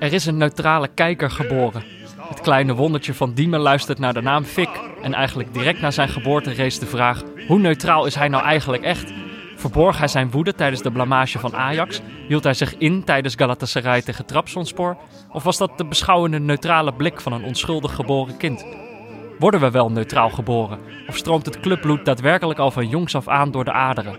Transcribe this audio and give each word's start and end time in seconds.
Er 0.00 0.12
is 0.12 0.26
een 0.26 0.36
neutrale 0.36 0.88
kijker 0.88 1.30
geboren. 1.30 1.84
Het 2.28 2.40
kleine 2.40 2.74
wondertje 2.74 3.14
van 3.14 3.32
Diemen 3.32 3.60
luistert 3.60 3.98
naar 3.98 4.14
de 4.14 4.20
naam 4.20 4.44
Fik. 4.44 4.68
En 5.02 5.14
eigenlijk 5.14 5.54
direct 5.54 5.80
na 5.80 5.90
zijn 5.90 6.08
geboorte 6.08 6.50
rees 6.50 6.78
de 6.78 6.86
vraag: 6.86 7.22
hoe 7.48 7.58
neutraal 7.58 8.06
is 8.06 8.14
hij 8.14 8.28
nou 8.28 8.44
eigenlijk 8.44 8.82
echt? 8.82 9.12
Verborg 9.56 9.98
hij 9.98 10.08
zijn 10.08 10.30
woede 10.30 10.54
tijdens 10.54 10.82
de 10.82 10.90
blamage 10.90 11.38
van 11.38 11.56
Ajax? 11.56 12.00
Hield 12.28 12.44
hij 12.44 12.54
zich 12.54 12.76
in 12.78 13.04
tijdens 13.04 13.34
Galatasaray 13.34 14.02
tegen 14.02 14.26
Trabzonspor? 14.26 14.96
Of 15.32 15.42
was 15.42 15.58
dat 15.58 15.78
de 15.78 15.84
beschouwende 15.84 16.38
neutrale 16.38 16.92
blik 16.92 17.20
van 17.20 17.32
een 17.32 17.44
onschuldig 17.44 17.94
geboren 17.94 18.36
kind? 18.36 18.66
Worden 19.38 19.60
we 19.60 19.70
wel 19.70 19.90
neutraal 19.90 20.30
geboren? 20.30 20.78
Of 21.08 21.16
stroomt 21.16 21.46
het 21.46 21.60
clubbloed 21.60 22.04
daadwerkelijk 22.04 22.58
al 22.58 22.70
van 22.70 22.88
jongs 22.88 23.14
af 23.14 23.28
aan 23.28 23.50
door 23.50 23.64
de 23.64 23.72
aderen? 23.72 24.18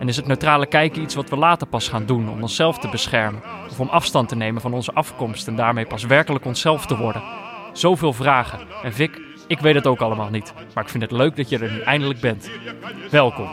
En 0.00 0.08
is 0.08 0.16
het 0.16 0.26
neutrale 0.26 0.66
kijken 0.66 1.02
iets 1.02 1.14
wat 1.14 1.28
we 1.30 1.36
later 1.36 1.66
pas 1.66 1.88
gaan 1.88 2.06
doen 2.06 2.28
om 2.28 2.42
onszelf 2.42 2.78
te 2.78 2.88
beschermen? 2.88 3.42
Of 3.70 3.80
om 3.80 3.88
afstand 3.88 4.28
te 4.28 4.36
nemen 4.36 4.60
van 4.60 4.72
onze 4.74 4.92
afkomst 4.92 5.46
en 5.48 5.56
daarmee 5.56 5.86
pas 5.86 6.04
werkelijk 6.04 6.44
onszelf 6.44 6.86
te 6.86 6.96
worden? 6.96 7.22
Zoveel 7.72 8.12
vragen. 8.12 8.60
En 8.82 8.92
Vic, 8.92 9.20
ik 9.46 9.58
weet 9.60 9.74
het 9.74 9.86
ook 9.86 10.00
allemaal 10.00 10.30
niet. 10.30 10.52
Maar 10.74 10.84
ik 10.84 10.90
vind 10.90 11.02
het 11.02 11.12
leuk 11.12 11.36
dat 11.36 11.48
je 11.48 11.58
er 11.58 11.70
nu 11.72 11.80
eindelijk 11.80 12.20
bent. 12.20 12.50
Welkom. 13.10 13.48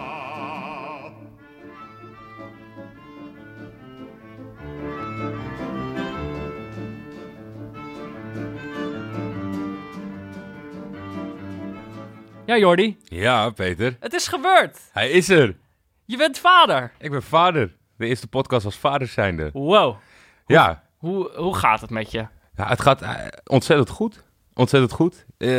Ja, 12.45 12.58
Jordi, 12.58 12.98
Ja, 13.04 13.50
Peter. 13.50 13.98
het 14.00 14.14
is 14.14 14.28
gebeurd. 14.28 14.80
Hij 14.92 15.09
is 15.09 15.30
er. 15.30 15.56
Je 16.08 16.17
bent 16.17 16.39
vader. 16.39 16.91
Ik 16.97 17.11
ben 17.11 17.23
vader. 17.23 17.75
De 17.97 18.05
eerste 18.05 18.27
podcast 18.27 18.66
als 18.66 18.75
vader 18.75 19.08
zijnde. 19.08 19.50
Wow. 19.53 19.95
Ja. 20.45 20.83
Hoe, 20.97 21.31
hoe 21.36 21.55
gaat 21.55 21.81
het 21.81 21.89
met 21.89 22.11
je? 22.11 22.25
ja, 22.55 22.67
het 22.67 22.81
gaat 22.81 23.02
eh, 23.02 23.11
ontzettend 23.45 23.89
goed. 23.89 24.23
Ontzettend 24.53 24.94
goed. 24.94 25.25
Eh, 25.38 25.49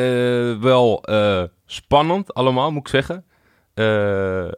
wel 0.60 1.02
eh, 1.02 1.42
spannend 1.66 2.34
allemaal, 2.34 2.72
moet 2.72 2.80
ik 2.80 2.88
zeggen. 2.88 3.24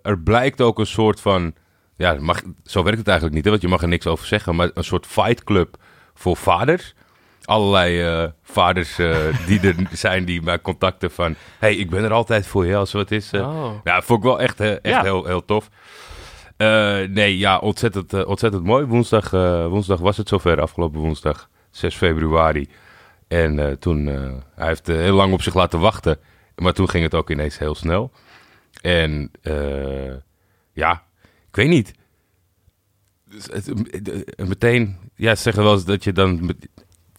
Er 0.02 0.19
blijkt 0.24 0.60
ook 0.60 0.78
een 0.78 0.86
soort 0.86 1.20
van... 1.20 1.55
Ja, 1.97 2.16
mag, 2.20 2.42
zo 2.64 2.82
werkt 2.82 2.98
het 2.98 3.08
eigenlijk 3.08 3.36
niet, 3.36 3.44
hè, 3.44 3.50
want 3.50 3.62
je 3.62 3.69
mag 3.69 3.82
er 3.82 3.88
niks 3.88 4.06
over 4.06 4.27
zeggen. 4.27 4.56
Maar 4.56 4.70
een 4.75 4.84
soort 4.84 5.06
fight 5.06 5.44
club 5.44 5.77
voor 6.14 6.36
vaders. 6.36 6.94
Allerlei 7.51 8.03
eh, 8.03 8.31
vaders 8.43 8.98
eh, 8.98 9.47
die 9.47 9.61
er 9.61 9.75
zijn 9.93 10.25
die 10.25 10.43
mij 10.43 10.61
contacten 10.61 11.11
van... 11.11 11.34
hey, 11.59 11.75
ik 11.77 11.91
ben 11.91 12.05
er 12.05 12.12
altijd 12.12 12.47
voor 12.47 12.67
je 12.67 12.77
als 12.77 12.93
wat 12.93 13.11
is. 13.11 13.33
eh. 13.33 13.41
Oh. 13.41 13.75
Ja, 13.84 14.03
vond 14.03 14.19
ik 14.19 14.25
wel 14.25 14.41
echt, 14.41 14.61
echt 14.61 14.79
Ja. 14.83 15.03
heel, 15.03 15.25
heel 15.25 15.45
tof. 15.45 15.69
Nee, 17.09 17.39
ja, 17.39 17.59
ontzettend, 17.59 18.25
ontzettend 18.25 18.65
mooi. 18.65 18.84
Woensdag, 18.84 19.31
woensdag 19.71 19.98
was 19.98 20.17
het 20.17 20.28
zover, 20.28 20.61
afgelopen 20.61 21.01
woensdag, 21.01 21.48
6 21.71 21.95
februari. 21.97 22.69
En 23.28 23.78
toen, 23.78 24.06
hij 24.55 24.67
heeft 24.67 24.87
heel 24.87 25.15
lang 25.15 25.33
op 25.33 25.43
zich 25.43 25.55
laten 25.55 25.81
wachten. 25.81 26.19
Maar 26.56 26.73
toen 26.73 26.89
ging 26.91 27.05
het 27.05 27.15
ook 27.15 27.31
ineens 27.31 27.59
heel 27.59 27.75
snel. 27.75 28.11
En 28.83 29.31
ja, 30.73 31.03
ik 31.48 31.56
weet 31.56 31.69
niet. 31.69 31.93
Dus 33.25 33.48
meteen, 34.37 34.98
ja, 35.17 35.34
ze 35.34 35.43
zeggen 35.43 35.62
wel 35.62 35.73
eens 35.73 35.84
dat 35.84 36.05
je 36.05 36.12
dan... 36.12 36.53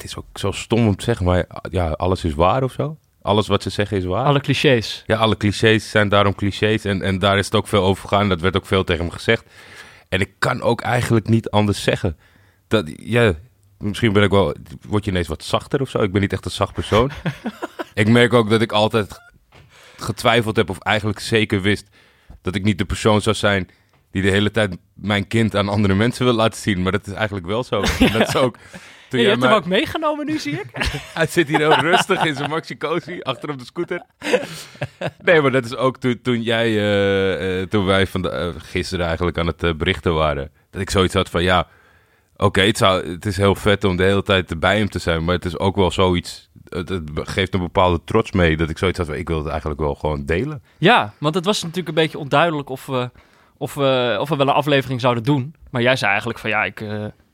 Het 0.02 0.10
is 0.10 0.18
ook 0.18 0.38
zo 0.38 0.52
stom 0.52 0.88
om 0.88 0.96
te 0.96 1.04
zeggen, 1.04 1.26
maar 1.26 1.46
ja, 1.70 1.90
alles 1.90 2.24
is 2.24 2.34
waar 2.34 2.64
of 2.64 2.72
zo. 2.72 2.98
Alles 3.22 3.48
wat 3.48 3.64
ze 3.64 3.70
zeggen 3.70 3.98
is 3.98 4.04
waar. 4.04 4.26
Alle 4.26 4.40
clichés. 4.40 5.04
Ja, 5.06 5.18
alle 5.18 5.38
clichés 5.38 5.90
zijn 5.90 6.10
daarom 6.10 6.36
clichés. 6.36 6.86
En, 6.86 7.02
en 7.02 7.20
daar 7.20 7.38
is 7.38 7.46
het 7.46 7.56
ook 7.56 7.68
veel 7.68 7.84
over 7.84 8.08
gegaan. 8.08 8.30
Dat 8.30 8.42
werd 8.42 8.56
ook 8.56 8.66
veel 8.66 8.84
tegen 8.84 9.04
hem 9.04 9.14
gezegd. 9.14 9.46
En 10.10 10.20
ik 10.20 10.32
kan 10.40 10.62
ook 10.62 10.82
eigenlijk 10.82 11.28
niet 11.28 11.50
anders 11.50 11.84
zeggen. 11.84 12.18
Dat, 12.68 12.92
ja, 12.96 13.34
misschien 13.78 14.14
ben 14.14 14.24
ik 14.24 14.30
wel... 14.30 14.56
Word 14.88 15.06
je 15.06 15.12
ineens 15.12 15.28
wat 15.28 15.44
zachter 15.44 15.82
of 15.82 15.90
zo? 15.90 16.02
Ik 16.02 16.12
ben 16.12 16.22
niet 16.22 16.34
echt 16.34 16.46
een 16.46 16.52
zacht 16.52 16.74
persoon. 16.74 17.12
ik 17.94 18.08
merk 18.08 18.34
ook 18.34 18.50
dat 18.50 18.62
ik 18.62 18.72
altijd 18.72 19.20
getwijfeld 19.98 20.56
heb 20.56 20.70
of 20.70 20.80
eigenlijk 20.80 21.20
zeker 21.20 21.62
wist... 21.62 21.88
dat 22.42 22.56
ik 22.56 22.64
niet 22.64 22.78
de 22.78 22.86
persoon 22.86 23.22
zou 23.22 23.36
zijn 23.36 23.70
die 24.12 24.22
de 24.22 24.30
hele 24.30 24.52
tijd 24.52 24.78
mijn 24.94 25.28
kind 25.28 25.56
aan 25.56 25.70
andere 25.70 25.94
mensen 25.96 26.26
wil 26.26 26.34
laten 26.34 26.60
zien. 26.60 26.82
Maar 26.82 26.92
dat 26.92 27.08
is 27.08 27.14
eigenlijk 27.14 27.46
wel 27.46 27.64
zo. 27.64 27.82
En 28.00 28.12
dat 28.12 28.28
is 28.28 28.36
ook... 28.36 28.58
Toen 29.12 29.20
je 29.20 29.28
hebt 29.28 29.44
hem 29.44 29.52
ook 29.52 29.66
meegenomen 29.66 30.26
nu, 30.26 30.40
zie 30.40 30.54
ik. 30.54 30.66
hij 31.14 31.28
zit 31.28 31.48
hier 31.48 31.58
heel 31.58 31.74
rustig 31.74 32.26
in 32.26 32.36
zijn 32.36 32.50
maxi 32.50 32.78
cozy 32.78 33.20
achter 33.22 33.50
op 33.50 33.60
de 33.60 33.66
scooter. 33.66 34.02
Nee, 35.24 35.42
maar 35.42 35.52
dat 35.52 35.66
is 35.66 35.76
ook 35.76 35.98
toen, 35.98 36.20
toen 36.22 36.42
jij, 36.42 36.68
eh, 36.68 37.62
eh, 37.62 37.68
toen 37.68 37.86
wij 37.86 38.08
van 38.08 38.22
de, 38.22 38.30
eh, 38.30 38.50
gisteren 38.58 39.06
eigenlijk 39.06 39.38
aan 39.38 39.48
het 39.48 39.78
berichten 39.78 40.14
waren. 40.14 40.52
Dat 40.70 40.82
ik 40.82 40.90
zoiets 40.90 41.14
had 41.14 41.30
van 41.30 41.44
ja, 41.44 41.68
oké, 42.36 42.62
het, 42.62 43.26
is 43.26 43.38
heel 43.38 43.56
vet 43.56 43.84
om 43.84 43.96
de 43.96 44.04
hele 44.04 44.24
tijd 44.24 44.60
bij 44.60 44.78
hem 44.78 44.90
te 44.90 45.00
zijn. 45.00 45.24
Maar 45.24 45.36
het 45.36 45.46
is 45.46 45.60
ook 45.60 45.76
wel 45.76 45.92
zoiets, 45.92 46.50
het, 46.70 46.90
het 46.90 47.10
geeft 47.14 47.54
een 47.54 47.60
bepaalde 47.60 48.02
trots 48.06 48.32
mee. 48.32 48.58
Dat 48.58 48.70
ik 48.70 48.78
zoiets 48.78 48.98
had 48.98 49.08
van 49.08 49.16
ik 49.16 49.28
wil 49.28 49.38
het 49.38 49.48
eigenlijk 49.48 49.80
wel 49.80 49.96
gewoon 49.96 50.26
delen. 50.26 50.64
Ja, 50.78 51.14
want 51.18 51.36
het 51.36 51.46
was 51.46 51.62
natuurlijk 51.62 51.88
een 51.88 52.04
beetje 52.04 52.20
onduidelijk 52.20 52.70
of 52.70 52.86
we, 52.86 53.10
of 53.58 53.74
we, 53.74 54.18
of 54.20 54.30
we 54.30 54.36
wel 54.36 54.48
een 54.48 54.54
aflevering 54.54 55.02
zouden 55.02 55.24
doen. 55.24 55.56
Maar 55.72 55.82
jij 55.82 55.96
zei 55.96 56.10
eigenlijk 56.10 56.40
van 56.40 56.50
ja, 56.50 56.64
ik 56.64 56.84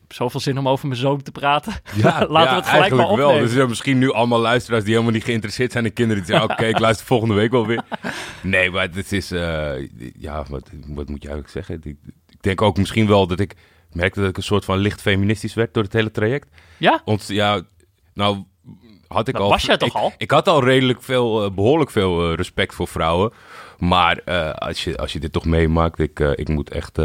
heb 0.08 0.16
zoveel 0.16 0.40
zin 0.40 0.58
om 0.58 0.68
over 0.68 0.88
mijn 0.88 1.00
zoon 1.00 1.22
te 1.22 1.30
praten. 1.30 1.72
Laten 2.02 2.28
we 2.28 2.38
het 2.38 2.38
gelijk 2.38 2.64
maar 2.64 2.72
eigenlijk 2.72 2.92
wel. 2.92 3.10
opnemen. 3.10 3.38
Dus 3.38 3.48
er 3.48 3.56
zijn 3.56 3.68
misschien 3.68 3.98
nu 3.98 4.12
allemaal 4.12 4.40
luisteraars 4.40 4.82
die 4.84 4.92
helemaal 4.92 5.12
niet 5.14 5.24
geïnteresseerd 5.24 5.72
zijn 5.72 5.84
in 5.84 5.92
kinderen. 5.92 6.22
Die 6.22 6.32
zeggen, 6.32 6.50
oké, 6.50 6.64
ik 6.66 6.78
luister 6.78 7.06
volgende 7.06 7.34
week 7.34 7.50
wel 7.50 7.66
weer. 7.66 7.82
Nee, 8.42 8.70
maar 8.70 8.88
het 8.92 9.12
is... 9.12 9.30
eh, 9.30 9.88
ja, 10.18 10.44
wat, 10.48 10.70
wat 10.86 11.08
moet 11.08 11.22
je 11.22 11.28
eigenlijk 11.28 11.48
zeggen? 11.48 11.74
Ik, 11.74 11.96
ik 12.28 12.42
denk 12.42 12.62
ook 12.62 12.76
misschien 12.76 13.06
wel 13.06 13.26
dat 13.26 13.40
ik 13.40 13.54
merkte 13.92 14.20
dat 14.20 14.28
ik 14.28 14.36
een 14.36 14.42
soort 14.42 14.64
van 14.64 14.78
licht 14.78 15.00
feministisch 15.00 15.54
werd 15.54 15.74
door 15.74 15.82
het 15.82 15.92
hele 15.92 16.10
traject. 16.10 16.48
Ja? 16.76 17.02
Ont, 17.04 17.26
ja, 17.26 17.60
nou 18.14 18.44
had 19.08 19.28
ik 19.28 19.36
al... 19.36 19.48
was 19.48 19.64
jij 19.64 19.76
toch 19.76 19.88
ik, 19.88 19.94
al? 19.94 20.12
Ik 20.16 20.30
had 20.30 20.48
al 20.48 20.64
redelijk 20.64 21.02
veel, 21.02 21.44
eh, 21.44 21.50
behoorlijk 21.50 21.90
veel 21.90 22.30
eh, 22.30 22.36
respect 22.36 22.74
voor 22.74 22.88
vrouwen. 22.88 23.32
Maar 23.78 24.22
als, 24.54 24.84
je, 24.84 24.96
als 24.96 25.12
je 25.12 25.20
dit 25.20 25.32
toch 25.32 25.44
meemaakt, 25.44 25.98
ik, 25.98 26.18
ik 26.18 26.48
moet 26.48 26.70
echt 26.70 26.98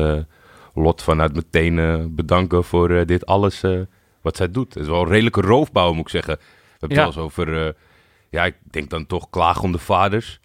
Lot 0.73 1.01
vanuit 1.03 1.35
meteen 1.35 1.79
eh, 1.79 2.05
bedanken 2.09 2.63
voor 2.63 2.89
eh, 2.89 3.05
dit 3.05 3.25
alles 3.25 3.63
eh, 3.63 3.79
wat 4.21 4.37
zij 4.37 4.51
doet. 4.51 4.73
Het 4.73 4.83
is 4.83 4.89
wel 4.89 5.01
een 5.01 5.07
redelijke 5.07 5.41
roofbouw, 5.41 5.91
moet 5.93 6.05
ik 6.05 6.09
zeggen. 6.09 6.35
We 6.37 6.77
hebben 6.79 6.97
Ja. 6.97 7.05
het 7.05 7.15
wel 7.15 7.23
eens 7.23 7.37
over, 7.37 7.75
ja, 8.29 8.45
ik 8.45 8.55
denk 8.71 8.89
dan 8.89 9.05
toch 9.05 9.29
klagende 9.29 9.77
vaders. 9.77 10.39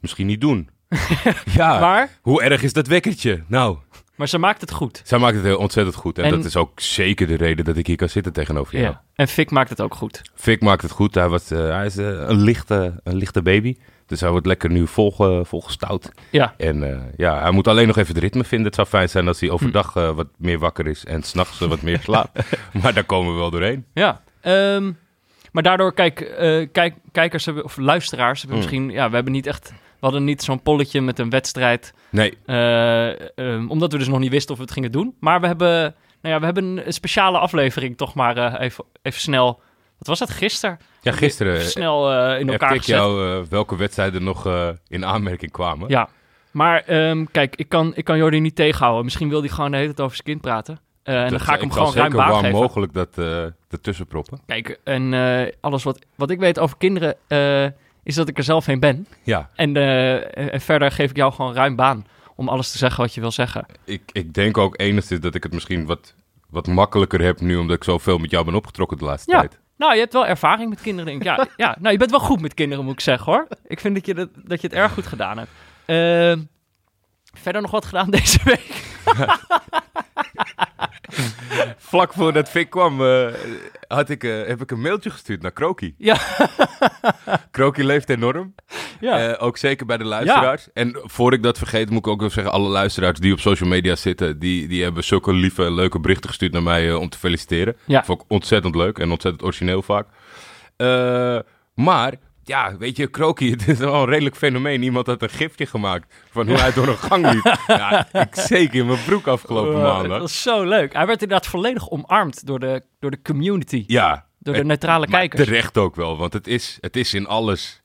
Misschien 0.00 0.26
niet 0.26 0.40
doen. 0.40 0.68
ja, 1.44 1.80
Maar, 1.80 2.18
hoe 2.22 2.42
erg 2.42 2.62
is 2.62 2.72
dat 2.72 2.86
wekkertje? 2.86 3.42
Nou, 3.46 3.76
maar 4.16 4.28
ze 4.28 4.38
maakt 4.38 4.60
het 4.60 4.70
goed. 4.72 5.00
zij 5.04 5.18
maakt 5.18 5.34
het 5.36 5.44
heel 5.44 5.58
ontzettend 5.58 5.96
goed. 5.96 6.18
En, 6.18 6.24
En- 6.24 6.30
dat 6.30 6.44
is 6.44 6.56
ook 6.56 6.80
zeker 6.80 7.26
de 7.26 7.34
reden 7.36 7.64
dat 7.64 7.76
ik 7.76 7.86
hier 7.86 7.96
kan 7.96 8.08
zitten 8.08 8.32
tegenover 8.32 8.72
jou. 8.78 8.84
Ja. 8.92 9.02
En 9.14 9.28
Fik 9.28 9.50
maakt 9.50 9.70
het 9.70 9.80
ook 9.80 9.94
goed. 9.94 10.22
Fik 10.34 10.60
maakt 10.60 10.82
het 10.82 10.90
goed. 10.90 11.14
Hij, 11.14 11.28
was, 11.28 11.48
hij 11.48 11.86
is 11.86 11.96
een, 11.96 12.40
lichte, 12.40 13.00
een 13.04 13.16
lichte 13.16 13.42
baby. 13.42 13.76
Dus 14.10 14.20
hij 14.20 14.30
wordt 14.30 14.46
lekker 14.46 14.70
nu 14.70 14.86
volge, 14.86 15.42
volgestout. 15.44 16.10
Ja. 16.30 16.54
En 16.56 16.90
eh, 16.92 16.98
ja, 17.16 17.40
hij 17.40 17.50
moet 17.50 17.68
alleen 17.68 17.86
nog 17.86 17.96
even 17.96 18.14
het 18.14 18.22
ritme 18.22 18.44
vinden. 18.44 18.66
Het 18.66 18.74
zou 18.74 18.86
fijn 18.86 19.08
zijn 19.08 19.26
als 19.28 19.40
hij 19.40 19.50
overdag 19.50 19.92
Hm. 19.92 19.98
eh, 19.98 20.10
wat 20.10 20.26
meer 20.36 20.58
wakker 20.58 20.86
is 20.86 21.04
en 21.04 21.22
s'nachts 21.22 21.60
uh, 21.60 21.68
wat 21.68 21.82
meer 21.82 21.98
slaapt. 22.02 22.38
maar 22.82 22.94
daar 22.94 23.04
komen 23.04 23.32
we 23.32 23.38
wel 23.38 23.50
doorheen. 23.50 23.84
Ja. 23.94 24.20
Ehm, 24.40 24.92
maar 25.52 25.62
daardoor, 25.62 25.94
kijk, 25.94 26.20
eh, 26.20 26.66
kijk, 26.72 26.94
kijkers 27.12 27.44
hebben, 27.44 27.64
of 27.64 27.76
luisteraars 27.76 28.40
hebben 28.40 28.58
Mm. 28.58 28.64
misschien, 28.64 28.90
ja, 28.90 29.08
we 29.08 29.14
hebben 29.14 29.32
niet 29.32 29.46
echt, 29.46 29.68
we 29.70 29.76
hadden 30.06 30.24
niet 30.24 30.42
zo'n 30.42 30.62
polletje 30.62 31.00
met 31.00 31.18
een 31.18 31.30
wedstrijd, 31.30 31.94
Nee, 32.10 32.38
eh, 32.46 33.08
ehm, 33.38 33.68
omdat 33.68 33.92
we 33.92 33.98
dus 33.98 34.08
nog 34.08 34.18
niet 34.18 34.30
wisten 34.30 34.50
of 34.52 34.56
we 34.56 34.64
het 34.64 34.72
gingen 34.72 34.92
doen. 34.92 35.14
Maar 35.20 35.40
we 35.40 35.46
hebben, 35.46 35.94
nou 36.22 36.34
ja, 36.34 36.38
we 36.38 36.44
hebben 36.44 36.64
een 36.86 36.92
speciale 36.92 37.38
aflevering 37.38 37.96
toch 37.96 38.14
maar 38.14 38.36
eh, 38.36 38.60
even, 38.64 38.84
even 39.02 39.20
snel, 39.20 39.60
wat 40.00 40.18
was 40.18 40.18
het, 40.18 40.30
gisteren? 40.30 40.78
ja, 41.00 41.12
gisteren 41.12 41.54
Even 41.56 41.70
snel 41.70 42.10
eh, 42.12 42.40
in 42.40 42.48
elkaar 42.50 42.74
ik 42.74 42.78
gezet. 42.80 42.96
jou 42.96 43.30
eh, 43.40 43.42
welke 43.48 43.76
wedstrijden 43.76 44.24
nog 44.24 44.46
eh, 44.46 44.68
in 44.88 45.04
aanmerking 45.04 45.50
kwamen. 45.52 45.88
Ja, 45.88 46.08
maar 46.50 46.82
ehm, 46.86 47.24
kijk, 47.32 47.56
ik 47.56 47.68
kan, 47.68 47.92
ik 47.94 48.04
kan 48.04 48.16
Jordi 48.18 48.40
niet 48.40 48.56
tegenhouden. 48.56 49.04
Misschien 49.04 49.28
wil 49.28 49.40
hij 49.40 49.48
gewoon 49.48 49.70
de 49.70 49.76
hele 49.76 49.88
tijd 49.88 50.00
over 50.00 50.14
zijn 50.16 50.26
kind 50.28 50.40
praten. 50.40 50.80
Eh, 51.02 51.14
en 51.14 51.20
dan 51.22 51.30
Dat- 51.32 51.40
ga 51.42 51.54
ik 51.54 51.60
hem 51.60 51.72
gewoon 51.72 51.94
ruim 51.94 52.12
baan 52.12 52.34
geven. 52.40 52.50
mogelijk 52.50 52.92
dat 52.92 53.18
eh 53.18 53.44
ertussen 53.70 54.06
proppen. 54.06 54.40
Kijk, 54.46 54.80
en 54.84 55.14
eh, 55.14 55.52
alles 55.60 55.82
wat, 55.82 56.06
wat 56.14 56.30
ik 56.30 56.38
weet 56.38 56.58
over 56.58 56.76
kinderen 56.76 57.14
eh, 57.28 57.64
is 58.02 58.14
dat 58.14 58.28
ik 58.28 58.38
er 58.38 58.44
zelf 58.44 58.66
een 58.66 58.80
ben. 58.80 59.06
Ja, 59.22 59.50
En, 59.54 59.76
eh, 59.76 60.52
en 60.54 60.60
verder 60.60 60.90
geef 60.90 61.10
ik 61.10 61.16
jou 61.16 61.32
gewoon 61.32 61.54
ruim 61.54 61.76
baan 61.76 62.06
om 62.36 62.48
alles 62.48 62.70
te 62.72 62.78
zeggen 62.78 63.00
wat 63.00 63.14
je 63.14 63.20
wil 63.20 63.30
zeggen. 63.30 63.66
ik, 63.84 64.02
ik 64.12 64.34
denk 64.34 64.58
ook 64.58 64.80
enigszins 64.80 65.20
dat 65.20 65.34
ik 65.34 65.42
het 65.42 65.52
misschien 65.52 65.86
wat, 65.86 66.14
wat 66.48 66.66
makkelijker 66.66 67.20
heb 67.20 67.40
nu... 67.40 67.56
omdat 67.56 67.76
ik 67.76 67.84
zoveel 67.84 68.18
met 68.18 68.30
jou 68.30 68.44
ben 68.44 68.54
opgetrokken 68.54 68.98
de 68.98 69.04
laatste 69.04 69.30
Ja. 69.32 69.40
tijd. 69.40 69.58
Nou, 69.80 69.94
je 69.94 70.00
hebt 70.00 70.12
wel 70.12 70.26
ervaring 70.26 70.68
met 70.68 70.80
kinderen, 70.80 71.06
denk 71.06 71.20
ik. 71.20 71.26
Ja, 71.26 71.46
ja, 71.66 71.76
nou, 71.78 71.92
je 71.92 71.98
bent 71.98 72.10
wel 72.10 72.20
goed 72.20 72.40
met 72.40 72.54
kinderen, 72.54 72.84
moet 72.84 72.94
ik 72.94 73.00
zeggen, 73.00 73.32
hoor. 73.32 73.48
Ik 73.66 73.80
vind 73.80 73.94
dat 73.94 74.06
je, 74.06 74.14
dat, 74.14 74.28
dat 74.34 74.60
je 74.60 74.66
het 74.66 74.76
erg 74.76 74.92
goed 74.92 75.06
gedaan 75.06 75.38
hebt. 75.38 75.50
Ehm, 75.84 76.40
verder 77.32 77.62
nog 77.62 77.70
wat 77.70 77.84
gedaan 77.84 78.10
deze 78.20 78.38
week? 78.44 78.98
Vlak 81.90 82.12
voordat 82.12 82.48
Fik 82.48 82.70
kwam, 82.70 83.06
eh, 83.06 83.26
had 83.88 84.08
ik, 84.08 84.24
eh, 84.24 84.46
heb 84.46 84.62
ik 84.62 84.70
een 84.70 84.80
mailtje 84.80 85.10
gestuurd 85.10 85.42
naar 85.42 85.50
Kroki. 85.50 85.94
Ja. 85.98 86.16
Kroki 87.50 87.84
leeft 87.84 88.08
enorm. 88.08 88.54
Ja. 89.00 89.28
Eh, 89.28 89.44
ook 89.44 89.56
zeker 89.56 89.86
bij 89.86 89.96
de 89.96 90.04
luisteraars. 90.04 90.68
En 90.72 91.00
voor 91.02 91.32
ik 91.32 91.42
dat 91.42 91.58
vergeet, 91.58 91.90
moet 91.90 91.98
ik 91.98 92.06
ook 92.06 92.20
nog 92.20 92.32
zeggen... 92.32 92.52
alle 92.52 92.68
luisteraars 92.68 93.18
die 93.18 93.32
op 93.32 93.40
social 93.40 93.68
media 93.68 93.96
zitten... 93.96 94.38
die, 94.38 94.68
die 94.68 94.82
hebben 94.82 95.04
zulke 95.04 95.32
lieve, 95.32 95.72
leuke 95.72 96.00
berichten 96.00 96.28
gestuurd 96.28 96.52
naar 96.52 96.62
mij 96.62 96.92
om 96.92 97.08
te 97.08 97.18
feliciteren. 97.18 97.76
Ja. 97.86 98.04
Vond 98.04 98.20
ik 98.20 98.30
ontzettend 98.30 98.74
leuk 98.74 98.98
en 98.98 99.10
ontzettend 99.10 99.44
origineel 99.44 99.82
vaak. 99.82 100.06
Maar, 101.74 102.14
ja, 102.50 102.76
weet 102.76 102.96
je, 102.96 103.06
Kroki, 103.06 103.50
het 103.56 103.68
is 103.68 103.78
wel 103.78 103.94
een 103.94 104.08
redelijk 104.08 104.36
fenomeen. 104.36 104.82
Iemand 104.82 105.06
had 105.06 105.22
een 105.22 105.28
gifje 105.30 105.66
gemaakt 105.66 106.14
van 106.30 106.46
hoe 106.48 106.56
hij 106.58 106.72
door 106.72 106.88
een 106.88 106.98
gang 106.98 107.32
liep. 107.32 107.56
Ja, 107.66 108.08
ik 108.12 108.34
zeker 108.34 108.74
in 108.80 108.86
mijn 108.86 109.04
broek 109.06 109.26
afgelopen 109.26 109.72
Wow, 109.72 109.82
maandag. 109.82 110.08
dat 110.10 110.20
was 110.20 110.42
zo 110.42 110.64
leuk. 110.64 110.92
Hij 110.92 111.06
werd 111.06 111.22
inderdaad 111.22 111.46
volledig 111.46 111.90
omarmd 111.90 112.46
door 112.46 112.58
de, 112.58 112.82
door 113.00 113.10
de 113.10 113.22
community. 113.22 113.84
Ja. 113.86 114.26
Door 114.38 114.54
de 114.54 114.64
neutrale 114.64 115.06
kijkers. 115.06 115.44
Terecht 115.44 115.78
ook 115.78 115.96
wel, 115.96 116.16
want 116.16 116.32
het 116.32 116.46
is, 116.46 116.78
het 116.80 116.96
is 116.96 117.14
in 117.14 117.26
alles. 117.26 117.82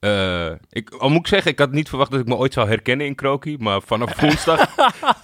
Eh, 0.00 0.50
ik, 0.70 0.90
al 0.90 1.08
moet 1.08 1.20
ik 1.20 1.26
zeggen, 1.26 1.50
ik 1.50 1.58
had 1.58 1.72
niet 1.72 1.88
verwacht 1.88 2.10
dat 2.10 2.20
ik 2.20 2.26
me 2.26 2.34
ooit 2.34 2.52
zou 2.52 2.68
herkennen 2.68 3.06
in 3.06 3.14
Kroki. 3.14 3.56
Maar 3.58 3.82
vanaf 3.82 4.16
woensdag 4.20 4.74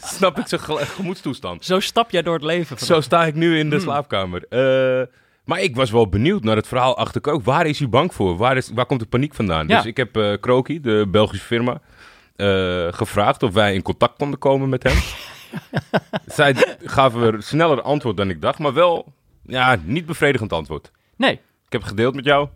snap 0.03 0.39
ik 0.39 0.47
zijn 0.47 0.61
gemoedstoestand. 0.87 1.65
Zo 1.65 1.81
stap 1.81 2.11
jij 2.11 2.23
door 2.23 2.35
het 2.35 2.43
leven. 2.43 2.79
Zo 2.79 3.01
sta 3.01 3.25
ik 3.27 3.35
nu 3.35 3.59
in 3.59 3.71
de 3.71 3.77
Hmm. 3.77 3.85
slaapkamer. 3.85 4.45
Eh, 4.49 5.07
maar 5.49 5.61
ik 5.61 5.77
was 5.77 5.91
wel 5.91 6.09
benieuwd 6.09 6.43
naar 6.45 6.57
het 6.57 6.67
verhaal 6.69 6.97
achter 6.97 7.21
Kroki. 7.21 7.45
Waar 7.45 7.67
is 7.67 7.79
hij 7.79 7.89
bang 7.89 8.15
voor? 8.15 8.37
Waar, 8.37 8.57
is, 8.57 8.71
waar 8.75 8.87
komt 8.87 9.01
de 9.01 9.07
paniek 9.07 9.35
vandaan? 9.35 9.69
Ja. 9.69 9.77
Dus 9.77 9.87
ik 9.87 9.97
heb 9.97 10.17
eh 10.17 10.33
Kroki, 10.41 10.81
de 10.81 11.07
Belgische 11.11 11.45
firma, 11.47 11.81
eh, 12.37 12.87
gevraagd 12.91 13.43
of 13.43 13.53
wij 13.53 13.75
in 13.75 13.83
contact 13.83 14.17
konden 14.19 14.39
komen 14.39 14.69
met 14.69 14.83
hem. 14.83 14.97
Zij 16.27 16.55
gaven 16.83 17.43
sneller 17.43 17.83
antwoord 17.83 18.17
dan 18.17 18.31
ik 18.31 18.41
dacht, 18.41 18.59
maar 18.59 18.73
wel 18.75 19.13
ja, 19.47 19.77
niet 19.83 20.07
bevredigend 20.07 20.53
antwoord. 20.53 20.91
Nee. 21.17 21.33
Ik 21.67 21.73
heb 21.73 21.83
gedeeld 21.83 22.15
met 22.15 22.25
jou. 22.25 22.49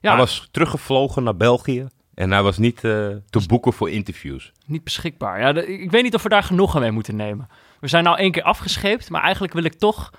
Ja, 0.00 0.10
Hij 0.10 0.18
was 0.18 0.48
teruggevlogen 0.50 1.22
naar 1.22 1.36
België. 1.36 1.86
En 2.14 2.30
hij 2.30 2.42
was 2.42 2.58
niet 2.58 2.76
eh, 2.76 2.90
te 3.30 3.46
boeken 3.46 3.72
voor 3.72 3.90
interviews. 3.90 4.52
niet 4.66 4.84
beschikbaar. 4.84 5.40
Ja, 5.40 5.52
de- 5.52 5.66
ik 5.66 5.90
weet 5.90 6.02
niet 6.02 6.14
of 6.14 6.22
we 6.22 6.28
daar 6.28 6.42
genoegen 6.42 6.80
mee 6.80 6.90
moeten 6.90 7.16
nemen. 7.16 7.48
We 7.80 7.88
zijn 7.88 8.04
nou 8.04 8.18
één 8.18 8.30
keer 8.32 8.42
afgescheept, 8.42 9.10
maar 9.10 9.22
eigenlijk 9.22 9.52
wil 9.52 9.64
ik 9.64 9.74
toch... 9.74 10.10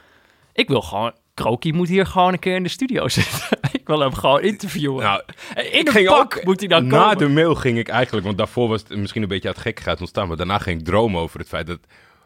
Ik 0.53 0.67
wil 0.67 0.81
gewoon... 0.81 1.11
Kroki 1.37 1.73
moet 1.73 1.87
hier 1.87 2.05
gewoon 2.05 2.33
een 2.33 2.39
keer 2.39 2.55
in 2.55 2.63
de 2.63 2.69
studio 2.69 3.07
zitten. 3.17 3.57
ik 3.71 3.87
wil 3.87 3.99
hem 3.99 4.13
gewoon 4.13 4.41
interviewen. 4.41 5.03
Nou, 5.03 5.21
in 5.55 5.79
ik 5.79 5.89
ging 5.89 6.07
pak 6.07 6.19
ook 6.19 6.43
moet 6.43 6.59
hij 6.59 6.69
dan 6.69 6.87
na 6.87 7.01
komen. 7.01 7.17
de 7.17 7.27
mail 7.29 7.55
ging 7.55 7.77
ik 7.77 7.87
eigenlijk, 7.87 8.25
want 8.25 8.37
daarvoor 8.37 8.67
was 8.67 8.83
het 8.87 8.97
misschien 8.97 9.21
een 9.21 9.27
beetje 9.27 9.47
uit 9.47 9.57
gekkigheid 9.57 9.99
ontstaan. 9.99 10.27
Maar 10.27 10.37
daarna 10.37 10.57
ging 10.57 10.79
ik 10.79 10.85
dromen 10.85 11.21
over 11.21 11.39
het 11.39 11.47
feit 11.47 11.67
dat. 11.67 11.79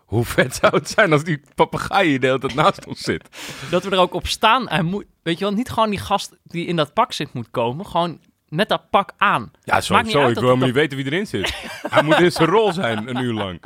Hoe 0.06 0.25
vet 0.25 0.56
zou 0.56 0.75
het 0.75 0.90
zijn 0.90 1.12
als 1.12 1.24
die 1.24 1.42
papegaai 1.56 2.08
hier 2.10 2.19
de 2.19 2.28
hele 2.28 2.40
tijd 2.40 2.54
naast 2.54 2.88
ons 2.88 3.00
zit? 3.00 3.30
Dat 3.69 3.84
we 3.84 3.90
er 3.90 4.00
ook 4.00 4.13
op 4.13 4.28
staan. 4.28 4.86
Moet, 4.86 5.06
weet 5.24 5.38
je 5.38 5.46
wel, 5.46 5.54
niet 5.54 5.69
gewoon 5.69 5.90
die 5.90 6.00
gast 6.00 6.38
die 6.44 6.66
in 6.66 6.75
dat 6.75 6.94
pak 6.94 7.13
zit 7.13 7.34
moet 7.34 7.52
komen. 7.52 7.86
Gewoon 7.86 8.19
met 8.51 8.69
dat 8.69 8.89
pak 8.89 9.12
aan. 9.18 9.51
Ja, 9.63 9.74
uit 9.74 9.89
Ik 9.89 10.13
wil 10.13 10.33
helemaal 10.33 10.57
niet 10.57 10.74
weten 10.74 10.98
wie 10.98 11.06
erin 11.06 11.27
zit. 11.27 11.53
Hij 11.89 12.03
moet 12.03 12.19
in 12.19 12.31
zijn 12.31 12.50
rol 12.50 12.74
zijn, 12.74 13.09
een 13.09 13.24
uur 13.24 13.33
lang. 13.33 13.59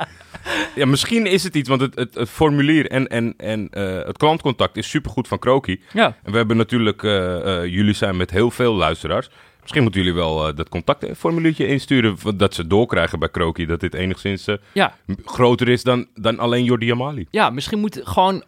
Ja, 0.74 0.86
misschien 0.86 1.26
is 1.26 1.42
het 1.42 1.54
iets, 1.54 1.68
want 1.68 1.80
het, 1.80 1.94
het, 1.94 2.14
het 2.14 2.28
formulier 2.28 2.90
en, 2.90 3.08
en, 3.08 3.34
en 3.36 3.68
eh, 3.70 4.04
het 4.04 4.16
klantcontact 4.16 4.76
is 4.76 4.90
supergoed 4.90 5.28
van 5.28 5.38
Kroki. 5.38 5.82
Ja, 5.92 6.16
En 6.22 6.30
we 6.30 6.36
hebben 6.36 6.56
natuurlijk, 6.56 7.02
eh, 7.02 7.62
eh, 7.62 7.70
jullie 7.72 7.94
zijn 7.94 8.16
met 8.16 8.30
heel 8.30 8.50
veel 8.50 8.74
luisteraars. 8.74 9.30
Misschien 9.60 9.82
moeten 9.82 10.00
jullie 10.00 10.16
wel 10.16 10.54
dat 10.54 10.68
contactformuliertje 10.68 11.66
insturen, 11.66 12.16
dat 12.36 12.54
ze 12.54 12.66
doorkrijgen 12.66 13.18
bij 13.18 13.28
Kroki, 13.28 13.66
dat 13.66 13.80
dit 13.80 13.94
enigszins 13.94 14.46
ja. 14.72 14.96
groter 15.24 15.68
is 15.68 15.82
dan, 15.82 16.06
dan 16.14 16.38
alleen 16.38 16.64
Jordi 16.64 16.92
Amali. 16.92 17.26
ja 17.30 17.50
misschien 17.50 17.78
moet 17.78 18.00
gewoon... 18.04 18.44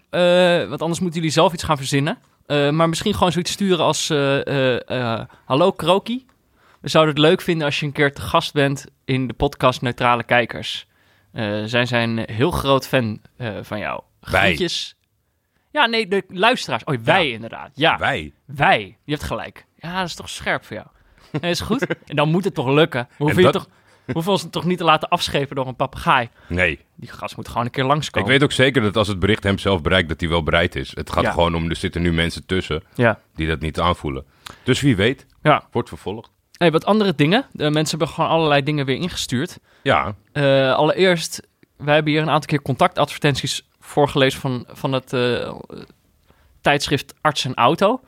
want 0.68 0.82
anders 0.82 1.00
moeten 1.00 1.18
jullie 1.18 1.30
zelf 1.30 1.52
iets 1.52 1.62
gaan 1.62 1.76
verzinnen. 1.76 2.18
Eh, 2.48 2.70
maar 2.70 2.88
misschien 2.88 3.14
gewoon 3.14 3.32
zoiets 3.32 3.50
sturen 3.52 3.84
als... 3.84 4.10
eh, 4.10 4.88
eh, 5.14 5.20
Hallo 5.44 5.72
Kroki. 5.72 6.26
We 6.80 6.88
zouden 6.88 7.14
het 7.14 7.22
leuk 7.24 7.40
vinden 7.40 7.66
als 7.66 7.80
je 7.80 7.86
een 7.86 7.92
keer 7.92 8.14
te 8.14 8.20
gast 8.20 8.52
bent 8.52 8.86
in 9.04 9.26
de 9.26 9.34
podcast 9.34 9.82
Neutrale 9.82 10.22
Kijkers. 10.24 10.86
Zij 11.64 11.86
zijn 11.86 12.18
een 12.18 12.34
heel 12.34 12.50
groot 12.50 12.88
fan 12.88 13.20
van 13.62 13.78
jou. 13.78 14.02
Groetjes. 14.20 14.96
Ja, 15.70 15.86
nee, 15.86 16.08
de 16.08 16.24
luisteraars. 16.28 16.84
Oh, 16.84 16.94
wij 17.02 17.30
inderdaad. 17.30 17.70
Ja, 17.74 17.98
Wij. 17.98 18.32
Wij, 18.44 18.96
je 19.04 19.12
hebt 19.12 19.24
gelijk. 19.24 19.66
Ja, 19.76 19.98
dat 19.98 20.06
is 20.08 20.14
toch 20.14 20.28
scherp 20.28 20.64
voor 20.64 20.76
jou. 20.76 20.88
Nee, 21.40 21.50
is 21.56 21.60
goed. 21.60 21.86
En 21.86 22.16
dan 22.16 22.28
moet 22.28 22.44
het 22.44 22.54
toch 22.54 22.68
lukken. 22.68 23.08
En 23.18 23.26
je 23.26 23.42
dat- 23.42 23.52
toch, 23.52 23.68
hoeven 24.12 24.32
ons 24.32 24.46
toch 24.50 24.64
niet 24.64 24.78
te 24.78 24.84
laten 24.84 25.08
afschepen 25.08 25.56
door 25.56 25.66
een 25.66 25.76
papegaai. 25.76 26.28
Nee. 26.48 26.80
Die 26.94 27.08
gast 27.10 27.36
moet 27.36 27.48
gewoon 27.48 27.64
een 27.64 27.70
keer 27.70 27.82
Ik 27.82 27.88
langskomen. 27.88 28.28
weet 28.28 28.42
ook 28.42 28.52
zeker 28.52 28.82
dat 28.82 28.96
als 28.96 29.08
het 29.08 29.18
bericht 29.18 29.42
hem 29.42 29.58
zelf 29.58 29.82
bereikt, 29.82 30.08
dat 30.08 30.20
hij 30.20 30.28
wel 30.28 30.42
bereid 30.42 30.76
is. 30.76 30.90
Het 30.94 31.10
gaat 31.12 31.24
Ja. 31.24 31.30
gewoon 31.30 31.54
om, 31.54 31.68
er 31.70 31.76
zitten 31.76 32.02
nu 32.02 32.12
mensen 32.12 32.46
tussen 32.46 32.82
Ja. 32.94 33.20
die 33.34 33.46
dat 33.48 33.60
niet 33.60 33.80
aanvoelen. 33.80 34.24
Dus 34.62 34.80
wie 34.80 34.96
weet, 34.96 35.26
ja. 35.42 35.68
wordt 35.70 35.88
vervolgd. 35.88 36.30
Hey, 36.52 36.70
wat 36.70 36.84
andere 36.84 37.14
dingen. 37.14 37.46
De 37.52 37.70
mensen 37.70 37.98
hebben 37.98 38.14
gewoon 38.14 38.30
allerlei 38.30 38.62
dingen 38.62 38.86
weer 38.86 38.96
ingestuurd. 38.96 39.58
Ja, 39.82 40.14
Eh, 40.32 40.72
allereerst, 40.74 41.42
wij 41.76 41.94
hebben 41.94 42.12
hier 42.12 42.22
een 42.22 42.30
aantal 42.30 42.48
keer 42.48 42.62
contactadvertenties 42.62 43.68
voorgelezen 43.80 44.40
van, 44.40 44.64
van 44.68 44.92
het 44.92 45.12
eh, 45.12 45.54
tijdschrift 46.60 47.14
Arts 47.20 47.44
en 47.44 47.54
Auto. 47.54 48.00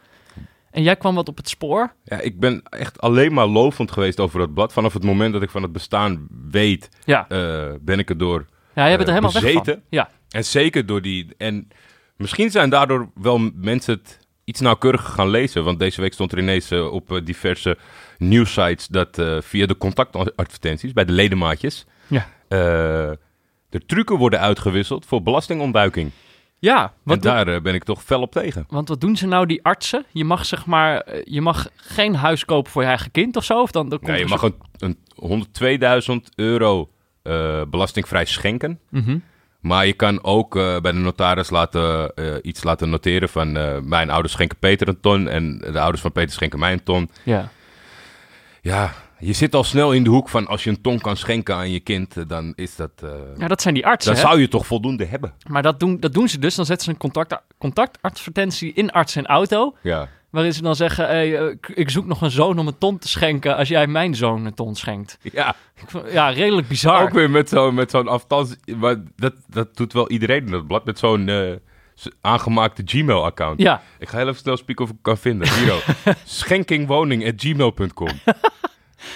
En 0.71 0.83
jij 0.83 0.97
kwam 0.97 1.15
wat 1.15 1.29
op 1.29 1.37
het 1.37 1.49
spoor. 1.49 1.93
ja, 2.05 2.21
ik 2.21 2.41
ben 2.41 2.63
echt 2.63 3.01
alleen 3.01 3.33
maar 3.33 3.47
lovend 3.47 3.91
geweest 3.93 4.21
over 4.21 4.39
dat 4.39 4.55
blad. 4.55 4.73
Vanaf 4.73 4.93
het 4.93 5.05
moment 5.05 5.33
dat 5.33 5.43
ik 5.43 5.51
van 5.51 5.63
het 5.63 5.73
bestaan 5.73 6.27
weet, 6.51 6.89
Ja, 7.05 7.29
eh, 7.29 7.75
ben 7.81 7.99
ik 7.99 8.11
er 8.11 8.19
door. 8.19 8.47
ja 8.75 8.87
jij 8.89 8.97
bent 8.97 9.09
er 9.09 9.15
eh, 9.15 9.21
helemaal 9.23 9.43
weg 9.43 9.53
van. 9.53 9.63
bezeten. 9.63 9.83
Ja, 9.89 10.11
En 10.29 10.45
zeker 10.45 10.87
door 10.87 11.03
die... 11.03 11.27
En 11.37 11.69
misschien 12.17 12.51
zijn 12.51 12.71
daardoor 12.71 13.11
wel 13.15 13.51
mensen 13.55 13.95
het 13.95 14.19
iets 14.45 14.61
nauwkeuriger 14.61 15.13
gaan 15.13 15.29
lezen. 15.29 15.65
Want 15.65 15.79
deze 15.79 16.01
week 16.01 16.13
stond 16.13 16.33
er 16.33 16.39
ineens 16.39 16.71
eh, 16.71 16.93
op 16.93 17.21
diverse 17.25 17.77
nieuwsites 18.19 18.87
dat 18.87 19.23
via 19.41 19.67
de 19.67 19.77
contactadvertenties 19.77 20.93
bij 20.93 21.05
de 21.05 21.13
ledemaatjes... 21.13 21.87
ja. 22.07 22.27
de 23.69 23.81
trucken 23.87 24.17
worden 24.17 24.41
uitgewisseld 24.41 25.07
voor 25.07 25.23
belastingontduiking. 25.23 26.11
Ja 26.61 26.93
doe- 27.05 27.19
daar 27.19 27.49
eh, 27.49 27.61
ben 27.61 27.75
ik 27.75 27.85
toch 27.85 28.03
fel 28.03 28.21
op 28.21 28.33
tegen. 28.33 28.65
Want 28.69 28.89
wat 28.89 29.01
doen 29.01 29.17
ze 29.17 29.27
nou, 29.27 29.47
die 29.47 29.65
artsen? 29.65 30.05
Je 30.11 30.25
mag 30.25 30.47
zeg 30.47 30.67
maar, 30.67 31.01
eh, 31.01 31.21
je 31.25 31.41
mag 31.41 31.69
geen 31.77 32.15
huis 32.15 32.45
kopen 32.45 32.73
voor 32.73 32.83
je 32.83 32.89
eigen 32.89 33.11
kind 33.11 33.37
of 33.37 33.45
zo? 33.45 33.61
Of 33.61 33.71
dan, 33.71 33.89
dan 33.89 33.99
komt 33.99 34.11
Nee, 34.11 34.21
je 34.21 34.27
mag 34.27 34.43
een, 34.43 34.55
een 34.79 34.99
102.000 36.25 36.35
euro 36.35 36.89
eh, 37.23 37.63
belastingvrij 37.71 38.25
schenken. 38.25 38.79
Mhm. 38.89 39.19
Maar 39.61 39.87
je 39.87 39.93
kan 39.93 40.25
ook 40.25 40.53
bij 40.55 40.81
de 40.81 40.93
notaris 40.93 41.51
laten, 41.51 42.13
iets 42.43 42.65
laten 42.65 42.91
noteren 42.91 43.29
van... 43.29 43.53
mijn 43.89 44.11
ouders 44.11 44.33
schenken 44.33 44.59
Peter 44.59 44.89
een 44.89 45.01
ton 45.01 45.29
en 45.29 45.59
de 45.59 45.81
ouders 45.81 46.03
van 46.03 46.13
Peter 46.13 46.31
schenken 46.33 46.59
mij 46.59 46.73
een 46.73 46.83
ton. 46.83 47.11
Ja. 47.23 47.51
Ja, 48.61 48.93
je 49.21 49.33
zit 49.33 49.55
al 49.55 49.65
snel 49.65 49.93
in 49.93 50.03
de 50.05 50.11
hoek 50.11 50.29
van 50.29 50.47
als 50.47 50.65
je 50.65 50.71
een 50.71 50.81
ton 50.81 50.99
kan 51.01 51.17
schenken 51.17 51.55
aan 51.55 51.71
je 51.71 51.81
kind... 51.81 52.17
eh, 52.17 52.25
dan 52.27 52.53
is 52.57 52.77
dat... 52.77 52.91
eh, 53.03 53.11
ja, 53.39 53.49
dat 53.49 53.63
zijn 53.63 53.75
die 53.75 53.87
artsen. 53.87 54.13
dan 54.15 54.23
hè? 54.23 54.29
zou 54.29 54.41
je 54.41 54.49
toch 54.49 54.67
voldoende 54.67 55.05
hebben. 55.05 55.33
Maar 55.49 55.63
dat 55.63 55.81
doen, 55.81 56.01
dat 56.01 56.13
doen 56.13 56.29
ze 56.29 56.39
dus. 56.39 56.55
Dan 56.55 56.67
zetten 56.67 56.85
ze 56.85 56.91
een 56.93 56.99
contact, 56.99 57.37
contactadvertentie 57.59 58.73
in 58.73 58.91
arts 58.91 59.17
en 59.17 59.27
auto. 59.27 59.77
Ja, 59.83 60.09
Waarin 60.31 60.55
ze 60.55 60.63
dan 60.63 60.77
zeggen: 60.77 61.07
hey, 61.07 61.39
eh, 61.39 61.55
ik- 61.75 61.91
zoek 61.91 62.07
nog 62.07 62.21
een 62.21 62.31
zoon 62.31 62.59
om 62.59 62.67
een 62.67 62.79
ton 62.79 62.99
te 62.99 63.09
schenken. 63.09 63.57
als 63.57 63.69
jij 63.69 63.87
mijn 63.87 64.15
zoon 64.15 64.45
een 64.47 64.55
ton 64.55 64.75
schenkt. 64.75 65.19
ja. 65.23 65.55
Ja, 66.13 66.29
redelijk 66.29 66.69
bizar. 66.69 67.03
ook 67.03 67.11
weer 67.13 67.31
met 67.31 67.49
zo'n 67.49 67.75
met 67.75 67.91
zo'n 67.91 68.09
afstand... 68.09 68.57
Maar 68.77 68.97
dat, 69.17 69.35
dat 69.49 69.77
doet 69.77 69.93
wel 69.93 70.11
iedereen 70.11 70.45
in 70.47 70.51
dat 70.51 70.67
blad 70.67 70.85
met 70.85 70.99
zo'n... 70.99 71.31
aangemaakte 72.21 72.83
Gmail-account. 72.85 73.61
Ja, 73.61 73.83
Ik 73.99 74.09
ga 74.09 74.17
heel 74.17 74.29
even 74.29 74.41
snel 74.41 74.57
spieken 74.57 74.85
of 74.85 74.91
ik 74.91 74.97
kan 75.03 75.19
vinden. 75.19 75.49
Hier. 75.55 75.85
Schenkingwoning.gmail.com. 76.25 78.09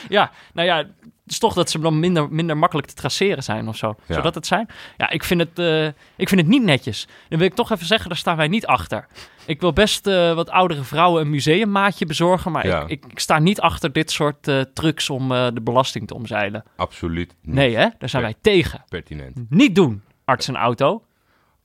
ja, 0.08 0.30
nou 0.52 0.66
ja, 0.68 0.76
het 0.76 1.32
is 1.32 1.38
toch 1.38 1.54
dat 1.54 1.70
ze 1.70 1.78
dan 1.78 2.00
minder, 2.00 2.32
minder 2.32 2.56
makkelijk 2.56 2.86
te 2.88 2.94
traceren 2.94 3.42
zijn 3.42 3.68
of 3.68 3.76
zo. 3.76 3.94
Ja. 4.06 4.14
Zodat 4.14 4.34
het 4.34 4.46
zijn. 4.46 4.68
Ja, 4.96 5.10
ik 5.10 5.24
vind 5.24 5.40
het, 5.40 5.58
eh, 5.58 5.86
ik 6.16 6.28
vind 6.28 6.40
het 6.40 6.46
niet 6.50 6.62
netjes. 6.62 7.06
Dan 7.28 7.38
wil 7.38 7.48
ik 7.48 7.54
toch 7.54 7.70
even 7.70 7.86
zeggen, 7.86 8.08
daar 8.08 8.18
staan 8.18 8.36
wij 8.36 8.48
niet 8.48 8.66
achter. 8.66 9.06
Ik 9.46 9.60
wil 9.60 9.72
best 9.72 10.06
eh, 10.06 10.34
wat 10.34 10.50
oudere 10.50 10.82
vrouwen 10.84 11.20
een 11.22 11.30
museummaatje 11.30 12.06
bezorgen, 12.06 12.52
maar 12.52 12.66
Ja. 12.66 12.82
ik, 12.82 12.88
ik, 12.88 13.04
ik 13.10 13.18
sta 13.18 13.38
niet 13.38 13.60
achter 13.60 13.92
dit 13.92 14.10
soort 14.10 14.48
eh, 14.48 14.60
trucs 14.60 15.10
om 15.10 15.28
de 15.28 15.60
belasting 15.62 16.06
te 16.06 16.14
omzeilen. 16.14 16.64
Absoluut 16.76 17.34
niet 17.42 17.54
Nee, 17.54 17.76
hè? 17.76 17.88
Daar 17.98 18.08
zijn 18.08 18.22
wij 18.22 18.34
tegen. 18.40 18.84
pertinent. 18.88 19.50
Niet 19.50 19.74
doen, 19.74 20.02
arts 20.24 20.48
en 20.48 20.56
auto. 20.56 21.04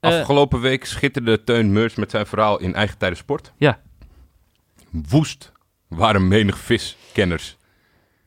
Afgelopen 0.00 0.60
week 0.60 0.84
schitterde 0.84 1.44
Teun 1.44 1.72
Meurs 1.72 1.94
met 1.94 2.10
zijn 2.10 2.26
verhaal 2.26 2.58
in 2.60 2.74
Eigen 2.74 2.98
Tijden 2.98 3.18
Sport. 3.18 3.52
ja, 3.56 3.80
Woest 4.90 5.52
waren 5.88 6.28
menig 6.28 6.58
viskenners. 6.58 7.56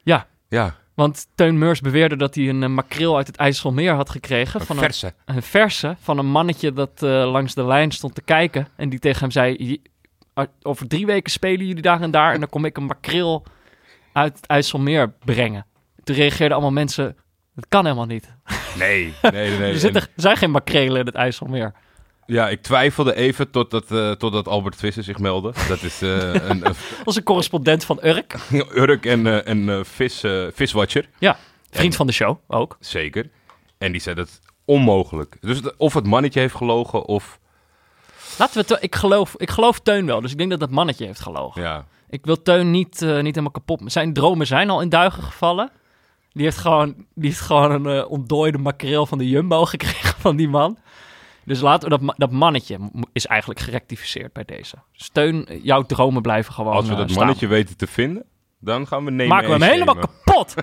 Ja, 0.04 0.28
Ja, 0.50 0.76
want 0.94 1.28
Teun 1.36 1.58
Meurs 1.58 1.82
beweerde 1.82 2.16
dat 2.16 2.36
hij 2.36 2.50
een 2.50 2.64
eh, 2.64 2.70
makreel 2.70 3.18
uit 3.18 3.28
het 3.28 3.36
IJsselmeer 3.38 3.94
had 3.94 4.10
gekregen. 4.10 4.60
een 4.60 4.66
van 4.66 4.76
verse. 4.78 5.14
een, 5.26 5.36
een 5.36 5.42
verse 5.44 5.96
van 6.00 6.18
een 6.18 6.26
mannetje 6.26 6.74
dat 6.74 7.04
eh, 7.04 7.10
langs 7.32 7.54
de 7.54 7.66
lijn 7.66 7.92
stond 7.92 8.16
te 8.16 8.22
kijken. 8.22 8.68
En 8.76 8.90
die 8.90 9.00
tegen 9.00 9.20
hem 9.20 9.32
zei, 9.32 9.56
"Je- 9.58 9.82
ah, 10.34 10.48
over 10.62 10.88
drie 10.88 11.06
weken 11.06 11.32
spelen 11.32 11.66
jullie 11.66 11.82
daar 11.82 12.02
en 12.02 12.12
daar. 12.12 12.34
En 12.34 12.40
dan 12.40 12.50
kom 12.50 12.66
ik 12.66 12.78
een 12.78 12.86
makreel 12.86 13.44
uit 14.14 14.36
het 14.36 14.46
IJsselmeer 14.46 15.14
brengen. 15.26 15.66
Toen 16.04 16.16
reageerden 16.16 16.52
allemaal 16.58 16.72
mensen, 16.74 17.16
dat 17.56 17.66
kan 17.70 17.84
helemaal 17.84 18.06
niet. 18.06 18.34
Nee, 18.78 19.14
nee, 19.32 19.58
nee. 19.58 19.72
er, 19.74 19.80
zitten, 19.80 20.02
er 20.02 20.10
zijn 20.16 20.38
geen 20.38 20.52
makrelen 20.52 21.00
in 21.00 21.06
het 21.06 21.16
IJsselmeer. 21.16 21.74
Ja, 22.26 22.50
ik 22.50 22.62
twijfelde 22.62 23.16
even 23.16 23.52
totdat, 23.52 23.92
eh 23.92 24.12
totdat 24.12 24.48
Albert 24.48 24.76
Visser 24.76 25.04
zich 25.04 25.20
meldde. 25.20 25.54
Dat 25.68 25.82
is 25.82 26.02
eh, 26.02 26.34
een, 26.50 26.66
een 26.66 26.76
Onze 27.04 27.24
correspondent 27.24 27.86
van 27.86 28.00
Urk. 28.04 28.36
Urk 28.76 29.06
en 29.06 29.28
eh, 29.28 29.40
een 29.54 29.70
eh, 29.70 29.80
vis, 29.84 30.24
eh, 30.24 30.46
viswatcher. 30.54 31.10
Ja, 31.20 31.38
vriend 31.70 31.96
van 31.96 32.08
de 32.08 32.14
show 32.14 32.38
ook. 32.48 32.78
Zeker. 32.80 33.30
En 33.78 33.92
die 33.92 34.02
zei 34.02 34.16
dat 34.16 34.40
onmogelijk. 34.66 35.38
Dus 35.40 35.58
het- 35.58 35.78
of 35.78 35.94
het 35.94 36.06
mannetje 36.08 36.40
heeft 36.40 36.56
gelogen 36.56 37.06
of... 37.06 37.40
Laten 38.38 38.66
we 38.68 38.78
ik, 38.80 38.96
geloof, 38.96 39.34
ik 39.38 39.50
geloof 39.50 39.80
Teun 39.80 40.06
wel, 40.06 40.22
dus 40.22 40.32
ik 40.32 40.38
denk 40.38 40.50
dat 40.50 40.60
dat 40.60 40.70
mannetje 40.70 41.06
heeft 41.06 41.20
gelogen. 41.20 41.62
Ja, 41.62 41.86
Ik 42.10 42.26
wil 42.26 42.42
Teun 42.42 42.72
niet, 42.72 43.02
eh, 43.02 43.10
niet 43.16 43.26
helemaal 43.26 43.52
kapot. 43.52 43.82
Zijn 43.86 44.14
dromen 44.14 44.48
zijn 44.48 44.70
al 44.70 44.82
in 44.82 44.90
duigen 44.90 45.24
gevallen. 45.24 45.72
Die 46.32 46.44
heeft 46.44 46.58
gewoon, 46.58 46.96
die 47.16 47.30
heeft 47.30 47.42
gewoon 47.42 47.72
een 47.86 47.98
eh, 48.02 48.12
ontdooide 48.12 48.58
makreel 48.58 49.06
van 49.06 49.18
de 49.18 49.30
Jumbo 49.30 49.66
gekregen 49.76 50.20
van 50.20 50.36
die 50.36 50.50
man. 50.50 50.78
Dus 51.46 51.62
laten 51.62 51.90
we 51.90 51.98
dat, 51.98 52.16
dat 52.18 52.32
mannetje 52.32 52.80
is 53.14 53.26
eigenlijk 53.26 53.60
gerectificeerd 53.60 54.34
bij 54.34 54.44
deze. 54.44 54.76
Steun, 54.92 55.48
jouw 55.62 55.82
dromen 55.82 56.22
blijven 56.22 56.54
gewoon 56.54 56.74
als 56.74 56.86
we 56.86 56.92
eh, 56.92 56.98
dat 56.98 57.12
mannetje 57.12 57.48
weten 57.48 57.78
te 57.78 57.88
vinden, 57.88 58.24
dan 58.60 58.88
gaan 58.88 59.06
we 59.06 59.12
nemen 59.12 59.28
Maken 59.28 59.48
we 59.48 59.66
hem 59.66 59.72
helemaal 59.72 59.96
kapot. 59.96 60.54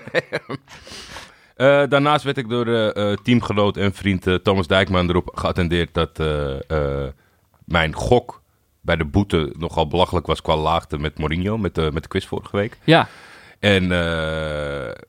Eh, 1.55 1.83
daarnaast 1.89 2.23
werd 2.23 2.37
ik 2.37 2.49
door 2.49 2.67
eh, 2.67 3.13
teamgenoot 3.23 3.77
en 3.77 3.93
vriend 3.93 4.43
Thomas 4.43 4.67
Dijkman 4.67 5.09
erop 5.09 5.31
geattendeerd 5.33 5.93
dat 5.93 6.17
mijn 7.65 7.93
gok 7.95 8.41
bij 8.81 8.95
de 8.95 9.05
boete 9.05 9.53
nogal 9.57 9.87
belachelijk 9.87 10.25
was 10.25 10.41
qua 10.41 10.55
laagte 10.55 10.97
met 10.97 11.17
Mourinho, 11.17 11.57
met 11.57 11.75
de, 11.75 11.89
met 11.93 12.03
de 12.03 12.09
quiz 12.09 12.25
vorige 12.25 12.57
week. 12.57 12.77
Ja, 12.83 13.07
En, 13.59 13.87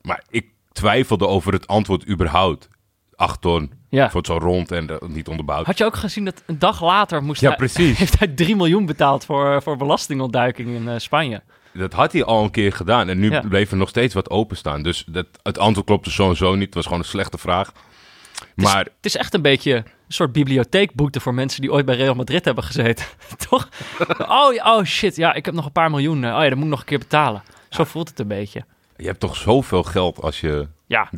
maar 0.02 0.23
ik 0.29 0.47
twijfelde 0.73 1.26
over 1.26 1.52
het 1.52 1.67
antwoord 1.67 2.09
überhaupt. 2.09 2.69
Acht 3.14 3.41
ton, 3.41 3.73
ja. 3.99 4.11
voor 4.11 4.20
het 4.20 4.26
zo 4.26 4.38
rond 4.38 4.70
en 4.72 4.99
niet 5.06 5.28
onderbouwd. 5.28 5.66
Had 5.66 5.78
je 5.78 5.84
ook 5.84 5.96
gezien 5.96 6.25
dat 6.25 6.42
een 6.46 6.58
dag 6.58 6.82
later 6.82 7.22
moest 7.22 7.40
Ja, 7.40 7.49
hij, 7.49 7.56
precies. 7.56 7.99
heeft 8.02 8.18
hij 8.18 8.28
3 8.28 8.56
miljoen 8.56 8.87
betaald 8.87 9.25
voor, 9.25 9.62
voor 9.62 9.76
belastingontduiking 9.76 10.68
in 10.68 10.88
eh, 10.88 10.94
Spanje? 10.99 11.42
Dat 11.75 11.92
had 11.92 12.12
hij 12.12 12.25
al 12.25 12.44
een 12.44 12.50
keer 12.50 12.72
gedaan 12.72 13.08
en 13.08 13.18
nu 13.18 13.30
Ja. 13.30 13.40
bleef 13.40 13.70
er 13.70 13.76
nog 13.76 13.88
steeds 13.88 14.14
wat 14.14 14.30
openstaan. 14.30 14.82
Dus 14.82 15.04
dat, 15.08 15.26
het 15.42 15.58
antwoord 15.58 15.87
klopte 15.87 16.11
sowieso 16.11 16.54
niet. 16.54 16.64
Het 16.64 16.75
was 16.75 16.84
gewoon 16.84 16.99
een 16.99 17.04
slechte 17.04 17.38
vraag. 17.38 17.72
Maar 18.54 18.78
Het 18.84 18.92
is 19.00 19.16
echt 19.16 19.34
een 19.34 19.42
beetje 19.42 19.75
een 19.75 19.84
soort 20.08 20.32
bibliotheekboete 20.32 21.20
voor 21.20 21.34
mensen 21.34 21.61
die 21.61 21.72
ooit 21.72 21.87
bij 21.87 21.96
Real 21.96 22.14
Madrid 22.14 22.44
hebben 22.44 22.64
gezeten. 22.64 23.04
Toch? 23.49 23.68
Oh, 24.18 24.54
oh 24.76 24.84
shit, 24.84 25.16
ja, 25.16 25.34
ik 25.34 25.44
heb 25.44 25.54
nog 25.54 25.64
een 25.64 25.72
paar 25.72 25.90
miljoen. 25.90 26.16
Oh 26.16 26.22
ja, 26.42 26.49
dat 26.49 26.54
moet 26.54 26.64
ik 26.64 26.70
nog 26.70 26.80
een 26.80 26.87
keer 26.87 26.99
betalen. 26.99 27.42
Zo 27.68 27.84
voelt 27.84 28.08
het 28.08 28.18
een 28.18 28.28
beetje. 28.28 28.64
je 28.96 29.06
hebt 29.06 29.20
toch 29.20 29.37
zoveel 29.37 29.82
geld 29.82 30.20
als 30.22 30.40
je 30.40 30.68
Ja. 30.92 31.11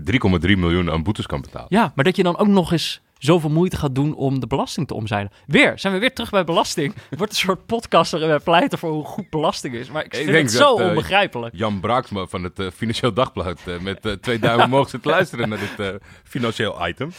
3,3 0.50 0.58
miljoen 0.58 0.90
aan 0.90 1.02
boetes 1.02 1.26
kan 1.26 1.40
betalen. 1.40 1.66
ja, 1.70 1.92
maar 1.94 2.04
dat 2.04 2.16
je 2.16 2.22
dan 2.22 2.36
ook 2.36 2.46
nog 2.46 2.72
eens 2.72 3.02
zoveel 3.24 3.50
moeite 3.50 3.76
gaat 3.76 3.94
doen 3.94 4.14
om 4.14 4.40
de 4.40 4.46
belasting 4.46 4.86
te 4.86 4.94
omzeilen. 4.94 5.32
Weer, 5.46 5.72
zijn 5.78 5.92
we 5.92 5.98
weer 5.98 6.12
terug 6.12 6.30
bij 6.30 6.44
belasting. 6.44 6.94
Wordt 7.18 7.32
een 7.32 7.38
soort 7.38 7.66
podcast 7.66 8.10
waarin 8.10 8.30
wij 8.30 8.38
pleiten 8.38 8.78
voor 8.78 8.90
hoe 8.90 9.04
goed 9.04 9.30
belasting 9.30 9.74
is. 9.74 9.90
Maar 9.90 10.04
ik 10.04 10.14
vind 10.14 10.30
denk 10.30 10.48
het 10.48 10.52
zo 10.52 10.70
dat, 10.70 10.80
eh, 10.80 10.86
onbegrijpelijk. 10.86 11.54
Jan 11.56 11.80
Braaksma 11.80 12.26
van 12.26 12.42
het 12.42 12.58
eh, 12.58 12.66
Financieel 12.74 13.12
Dagblad 13.12 13.60
eh, 13.66 13.78
met 13.78 14.18
twee 14.20 14.38
duimen 14.38 14.64
omhoog 14.64 14.90
zit 14.90 15.02
te 15.02 15.08
luisteren 15.08 15.48
naar 15.48 15.58
dit 15.58 16.00
financieel 16.24 16.88
item. 16.88 17.10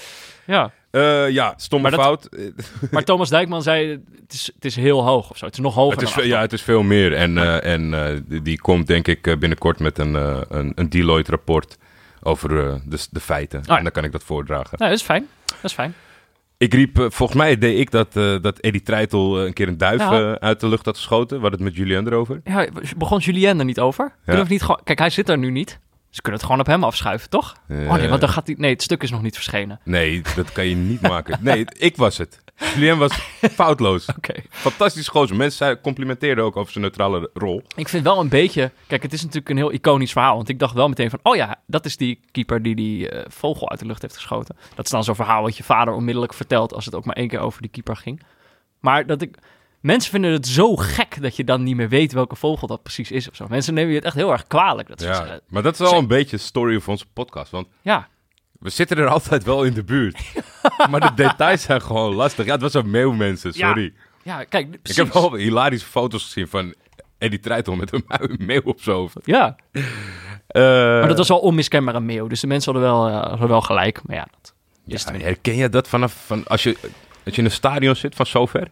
Ja. 0.45 0.71
Ja, 1.29 1.53
stomme 1.57 1.89
Maar 1.89 2.00
fout. 2.00 2.29
Maar 2.91 3.03
Thomas 3.03 3.29
Dijkman 3.29 3.62
zei, 3.62 3.89
het 4.21 4.33
is, 4.33 4.51
het 4.55 4.65
is 4.65 4.75
heel 4.75 5.03
hoog 5.03 5.29
of 5.29 5.38
zo. 5.38 5.45
Het 5.45 5.53
is 5.53 5.59
nog 5.59 5.74
hoger 5.74 6.00
Het 6.00 6.07
is, 6.07 6.13
dan 6.13 6.27
ja, 6.27 6.41
het 6.41 6.53
is 6.53 6.62
veel 6.62 6.83
meer. 6.83 7.13
En, 7.13 7.62
en 7.62 8.25
die, 8.43 8.62
komt 8.62 8.88
denk 8.88 9.07
ik 9.07 9.21
binnenkort 9.21 9.79
met 9.79 9.97
een, 9.97 10.13
een, 10.57 10.71
een 10.75 10.89
Deloitte-rapport 10.89 11.77
over 12.25 12.67
eh, 12.67 12.75
de, 12.86 12.98
de 13.12 13.20
feiten. 13.20 13.62
ja. 13.65 13.77
En 13.77 13.84
dan 13.84 13.91
kan 13.91 14.03
ik 14.03 14.12
dat 14.12 14.24
voordragen. 14.24 14.77
Nou, 14.77 14.89
dat 14.91 15.00
is 15.00 15.05
fijn. 15.05 15.27
Dat 15.46 15.63
is 15.63 15.74
fijn. 15.74 15.94
Ik 16.58 16.74
riep, 16.74 17.00
eh, 17.00 17.05
volgens 17.10 17.38
mij 17.39 17.58
deed 17.58 17.79
ik 17.79 17.91
dat, 17.91 18.15
eh 18.15 18.36
dat 18.41 18.60
Eddie 18.60 18.82
Treitel 18.82 19.46
een 19.46 19.53
keer 19.53 19.67
een 19.67 19.77
duif 19.77 20.00
Ja. 20.01 20.39
uit 20.39 20.60
de 20.60 20.67
lucht 20.67 20.86
had 20.86 20.96
geschoten. 20.96 21.36
We 21.36 21.41
hadden 21.41 21.60
het 21.65 21.70
met 21.70 21.77
Julian 21.77 22.08
erover. 22.08 22.41
Ja, 22.44 22.67
begon 22.98 23.17
Julien 23.20 23.60
er 23.60 23.65
niet 23.65 23.79
over? 23.79 24.13
Kunnen 24.25 24.46
we 24.46 24.51
niet 24.51 24.62
gewoon... 24.62 24.79
Kijk, 24.84 25.00
hij 25.00 25.10
zit 25.10 25.29
er 25.29 25.38
nu 25.38 25.50
niet. 25.51 25.79
Ze 26.10 26.22
kunnen 26.22 26.39
het 26.41 26.50
gewoon 26.50 26.65
op 26.65 26.72
hem 26.72 26.84
afschuiven, 26.84 27.29
toch? 27.29 27.55
Oh 27.70 27.94
nee, 27.94 28.08
want 28.10 28.22
dan 28.22 28.29
gaat 28.29 28.48
hij... 28.48 28.55
Nee, 28.60 28.72
het 28.72 28.82
stuk 28.82 29.03
is 29.03 29.12
nog 29.12 29.22
niet 29.22 29.34
verschenen. 29.36 29.79
Nee, 29.84 30.22
dat 30.36 30.51
kan 30.51 30.65
je 30.67 30.75
niet 30.75 31.01
maken. 31.01 31.38
Nee, 31.41 31.65
ik 31.77 31.96
was 31.96 32.17
het. 32.17 32.44
Julien 32.55 32.97
was 32.97 33.12
foutloos. 33.51 34.05
Oké. 34.17 34.33
Fantastisch 34.50 35.07
gozer. 35.07 35.35
Mensen 35.35 35.81
complimenteerden 35.81 36.43
ook 36.43 36.55
over 36.55 36.71
zijn 36.71 36.83
neutrale 36.83 37.29
rol. 37.33 37.62
Ik 37.75 37.89
vind 37.89 38.03
wel 38.03 38.19
een 38.19 38.29
beetje... 38.29 38.71
Kijk, 38.88 39.03
het 39.03 39.13
is 39.13 39.21
natuurlijk 39.21 39.50
een 39.50 39.57
heel 39.57 39.71
iconisch 39.71 40.12
verhaal. 40.12 40.35
Want 40.35 40.50
ik 40.50 40.59
dacht 40.59 40.74
wel 40.74 40.88
meteen 40.88 41.09
van... 41.09 41.19
Oh 41.24 41.35
ja, 41.35 41.55
dat 41.67 41.85
is 41.85 41.97
die 41.97 42.19
keeper 42.31 42.62
die 42.63 42.75
die 42.75 43.09
eh, 43.09 43.25
vogel 43.29 43.69
uit 43.69 43.79
de 43.79 43.85
lucht 43.85 44.01
heeft 44.01 44.15
geschoten. 44.15 44.55
Dat 44.75 44.85
is 44.85 44.91
dan 44.91 45.03
zo'n 45.03 45.15
verhaal 45.15 45.41
wat 45.41 45.57
je 45.57 45.63
vader 45.63 45.93
onmiddellijk 45.93 46.33
vertelt... 46.33 46.74
als 46.74 46.85
het 46.85 46.95
ook 46.95 47.05
maar 47.05 47.15
één 47.15 47.27
keer 47.27 47.39
over 47.39 47.62
die 47.62 47.71
keeper 47.71 47.95
ging. 47.95 48.21
Maar 48.79 49.05
dat 49.05 49.21
ik... 49.21 49.38
Mensen 49.79 50.12
vinden 50.12 50.31
het 50.31 50.47
zo 50.47 50.75
gek 50.75 51.21
dat 51.21 51.35
je 51.35 51.43
dan 51.43 51.63
niet 51.63 51.75
meer 51.75 51.89
weet 51.89 52.12
welke 52.12 52.35
vogel 52.35 52.67
dat 52.67 52.83
precies 52.83 53.12
is 53.12 53.29
of 53.29 53.35
zo. 53.35 53.45
Mensen 53.50 53.74
nemen 53.74 53.89
je 53.89 53.95
het 53.95 54.05
echt 54.05 54.15
heel 54.15 54.31
erg 54.31 54.47
kwalijk. 54.47 54.88
Dat 54.88 55.01
ze 55.01 55.07
Ja, 55.07 55.39
maar 55.47 55.63
dat 55.63 55.74
is 55.74 55.79
wel 55.79 55.93
een 55.93 56.07
beetje 56.07 56.38
de 56.38 56.41
story 56.43 56.79
van 56.79 56.93
onze 56.93 57.05
podcast. 57.13 57.51
Want 57.51 57.67
ja, 57.81 58.07
we 58.65 58.72
zitten 58.72 58.98
er 58.98 59.07
altijd 59.07 59.43
wel 59.43 59.63
in 59.63 59.74
de 59.74 59.84
buurt. 59.84 60.22
maar 60.89 61.00
de 61.00 61.13
details 61.15 61.62
zijn 61.62 61.81
gewoon 61.81 62.13
lastig. 62.13 62.45
Ja, 62.45 62.51
het 62.51 62.62
was 62.62 62.74
een 62.74 62.89
meeuw, 62.89 63.12
mensen. 63.12 63.53
Sorry. 63.53 63.93
ja, 64.24 64.43
kijk, 64.43 64.77
ik 64.84 64.95
heb 64.95 65.13
wel 65.13 65.34
hilarische 65.36 65.88
foto's 65.88 66.24
gezien 66.24 66.48
van 66.48 66.74
Eddie 67.17 67.39
Treitel 67.39 67.75
met 67.75 67.93
een 67.93 68.05
meeuw 68.45 68.62
op 68.63 68.81
zijn 68.81 68.95
hoofd. 68.95 69.15
Ja, 69.24 69.55
Eh, 70.48 70.62
maar 70.62 71.07
dat 71.07 71.17
was 71.17 71.27
wel 71.27 71.39
onmiskenbaar 71.39 71.95
een 71.95 72.05
meeuw. 72.05 72.27
Dus 72.27 72.39
de 72.39 72.48
mensen 72.48 72.74
hadden 72.74 72.91
wel, 72.91 73.07
eh, 73.07 73.29
hadden 73.29 73.48
wel 73.48 73.62
gelijk. 73.62 74.01
Maar 74.03 74.15
ja, 74.15 74.27
dat 74.31 74.53
ja, 74.86 75.12
herken 75.17 75.55
je 75.55 75.69
dat 75.69 75.88
vanaf 75.88 76.25
van 76.25 76.48
als, 76.48 76.63
je, 76.63 76.77
als 77.25 77.36
je 77.36 77.41
in 77.41 77.45
een 77.45 77.51
stadion 77.51 77.95
zit 77.95 78.15
van 78.15 78.25
zover? 78.25 78.67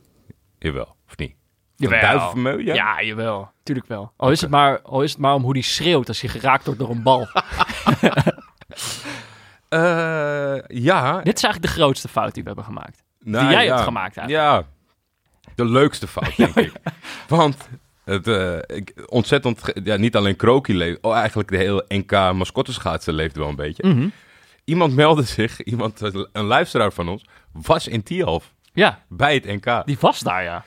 Jawel, 0.60 0.96
of 1.08 1.18
niet? 1.18 1.36
Jawel. 1.76 2.02
duif 2.02 2.26
of 2.26 2.34
een 2.34 2.42
meeuw? 2.42 2.60
Ja. 2.60 2.74
Ja, 2.74 3.04
jawel. 3.04 3.52
Tuurlijk 3.64 3.88
wel. 3.88 4.12
Al 4.18 4.32
is, 4.32 4.42
het 4.42 4.50
maar, 4.50 4.82
al 4.82 5.02
is 5.02 5.12
het 5.12 5.20
maar 5.20 5.34
om 5.34 5.44
hoe 5.44 5.54
die 5.54 5.64
schreeuwt 5.64 6.08
als 6.08 6.22
hij 6.22 6.30
geraakt 6.30 6.66
wordt 6.66 6.80
door 6.80 6.90
een 6.90 7.04
bal. 7.04 7.28
Eh, 9.74 10.56
ja. 10.68 11.22
Dit 11.22 11.38
is 11.38 11.44
eigenlijk 11.44 11.62
de 11.62 11.80
grootste 11.82 12.08
fout 12.08 12.34
die 12.34 12.44
we 12.44 12.48
hebben 12.48 12.66
gemaakt. 12.66 13.04
Nou, 13.20 13.46
die 13.46 13.54
jij 13.54 13.66
ja. 13.66 13.72
hebt 13.72 13.84
gemaakt 13.84 14.18
eigenlijk. 14.18 14.48
Ja, 14.48 14.64
de 15.56 15.66
leukste 15.66 16.08
fout, 16.08 16.36
denk 16.36 16.56
ik. 16.66 16.72
Want 17.28 17.70
het, 18.04 18.28
eh, 18.28 18.58
ik, 18.78 18.94
ontzettend, 19.06 19.62
ja, 19.84 19.96
niet 19.96 20.16
alleen 20.16 20.36
Kroki 20.36 20.78
leeft, 20.78 20.98
oh, 21.02 21.16
eigenlijk 21.16 21.50
de 21.50 21.58
hele 21.58 21.86
NK 21.88 22.12
mascotteschaatsen 22.12 23.14
leeft 23.14 23.36
wel 23.36 23.50
een 23.50 23.56
beetje. 23.56 23.88
Mhm. 23.88 24.08
Iemand 24.64 24.96
meldde 24.96 25.24
zich, 25.24 25.64
iemand, 25.64 26.02
een 26.32 26.46
luisteraar 26.46 26.94
van 26.94 27.10
ons, 27.10 27.26
was 27.52 27.88
in 27.88 28.04
Tialf 28.04 28.54
Ja, 28.74 29.04
bij 29.10 29.34
het 29.34 29.46
NK. 29.46 29.86
die 29.86 29.98
was 30.00 30.20
daar, 30.20 30.44
ja. 30.44 30.64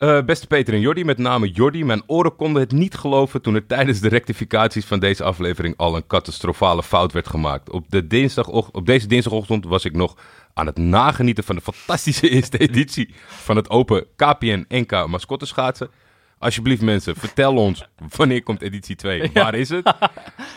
Eh, 0.00 0.22
beste 0.22 0.46
Peter 0.46 0.74
en 0.74 0.80
Jordi, 0.80 1.04
met 1.04 1.18
name 1.18 1.50
Jordi. 1.50 1.84
Mijn 1.84 2.02
oren 2.06 2.36
konden 2.36 2.62
het 2.62 2.72
niet 2.72 2.94
geloven 2.94 3.42
toen 3.42 3.54
er 3.54 3.66
tijdens 3.66 4.00
de 4.00 4.08
rectificaties 4.08 4.84
van 4.84 4.98
deze 4.98 5.24
aflevering 5.24 5.76
al 5.76 5.96
een 5.96 6.06
catastrofale 6.06 6.82
fout 6.82 7.12
werd 7.12 7.28
gemaakt. 7.28 7.70
Op, 7.70 7.84
de 7.88 8.06
dinsdag, 8.06 8.48
op 8.48 8.86
deze 8.86 9.06
dinsdagochtend 9.06 9.64
was 9.64 9.84
ik 9.84 9.92
nog 9.92 10.16
aan 10.54 10.66
het 10.66 10.78
nagenieten 10.78 11.44
van 11.44 11.54
de 11.54 11.60
fantastische 11.60 12.28
eerste 12.36 12.58
editie 12.58 13.14
van 13.26 13.56
het 13.56 13.70
open 13.70 14.06
KPN 14.16 14.64
NK 14.68 15.06
mascotteschaatsen. 15.06 15.90
Alsjeblieft 16.38 16.82
mensen, 16.82 17.16
vertel 17.16 17.56
ons, 17.56 17.88
wanneer 18.16 18.42
komt 18.42 18.62
editie 18.62 18.96
2? 18.96 19.30
Waar 19.32 19.54
is 19.54 19.68
het? 19.68 19.94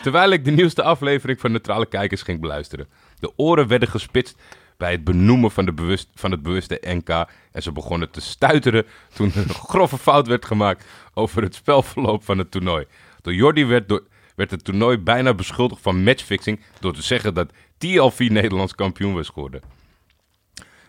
Terwijl 0.02 0.30
ik 0.30 0.44
de 0.44 0.50
nieuwste 0.50 0.82
aflevering 0.82 1.40
van 1.40 1.50
Neutrale 1.50 1.86
Kijkers 1.86 2.22
ging 2.22 2.40
beluisteren. 2.40 2.88
De 3.18 3.32
oren 3.36 3.66
werden 3.68 3.88
gespitst 3.88 4.38
bij 4.76 4.92
het 4.92 5.04
benoemen 5.04 5.50
van, 5.50 5.64
de 5.64 5.72
bewust, 5.72 6.08
van 6.14 6.30
het 6.30 6.42
bewuste 6.42 6.78
NK. 6.80 7.08
En 7.52 7.62
ze 7.62 7.72
begonnen 7.72 8.10
te 8.10 8.20
stuiteren 8.20 8.86
toen 9.14 9.32
er 9.34 9.36
een 9.36 9.54
grove 9.54 9.98
fout 9.98 10.26
werd 10.26 10.44
gemaakt 10.44 10.84
over 11.14 11.42
het 11.42 11.54
spelverloop 11.54 12.24
van 12.24 12.38
het 12.38 12.50
toernooi. 12.50 12.86
Door 13.20 13.34
Jordi 13.34 13.64
werd, 13.64 13.88
door, 13.88 14.06
werd 14.36 14.50
het 14.50 14.64
toernooi 14.64 14.98
bijna 14.98 15.34
beschuldigd 15.34 15.82
van 15.82 16.02
matchfixing 16.02 16.60
door 16.80 16.92
te 16.92 17.02
zeggen 17.02 17.34
dat 17.34 17.52
TLV 17.78 18.28
Nederlands 18.30 18.74
kampioen 18.74 19.14
was 19.14 19.28
geworden. 19.28 19.62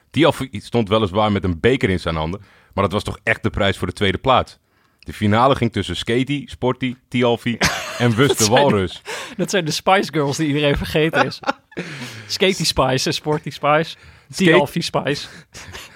TLV 0.10 0.48
stond 0.52 0.90
weliswaar 0.90 1.32
met 1.32 1.44
een 1.44 1.60
beker 1.60 1.90
in 1.90 2.00
zijn 2.00 2.16
handen, 2.16 2.42
maar 2.74 2.84
dat 2.84 2.94
was 2.94 3.04
toch 3.04 3.20
echt 3.24 3.44
de 3.44 3.50
prijs 3.50 3.78
voor 3.78 3.88
de 3.88 3.94
tweede 3.94 4.18
plaats. 4.18 4.60
De 5.06 5.14
finale 5.14 5.56
ging 5.56 5.72
tussen 5.72 5.96
Skaty, 5.96 6.44
Sporty, 6.48 6.96
TLV 7.10 7.46
en 7.98 8.16
Wust 8.16 8.38
de 8.38 8.46
Walrus. 8.46 9.02
Dat 9.38 9.50
zijn 9.50 9.66
de 9.66 9.72
Spice 9.72 10.14
Girls 10.14 10.38
die 10.38 10.48
iedereen 10.48 10.78
vergeten 10.78 11.26
is. 11.26 11.40
Skaty 12.28 12.66
Spice, 12.66 13.08
en 13.08 13.14
Sporty 13.14 13.50
Spice. 13.50 13.96
TLV 14.36 14.82
Spice. 14.82 15.28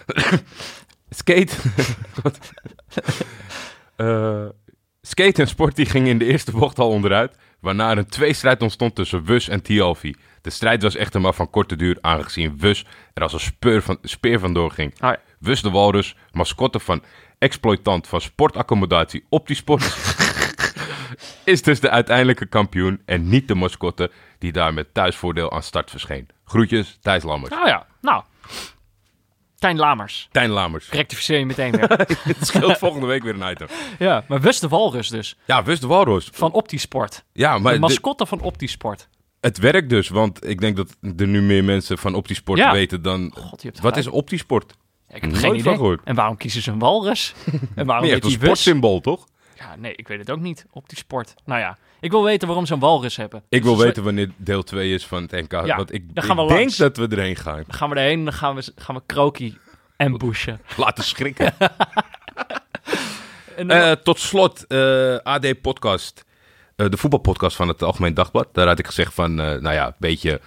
Skate. 1.10 1.54
Eh, 3.96 4.46
Skate 5.02 5.42
en 5.42 5.48
Sporty 5.48 5.86
gingen 5.86 6.10
in 6.10 6.18
de 6.18 6.26
eerste 6.26 6.52
bocht 6.52 6.80
al 6.80 6.90
onderuit, 6.90 7.36
waarna 7.60 7.92
er 7.92 7.98
een 7.98 8.10
tweestrijd 8.10 8.62
ontstond 8.62 8.96
tussen 8.96 9.26
Wus 9.26 9.48
en 9.48 9.62
Tialfi. 9.62 10.16
De 10.42 10.50
strijd 10.50 10.84
was 10.84 10.96
echter 10.96 11.22
maar 11.22 11.34
van 11.34 11.50
korte 11.50 11.76
duur, 11.76 11.98
aangezien 12.02 12.58
Wus 12.58 12.86
er 13.14 13.24
als 13.24 13.34
een 13.34 13.40
speur 13.40 13.82
van, 13.82 13.98
speer 14.02 14.40
vandoor 14.40 14.72
ging. 14.72 14.94
Wus 15.40 15.62
de 15.62 15.70
Walrus, 15.70 16.16
mascotte 16.32 16.80
van 16.80 17.04
exploitant 17.40 18.08
van 18.08 18.22
sportaccommodatie 18.22 19.26
Optisport, 19.30 19.84
is 21.44 21.62
dus 21.62 21.80
de 21.80 21.90
uiteindelijke 21.90 22.46
kampioen 22.46 23.02
en 23.06 23.30
niet 23.30 23.48
de 23.48 23.56
mascotte 23.56 24.12
die 24.40 24.52
daar 24.52 24.74
met 24.74 24.94
thuisvoordeel 24.94 25.52
aan 25.52 25.64
start 25.64 25.90
verscheen. 25.90 26.28
Groetjes, 26.46 26.98
Thijs 27.02 27.24
Lammers. 27.24 27.52
Nou 27.52 27.68
ja, 27.68 27.88
nou. 28.02 28.24
Tijn 29.56 29.78
Lamers. 29.78 30.28
Tijn 30.32 30.50
Lamers. 30.50 30.90
Rectificeer 30.90 31.40
je 31.40 31.46
meteen 31.46 31.72
weer. 31.72 31.90
Het 32.24 32.38
scheelt 32.48 32.78
volgende 32.78 33.06
week 33.08 33.24
weer 33.24 33.42
een 33.42 33.52
item. 33.52 33.68
ja, 34.00 34.24
maar 34.28 34.42
West 34.42 34.62
de 34.62 34.68
Walrus 34.68 35.08
dus. 35.10 35.38
Ja, 35.46 35.64
Wust 35.64 35.82
de 35.82 35.88
Walrus. 35.88 36.30
Van 36.34 36.52
Optisport. 36.52 37.24
Ja, 37.34 37.58
maar 37.58 37.74
De 37.74 37.80
mascotte 37.80 38.26
van 38.26 38.42
Optisport. 38.42 39.08
het 39.42 39.58
werkt 39.58 39.90
dus, 39.90 40.10
want 40.10 40.48
ik 40.48 40.60
denk 40.62 40.76
dat 40.76 40.96
er 41.18 41.28
nu 41.28 41.42
meer 41.42 41.64
mensen 41.64 41.98
van 41.98 42.14
Optisport 42.16 42.60
Ja. 42.60 42.72
weten 42.72 43.02
dan... 43.02 43.32
God, 43.36 43.64
Wat 43.82 43.98
is 43.98 44.08
Optisport? 44.08 44.76
Ik 45.10 45.22
heb 45.22 45.32
Nooit 45.32 45.44
geen 45.44 45.56
idee. 45.56 45.76
gehoord. 45.76 46.02
En 46.04 46.16
waarom 46.16 46.38
kiezen 46.38 46.62
ze 46.62 46.72
een 46.72 46.80
walrus? 46.80 47.34
en 47.76 47.86
waarom 47.86 48.06
Meer 48.06 48.14
heet 48.14 48.24
een 48.24 48.30
die 48.30 48.38
sportsymbool, 48.38 49.00
toch? 49.02 49.28
Ja, 49.56 49.76
nee, 49.76 49.96
ik 49.96 50.08
weet 50.08 50.20
het 50.20 50.30
ook 50.32 50.40
niet. 50.40 50.66
Optisport. 50.72 51.34
Nou 51.46 51.60
ja, 51.60 51.78
ik 52.00 52.12
wil 52.12 52.24
weten 52.24 52.48
waarom 52.48 52.66
ze 52.66 52.74
een 52.74 52.80
walrus 52.80 53.16
hebben. 53.16 53.44
Ik 53.50 53.64
wil 53.64 53.76
Dus 53.76 53.84
weten 53.84 54.04
wanneer 54.04 54.32
deel 54.38 54.64
2 54.64 54.94
is 54.94 55.06
van 55.06 55.22
het 55.22 55.32
NK. 55.32 55.52
Ja, 55.66 55.76
want 55.76 55.94
ik, 55.94 56.16
dan 56.16 56.24
gaan 56.24 56.36
we 56.36 56.42
ik 56.42 56.48
denk 56.48 56.60
langs. 56.60 56.78
dat 56.78 56.98
we 56.98 57.08
erheen 57.08 57.36
gaan. 57.36 57.56
Dan 57.68 57.74
gaan 57.76 57.90
we 57.90 57.96
erheen 57.96 58.18
en 58.20 58.24
dan 58.24 58.34
gaan 58.34 58.56
we, 58.56 58.72
gaan 58.76 58.96
we 58.96 59.02
Kroki 59.06 59.58
en 59.98 60.18
bushen. 60.18 60.62
Laten 60.78 61.04
schrikken. 61.04 61.54
En 63.56 63.70
Eh, 63.80 63.92
tot 63.92 64.20
slot, 64.20 64.68
eh, 64.68 65.16
AD 65.16 65.62
Podcast. 65.62 66.26
Eh, 66.76 66.90
de 66.90 66.98
voetbalpodcast 66.98 67.56
van 67.56 67.68
het 67.68 67.84
Algemeen 67.84 68.14
Dagblad. 68.14 68.48
Daar 68.54 68.68
had 68.68 68.80
ik 68.80 68.86
gezegd 68.86 69.14
van, 69.14 69.36
nou 69.36 69.72
ja, 69.72 69.88
een 69.88 69.94
beetje 69.98 70.42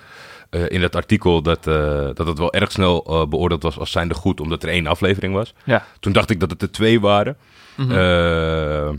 eh, 0.53 0.69
in 0.69 0.81
dat 0.81 0.97
artikel 0.97 1.43
dat, 1.43 1.67
eh, 1.67 2.09
dat 2.15 2.27
het 2.27 2.39
wel 2.39 2.53
erg 2.53 2.73
snel 2.73 3.05
eh, 3.05 3.27
beoordeeld 3.27 3.63
was 3.63 3.79
als 3.79 3.91
zijnde 3.91 4.15
goed, 4.15 4.41
omdat 4.41 4.63
er 4.63 4.69
één 4.69 4.87
aflevering 4.87 5.35
was. 5.35 5.55
ja. 5.65 5.87
Toen 6.01 6.13
dacht 6.13 6.31
ik 6.31 6.41
dat 6.41 6.51
het 6.51 6.63
er 6.63 6.71
twee 6.71 7.01
waren. 7.01 7.37
Mhm. 7.77 8.97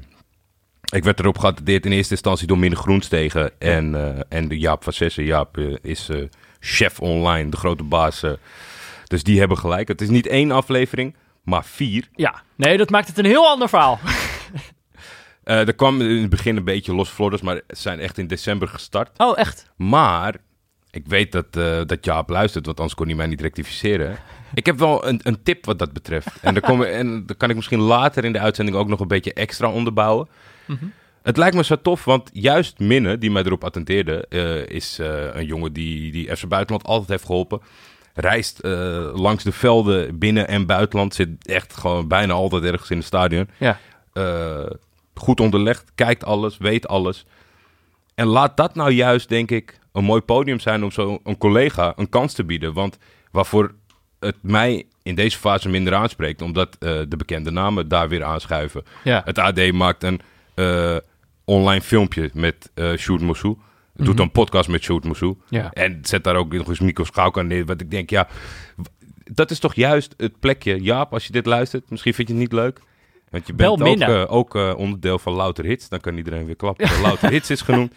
Ik 0.93 1.03
werd 1.03 1.19
erop 1.19 1.38
geattendeerd 1.38 1.86
in 1.86 1.91
eerste 1.91 2.13
instantie 2.13 2.48
door 2.48 2.57
Minne 2.57 2.75
Groenstegen 2.75 3.51
en, 3.60 3.95
en 4.29 4.48
de 4.48 4.60
Jaap 4.60 4.83
van 4.83 4.93
Zessen. 4.93 5.24
Jaap 5.24 5.57
is 5.81 6.10
chef 6.60 7.00
online, 7.00 7.50
de 7.50 7.57
grote 7.57 7.83
baas. 7.83 8.24
dus 9.07 9.24
die 9.24 9.39
hebben 9.39 9.57
gelijk. 9.57 9.88
Het 9.88 10.01
is 10.01 10.10
niet 10.10 10.27
één 10.27 10.51
aflevering, 10.51 11.15
maar 11.43 11.65
vier. 11.65 12.07
ja, 12.15 12.41
nee, 12.55 12.77
dat 12.77 12.89
maakt 12.89 13.07
het 13.07 13.17
een 13.17 13.25
heel 13.25 13.48
ander 13.48 13.69
verhaal. 13.69 14.00
Er 15.43 15.75
kwam 15.75 16.01
in 16.01 16.22
het 16.22 16.29
begin 16.29 16.57
een 16.57 16.63
beetje 16.63 16.95
los 16.95 17.10
Floridas, 17.10 17.41
maar 17.41 17.55
ze 17.55 17.81
zijn 17.81 18.00
echt 18.00 18.17
in 18.17 18.27
december 18.27 18.67
gestart. 18.67 19.10
Oh, 19.17 19.38
echt? 19.38 19.72
Maar 19.75 20.36
ik 20.94 21.08
weet 21.08 21.32
dat, 21.32 21.46
eh, 21.52 21.82
dat 21.86 22.06
Jaap 22.06 22.30
luistert, 22.30 22.66
want 22.66 22.78
anders 22.78 22.96
kon 22.96 23.08
hij 23.08 23.16
mij 23.16 23.28
niet 23.28 23.42
rectificeren. 23.42 24.18
Ik 24.54 24.66
heb 24.66 24.80
wel 24.80 25.08
een, 25.08 25.20
een 25.24 25.44
tip 25.44 25.66
wat 25.66 25.80
dat 25.80 25.94
betreft. 25.94 26.28
En, 26.42 26.54
daar 26.54 26.82
en 26.82 27.26
kan 27.38 27.50
ik 27.50 27.56
misschien 27.56 27.80
later 27.80 28.26
in 28.26 28.34
de 28.34 28.40
uitzending 28.40 28.78
ook 28.78 28.88
nog 28.88 29.00
een 29.00 29.08
beetje 29.08 29.34
extra 29.34 29.72
onderbouwen. 29.72 30.28
Mhm. 30.66 30.86
Het 31.24 31.38
lijkt 31.38 31.56
me 31.56 31.64
zo 31.64 31.82
tof, 31.82 32.06
want 32.06 32.30
juist 32.34 32.80
Minne, 32.80 33.18
die 33.18 33.32
mij 33.32 33.44
erop 33.44 33.64
attenteerde, 33.64 34.26
eh, 34.30 34.68
is 34.68 35.00
eh, 35.00 35.36
een 35.36 35.46
jongen 35.46 35.74
die, 35.74 36.12
die 36.12 36.36
FC 36.36 36.48
Buitenland 36.48 36.86
altijd 36.86 37.10
heeft 37.10 37.26
geholpen. 37.26 37.62
Reist 38.14 38.60
langs 39.14 39.44
de 39.44 39.52
velden 39.52 40.18
binnen 40.18 40.48
en 40.48 40.66
buitenland. 40.66 41.14
Zit 41.14 41.48
echt 41.48 41.78
gewoon 41.78 42.08
bijna 42.08 42.34
altijd 42.34 42.64
ergens 42.64 42.90
in 42.90 42.98
het 42.98 43.06
stadion. 43.06 43.50
Ja. 43.58 43.80
Goed 45.14 45.40
onderlegd, 45.40 45.92
kijkt 45.96 46.26
alles, 46.26 46.58
weet 46.58 46.88
alles. 46.88 47.26
En 48.16 48.28
laat 48.28 48.58
dat 48.58 48.76
nou 48.76 48.92
juist, 48.92 49.30
denk 49.30 49.52
ik, 49.52 49.80
een 49.94 50.04
mooi 50.04 50.22
podium 50.22 50.60
zijn 50.60 50.84
om 50.84 50.92
zo 50.92 51.20
een 51.24 51.38
collega 51.38 51.94
een 51.96 52.10
kans 52.10 52.34
te 52.34 52.44
bieden. 52.44 52.74
Want 52.74 52.98
waarvoor 53.32 53.74
het 54.20 54.36
mij 54.42 54.86
in 55.04 55.16
deze 55.16 55.38
fase 55.38 55.70
minder 55.70 55.94
aanspreekt, 55.94 56.42
omdat 56.42 56.76
eh, 56.80 56.90
de 57.08 57.18
bekende 57.18 57.52
namen 57.52 57.88
daar 57.88 58.10
weer 58.10 58.24
aanschuiven. 58.24 58.84
Ja. 59.04 59.22
Het 59.26 59.38
AD 59.38 59.72
maakt 59.72 60.04
een 60.04 60.22
eh, 60.54 60.98
online 61.46 61.82
filmpje 61.82 62.30
met 62.34 62.72
eh 62.74 62.94
Sjoerd 62.98 63.22
Moussou. 63.22 63.58
Doet 63.96 64.20
een 64.20 64.32
podcast 64.32 64.70
met 64.70 64.84
Sjoerd 64.84 65.04
Moussou. 65.04 65.36
Ja. 65.50 65.72
En 65.72 66.00
zet 66.02 66.24
daar 66.24 66.36
ook 66.36 66.54
nog 66.54 66.68
eens 66.68 66.80
Mico 66.80 67.04
Schauka 67.04 67.42
neer. 67.42 67.66
Wat 67.66 67.82
ik 67.82 67.92
denk, 67.92 68.10
ja, 68.10 68.28
dat 69.24 69.52
is 69.52 69.60
toch 69.60 69.74
juist 69.74 70.14
het 70.18 70.40
plekje. 70.40 70.82
Jaap, 70.82 71.14
als 71.14 71.26
je 71.26 71.32
dit 71.32 71.46
luistert, 71.46 71.90
misschien 71.90 72.14
vind 72.14 72.28
je 72.28 72.34
het 72.34 72.44
niet 72.44 72.54
leuk. 72.54 72.80
Want 73.30 73.48
je 73.48 73.54
bent 73.54 74.04
ook, 74.04 74.56
ook 74.56 74.78
onderdeel 74.78 75.20
van 75.20 75.34
Louter 75.34 75.66
Hits. 75.66 75.90
Dan 75.90 76.00
kan 76.00 76.18
iedereen 76.18 76.46
weer 76.46 76.56
klappen. 76.56 76.90
Louter 77.02 77.30
Hits 77.30 77.50
is 77.50 77.62
genoemd. 77.62 77.94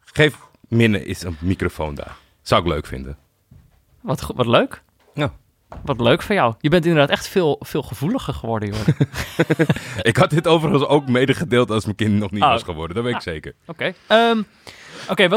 Geef 0.00 0.36
Minne 0.70 1.04
eens 1.04 1.22
een 1.22 1.36
microfoon 1.40 1.94
daar. 1.94 2.16
Zou 2.42 2.62
ik 2.62 2.68
leuk 2.68 2.86
vinden. 2.86 3.16
Wat, 4.00 4.32
wat 4.34 4.46
leuk. 4.46 4.82
Ja. 5.14 5.32
Wat 5.84 6.00
leuk 6.00 6.22
van 6.22 6.34
jou. 6.36 6.54
Je 6.60 6.68
bent 6.68 6.86
inderdaad 6.86 7.10
echt 7.10 7.28
veel, 7.28 7.56
veel 7.60 7.82
gevoeliger 7.82 8.34
geworden, 8.34 8.68
joh. 8.68 8.88
Ik 10.10 10.16
had 10.16 10.30
dit 10.30 10.46
overigens 10.46 10.84
ook 10.84 11.08
medegedeeld 11.08 11.70
als 11.70 11.84
mijn 11.84 11.96
kind 11.96 12.18
nog 12.18 12.30
niet 12.30 12.42
Oh. 12.42 12.48
was 12.48 12.62
geworden. 12.62 12.94
Dat 12.96 13.04
weet 13.04 13.12
ik 13.12 13.18
Ah. 13.18 13.24
zeker. 13.24 13.54
Oké. 13.66 13.92
Ehm, 14.06 14.42
Oké, 15.08 15.28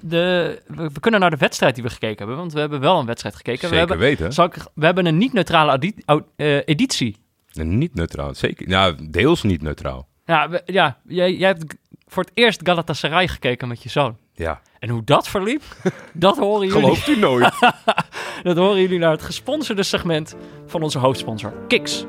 we, 0.00 0.62
we, 0.66 1.00
kunnen 1.00 1.20
naar 1.20 1.30
de 1.30 1.36
wedstrijd 1.36 1.74
die 1.74 1.84
we 1.84 1.90
gekeken 1.90 2.16
hebben, 2.18 2.36
want 2.36 2.52
we 2.52 2.60
hebben 2.60 2.80
wel 2.80 2.98
een 2.98 3.06
wedstrijd 3.06 3.36
gekeken. 3.36 3.68
Zeker 3.68 3.74
we, 3.74 3.78
hebben, 3.78 3.98
weten. 3.98 4.32
zal 4.32 4.44
ik, 4.44 4.54
we 4.74 4.84
hebben 4.84 5.06
een 5.06 5.18
niet-neutrale 5.18 5.92
eh, 6.36 6.56
editie. 6.64 7.16
En 7.52 7.78
niet 7.78 7.94
neutraal. 7.94 8.34
Zeker. 8.34 8.68
Ja, 8.68 8.94
deels 9.10 9.42
niet 9.42 9.62
neutraal. 9.62 10.08
Ja, 10.24 10.48
ja 10.64 10.98
jij, 11.06 11.34
jij 11.34 11.48
hebt 11.48 11.76
voor 12.06 12.22
het 12.22 12.32
eerst 12.34 12.60
Galatasaray 12.64 13.28
gekeken 13.28 13.68
met 13.68 13.82
je 13.82 13.88
zoon. 13.88 14.16
Ja. 14.40 14.60
En 14.78 14.88
hoe 14.88 15.04
dat 15.04 15.28
verliep, 15.28 15.62
dat 16.12 16.38
horen 16.38 16.66
jullie, 16.66 16.82
Gelooft 16.82 17.08
u 17.08 17.18
nooit. 17.18 17.52
dat 18.42 18.56
horen 18.56 18.80
jullie 18.80 18.98
naar 18.98 19.10
het 19.10 19.22
gesponsorde 19.22 19.82
segment 19.82 20.36
van 20.66 20.82
onze 20.82 20.98
hoofdsponsor, 20.98 21.52
Kiks. 21.68 22.04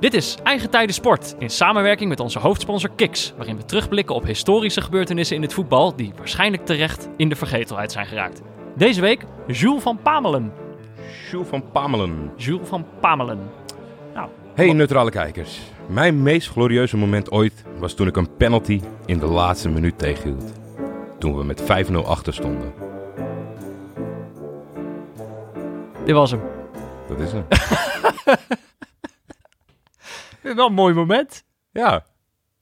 Dit 0.00 0.14
is 0.14 0.36
Eigen 0.42 0.70
Tijden 0.70 0.94
Sport 0.94 1.34
in 1.38 1.50
samenwerking 1.50 2.08
met 2.08 2.20
onze 2.20 2.38
hoofdsponsor 2.38 2.90
Kiks, 2.96 3.32
waarin 3.36 3.56
we 3.56 3.64
terugblikken 3.64 4.14
op 4.14 4.24
historische 4.24 4.80
gebeurtenissen 4.80 5.36
in 5.36 5.42
het 5.42 5.54
voetbal 5.54 5.96
die 5.96 6.12
waarschijnlijk 6.16 6.64
terecht 6.64 7.08
in 7.16 7.28
de 7.28 7.36
vergetelheid 7.36 7.92
zijn 7.92 8.06
geraakt. 8.06 8.42
Deze 8.76 9.00
week 9.00 9.24
Jules 9.46 9.82
van 9.82 9.98
Pamelen. 10.02 10.52
Jules 11.30 11.48
van 11.48 11.70
Pamelen. 11.70 12.32
Jules 12.36 12.68
van 12.68 12.86
Pamelen. 13.00 13.50
Nou, 14.14 14.28
Hey 14.54 14.72
neutrale 14.72 15.10
kijkers. 15.10 15.60
Mijn 15.88 16.22
meest 16.22 16.48
glorieuze 16.48 16.96
moment 16.96 17.30
ooit 17.30 17.64
was 17.78 17.94
toen 17.94 18.06
ik 18.06 18.16
een 18.16 18.36
penalty 18.36 18.80
in 19.06 19.18
de 19.18 19.26
laatste 19.26 19.68
minuut 19.68 19.98
tegenhield. 19.98 20.52
Toen 21.18 21.36
we 21.36 21.44
met 21.44 21.62
5-0 21.62 21.94
achter 22.04 22.34
stonden. 22.34 22.72
dit 26.04 26.14
was 26.14 26.30
hem. 26.30 26.40
Dat 27.08 27.20
is 27.20 27.32
hem. 27.32 27.46
Wel 30.56 30.66
een 30.66 30.74
mooi 30.74 30.94
moment. 30.94 31.44
Ja. 31.72 32.04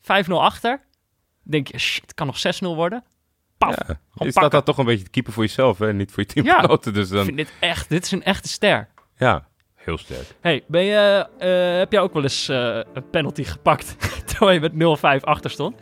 5-0 0.01 0.05
achter. 0.29 0.81
Denk 1.43 1.69
je, 1.69 1.79
shit, 1.79 2.15
kan 2.15 2.27
nog 2.27 2.37
6-0 2.63 2.67
worden. 2.67 3.05
Paf. 3.67 3.77
ja. 3.89 4.25
Je 4.25 4.31
staat 4.31 4.51
daar 4.51 4.63
toch 4.63 4.79
een 4.79 4.85
beetje 4.85 5.05
te 5.05 5.11
keeper 5.11 5.33
voor 5.33 5.43
jezelf, 5.43 5.79
hè? 5.79 5.93
Niet 5.93 6.13
voor 6.13 6.25
je 6.27 6.43
Ja. 6.43 6.43
teamgenoten. 6.43 6.95
Dus 6.95 7.09
Ik 7.11 7.15
dan, 7.15 7.25
vind 7.25 7.37
dit 7.37 7.53
echt, 7.61 7.89
dit 7.89 8.05
is 8.05 8.11
een 8.11 8.23
echte 8.23 8.49
ster. 8.49 8.89
ja, 9.17 9.47
heel 9.75 9.99
sterk. 9.99 10.27
Hey, 10.41 10.65
ben 10.67 10.83
je, 10.83 11.27
eh, 11.39 11.79
heb 11.79 11.93
jij 11.93 12.01
ook 12.01 12.13
wel 12.13 12.23
eens 12.23 12.49
eh, 12.49 12.81
een 12.93 13.11
penalty 13.11 13.45
gepakt 13.45 13.97
terwijl 14.29 14.53
je 14.53 14.61
met 14.61 14.73
0-5 15.21 15.25
achter 15.25 15.51
stond? 15.51 15.77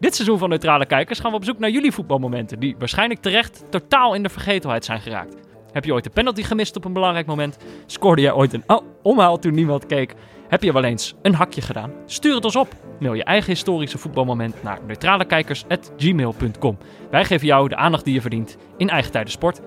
Dit 0.00 0.14
seizoen 0.14 0.38
van 0.38 0.48
Neutrale 0.48 0.86
Kijkers 0.86 1.18
gaan 1.20 1.30
we 1.30 1.36
op 1.36 1.44
zoek 1.44 1.58
naar 1.58 1.70
jullie 1.70 1.92
voetbalmomenten 1.92 2.58
die 2.58 2.76
waarschijnlijk 2.78 3.20
terecht 3.20 3.62
totaal 3.70 4.14
in 4.14 4.22
de 4.22 4.28
vergetelheid 4.28 4.84
zijn 4.84 5.00
geraakt. 5.00 5.34
Heb 5.72 5.84
je 5.84 5.92
ooit 5.92 6.06
een 6.06 6.12
penalty 6.12 6.42
gemist 6.42 6.76
op 6.76 6.84
een 6.84 6.92
belangrijk 6.92 7.26
moment? 7.26 7.56
Scoorde 7.86 8.22
jij 8.22 8.32
ooit 8.32 8.52
een 8.52 8.62
oh, 8.66 8.80
omhaal 9.02 9.38
toen 9.38 9.54
niemand 9.54 9.86
keek? 9.86 10.14
Heb 10.50 10.62
je 10.62 10.72
wel 10.72 10.84
eens 10.84 11.14
een 11.22 11.34
hakje 11.34 11.60
gedaan? 11.60 11.92
Stuur 12.06 12.34
het 12.34 12.44
ons 12.44 12.56
op. 12.56 12.74
Mail 13.00 13.14
je 13.14 13.24
eigen 13.24 13.52
historische 13.52 13.98
voetbalmoment 13.98 14.62
naar 14.62 14.78
neutralekijkers.gmail.com. 14.86 16.78
Wij 17.10 17.24
geven 17.24 17.46
jou 17.46 17.68
de 17.68 17.76
aandacht 17.76 18.04
die 18.04 18.14
je 18.14 18.20
verdient 18.20 18.56
in 18.76 18.88
eigen 18.88 19.12
tijden 19.12 19.32
sport. 19.32 19.60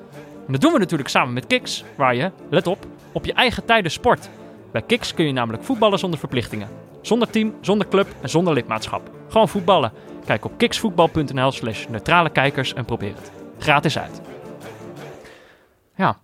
En 0.46 0.52
dat 0.52 0.62
doen 0.62 0.74
we 0.74 0.80
natuurlijk 0.80 1.10
samen 1.10 1.34
met 1.34 1.48
Kiks, 1.48 1.84
waar 1.96 2.15
je, 2.15 2.32
let 2.50 2.67
op, 2.67 2.86
op 3.12 3.26
je 3.26 3.34
eigen 3.34 3.65
tijden 3.65 3.91
sport. 3.91 4.30
Bij 4.72 4.82
Kiks 4.82 5.13
kun 5.13 5.26
je 5.26 5.32
namelijk 5.32 5.63
voetballen 5.63 6.00
zonder 6.00 6.19
verplichtingen. 6.19 6.67
Zonder 7.02 7.30
team, 7.30 7.56
zonder 7.62 7.88
club 7.88 8.08
en 8.22 8.30
zonder 8.30 8.54
lidmaatschap. 8.54 9.12
Gewoon 9.28 9.50
voetballen. 9.50 9.91
Kijk 10.26 10.46
op 10.46 10.58
kiksvoetbal.nl 10.58 11.52
slash 11.52 11.88
neutrale 11.88 12.30
kijkers 12.30 12.74
en 12.74 12.86
probeer 12.86 13.15
het. 13.15 13.32
Gratis 13.60 14.00
uit. 14.00 14.22
Ja, 15.96 16.17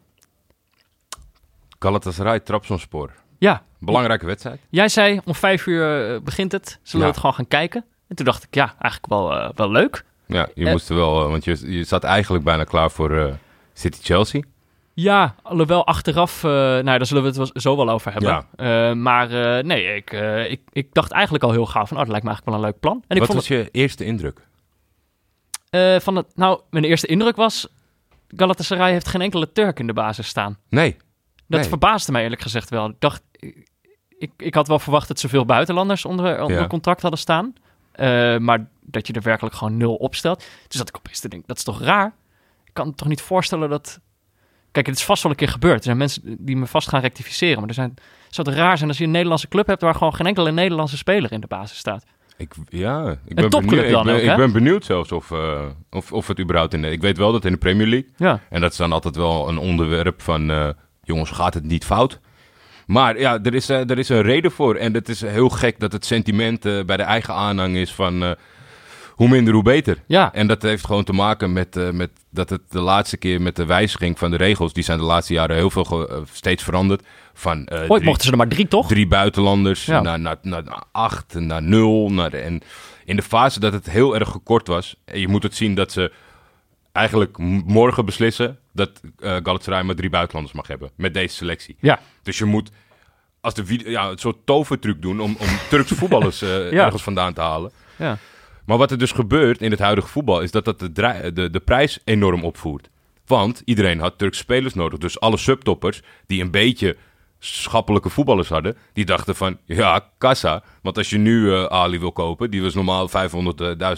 Galatasaray, 1.80 2.39
Trabzonspor. 2.39 3.12
ja. 3.38 3.67
Belangrijke 3.80 4.26
wedstrijd. 4.26 4.60
Jij 4.70 4.88
zei 4.88 5.20
om 5.26 5.36
vijf 5.36 5.65
uur 5.65 6.13
eh, 6.15 6.22
begint 6.22 6.52
het. 6.52 6.80
Zullen 6.84 7.06
we 7.06 7.12
het 7.12 7.20
gewoon 7.20 7.36
gaan 7.36 7.48
kijken? 7.48 7.86
En 8.08 8.15
toen 8.15 8.26
dacht 8.26 8.44
ik, 8.44 8.56
ja, 8.56 8.65
eigenlijk 8.80 9.08
wel, 9.08 9.34
eh, 9.34 9.50
wel 9.56 9.72
leuk. 9.72 10.06
Ja, 10.28 10.48
je 10.56 10.65
Eh. 10.65 10.72
moest 10.72 10.89
er 10.89 10.96
wel, 10.96 11.30
want 11.30 11.44
je, 11.44 11.72
je 11.72 11.84
zat 11.84 12.04
eigenlijk 12.04 12.44
bijna 12.44 12.63
klaar 12.63 12.92
voor 12.92 13.18
eh, 13.18 13.34
City-Chelsea. 13.74 14.42
Ja, 14.94 15.36
alhoewel 15.44 15.86
achteraf, 15.86 16.44
nou, 16.44 16.84
daar 16.84 17.06
zullen 17.06 17.34
we 17.34 17.39
het 17.42 17.62
zo 17.62 17.76
wel 17.76 17.89
over 17.89 18.12
hebben. 18.13 18.46
Ja. 18.58 18.94
Maar 18.94 19.28
nee, 19.65 19.96
ik, 19.96 20.12
ik, 20.50 20.62
ik 20.72 20.94
dacht 20.94 21.12
eigenlijk 21.12 21.44
al 21.44 21.52
heel 21.52 21.65
gaaf 21.65 21.88
van, 21.88 21.98
oh, 21.98 22.04
dat 22.04 22.12
lijkt 22.12 22.26
me 22.26 22.30
eigenlijk 22.32 22.46
wel 22.46 22.56
een 22.56 22.72
leuk 22.74 22.80
plan. 22.80 23.04
En 23.08 23.15
ik 23.15 23.18
Wat 23.18 23.28
vond 23.32 23.39
was 23.39 23.48
je 23.48 23.70
eerste 23.72 24.06
indruk? 24.06 24.48
van 26.02 26.15
het, 26.15 26.26
nou, 26.36 26.62
mijn 26.70 26.84
eerste 26.84 27.08
indruk 27.08 27.36
was, 27.36 27.68
Galatasaray 28.28 28.92
heeft 28.92 29.08
geen 29.08 29.22
enkele 29.22 29.52
Turk 29.52 29.80
in 29.80 29.88
de 29.88 29.94
basis 29.94 30.28
staan. 30.28 30.58
Nee. 30.70 30.98
Dat 31.48 31.60
Nee. 31.60 31.70
verbaasde 31.70 32.12
mij 32.12 32.24
eerlijk 32.24 32.42
gezegd 32.42 32.70
wel. 32.70 32.89
Ik 32.89 32.96
dacht, 33.00 33.22
ik, 34.17 34.32
ik 34.38 34.54
had 34.54 34.67
wel 34.67 34.80
verwacht 34.80 35.08
dat 35.08 35.19
zoveel 35.19 35.45
buitenlanders 35.45 36.06
onder, 36.06 36.41
onder 36.41 36.60
Ja. 36.62 36.67
contract 36.67 37.02
hadden 37.02 37.19
staan. 37.19 37.54
Eh, 37.91 38.38
maar 38.38 38.67
dat 38.82 39.08
je 39.08 39.13
er 39.13 39.21
werkelijk 39.21 39.56
gewoon 39.56 39.78
nul 39.78 39.95
opstelt. 39.95 40.43
Dus 40.67 40.78
dat 40.78 40.89
ik 40.89 40.97
opeens 40.97 41.19
te 41.19 41.30
denken, 41.30 41.47
dat 41.47 41.58
is 41.58 41.63
toch 41.63 41.82
raar? 41.82 42.13
Ik 42.65 42.73
kan 42.73 42.88
me 42.88 42.93
toch 42.93 43.08
niet 43.08 43.21
voorstellen 43.21 43.69
dat... 43.69 43.99
Kijk, 44.71 44.86
het 44.86 44.95
is 44.95 45.04
vast 45.04 45.23
wel 45.23 45.32
een 45.32 45.38
keer 45.38 45.49
gebeurd. 45.49 45.78
Er 45.78 45.84
zijn 45.84 45.97
mensen 45.97 46.21
die 46.39 46.56
me 46.56 46.65
vast 46.67 46.89
gaan 46.89 47.02
rectificeren. 47.02 47.60
Maar 47.60 47.67
er 47.67 47.73
zijn, 47.73 47.93
zou 48.30 48.49
het 48.49 48.58
raar 48.58 48.78
zijn 48.78 48.89
als 48.89 48.97
je 48.97 49.04
een 49.04 49.12
Nederlandse 49.12 49.47
club 49.47 49.67
hebt... 49.67 49.82
waar 49.82 49.93
gewoon 49.95 50.15
geen 50.15 50.25
enkele 50.25 50.52
Nederlandse 50.52 50.97
speler 50.97 51.32
in 51.32 51.41
de 51.41 51.47
basis 51.47 51.78
staat. 51.78 52.04
Ik, 52.38 52.54
ja, 52.67 53.15
ik 53.25 53.36
ben, 53.36 53.49
benieuwd, 53.49 53.84
ik, 53.86 53.91
dan 53.91 54.06
ben, 54.06 54.15
ook, 54.15 54.21
ik 54.21 54.36
ben 54.36 54.52
benieuwd 54.52 54.86
zelfs 54.86 55.12
of, 55.12 55.32
eh, 55.32 55.65
of, 55.89 56.12
of 56.13 56.28
het 56.28 56.39
überhaupt 56.39 56.73
in... 56.73 56.84
Ik 56.84 57.02
weet 57.02 57.17
wel 57.17 57.32
dat 57.32 57.45
in 57.45 57.52
de 57.52 57.58
Premier 57.58 57.88
League... 57.88 58.10
Ja, 58.17 58.39
En 58.49 58.62
dat 58.62 58.71
is 58.71 58.78
dan 58.78 58.91
altijd 58.91 59.15
wel 59.15 59.47
een 59.49 59.58
onderwerp 59.58 60.21
van... 60.21 60.52
eh, 60.52 60.69
jongens, 61.04 61.30
gaat 61.32 61.54
het 61.54 61.63
niet 61.63 61.86
fout? 61.86 62.19
Maar 62.89 63.19
ja, 63.19 63.39
er 63.43 63.54
is, 63.54 63.69
eh, 63.69 63.89
er 63.89 63.97
is 63.97 64.10
een 64.10 64.21
reden 64.21 64.52
voor. 64.52 64.75
En 64.75 64.93
het 64.93 65.10
is 65.10 65.21
heel 65.21 65.49
gek 65.49 65.80
dat 65.80 65.91
het 65.91 66.06
sentiment 66.06 66.65
eh, 66.65 66.84
bij 66.86 66.97
de 66.97 67.04
eigen 67.04 67.34
aanhang 67.34 67.75
is 67.75 67.93
van... 67.93 68.23
eh, 68.23 68.32
hoe 69.10 69.28
minder, 69.30 69.54
hoe 69.54 69.63
beter. 69.63 69.97
ja. 70.08 70.34
En 70.34 70.47
dat 70.47 70.62
heeft 70.62 70.86
gewoon 70.86 71.04
te 71.04 71.13
maken 71.13 71.54
met, 71.54 71.93
met 71.93 72.10
dat 72.30 72.49
het 72.49 72.62
de 72.69 72.80
laatste 72.80 73.17
keer 73.17 73.41
met 73.41 73.56
de 73.56 73.65
wijziging 73.65 74.17
van 74.19 74.32
de 74.32 74.38
regels... 74.38 74.73
die 74.73 74.84
zijn 74.84 74.97
de 74.97 75.04
laatste 75.04 75.34
jaren 75.34 75.56
heel 75.56 75.69
veel 75.69 76.10
steeds 76.34 76.63
veranderd. 76.63 77.04
Van 77.34 77.69
Ooit 77.71 77.88
drie- 77.89 78.04
mochten 78.04 78.25
ze 78.25 78.32
er 78.32 78.38
maar 78.38 78.47
drie, 78.47 78.67
toch? 78.67 78.88
drie 78.88 79.08
buitenlanders 79.08 79.86
Ja. 79.86 80.02
naar, 80.02 80.19
naar, 80.19 80.36
naar, 80.41 80.63
naar 80.63 80.84
acht, 80.91 81.34
naar 81.34 81.63
nul. 81.63 82.10
Naar 82.12 82.30
de, 82.30 82.38
en 82.38 82.62
in 83.06 83.15
de 83.15 83.21
fase 83.23 83.60
dat 83.60 83.73
het 83.73 83.89
heel 83.89 84.15
erg 84.15 84.30
gekort 84.30 84.67
was... 84.67 84.95
en 85.06 85.19
je 85.19 85.28
moet 85.28 85.43
het 85.43 85.56
zien 85.56 85.75
dat 85.75 85.91
ze 85.91 86.12
eigenlijk 87.00 87.38
morgen 87.66 88.06
beslissen... 88.06 88.60
dat 88.74 89.02
eh 89.20 89.32
Galatasaray 89.44 89.84
maar 89.84 89.96
drie 89.96 90.10
buitenlanders 90.10 90.56
mag 90.56 90.68
hebben 90.68 90.92
met 90.96 91.14
deze 91.14 91.36
selectie. 91.36 91.76
Ja, 91.80 92.00
Dus 92.24 92.38
je 92.38 92.46
moet 92.46 92.72
als 93.42 93.54
de 93.54 93.66
video, 93.66 93.90
ja, 93.92 94.10
een 94.10 94.18
soort 94.18 94.38
tovertruc 94.46 95.02
doen... 95.02 95.20
om, 95.20 95.36
om 95.40 95.48
Turkse 95.70 95.96
voetballers 96.02 96.42
eh, 96.42 96.72
Ja. 96.72 96.86
ergens 96.86 97.04
vandaan 97.04 97.34
te 97.34 97.42
halen. 97.42 97.72
ja. 97.96 98.18
Maar 98.66 98.78
wat 98.78 98.92
er 98.92 98.98
dus 98.98 99.12
gebeurt 99.12 99.62
in 99.62 99.72
het 99.72 99.80
huidige 99.80 100.08
voetbal... 100.08 100.42
is 100.42 100.52
dat 100.52 100.66
dat 100.66 100.80
de, 100.80 101.50
de 101.52 101.60
prijs 101.66 102.00
enorm 102.04 102.44
opvoert. 102.44 102.90
Want 103.26 103.62
iedereen 103.66 104.00
had 104.00 104.18
Turkse 104.18 104.40
spelers 104.40 104.74
nodig. 104.74 105.00
Dus 105.00 105.20
alle 105.20 105.38
subtoppers 105.38 106.02
die 106.28 106.42
een 106.42 106.52
beetje 106.52 106.98
schappelijke 107.40 108.10
voetballers 108.10 108.50
hadden... 108.50 108.78
die 108.94 109.06
dachten 109.06 109.36
van, 109.36 109.58
ja, 109.66 110.10
kassa. 110.18 110.64
Want 110.82 110.98
als 110.98 111.10
je 111.10 111.18
nu 111.18 111.54
eh, 111.54 111.64
Ali 111.64 112.00
wil 112.00 112.12
kopen... 112.12 112.52
die 112.52 112.62
was 112.62 112.74
normaal 112.74 113.10
500.000 113.10 113.14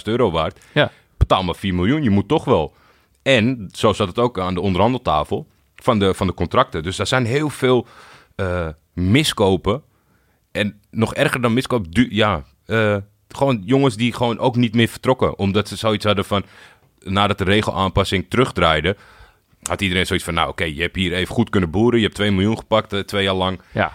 euro 0.03 0.31
waard... 0.31 0.59
ja. 0.73 0.91
betaal 1.17 1.43
maar 1.43 1.55
4 1.55 1.73
miljoen, 1.73 2.03
je 2.03 2.09
moet 2.09 2.27
toch 2.27 2.45
wel. 2.45 2.73
En 3.21 3.69
zo 3.71 3.93
zat 3.93 4.07
het 4.07 4.19
ook 4.19 4.39
aan 4.39 4.53
de 4.53 4.61
onderhandeltafel 4.61 5.47
van 5.75 5.99
de, 5.99 6.13
van 6.13 6.27
de 6.27 6.33
contracten. 6.33 6.83
Dus 6.83 6.95
daar 6.95 7.07
zijn 7.07 7.25
heel 7.25 7.49
veel 7.49 7.87
eh, 8.35 8.67
miskopen. 8.93 9.83
En 10.51 10.79
nog 10.89 11.13
erger 11.13 11.41
dan 11.41 11.53
miskoop, 11.53 11.85
ja, 11.91 12.43
eh, 12.65 12.97
gewoon 13.27 13.61
jongens 13.65 13.95
die 13.95 14.13
gewoon 14.13 14.39
ook 14.39 14.55
niet 14.55 14.75
meer 14.75 14.87
vertrokken. 14.87 15.37
Omdat 15.37 15.67
ze 15.67 15.75
zoiets 15.75 16.05
hadden 16.05 16.25
van, 16.25 16.45
nadat 16.99 17.37
de 17.37 17.43
regelaanpassing 17.43 18.25
terugdraaide... 18.29 18.95
had 19.63 19.81
iedereen 19.81 20.05
zoiets 20.05 20.25
van, 20.25 20.33
nou 20.33 20.49
oké, 20.49 20.63
je 20.63 20.81
hebt 20.81 20.95
hier 20.95 21.13
even 21.13 21.35
goed 21.35 21.49
kunnen 21.49 21.69
boeren. 21.69 21.99
Je 21.99 22.05
hebt 22.05 22.17
2 22.17 22.31
miljoen 22.31 22.57
gepakt, 22.57 22.93
eh, 22.93 22.99
twee 22.99 23.23
jaar 23.23 23.33
lang. 23.33 23.61
ja. 23.71 23.93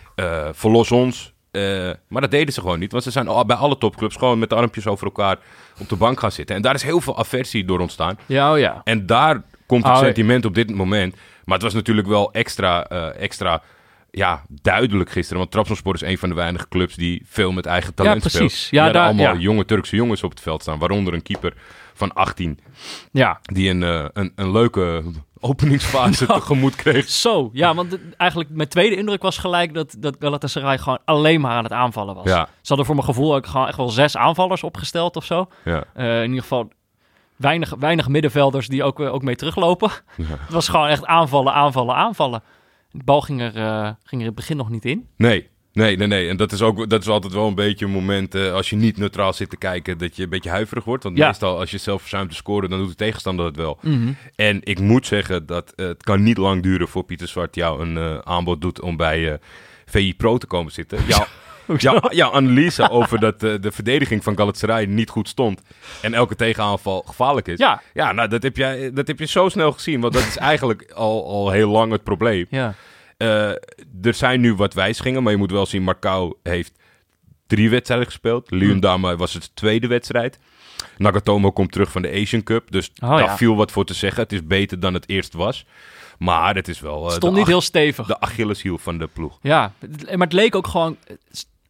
Verlos 0.53 0.93
ons. 0.93 1.35
Eh, 1.57 1.91
maar 2.09 2.21
dat 2.21 2.31
deden 2.31 2.55
ze 2.55 2.61
gewoon 2.61 2.79
niet. 2.79 2.93
Want 2.93 3.05
ze 3.05 3.11
zijn 3.11 3.27
bij 3.47 3.57
alle 3.57 3.79
topclubs 3.79 4.17
gewoon 4.17 4.39
met 4.39 4.49
de 4.49 4.55
armpjes 4.55 4.87
over 4.87 5.05
elkaar 5.07 5.37
op 5.81 5.89
de 5.89 5.97
bank 5.97 6.21
gaan 6.21 6.33
zitten. 6.33 6.57
En 6.57 6.63
daar 6.63 6.75
is 6.75 6.83
heel 6.83 7.01
veel 7.01 7.19
aversie 7.19 7.65
door 7.65 7.81
ontstaan. 7.81 8.19
Ja, 8.27 8.53
oh 8.53 8.59
ja. 8.59 8.81
En 8.85 9.07
daar 9.07 9.43
komt 9.67 9.85
het 9.85 9.93
Oh, 9.93 9.99
sentiment 9.99 10.45
op 10.45 10.55
dit 10.55 10.75
moment. 10.75 11.15
Maar 11.45 11.55
het 11.55 11.63
was 11.63 11.75
natuurlijk 11.75 12.07
wel 12.09 12.33
extra, 12.33 12.87
eh, 12.89 13.23
extra 13.23 13.63
ja, 14.11 14.43
duidelijk 14.49 15.11
gisteren. 15.11 15.39
Want 15.39 15.51
Trabzonspor 15.51 15.95
is 15.95 16.01
een 16.01 16.19
van 16.19 16.29
de 16.29 16.35
weinige 16.35 16.69
clubs 16.69 16.95
die 16.95 17.23
veel 17.29 17.53
met 17.53 17.67
eigen 17.67 17.95
talent 17.95 18.23
Ja, 18.23 18.29
precies. 18.31 18.67
speelt. 18.67 18.85
Ja, 18.87 18.93
daar- 18.93 19.05
allemaal 19.05 19.35
ja. 19.35 19.41
jonge 19.41 19.65
Turkse 19.65 19.97
jongens 19.97 20.23
op 20.23 20.31
het 20.31 20.41
veld 20.41 20.63
staan. 20.63 20.79
Waaronder 20.79 21.15
een 21.15 21.23
keeper 21.23 21.55
van 21.97 22.13
18. 22.13 22.59
Ja, 23.13 23.41
Die 23.43 23.71
een, 23.71 23.83
eh, 23.83 24.05
een, 24.13 24.33
een 24.35 24.51
leuke 24.53 25.03
openingsfase 25.41 26.27
tegemoet 26.35 26.77
kreeg. 26.77 27.09
Zo, 27.09 27.51
ja, 27.53 27.75
want 27.75 27.91
de- 27.91 28.01
eigenlijk 28.17 28.51
mijn 28.51 28.69
tweede 28.69 28.97
indruk 28.97 29.23
was 29.23 29.39
gelijk 29.39 29.75
dat, 29.75 29.97
dat 29.99 30.17
Galatasaray 30.19 30.79
gewoon 30.79 30.99
alleen 31.05 31.41
maar 31.41 31.53
aan 31.57 31.63
het 31.65 31.73
aanvallen 31.73 32.15
was. 32.15 32.25
Ja. 32.25 32.45
Ze 32.45 32.49
hadden 32.69 32.87
voor 32.87 32.95
mijn 32.95 33.07
gevoel 33.07 33.35
ook 33.35 33.47
gewoon 33.47 33.67
echt 33.67 33.77
wel 33.77 33.89
zes 33.89 34.17
aanvallers 34.17 34.63
opgesteld 34.63 35.17
of 35.17 35.25
zo. 35.25 35.49
Ja. 35.65 35.85
Eh, 35.95 36.19
in 36.23 36.29
ieder 36.29 36.43
geval 36.43 36.71
weinig, 37.37 37.75
weinig 37.79 38.09
middenvelders 38.09 38.69
die 38.69 38.85
ook, 38.85 39.01
eh, 39.01 39.15
ook 39.15 39.23
mee 39.23 39.37
teruglopen. 39.37 39.91
Het 40.17 40.51
was 40.51 40.69
gewoon 40.69 40.87
echt 40.89 41.05
aanvallen, 41.07 41.53
aanvallen, 41.53 41.95
aanvallen. 41.95 42.43
De 42.91 43.05
bal 43.05 43.21
ging 43.21 43.41
er, 43.41 43.51
ging 43.53 43.97
er 44.11 44.19
in 44.19 44.25
het 44.27 44.35
begin 44.35 44.57
nog 44.57 44.71
niet 44.71 44.85
in. 44.85 45.09
Nee, 45.17 45.49
nee, 45.77 45.97
nee, 45.97 46.07
nee. 46.07 46.29
En 46.29 46.37
dat 46.37 46.53
is, 46.53 46.63
ook, 46.63 46.91
dat 46.91 47.01
is 47.03 47.09
altijd 47.09 47.33
wel 47.33 47.47
een 47.47 47.55
beetje 47.55 47.85
een 47.85 47.91
moment 47.91 48.35
eh, 48.35 48.53
als 48.53 48.71
je 48.71 48.77
niet 48.77 48.97
neutraal 48.97 49.33
zit 49.33 49.51
te 49.51 49.57
kijken, 49.57 49.99
dat 49.99 50.17
je 50.17 50.23
een 50.23 50.29
beetje 50.29 50.51
huiverig 50.51 50.85
wordt. 50.85 51.03
Want 51.03 51.17
Ja. 51.17 51.27
meestal 51.27 51.59
als 51.59 51.71
je 51.71 51.79
zelf 51.79 52.01
verzuimt 52.01 52.31
te 52.31 52.37
scoren, 52.37 52.71
dan 52.71 52.79
doet 52.79 52.89
de 52.89 52.95
tegenstander 52.95 53.47
het 53.47 53.57
wel. 53.57 53.79
En 54.37 54.61
ik 54.63 54.79
moet 54.81 55.07
zeggen 55.07 55.47
dat 55.47 55.73
eh, 55.77 55.87
het 55.87 56.03
kan 56.03 56.23
niet 56.23 56.37
lang 56.37 56.63
duren 56.63 56.89
voor 56.89 57.05
Pieter 57.05 57.29
Zwart 57.29 57.55
jou 57.55 57.81
een 57.83 57.97
eh, 57.97 58.19
aanbod 58.19 58.61
doet 58.61 58.81
om 58.81 58.97
bij 58.97 59.39
VI 59.87 60.15
Pro 60.17 60.39
te 60.39 60.47
komen 60.47 60.73
zitten. 60.73 60.99
Jouw, 61.07 61.27
jouw, 61.77 62.01
jouw 62.11 62.33
analyse 62.33 62.91
over 62.91 63.21
dat 63.21 63.41
de 63.41 63.73
verdediging 63.73 64.23
van 64.25 64.37
Galatasaray 64.37 64.85
niet 64.85 65.11
goed 65.11 65.29
stond 65.29 65.63
en 66.03 66.15
elke 66.15 66.35
tegenaanval 66.37 67.03
gevaarlijk 67.07 67.49
is. 67.49 67.59
Ja. 67.59 67.83
Ja, 67.95 68.13
nou, 68.13 68.29
dat 68.29 68.43
heb, 68.43 68.57
jij, 68.57 68.93
dat 68.93 69.07
heb 69.07 69.19
je 69.19 69.27
zo 69.27 69.49
snel 69.49 69.73
gezien, 69.73 70.01
want 70.01 70.13
dat 70.13 70.23
is 70.27 70.37
eigenlijk 70.53 70.93
al, 70.95 71.27
al 71.27 71.51
heel 71.51 71.69
lang 71.71 71.93
het 71.93 72.03
probleem. 72.03 72.47
Ja, 72.51 72.75
Eh, 73.17 73.49
er 74.03 74.15
zijn 74.15 74.41
nu 74.41 74.55
wat 74.55 74.75
wijzigingen, 74.75 75.23
maar 75.23 75.33
je 75.33 75.39
moet 75.39 75.51
wel 75.51 75.67
zien, 75.67 75.83
Marcao 75.83 76.39
heeft 76.43 76.73
drie 77.47 77.71
wedstrijden 77.71 78.07
gespeeld. 78.07 78.49
Hmm. 78.49 78.59
Leon 78.59 78.81
Dama 78.81 79.17
was 79.17 79.33
het 79.35 79.51
tweede 79.57 79.87
wedstrijd. 79.87 80.39
Nagatomo 80.97 81.53
komt 81.53 81.73
terug 81.73 81.91
van 81.91 82.03
de 82.03 82.11
Asian 82.11 82.43
Cup, 82.43 82.71
dus 82.71 82.91
Oh, 83.03 83.11
daar 83.11 83.19
ja. 83.19 83.37
viel 83.37 83.57
wat 83.57 83.73
voor 83.73 83.85
te 83.85 83.95
zeggen. 83.95 84.23
Het 84.23 84.33
is 84.33 84.47
beter 84.47 84.81
dan 84.81 84.95
het 84.95 85.09
eerst 85.09 85.33
was. 85.35 85.67
Maar 86.19 86.55
het 86.55 86.69
is 86.69 86.81
wel 86.81 87.07
eh, 87.09 87.15
stond 87.17 87.37
niet 87.37 87.47
heel 87.47 87.61
stevig. 87.61 88.07
de 88.07 88.21
Achilleshiel 88.21 88.79
van 88.79 88.99
de 88.99 89.07
ploeg. 89.07 89.39
Ja, 89.43 89.73
maar 90.07 90.27
het 90.27 90.33
leek 90.33 90.55
ook 90.55 90.67
gewoon 90.67 90.97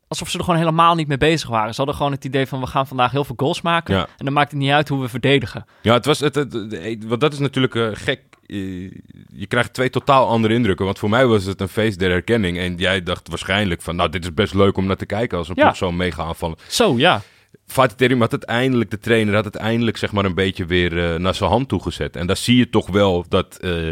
alsof 0.08 0.28
ze 0.30 0.38
er 0.38 0.44
gewoon 0.44 0.58
helemaal 0.58 0.94
niet 0.94 1.08
mee 1.08 1.18
bezig 1.18 1.48
waren. 1.48 1.70
Ze 1.70 1.76
hadden 1.76 1.94
gewoon 1.96 2.12
het 2.12 2.24
idee 2.24 2.46
van 2.46 2.60
we 2.60 2.66
gaan 2.66 2.86
vandaag 2.86 3.10
heel 3.10 3.24
veel 3.24 3.34
goals 3.38 3.62
maken. 3.62 3.94
Ja. 3.94 4.06
En 4.16 4.24
dan 4.24 4.34
maakt 4.34 4.50
het 4.50 4.60
niet 4.60 4.70
uit 4.70 4.88
hoe 4.88 5.00
we 5.00 5.08
verdedigen. 5.08 5.66
Ja, 5.82 5.92
het 5.92 6.04
was, 6.06 6.20
het, 6.20 6.34
het- 6.34 6.52
het- 6.52 7.04
want 7.06 7.20
dat 7.20 7.32
is 7.32 7.38
natuurlijk 7.38 7.74
eh, 7.74 7.88
gek. 7.92 8.20
Je 8.46 9.46
krijgt 9.48 9.72
twee 9.72 9.90
totaal 9.90 10.28
andere 10.28 10.54
indrukken. 10.54 10.84
Want 10.84 10.98
voor 10.98 11.08
mij 11.08 11.26
was 11.26 11.44
het 11.44 11.60
een 11.60 11.68
feest 11.68 11.98
der 11.98 12.10
herkenning. 12.10 12.58
En 12.58 12.76
jij 12.76 13.02
dacht 13.02 13.28
waarschijnlijk 13.28 13.82
van, 13.82 13.96
nou, 13.96 14.10
dit 14.10 14.24
is 14.24 14.34
best 14.34 14.54
leuk 14.54 14.76
om 14.76 14.86
naar 14.86 14.96
te 14.96 15.06
kijken 15.06 15.38
als 15.38 15.48
een 15.48 15.54
Ja. 15.56 15.62
ploeg 15.62 15.76
zo 15.76 15.92
mega 15.92 16.22
aanvallen. 16.22 16.56
Zo, 16.68 16.94
ja. 16.98 17.22
Fatih 17.66 17.96
Terim 17.96 18.20
had 18.20 18.30
uiteindelijk, 18.30 18.90
de 18.90 18.98
trainer 18.98 19.34
had 19.34 19.42
uiteindelijk 19.42 19.96
zeg 19.96 20.12
maar 20.12 20.24
een 20.24 20.34
beetje 20.34 20.64
weer 20.66 21.12
eh, 21.12 21.18
naar 21.18 21.34
zijn 21.34 21.50
hand 21.50 21.68
toegezet. 21.68 22.16
En 22.16 22.26
daar 22.26 22.36
zie 22.36 22.56
je 22.56 22.70
toch 22.70 22.86
wel 22.86 23.24
dat 23.28 23.56
eh, 23.56 23.90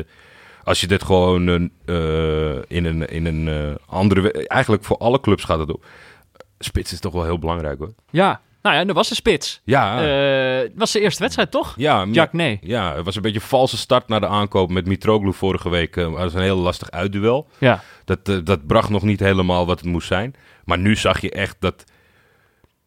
als 0.65 0.81
je 0.81 0.87
dit 0.87 1.03
gewoon 1.05 1.49
eh, 1.49 1.95
in 2.69 2.85
een, 2.85 3.09
in 3.09 3.27
een 3.27 3.77
andere... 3.87 4.33
Eigenlijk 4.47 4.85
voor 4.85 4.97
alle 4.99 5.21
clubs 5.21 5.45
gaat 5.45 5.59
het 5.59 5.73
op. 5.73 5.85
Spits 6.65 6.93
is 6.93 7.01
toch 7.01 7.13
wel 7.13 7.25
heel 7.25 7.39
belangrijk 7.39 7.79
hoor. 7.79 7.95
Ja, 8.11 8.41
nou 8.63 8.75
ja, 8.75 8.81
en 8.83 8.89
er 8.89 8.95
was 8.95 9.11
een 9.11 9.17
spits. 9.17 9.61
Ja, 9.65 9.99
Eh, 10.63 10.71
was 10.75 10.93
de 10.93 11.01
eerste 11.01 11.23
wedstrijd, 11.23 11.51
toch? 11.51 11.75
ja, 11.77 12.05
Jack, 12.05 12.33
nee. 12.33 12.59
ja, 12.63 12.95
het 12.97 13.05
was 13.05 13.17
een 13.17 13.23
beetje 13.23 13.41
een 13.41 13.47
valse 13.47 13.77
start 13.77 14.09
naar 14.09 14.21
de 14.21 14.27
aankoop 14.27 14.71
met 14.71 14.87
Mitroglou 14.87 15.35
vorige 15.35 15.69
week. 15.69 15.97
eh, 15.97 16.05
dat 16.05 16.13
was 16.13 16.35
een 16.35 16.41
heel 16.43 16.57
lastig 16.57 16.91
uitduel. 16.91 17.49
Ja, 17.59 17.83
Dat, 18.05 18.29
eh, 18.29 18.37
dat 18.45 18.67
bracht 18.67 18.89
nog 18.89 19.03
niet 19.03 19.21
helemaal 19.21 19.67
wat 19.67 19.79
het 19.81 19.89
moest 19.89 20.07
zijn. 20.07 20.35
Maar 20.65 20.79
nu 20.79 20.97
zag 20.97 21.21
je 21.21 21.31
echt 21.31 21.57
dat... 21.59 21.85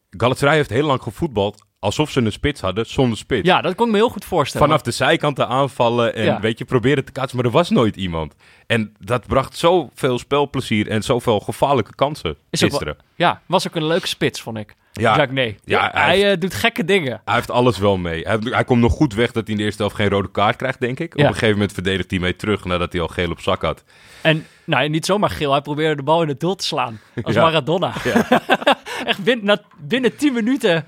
Galatasaray 0.10 0.56
heeft 0.56 0.70
heel 0.70 0.86
lang 0.86 1.02
gevoetbald 1.02 1.66
alsof 1.80 2.12
ze 2.12 2.22
een 2.22 2.32
spits 2.32 2.62
hadden 2.62 2.86
zonder 2.86 3.18
spits. 3.18 3.48
ja 3.48 3.62
dat 3.62 3.76
kon 3.76 3.86
ik 3.86 3.92
me 3.92 3.98
heel 3.98 4.10
goed 4.10 4.26
voorstellen. 4.26 4.68
Vanaf 4.68 4.82
de 4.82 4.92
zijkanten 4.92 5.48
aanvallen 5.48 6.16
en 6.16 6.24
Ja. 6.24 6.40
weet 6.40 6.58
je, 6.58 6.66
proberen 6.66 7.06
te 7.06 7.12
kaatsen. 7.12 7.38
Maar 7.38 7.46
er 7.46 7.52
was 7.52 7.70
nooit 7.70 7.96
iemand. 7.96 8.36
En 8.68 8.94
dat 9.00 9.28
bracht 9.28 9.58
zoveel 9.58 10.20
spelplezier 10.20 10.90
en 10.90 11.04
zoveel 11.04 11.40
gevaarlijke 11.40 11.96
kansen 11.96 12.36
Is 12.50 12.62
gisteren. 12.62 12.98
Ja, 13.16 13.42
was 13.46 13.68
ook 13.68 13.76
een 13.76 13.88
leuke 13.88 14.08
spits, 14.08 14.42
vond 14.42 14.58
ik. 14.58 14.76
Ja. 14.94 15.26
Nee. 15.32 15.56
Ja, 15.64 15.90
hij 15.94 16.04
hij 16.04 16.18
heeft- 16.18 16.34
eh, 16.36 16.40
doet 16.42 16.54
gekke 16.54 16.86
dingen. 16.86 17.22
Hij 17.26 17.36
heeft 17.36 17.52
alles 17.52 17.78
wel 17.78 17.98
mee. 17.98 18.24
Hij, 18.28 18.64
komt 18.64 18.82
nog 18.82 18.92
goed 18.94 19.14
weg 19.14 19.32
dat 19.32 19.44
hij 19.44 19.52
in 19.52 19.58
de 19.58 19.64
eerste 19.66 19.82
helft 19.82 19.96
geen 19.96 20.10
rode 20.10 20.32
kaart 20.32 20.56
krijgt, 20.56 20.80
denk 20.80 21.00
ik. 21.00 21.16
Ja. 21.16 21.22
Op 21.24 21.28
een 21.28 21.34
gegeven 21.34 21.54
moment 21.54 21.74
verdedigt 21.74 22.12
hij 22.12 22.20
mee 22.20 22.36
terug 22.36 22.66
nadat 22.66 22.92
hij 22.92 23.02
al 23.02 23.08
geel 23.08 23.32
op 23.32 23.40
zak 23.42 23.62
had. 23.62 23.84
En 24.22 24.46
nou, 24.64 24.90
niet 24.90 25.06
zomaar 25.06 25.30
geel, 25.30 25.52
hij 25.52 25.62
probeerde 25.62 25.96
de 25.96 26.04
bal 26.04 26.22
in 26.22 26.28
het 26.28 26.40
doel 26.40 26.56
te 26.56 26.66
slaan. 26.66 27.00
Als 27.22 27.36
Ja. 27.36 27.42
Maradona. 27.42 27.94
Echt 29.06 29.24
bin- 29.24 29.40
na- 29.44 29.62
binnen 29.78 30.16
10 30.16 30.34
minuten 30.34 30.86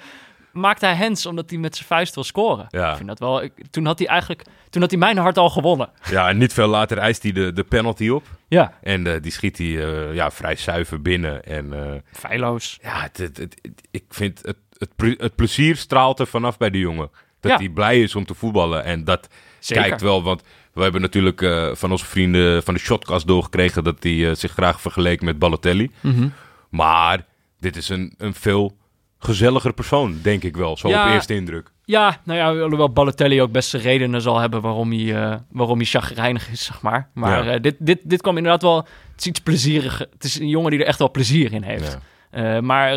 maakt 0.52 0.82
hij 0.82 0.96
hands 0.96 1.26
omdat 1.26 1.50
hij 1.50 1.60
met 1.60 1.76
zijn 1.76 1.88
vuist 1.88 2.16
wil 2.16 2.24
scoren. 2.24 2.66
Ja. 2.70 2.90
Ik 2.90 2.96
vind 2.96 3.08
dat 3.08 3.20
wel. 3.20 3.44
ik- 3.44 3.54
toen 3.72 3.86
had 3.86 4.00
hij 4.00 4.08
eigenlijk. 4.08 4.44
Toen 4.70 4.82
had 4.82 4.92
hij 4.92 5.00
mijn 5.00 5.18
hart 5.18 5.38
al 5.38 5.50
gewonnen. 5.50 5.90
Ja, 6.10 6.30
en 6.30 6.38
niet 6.38 6.54
veel 6.54 6.68
later 6.68 6.98
eist 6.98 7.24
hij 7.24 7.32
de, 7.32 7.54
de 7.54 7.64
penalty 7.64 8.10
op. 8.10 8.24
Ja. 8.48 8.74
En 8.82 9.08
eh, 9.08 9.22
die 9.22 9.32
schiet 9.32 9.58
hij 9.58 9.68
eh, 9.86 10.14
ja, 10.14 10.32
vrij 10.32 10.56
zuiver 10.56 11.02
binnen. 11.02 11.44
En 11.46 11.74
eh, 11.74 12.00
Feilloos. 12.12 12.78
ja, 12.82 13.02
het, 13.02 13.18
het, 13.18 13.38
het- 13.38 13.60
het- 13.62 13.82
ik 13.92 14.04
vind 14.10 14.40
het, 14.42 14.58
het, 14.78 14.96
ple- 14.96 15.16
het 15.18 15.36
plezier 15.36 15.76
straalt 15.76 16.20
er 16.20 16.28
vanaf 16.28 16.58
bij 16.58 16.70
de 16.70 16.80
jongen. 16.80 17.10
Dat 17.40 17.52
Ja. 17.52 17.58
hij 17.58 17.70
blij 17.70 18.02
is 18.02 18.16
om 18.16 18.26
te 18.26 18.34
voetballen. 18.34 18.84
En 18.84 19.04
dat 19.04 19.28
Zeker. 19.60 19.84
kijkt 19.84 20.02
wel, 20.02 20.24
want 20.24 20.44
we 20.74 20.82
hebben 20.82 21.02
natuurlijk 21.02 21.40
van 21.78 21.92
onze 21.92 22.06
vrienden 22.06 22.64
van 22.64 22.74
de 22.74 22.80
Shotcast 22.80 23.28
doorgekregen 23.28 23.84
dat 23.84 24.04
hij 24.04 24.36
zich 24.36 24.52
graag 24.52 24.82
vergeleek 24.82 25.22
met 25.22 25.40
Balotelli. 25.40 25.92
Mhm. 26.02 26.28
Maar 26.70 27.26
dit 27.60 27.76
is 27.76 27.90
een, 27.90 28.14
een 28.18 28.34
veel 28.34 28.78
gezelliger 29.20 29.74
persoon, 29.74 30.20
denk 30.22 30.44
ik 30.44 30.58
wel. 30.58 30.78
Zo 30.78 30.88
Ja. 30.90 31.06
op 31.08 31.14
eerste 31.14 31.34
indruk. 31.36 31.72
Ja, 31.86 32.18
nou 32.24 32.40
ja, 32.40 32.48
alhoewel 32.64 32.90
Balotelli 32.92 33.42
ook 33.42 33.52
best 33.52 33.70
zijn 33.70 33.82
redenen 33.82 34.22
zal 34.22 34.40
hebben 34.40 34.62
waarom 34.62 34.92
hij, 34.92 35.16
eh 35.24 35.36
waarom 35.52 35.78
hij 35.78 35.86
chagrijnig 35.86 36.50
is, 36.50 36.64
zeg 36.66 36.82
maar. 36.82 37.10
Maar 37.14 37.46
Ja. 37.46 37.54
eh, 37.54 37.62
dit, 37.62 37.76
dit, 37.80 38.00
dit 38.04 38.22
kwam 38.22 38.38
inderdaad 38.38 38.62
wel... 38.62 38.78
Het 38.78 39.20
is 39.20 39.26
iets 39.26 39.40
plezieriger. 39.40 40.08
Het 40.14 40.24
is 40.24 40.40
een 40.40 40.48
jongen 40.48 40.72
die 40.72 40.80
er 40.80 40.86
echt 40.86 41.00
wel 41.00 41.12
plezier 41.12 41.54
in 41.54 41.64
heeft. 41.64 41.98
Ja. 42.32 42.56
Eh, 42.56 42.62
maar 42.62 42.96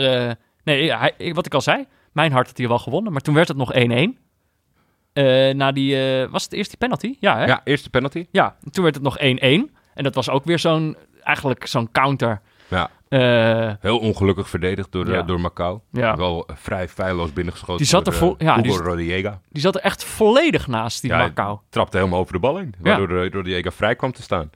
nee, 0.64 0.92
hij, 0.92 1.14
wat 1.34 1.46
ik 1.46 1.54
al 1.54 1.60
zei, 1.60 1.86
mijn 2.12 2.32
hart 2.32 2.46
had 2.46 2.58
hier 2.58 2.68
wel 2.68 2.78
gewonnen. 2.78 3.12
Maar 3.12 3.20
toen 3.20 3.34
werd 3.34 3.48
het 3.48 3.56
nog 3.56 3.72
1-1. 3.74 4.18
Eh, 5.12 5.54
na 5.54 5.72
die, 5.72 5.96
was 6.30 6.42
het 6.44 6.52
eerst 6.52 6.68
die 6.70 6.78
penalty? 6.78 7.16
Ja, 7.20 7.38
hè? 7.38 7.44
Ja, 7.44 7.60
eerste 7.64 7.90
penalty. 7.90 8.26
Ja, 8.30 8.56
toen 8.70 8.82
werd 8.82 8.94
het 8.94 9.04
nog 9.04 9.18
1-1. 9.18 9.70
En 9.94 10.04
dat 10.04 10.14
was 10.14 10.30
ook 10.30 10.44
weer 10.44 10.58
zo'n, 10.58 10.96
eigenlijk 11.22 11.66
zo'n 11.66 11.90
counter. 11.92 12.40
Ja. 12.72 12.90
Eh, 13.08 13.74
Heel 13.80 13.98
ongelukkig 13.98 14.48
verdedigd 14.48 14.92
door, 14.92 15.06
eh, 15.06 15.12
Ja. 15.12 15.22
door 15.22 15.40
Macau. 15.40 15.80
ja, 15.90 16.16
Wel 16.16 16.46
eh, 16.46 16.56
vrij 16.56 16.88
feilloos 16.88 17.32
binnengeschoten 17.32 17.76
Die 17.76 17.86
zat 17.86 18.04
door, 18.04 18.14
er 18.14 18.20
eh, 18.22 18.46
ja, 18.46 18.62
Hugo 18.62 18.96
die 18.96 19.62
zat 19.62 19.74
er 19.74 19.80
echt 19.80 20.04
volledig 20.04 20.66
naast, 20.66 21.00
die 21.00 21.10
Ja, 21.10 21.16
Macau. 21.18 21.58
Trapte 21.68 21.96
helemaal 21.96 22.18
over 22.20 22.32
de 22.32 22.38
bal 22.38 22.58
in, 22.58 22.74
waardoor 22.78 23.24
ja. 23.24 23.30
Rodallega 23.30 23.70
vrij 23.70 23.96
kwam 23.96 24.12
te 24.12 24.22
staan. 24.22 24.50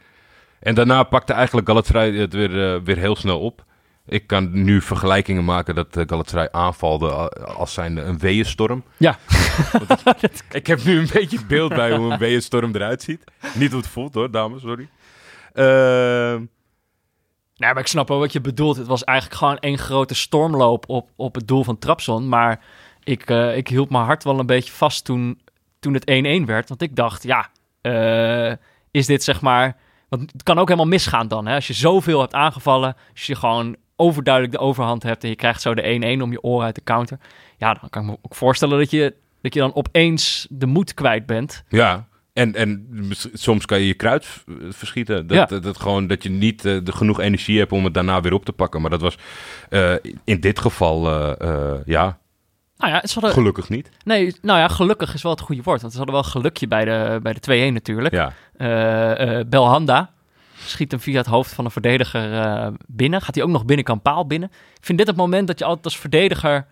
En 0.61 0.75
daarna 0.75 1.03
pakte 1.03 1.33
eigenlijk 1.33 1.69
Galatasaray 1.69 2.13
het 2.15 2.33
weer, 2.33 2.83
weer 2.83 2.97
heel 2.97 3.17
snel 3.17 3.41
op. 3.41 3.65
Ik 4.09 4.27
kan 4.27 4.63
nu 4.65 4.81
vergelijkingen 4.81 5.45
maken 5.45 5.75
dat 5.75 5.97
uh, 5.97 6.03
Galatasaray 6.07 6.49
aanvalde 6.51 7.11
als 7.45 7.73
zijn 7.73 7.97
een 8.09 8.19
weeënstorm. 8.19 8.83
Ja. 8.97 9.17
Ik, 10.51 10.67
heb 10.67 10.85
nu 10.85 10.99
een 10.99 11.09
beetje 11.13 11.37
het 11.37 11.47
beeld 11.47 11.75
bij 11.75 11.97
hoe 11.97 12.13
een 12.13 12.19
weeënstorm 12.19 12.75
eruit 12.75 13.03
ziet. 13.03 13.25
Niet 13.55 13.71
hoe 13.71 13.81
het 13.81 13.89
voelt 13.89 14.15
hoor, 14.15 14.31
dames, 14.31 14.61
sorry. 14.63 14.89
Ehm, 15.53 16.43
Nee, 17.57 17.73
maar 17.73 17.83
ik 17.83 17.89
snap 17.89 18.09
wel 18.09 18.19
wat 18.19 18.33
je 18.33 18.41
bedoelt. 18.41 18.77
Het 18.77 18.87
was 18.87 19.05
eigenlijk 19.05 19.39
gewoon 19.39 19.59
één 19.59 19.79
grote 19.79 20.15
stormloop 20.15 20.89
op, 20.89 21.11
op 21.17 21.35
het 21.35 21.49
doel 21.49 21.65
van 21.65 21.79
Trapson. 21.79 22.29
Maar 22.29 22.61
ik, 23.05 23.31
eh, 23.31 23.57
ik 23.57 23.69
hield 23.69 23.91
mijn 23.91 24.05
hart 24.05 24.25
wel 24.25 24.39
een 24.39 24.47
beetje 24.47 24.73
vast 24.73 25.05
toen, 25.05 25.41
toen 25.81 25.95
het 25.95 26.11
1-1 26.11 26.45
werd. 26.47 26.69
Want 26.69 26.83
ik 26.83 26.97
dacht, 26.97 27.23
ja, 27.23 27.51
eh, 27.81 28.53
is 28.91 29.07
dit 29.07 29.25
zeg 29.25 29.41
maar... 29.41 29.77
Want 30.09 30.33
het 30.33 30.43
kan 30.43 30.59
ook 30.59 30.69
helemaal 30.69 30.91
misgaan 30.91 31.29
dan. 31.29 31.47
Hè? 31.47 31.55
Als 31.55 31.67
je 31.67 31.73
zoveel 31.73 32.21
hebt 32.21 32.35
aangevallen, 32.35 32.97
als 33.13 33.27
je 33.27 33.35
gewoon 33.35 33.77
overduidelijk 33.97 34.55
de 34.55 34.61
overhand 34.61 35.03
hebt... 35.03 35.23
en 35.23 35.29
je 35.29 35.37
krijgt 35.37 35.61
zo 35.61 35.75
de 35.75 36.17
1-1 36.19 36.23
om 36.23 36.31
je 36.31 36.43
oren 36.43 36.65
uit 36.65 36.75
de 36.75 36.85
counter. 36.85 37.19
Ja, 37.57 37.75
dan 37.75 37.91
kan 37.91 38.03
ik 38.03 38.09
me 38.09 38.19
ook 38.23 38.35
voorstellen 38.35 38.79
dat 38.79 38.91
je, 38.91 39.15
dat 39.43 39.55
je 39.55 39.61
dan 39.61 39.75
opeens 39.75 40.47
de 40.51 40.67
moed 40.67 40.95
kwijt 40.95 41.27
bent. 41.27 41.65
ja, 41.69 42.07
en, 42.37 42.55
en 42.55 42.89
soms 43.33 43.65
kan 43.65 43.79
je 43.79 43.87
je 43.87 43.95
kruid 43.95 44.27
verschieten. 44.69 45.27
Dat, 45.27 45.51
Ja. 45.51 45.59
dat, 45.59 45.81
gewoon, 45.81 46.07
dat 46.07 46.23
je 46.23 46.29
niet 46.29 46.65
eh, 46.65 46.79
de 46.83 46.93
genoeg 46.93 47.21
energie 47.21 47.59
hebt 47.59 47.73
om 47.73 47.85
het 47.85 47.95
daarna 47.95 48.21
weer 48.21 48.33
op 48.33 48.45
te 48.45 48.53
pakken. 48.53 48.81
Maar 48.81 48.91
dat 48.91 49.01
was 49.01 49.19
eh, 49.69 49.95
in 50.25 50.41
dit 50.41 50.59
geval, 50.59 51.11
eh, 51.39 51.73
ja, 51.85 52.19
Nou 52.77 52.93
ja, 52.93 53.03
hadden, 53.13 53.31
gelukkig 53.31 53.69
niet. 53.69 53.91
nee, 54.05 54.35
nou 54.43 54.59
ja, 54.59 54.69
gelukkig 54.69 55.15
is 55.15 55.23
wel 55.23 55.33
het 55.33 55.41
goede 55.41 55.63
woord. 55.63 55.81
Want 55.81 55.93
ze 55.93 55.99
hadden 55.99 56.17
wel 56.17 56.25
gelukje 56.25 56.69
bij 56.69 56.85
de, 56.85 57.19
bij 57.23 57.37
de 57.41 57.71
2-1 57.71 57.73
natuurlijk. 57.73 58.15
Ja, 58.15 59.45
Belhanda 59.45 60.11
schiet 60.59 60.91
hem 60.91 61.01
via 61.01 61.17
het 61.17 61.27
hoofd 61.27 61.55
van 61.55 61.65
een 61.65 61.71
verdediger 61.71 62.73
binnen. 62.87 63.23
Gaat 63.23 63.35
hij 63.35 63.45
ook 63.45 63.51
nog 63.51 63.65
binnenkant 63.65 64.03
paal 64.03 64.27
binnen. 64.27 64.49
Ik 64.79 64.85
vind 64.85 64.99
dit 64.99 65.07
het 65.07 65.17
moment 65.17 65.47
dat 65.47 65.59
je 65.59 65.65
altijd 65.65 65.85
als 65.85 65.99
verdediger... 65.99 66.67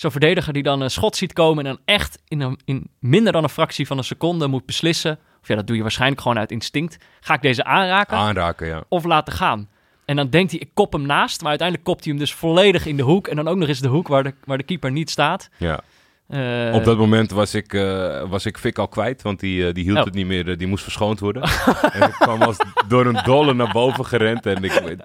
Zo'n 0.00 0.10
verdediger 0.10 0.52
die 0.52 0.62
dan 0.62 0.80
een 0.80 0.90
schot 0.90 1.16
ziet 1.16 1.32
komen... 1.32 1.66
en 1.66 1.70
dan 1.72 1.80
echt 1.84 2.18
in, 2.28 2.40
een, 2.40 2.58
in 2.64 2.90
minder 2.98 3.32
dan 3.32 3.42
een 3.42 3.48
fractie 3.48 3.86
van 3.86 3.98
een 3.98 4.04
seconde 4.04 4.46
moet 4.46 4.66
beslissen... 4.66 5.18
of 5.42 5.48
ja, 5.48 5.54
dat 5.54 5.66
doe 5.66 5.76
je 5.76 5.82
waarschijnlijk 5.82 6.20
gewoon 6.20 6.38
uit 6.38 6.50
instinct. 6.50 6.96
Ga 7.20 7.34
ik 7.34 7.42
deze 7.42 7.64
aanraken 7.64 8.16
aanraken, 8.16 8.66
ja. 8.66 8.82
of 8.88 9.04
laten 9.04 9.32
gaan? 9.32 9.68
En 10.04 10.16
dan 10.16 10.28
denkt 10.30 10.50
hij, 10.50 10.60
ik 10.60 10.70
kop 10.74 10.92
hem 10.92 11.06
naast. 11.06 11.40
Maar 11.40 11.48
uiteindelijk 11.48 11.88
kopt 11.88 12.04
hij 12.04 12.12
hem 12.12 12.22
dus 12.22 12.34
volledig 12.34 12.86
in 12.86 12.96
de 12.96 13.02
hoek. 13.02 13.28
En 13.28 13.36
dan 13.36 13.48
ook 13.48 13.56
nog 13.56 13.68
eens 13.68 13.80
de 13.80 13.88
hoek 13.88 14.08
waar 14.08 14.22
de, 14.22 14.34
waar 14.44 14.58
de 14.58 14.64
keeper 14.64 14.90
niet 14.90 15.10
staat. 15.10 15.48
ja. 15.56 15.80
Eh, 16.28 16.74
Op 16.74 16.84
dat 16.84 16.98
moment 16.98 17.30
was 17.30 17.54
ik, 17.54 17.74
eh, 17.74 18.22
was 18.28 18.46
ik 18.46 18.58
Fik 18.58 18.78
al 18.78 18.88
kwijt, 18.88 19.22
want 19.22 19.40
die, 19.40 19.66
eh, 19.66 19.74
die 19.74 19.84
hield 19.84 19.98
Oh. 19.98 20.04
het 20.04 20.14
niet 20.14 20.26
meer. 20.26 20.56
die 20.58 20.66
moest 20.66 20.82
verschoond 20.82 21.20
worden. 21.20 21.42
en 21.92 22.02
ik 22.08 22.14
kwam 22.18 22.42
als 22.42 22.56
door 22.88 23.06
een 23.06 23.20
dolle 23.24 23.54
naar 23.54 23.72
boven 23.72 24.06
gerend. 24.06 24.46
En 24.46 24.64
ik, 24.64 24.96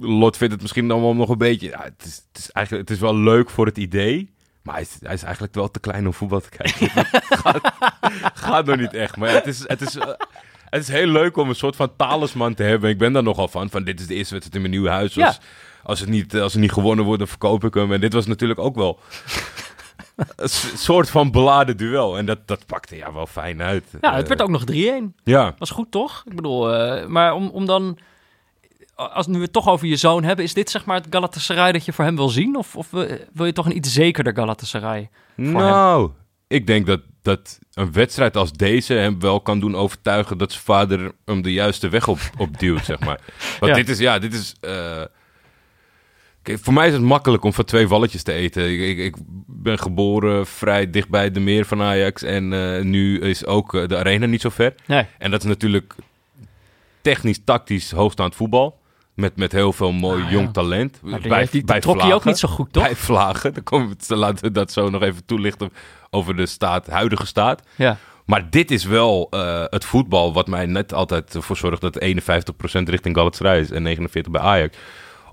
Lot 0.00 0.36
vindt 0.36 0.52
het 0.52 0.62
misschien 0.62 0.90
allemaal 0.90 1.14
nog 1.14 1.28
een 1.28 1.38
beetje... 1.38 1.68
Ja, 1.68 1.82
het, 1.82 2.04
is, 2.04 2.24
het, 2.32 2.38
is 2.38 2.50
eigenlijk, 2.50 2.88
het 2.88 2.96
is 2.96 3.02
wel 3.02 3.16
leuk 3.16 3.50
voor 3.50 3.66
het 3.66 3.78
idee. 3.78 4.32
Maar 4.62 4.74
hij 4.74 4.82
is, 4.82 4.96
hij 5.02 5.14
is 5.14 5.22
eigenlijk 5.22 5.54
wel 5.54 5.70
te 5.70 5.80
klein 5.80 6.06
om 6.06 6.12
voetbal 6.12 6.40
te 6.40 6.48
kijken. 6.48 6.90
Gaat, 7.42 7.72
gaat 8.34 8.66
nog 8.66 8.76
niet 8.76 8.94
echt. 8.94 9.16
Maar 9.16 9.28
het 9.30 9.46
is... 9.46 9.68
Het 9.68 9.80
is 9.80 9.96
eh, 9.96 10.08
het 10.70 10.82
is 10.82 10.88
heel 10.88 11.06
leuk 11.06 11.36
om 11.36 11.48
een 11.48 11.54
soort 11.54 11.76
van 11.76 11.96
talisman 11.96 12.54
te 12.54 12.62
hebben. 12.62 12.90
Ik 12.90 12.98
ben 12.98 13.12
daar 13.12 13.22
nogal 13.22 13.48
van. 13.48 13.70
Van 13.70 13.84
dit 13.84 14.00
is 14.00 14.06
de 14.06 14.14
eerste 14.14 14.32
wedstrijd 14.34 14.54
in 14.54 14.60
mijn 14.70 14.72
nieuwe 14.80 14.96
huis. 14.96 15.14
Ja. 15.14 15.26
Als, 15.26 15.38
als, 15.82 16.00
het 16.00 16.08
niet, 16.08 16.36
als 16.36 16.52
het 16.52 16.62
niet 16.62 16.72
gewonnen 16.72 17.04
wordt, 17.04 17.18
dan 17.18 17.28
verkoop 17.28 17.64
ik 17.64 17.74
hem. 17.74 17.92
En 17.92 18.00
dit 18.00 18.12
was 18.12 18.26
natuurlijk 18.26 18.60
ook 18.60 18.74
wel 18.74 18.98
een 20.36 20.48
soort 20.76 21.10
van 21.10 21.30
beladen 21.30 21.76
duel. 21.76 22.18
En 22.18 22.26
dat, 22.26 22.38
dat 22.46 22.66
pakte 22.66 22.96
ja 22.96 23.12
wel 23.12 23.26
fijn 23.26 23.62
uit. 23.62 23.84
ja, 24.00 24.14
het 24.14 24.22
Eh, 24.22 24.28
werd 24.28 24.42
ook 24.42 24.48
nog 24.48 24.64
3-1. 24.72 24.74
Ja, 25.24 25.54
Was 25.58 25.70
goed, 25.70 25.90
toch? 25.90 26.22
Ik 26.26 26.36
bedoel, 26.36 26.74
eh, 26.74 27.06
maar 27.06 27.34
om, 27.34 27.48
om 27.48 27.66
dan... 27.66 27.98
Als 28.94 29.26
nu 29.26 29.34
we 29.36 29.42
het 29.42 29.52
toch 29.52 29.68
over 29.68 29.86
je 29.86 29.96
zoon 29.96 30.24
hebben... 30.24 30.44
is 30.44 30.54
dit 30.54 30.70
zeg 30.70 30.84
maar 30.84 30.96
het 30.96 31.06
Galatasaray 31.10 31.72
dat 31.72 31.84
je 31.84 31.92
voor 31.92 32.04
hem 32.04 32.16
wil 32.16 32.28
zien? 32.28 32.56
Of, 32.56 32.76
of 32.76 32.90
wil 33.32 33.44
je 33.46 33.52
toch 33.52 33.66
een 33.66 33.76
iets 33.76 33.92
zekerder 33.92 34.34
Galatasaray? 34.34 35.10
nou, 35.34 36.10
ik 36.46 36.66
denk 36.66 36.86
dat, 36.86 37.00
dat 37.22 37.58
een 37.72 37.92
wedstrijd 37.92 38.36
als 38.36 38.52
deze 38.52 38.94
hem 38.94 39.20
wel 39.20 39.40
kan 39.40 39.60
doen 39.60 39.76
overtuigen 39.76 40.38
dat 40.38 40.52
zijn 40.52 40.64
vader 40.64 41.12
hem 41.24 41.42
de 41.42 41.52
juiste 41.52 41.88
weg 41.88 42.08
op, 42.08 42.18
op 42.38 42.58
duwt, 42.58 42.84
zeg 42.84 42.98
maar. 43.00 43.20
Want 43.60 43.72
Ja. 43.72 43.78
dit 43.78 43.88
is, 43.88 43.98
ja, 43.98 44.18
dit 44.18 44.32
is... 44.34 44.54
eh, 44.60 45.02
kijk, 46.42 46.58
voor 46.62 46.72
mij 46.72 46.86
is 46.86 46.92
het 46.92 47.02
makkelijk 47.02 47.44
om 47.44 47.52
van 47.52 47.64
twee 47.64 47.88
walletjes 47.88 48.22
te 48.22 48.32
eten. 48.32 48.72
Ik, 48.72 48.80
ik, 48.80 48.98
ik 48.98 49.14
ben 49.46 49.78
geboren 49.78 50.46
vrij 50.46 50.90
dichtbij 50.90 51.30
de 51.30 51.40
meer 51.40 51.64
van 51.64 51.82
Ajax 51.82 52.22
en 52.22 52.52
eh, 52.52 52.82
nu 52.82 53.20
is 53.20 53.46
ook 53.46 53.74
eh, 53.74 53.88
de 53.88 53.96
arena 53.96 54.26
niet 54.26 54.40
zo 54.40 54.48
ver. 54.48 54.74
Nee. 54.86 55.06
En 55.18 55.30
dat 55.30 55.40
is 55.42 55.48
natuurlijk 55.48 55.94
technisch, 57.00 57.40
tactisch 57.44 57.90
hoogstaand 57.90 58.34
voetbal. 58.34 58.82
Met, 59.14 59.36
met 59.36 59.52
heel 59.52 59.72
veel 59.72 59.92
mooi 59.92 60.22
Ah, 60.22 60.30
jong 60.30 60.46
ja. 60.46 60.52
talent. 60.52 60.98
Maar 61.02 61.20
die, 61.22 61.34
heeft- 61.34 61.52
die 61.52 61.64
trok 61.64 61.82
je 61.82 61.90
ook 61.90 62.00
Vlagen. 62.00 62.28
niet 62.28 62.38
zo 62.38 62.48
goed, 62.48 62.72
toch? 62.72 62.82
Bij 62.82 62.96
Vlagen. 62.96 63.54
Dan 63.54 63.62
komen 63.62 63.96
we, 64.06 64.16
laten 64.16 64.44
we 64.44 64.50
dat 64.52 64.72
zo 64.72 64.90
nog 64.90 65.02
even 65.02 65.24
toelichten 65.24 65.70
over 66.10 66.36
de 66.36 66.46
staat, 66.46 66.86
huidige 66.86 67.26
staat. 67.26 67.62
Ja. 67.76 67.96
Maar 68.26 68.50
dit 68.50 68.70
is 68.70 68.84
wel 68.84 69.26
eh, 69.30 69.64
het 69.68 69.84
voetbal 69.84 70.32
wat 70.32 70.46
mij 70.46 70.66
net 70.66 70.92
altijd 70.94 71.36
voor 71.38 71.56
zorgt 71.56 71.80
dat 71.80 71.98
51% 72.04 72.06
richting 72.84 73.16
Galatasaray 73.16 73.60
is 73.60 73.70
en 73.70 73.96
49% 74.26 74.30
bij 74.30 74.40
Ajax. 74.40 74.76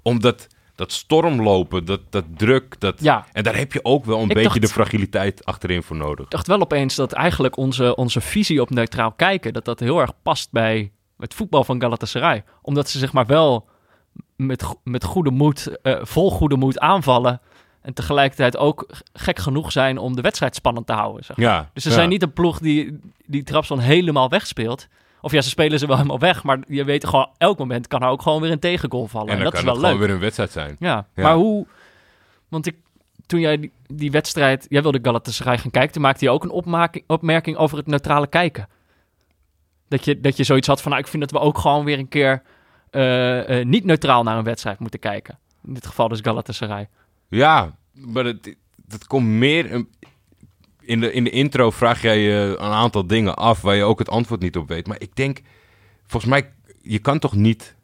Omdat 0.01 0.47
dat 0.75 0.91
stormlopen, 0.91 1.85
dat, 1.85 1.99
dat 2.09 2.25
druk, 2.37 2.79
dat... 2.79 3.01
Ja. 3.01 3.25
En 3.31 3.43
daar 3.43 3.55
heb 3.57 3.73
je 3.73 3.85
ook 3.85 4.05
wel 4.05 4.15
een 4.17 4.21
Ik 4.29 4.33
beetje 4.35 4.43
dacht- 4.49 4.61
de 4.61 4.67
fragiliteit 4.67 5.45
achterin 5.45 5.83
voor 5.83 5.95
nodig. 5.95 6.25
Ik 6.25 6.31
dacht 6.31 6.47
wel 6.47 6.61
opeens 6.61 6.95
dat 6.95 7.11
eigenlijk 7.11 7.57
onze, 7.57 7.95
onze 7.95 8.21
visie 8.21 8.61
op 8.61 8.69
neutraal 8.69 9.11
kijken... 9.11 9.53
dat 9.53 9.65
dat 9.65 9.79
heel 9.79 9.99
erg 9.99 10.11
past 10.23 10.51
bij 10.51 10.91
het 11.17 11.33
voetbal 11.33 11.63
van 11.63 11.81
Galatasaray. 11.81 12.43
Omdat 12.61 12.89
ze 12.89 12.99
zeg 12.99 13.13
maar 13.13 13.25
wel 13.25 13.69
met, 14.45 14.75
met 14.83 15.03
goede 15.03 15.31
moed, 15.31 15.81
eh, 15.81 15.99
vol 16.01 16.31
goede 16.31 16.55
moed 16.55 16.79
aanvallen... 16.79 17.41
en 17.81 17.93
tegelijkertijd 17.93 18.57
ook 18.57 18.89
gek 19.13 19.39
genoeg 19.39 19.71
zijn 19.71 19.97
om 19.97 20.15
de 20.15 20.21
wedstrijd 20.21 20.55
spannend 20.55 20.87
te 20.87 20.93
houden. 20.93 21.23
Zeg. 21.25 21.37
Ja, 21.37 21.69
Dus 21.73 21.83
ze 21.83 21.89
ja. 21.89 21.95
zijn 21.95 22.09
niet 22.09 22.21
een 22.21 22.33
ploeg 22.33 22.59
die, 22.59 22.99
die 23.25 23.43
Trabzon 23.43 23.79
helemaal 23.79 24.29
wegspeelt. 24.29 24.87
Of 25.21 25.31
ja, 25.31 25.41
ze 25.41 25.49
spelen 25.49 25.79
ze 25.79 25.87
wel 25.87 25.95
helemaal 25.95 26.19
weg. 26.19 26.43
Maar 26.43 26.59
je 26.67 26.83
weet 26.83 27.05
gewoon, 27.07 27.29
elk 27.37 27.57
moment 27.57 27.87
kan 27.87 28.01
er 28.01 28.07
ook 28.09 28.21
gewoon 28.21 28.41
weer 28.41 28.51
een 28.51 28.59
tegengoal 28.59 29.07
vallen. 29.07 29.33
En 29.37 29.43
dat 29.43 29.53
is 29.53 29.61
wel 29.63 29.73
leuk. 29.73 29.83
gewoon 29.83 29.99
weer 29.99 30.09
een 30.09 30.19
wedstrijd 30.19 30.51
zijn. 30.51 30.75
Ja, 30.79 31.05
Ja. 31.15 31.23
maar 31.23 31.35
hoe... 31.35 31.65
Want 32.47 32.65
ik, 32.65 32.75
toen 33.25 33.39
jij 33.39 33.57
die, 33.59 33.71
die 33.87 34.11
wedstrijd... 34.11 34.65
Jij 34.69 34.81
wilde 34.81 34.99
Galatasaray 35.01 35.57
gaan 35.57 35.71
kijken. 35.71 35.91
Toen 35.91 36.01
maakte 36.01 36.25
je 36.25 36.31
ook 36.31 36.43
een 36.43 36.49
opmaking, 36.49 37.03
opmerking 37.07 37.57
over 37.57 37.77
het 37.77 37.87
neutrale 37.87 38.27
kijken. 38.27 38.67
Dat 39.87 40.05
je, 40.05 40.21
dat 40.21 40.37
je 40.37 40.43
zoiets 40.43 40.67
had 40.67 40.81
van... 40.81 40.91
Nou, 40.91 41.03
ik 41.03 41.09
vind 41.09 41.21
dat 41.23 41.31
we 41.31 41.47
ook 41.47 41.57
gewoon 41.57 41.85
weer 41.85 41.99
een 41.99 42.07
keer... 42.07 42.41
eh, 42.91 43.59
eh, 43.59 43.65
niet 43.67 43.83
neutraal 43.85 44.23
naar 44.23 44.37
een 44.37 44.43
wedstrijd 44.43 44.79
moeten 44.79 44.99
kijken. 44.99 45.39
In 45.67 45.73
dit 45.73 45.87
geval 45.87 46.07
dus 46.07 46.19
Galatasaray. 46.21 46.89
Ja, 47.27 47.75
maar 47.93 48.25
het, 48.25 48.55
het 48.89 49.07
komt 49.07 49.27
meer... 49.27 49.73
een- 49.73 49.89
In 50.81 50.99
de, 50.99 51.11
in 51.13 51.23
de 51.23 51.29
intro 51.29 51.71
vraag 51.71 52.01
jij 52.01 52.19
je 52.19 52.55
een 52.59 52.71
aantal 52.71 53.07
dingen 53.07 53.35
af 53.35 53.61
waar 53.61 53.75
je 53.75 53.83
ook 53.83 53.99
het 53.99 54.09
antwoord 54.09 54.41
niet 54.41 54.57
op 54.57 54.67
weet. 54.67 54.87
Maar 54.87 54.99
ik 55.01 55.15
denk, 55.15 55.41
volgens 56.05 56.31
mij, 56.31 56.51
je 56.81 56.99
kan 56.99 57.19
toch 57.19 57.35
niet 57.35 57.75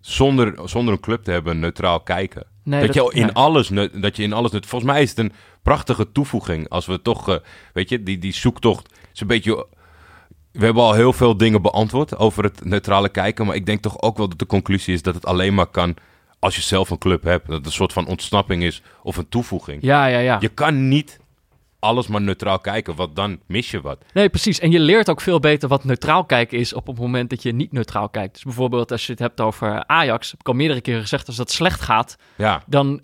zonder, 0.00 0.68
zonder 0.68 0.94
een 0.94 1.00
club 1.00 1.24
te 1.24 1.30
hebben 1.30 1.58
neutraal 1.58 2.00
kijken. 2.00 2.46
Nee, 2.62 2.86
dat, 2.86 2.94
je 2.94 3.10
in 3.12 3.22
nee. 3.22 3.32
alles, 3.32 3.68
dat 3.92 4.16
je 4.16 4.22
in 4.22 4.32
alles, 4.32 4.50
volgens 4.50 4.84
mij 4.92 5.02
is 5.02 5.10
het 5.10 5.18
een 5.18 5.32
prachtige 5.62 6.12
toevoeging 6.12 6.68
als 6.68 6.86
we 6.86 7.02
toch, 7.02 7.28
eh, 7.28 7.36
weet 7.72 7.88
je, 7.88 8.02
die, 8.02 8.18
die 8.18 8.32
zoektocht 8.32 8.92
is 9.12 9.20
een 9.20 9.26
beetje. 9.26 9.66
We 10.58 10.64
hebben 10.64 10.82
al 10.82 10.92
heel 10.92 11.12
veel 11.12 11.36
dingen 11.36 11.62
beantwoord 11.62 12.16
over 12.16 12.44
het 12.44 12.64
neutrale 12.64 13.08
kijken, 13.08 13.46
maar 13.46 13.54
ik 13.54 13.66
denk 13.66 13.82
toch 13.82 14.02
ook 14.02 14.16
wel 14.16 14.28
dat 14.28 14.38
de 14.38 14.46
conclusie 14.46 14.94
is 14.94 15.02
dat 15.02 15.14
het 15.14 15.26
alleen 15.26 15.54
maar 15.54 15.66
kan 15.66 15.96
als 16.38 16.56
je 16.56 16.62
zelf 16.62 16.90
een 16.90 16.98
club 16.98 17.22
hebt. 17.22 17.46
Dat 17.46 17.56
het 17.56 17.66
een 17.66 17.72
soort 17.72 17.92
van 17.92 18.06
ontsnapping 18.06 18.62
is 18.62 18.82
of 19.02 19.16
een 19.16 19.28
toevoeging. 19.28 19.82
Ja, 19.82 20.06
ja, 20.06 20.18
ja. 20.18 20.36
Je 20.40 20.48
kan 20.48 20.88
niet 20.88 21.20
alles 21.78 22.06
maar 22.06 22.20
neutraal 22.20 22.58
kijken, 22.58 22.94
want 22.94 23.16
dan 23.16 23.38
mis 23.46 23.70
je 23.70 23.80
wat. 23.80 24.04
Nee, 24.12 24.28
precies. 24.28 24.60
En 24.60 24.70
je 24.70 24.80
leert 24.80 25.10
ook 25.10 25.20
veel 25.20 25.40
beter 25.40 25.68
wat 25.68 25.84
neutraal 25.84 26.24
kijken 26.24 26.58
is 26.58 26.72
op 26.72 26.86
het 26.86 26.98
moment 26.98 27.30
dat 27.30 27.42
je 27.42 27.52
niet 27.52 27.72
neutraal 27.72 28.08
kijkt. 28.08 28.34
Dus 28.34 28.42
bijvoorbeeld 28.42 28.92
als 28.92 29.06
je 29.06 29.12
het 29.12 29.20
hebt 29.20 29.40
over 29.40 29.86
Ajax, 29.86 30.30
heb 30.30 30.40
ik 30.40 30.48
al 30.48 30.54
meerdere 30.54 30.80
keren 30.80 31.00
gezegd, 31.00 31.26
als 31.26 31.36
dat 31.36 31.50
slecht 31.50 31.80
gaat, 31.80 32.16
Ja, 32.36 32.62
dan, 32.66 33.00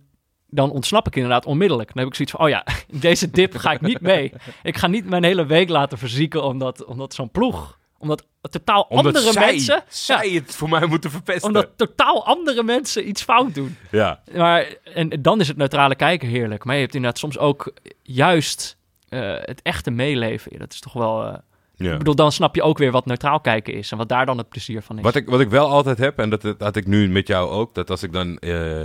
dan 0.54 0.70
ontsnap 0.70 1.06
ik 1.06 1.16
inderdaad 1.16 1.46
onmiddellijk. 1.46 1.88
Dan 1.88 1.98
heb 1.98 2.06
ik 2.06 2.14
zoiets 2.14 2.34
van, 2.34 2.44
oh 2.44 2.48
ja, 2.50 2.64
deze 3.08 3.30
dip 3.30 3.56
ga 3.56 3.72
ik 3.72 3.80
niet 3.80 4.00
mee. 4.00 4.32
Ik 4.62 4.76
ga 4.76 4.86
niet 4.86 5.04
mijn 5.08 5.24
hele 5.24 5.46
week 5.46 5.68
laten 5.68 5.98
verzieken 5.98 6.44
omdat, 6.44 6.84
omdat 6.84 7.14
zo'n 7.14 7.30
ploeg, 7.30 7.78
omdat 7.98 8.26
totaal 8.50 8.82
omdat 8.82 9.06
andere 9.16 9.32
zij, 9.32 9.46
mensen, 9.46 9.82
zij 9.88 10.28
het 10.28 10.54
voor 10.54 10.68
mij 10.68 10.86
moeten 10.86 11.10
verpesten. 11.10 11.48
omdat 11.48 11.68
totaal 11.76 12.26
andere 12.26 12.62
mensen 12.62 13.08
iets 13.08 13.22
fout 13.22 13.54
doen. 13.54 13.76
Ja, 13.90 14.22
Maar, 14.34 14.74
en 14.94 15.08
dan 15.22 15.40
is 15.40 15.48
het 15.48 15.56
neutrale 15.56 15.94
kijken 15.94 16.28
heerlijk. 16.28 16.64
Maar 16.64 16.74
je 16.74 16.80
hebt 16.80 16.94
inderdaad 16.94 17.18
soms 17.18 17.38
ook 17.38 17.72
juist 18.02 18.76
eh, 19.08 19.34
het 19.40 19.62
echte 19.62 19.90
meeleven. 19.90 20.58
Dat 20.58 20.72
is 20.72 20.80
toch 20.80 20.92
wel... 20.92 21.24
eh, 21.24 21.34
ja. 21.74 21.92
Ik 21.92 21.98
bedoel, 21.98 22.14
dan 22.14 22.32
snap 22.32 22.54
je 22.54 22.62
ook 22.62 22.78
weer 22.78 22.90
wat 22.90 23.06
neutraal 23.06 23.40
kijken 23.40 23.74
is. 23.74 23.90
En 23.92 23.98
wat 23.98 24.08
daar 24.08 24.26
dan 24.26 24.38
het 24.38 24.48
plezier 24.48 24.82
van 24.82 24.96
is. 24.96 25.02
Wat 25.02 25.14
ik, 25.14 25.28
wat 25.28 25.40
ik 25.40 25.48
wel 25.50 25.68
altijd 25.68 25.98
heb, 25.98 26.18
en 26.18 26.30
dat, 26.30 26.42
dat 26.42 26.60
had 26.60 26.76
ik 26.76 26.86
nu 26.86 27.08
met 27.08 27.26
jou 27.26 27.50
ook, 27.50 27.74
dat 27.74 27.90
als 27.90 28.02
ik 28.02 28.12
dan 28.12 28.38
eh, 28.38 28.80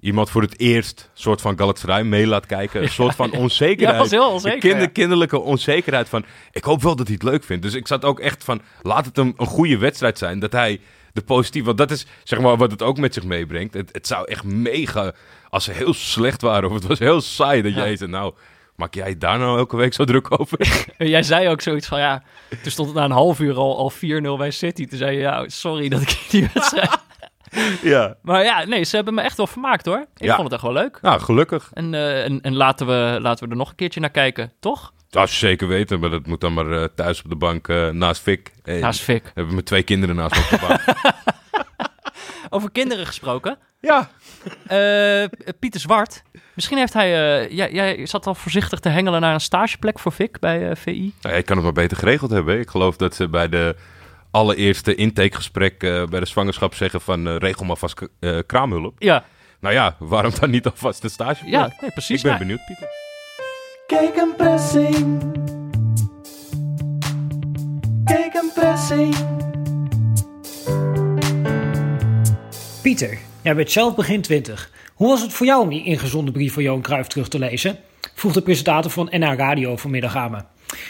iemand 0.00 0.30
voor 0.30 0.42
het 0.42 0.58
eerst 0.60 1.10
soort 1.14 1.40
van 1.40 1.58
Galatasaray 1.58 2.02
mee 2.02 2.26
laat 2.26 2.46
kijken, 2.46 2.82
een 2.82 2.88
soort 2.88 3.14
van 3.14 3.28
ja, 3.32 3.38
onzekerheid. 3.38 3.98
was 3.98 4.10
heel 4.10 4.26
Een 4.26 4.32
onzeker. 4.32 4.58
kinder- 4.58 4.80
ja. 4.80 4.86
kinderlijke 4.88 5.38
onzekerheid 5.40 6.08
van, 6.08 6.24
ik 6.52 6.64
hoop 6.64 6.82
wel 6.82 6.96
dat 6.96 7.06
hij 7.06 7.14
het 7.20 7.30
leuk 7.30 7.44
vindt. 7.44 7.62
Dus 7.62 7.74
ik 7.74 7.86
zat 7.86 8.04
ook 8.04 8.20
echt 8.20 8.44
van, 8.44 8.60
laat 8.82 9.04
het 9.06 9.18
een, 9.18 9.34
een 9.36 9.46
goede 9.46 9.78
wedstrijd 9.78 10.18
zijn, 10.18 10.38
dat 10.38 10.52
hij 10.52 10.80
de 11.12 11.22
positieve, 11.22 11.66
want 11.66 11.78
dat 11.78 11.90
is 11.90 12.06
zeg 12.24 12.40
maar 12.40 12.56
wat 12.56 12.70
het 12.70 12.82
ook 12.82 12.98
met 12.98 13.14
zich 13.14 13.24
meebrengt. 13.24 13.74
Het, 13.74 13.88
het 13.92 14.06
zou 14.06 14.26
echt 14.28 14.44
mega, 14.44 15.12
als 15.48 15.64
ze 15.64 15.72
heel 15.72 15.94
slecht 15.94 16.42
waren 16.42 16.68
of 16.68 16.74
het 16.74 16.86
was 16.86 16.98
heel 16.98 17.20
saai, 17.20 17.62
dat 17.62 17.74
Ja. 17.74 17.78
jij 17.84 17.96
zei, 17.96 18.10
nou, 18.10 18.34
maak 18.76 18.94
jij 18.94 19.18
daar 19.18 19.38
nou 19.38 19.58
elke 19.58 19.76
week 19.76 19.94
zo 19.94 20.04
druk 20.04 20.40
over? 20.40 20.84
Jij 20.98 21.22
zei 21.22 21.48
ook 21.48 21.60
zoiets 21.60 21.86
van, 21.86 21.98
ja... 21.98 22.22
Toen 22.62 22.70
stond 22.72 22.88
het 22.88 22.96
na 22.96 23.04
een 23.04 23.10
half 23.10 23.40
uur 23.40 23.54
al, 23.56 23.76
al 23.78 23.92
4-0 23.92 23.96
bij 24.38 24.50
City. 24.50 24.86
Toen 24.86 24.98
zei 24.98 25.12
je, 25.12 25.20
ja, 25.20 25.48
sorry 25.48 25.88
dat 25.88 26.00
ik 26.00 26.18
die 26.30 26.48
wedstrijd... 26.54 26.99
ja. 27.82 28.16
maar 28.22 28.44
ja, 28.44 28.64
nee, 28.64 28.84
ze 28.84 28.96
hebben 28.96 29.14
me 29.14 29.20
echt 29.20 29.36
wel 29.36 29.46
vermaakt, 29.46 29.86
hoor. 29.86 30.00
Ik 30.16 30.24
Ja. 30.24 30.32
vond 30.34 30.42
het 30.44 30.52
echt 30.52 30.62
wel 30.62 30.72
leuk. 30.82 30.98
Nou, 31.02 31.20
gelukkig. 31.20 31.70
En, 31.72 31.94
eh, 31.94 32.24
en, 32.24 32.40
en 32.40 32.54
laten, 32.56 32.86
we, 32.86 33.18
laten 33.20 33.44
we 33.44 33.50
er 33.50 33.56
nog 33.56 33.68
een 33.70 33.74
keertje 33.76 34.00
naar 34.00 34.10
kijken, 34.10 34.52
toch? 34.60 34.92
Dat 35.10 35.28
is 35.28 35.38
zeker 35.38 35.68
weten, 35.68 36.00
maar 36.00 36.10
dat 36.10 36.26
moet 36.26 36.40
dan 36.40 36.52
maar 36.54 36.72
eh, 36.72 36.84
thuis 36.94 37.22
op 37.22 37.30
de 37.30 37.36
bank 37.36 37.68
eh, 37.68 37.88
naast 37.88 38.22
Fik. 38.22 38.50
Naast 38.64 39.00
Fik. 39.00 39.22
We 39.24 39.30
hebben 39.34 39.52
mijn 39.52 39.64
twee 39.64 39.82
kinderen 39.82 40.16
naast 40.16 40.34
me 40.34 40.42
op 40.42 40.60
de 40.60 40.66
bank. 40.66 40.80
Over 42.52 42.70
kinderen 42.70 43.06
gesproken. 43.06 43.58
ja. 43.80 44.10
Pieter 45.58 45.80
Zwart. 45.80 46.22
Misschien 46.54 46.78
heeft 46.78 46.92
hij... 46.92 47.08
jij, 47.52 47.72
jij 47.72 48.06
zat 48.06 48.26
al 48.26 48.34
voorzichtig 48.34 48.78
te 48.80 48.88
hengelen 48.88 49.20
naar 49.20 49.34
een 49.34 49.40
stageplek 49.40 49.98
voor 49.98 50.12
Fik 50.12 50.38
bij 50.38 50.76
VI. 50.76 51.14
Nou, 51.22 51.36
ik 51.36 51.46
kan 51.46 51.56
het 51.56 51.64
maar 51.64 51.74
beter 51.74 51.96
geregeld 51.96 52.30
hebben. 52.30 52.58
Ik 52.60 52.68
geloof 52.70 52.96
dat 52.96 53.14
ze 53.14 53.28
bij 53.28 53.48
de 53.48 53.76
allereerste 54.30 54.94
intakegesprek 54.94 55.82
eh, 55.82 56.04
bij 56.04 56.20
de 56.20 56.26
zwangerschap 56.26 56.74
zeggen 56.74 57.00
van 57.00 57.28
eh, 57.28 57.36
regel 57.36 57.64
maar 57.64 57.76
vast 57.76 58.00
eh, 58.20 58.38
kraamhulp. 58.46 58.94
Ja, 58.98 59.24
Nou 59.60 59.74
ja, 59.74 59.96
waarom 59.98 60.32
dan 60.40 60.50
niet 60.50 60.66
alvast 60.66 61.02
de 61.02 61.08
stage? 61.08 61.46
ja 61.46 61.72
nee, 61.80 61.90
precies. 61.90 62.16
ik 62.16 62.22
ben 62.22 62.30
Nou, 62.32 62.44
benieuwd, 62.44 62.66
Pieter. 62.66 62.88
Kijk 63.86 64.16
een 64.16 64.34
pressing. 64.36 65.22
Kijk 68.04 68.34
een 68.34 68.50
pressing. 68.54 69.14
Pieter, 72.82 73.18
jij 73.42 73.54
bent 73.54 73.70
zelf 73.70 73.94
begin 73.94 74.22
20. 74.22 74.70
Hoe 74.94 75.08
was 75.08 75.22
het 75.22 75.32
voor 75.32 75.46
jou 75.46 75.62
om 75.62 75.68
die 75.68 75.84
ingezonden 75.84 76.32
brief 76.32 76.52
van 76.52 76.62
Johan 76.62 76.82
Cruijff 76.82 77.08
terug 77.08 77.28
te 77.28 77.38
lezen? 77.38 77.78
Vroeg 78.14 78.32
de 78.32 78.42
presentator 78.42 78.90
van 78.90 79.08
NH 79.10 79.34
Radio 79.36 79.76
vanmiddag 79.76 80.16
aan 80.16 80.30
me. 80.30 80.38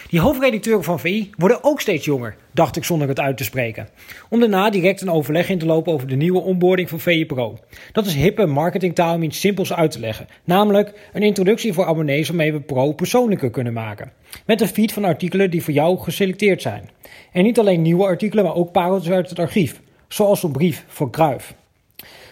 Die 0.09 0.19
hoofdredacteuren 0.19 0.83
van 0.83 0.99
VI 0.99 1.29
worden 1.37 1.63
ook 1.63 1.81
steeds 1.81 2.05
jonger, 2.05 2.35
dacht 2.51 2.75
ik 2.75 2.83
zonder 2.83 3.07
het 3.07 3.19
uit 3.19 3.37
te 3.37 3.43
spreken. 3.43 3.87
Om 4.29 4.39
daarna 4.39 4.69
direct 4.69 5.01
een 5.01 5.11
overleg 5.11 5.49
in 5.49 5.59
te 5.59 5.65
lopen 5.65 5.93
over 5.93 6.07
de 6.07 6.15
nieuwe 6.15 6.41
onboarding 6.41 6.89
van 6.89 6.99
VI 6.99 7.25
Pro. 7.25 7.57
Dat 7.91 8.05
is 8.05 8.15
hippe 8.15 8.45
marketingtaal 8.45 9.15
om 9.15 9.23
iets 9.23 9.39
simpels 9.39 9.73
uit 9.73 9.91
te 9.91 9.99
leggen. 9.99 10.27
Namelijk 10.43 11.09
een 11.13 11.23
introductie 11.23 11.73
voor 11.73 11.85
abonnees 11.85 12.27
waarmee 12.27 12.53
we 12.53 12.59
Pro 12.59 12.91
persoonlijker 12.91 13.49
kunnen 13.49 13.73
maken. 13.73 14.11
Met 14.45 14.61
een 14.61 14.67
feed 14.67 14.93
van 14.93 15.05
artikelen 15.05 15.49
die 15.49 15.63
voor 15.63 15.73
jou 15.73 15.99
geselecteerd 15.99 16.61
zijn. 16.61 16.89
En 17.31 17.43
niet 17.43 17.59
alleen 17.59 17.81
nieuwe 17.81 18.03
artikelen, 18.03 18.43
maar 18.43 18.55
ook 18.55 18.71
pareltjes 18.71 19.13
uit 19.13 19.29
het 19.29 19.39
archief. 19.39 19.81
Zoals 20.07 20.39
zo'n 20.39 20.51
brief 20.51 20.85
van 20.87 21.11
Cruijff. 21.11 21.53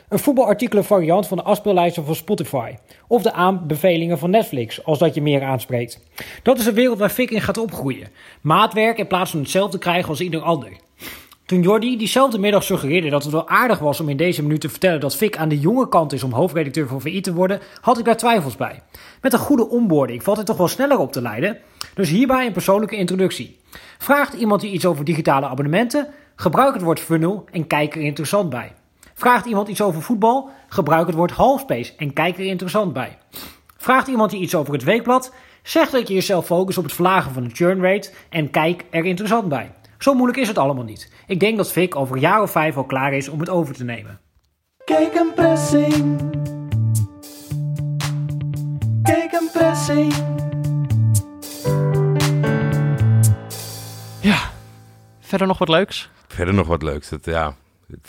Een 0.10 0.20
voetbalartikelen 0.20 0.86
variant 0.86 1.28
van 1.28 1.38
de 1.38 1.44
afspeellijsten 1.44 2.06
van 2.06 2.16
Spotify. 2.16 2.74
Of 3.08 3.22
de 3.22 3.34
aanbevelingen 3.34 4.20
van 4.20 4.30
Netflix, 4.30 4.86
als 4.86 5.00
dat 5.00 5.16
je 5.16 5.22
meer 5.22 5.44
aanspreekt. 5.44 6.00
Dat 6.44 6.60
is 6.60 6.66
een 6.66 6.74
wereld 6.74 6.98
waar 6.98 7.10
Fik 7.10 7.32
in 7.32 7.42
gaat 7.42 7.58
opgroeien. 7.58 8.08
Maatwerk 8.42 8.98
in 8.98 9.08
plaats 9.08 9.32
van 9.32 9.40
hetzelfde 9.40 9.78
krijgen 9.78 10.10
als 10.10 10.22
ieder 10.22 10.42
ander. 10.42 10.72
Toen 11.46 11.62
Jordi 11.62 11.98
diezelfde 11.98 12.40
middag 12.40 12.64
suggereerde 12.64 13.10
dat 13.10 13.24
het 13.24 13.32
wel 13.32 13.50
aardig 13.50 13.80
was 13.80 14.00
om 14.00 14.10
in 14.10 14.18
deze 14.18 14.42
minuut 14.42 14.62
te 14.62 14.70
vertellen 14.70 15.00
dat 15.00 15.16
Fik 15.16 15.38
aan 15.38 15.50
de 15.50 15.60
jonge 15.60 15.90
kant 15.90 16.14
is 16.14 16.24
om 16.24 16.32
hoofdredacteur 16.32 16.88
van 16.88 17.02
VI 17.02 17.22
te 17.22 17.34
worden, 17.34 17.60
had 17.82 17.98
ik 17.98 18.06
daar 18.06 18.18
twijfels 18.18 18.56
bij. 18.56 18.82
Met 19.22 19.34
een 19.34 19.40
goede 19.40 19.70
onboarding 19.70 20.24
valt 20.24 20.38
hij 20.38 20.46
toch 20.46 20.58
wel 20.58 20.68
sneller 20.68 21.00
op 21.00 21.12
te 21.12 21.22
leiden. 21.22 21.58
Dus 21.94 22.10
hierbij 22.10 22.46
een 22.46 22.52
persoonlijke 22.52 22.96
introductie. 22.96 23.60
Vraagt 23.98 24.34
iemand 24.34 24.62
je 24.62 24.70
iets 24.70 24.86
over 24.86 25.06
digitale 25.06 25.46
abonnementen? 25.46 26.08
Gebruik 26.36 26.74
het 26.74 26.84
woord 26.84 27.00
funnel 27.00 27.46
en 27.52 27.68
kijk 27.68 27.96
er 27.96 28.02
interessant 28.02 28.50
bij. 28.50 28.72
Vraagt 29.20 29.46
iemand 29.46 29.68
iets 29.68 29.82
over 29.82 30.02
voetbal? 30.02 30.50
Gebruik 30.68 31.08
het 31.08 31.16
woord 31.16 31.32
halfspace 31.32 31.94
en 31.98 32.14
kijk 32.14 32.38
er 32.38 32.46
interessant 32.46 32.94
bij. 32.94 33.18
Vraagt 33.78 34.08
iemand 34.08 34.32
je 34.32 34.38
iets 34.38 34.56
over 34.56 34.74
het 34.74 34.84
weekblad? 34.84 35.34
Zeg 35.64 35.90
dat 35.90 36.08
je 36.08 36.14
jezelf 36.14 36.46
focust 36.46 36.78
op 36.78 36.84
het 36.84 36.94
verlagen 36.94 37.34
van 37.34 37.44
de 37.44 37.50
churn 37.50 37.82
rate 37.82 38.12
en 38.30 38.50
kijk 38.50 38.86
er 38.90 39.06
interessant 39.06 39.50
bij. 39.50 39.72
Zo 39.98 40.14
moeilijk 40.14 40.40
is 40.40 40.48
het 40.48 40.58
allemaal 40.58 40.84
niet. 40.84 41.12
Ik 41.28 41.40
denk 41.40 41.58
dat 41.58 41.72
Vic 41.72 41.96
over 41.96 42.16
een 42.16 42.22
jaar 42.22 42.42
of 42.42 42.52
vijf 42.52 42.78
al 42.78 42.84
klaar 42.84 43.14
is 43.14 43.30
om 43.30 43.40
het 43.40 43.50
over 43.50 43.76
te 43.76 43.84
nemen. 43.84 44.20
Kijk 44.86 45.14
een 45.14 45.34
pressing. 45.36 46.20
Kijk 49.04 49.32
een 49.32 49.50
pressing. 49.54 50.14
Ja, 54.22 54.40
verder 55.20 55.48
nog 55.48 55.58
wat 55.58 55.70
leuks? 55.70 56.10
Verder 56.28 56.54
nog 56.54 56.68
wat 56.68 56.84
leuks. 56.84 57.10
Het, 57.10 57.26
ja, 57.26 57.56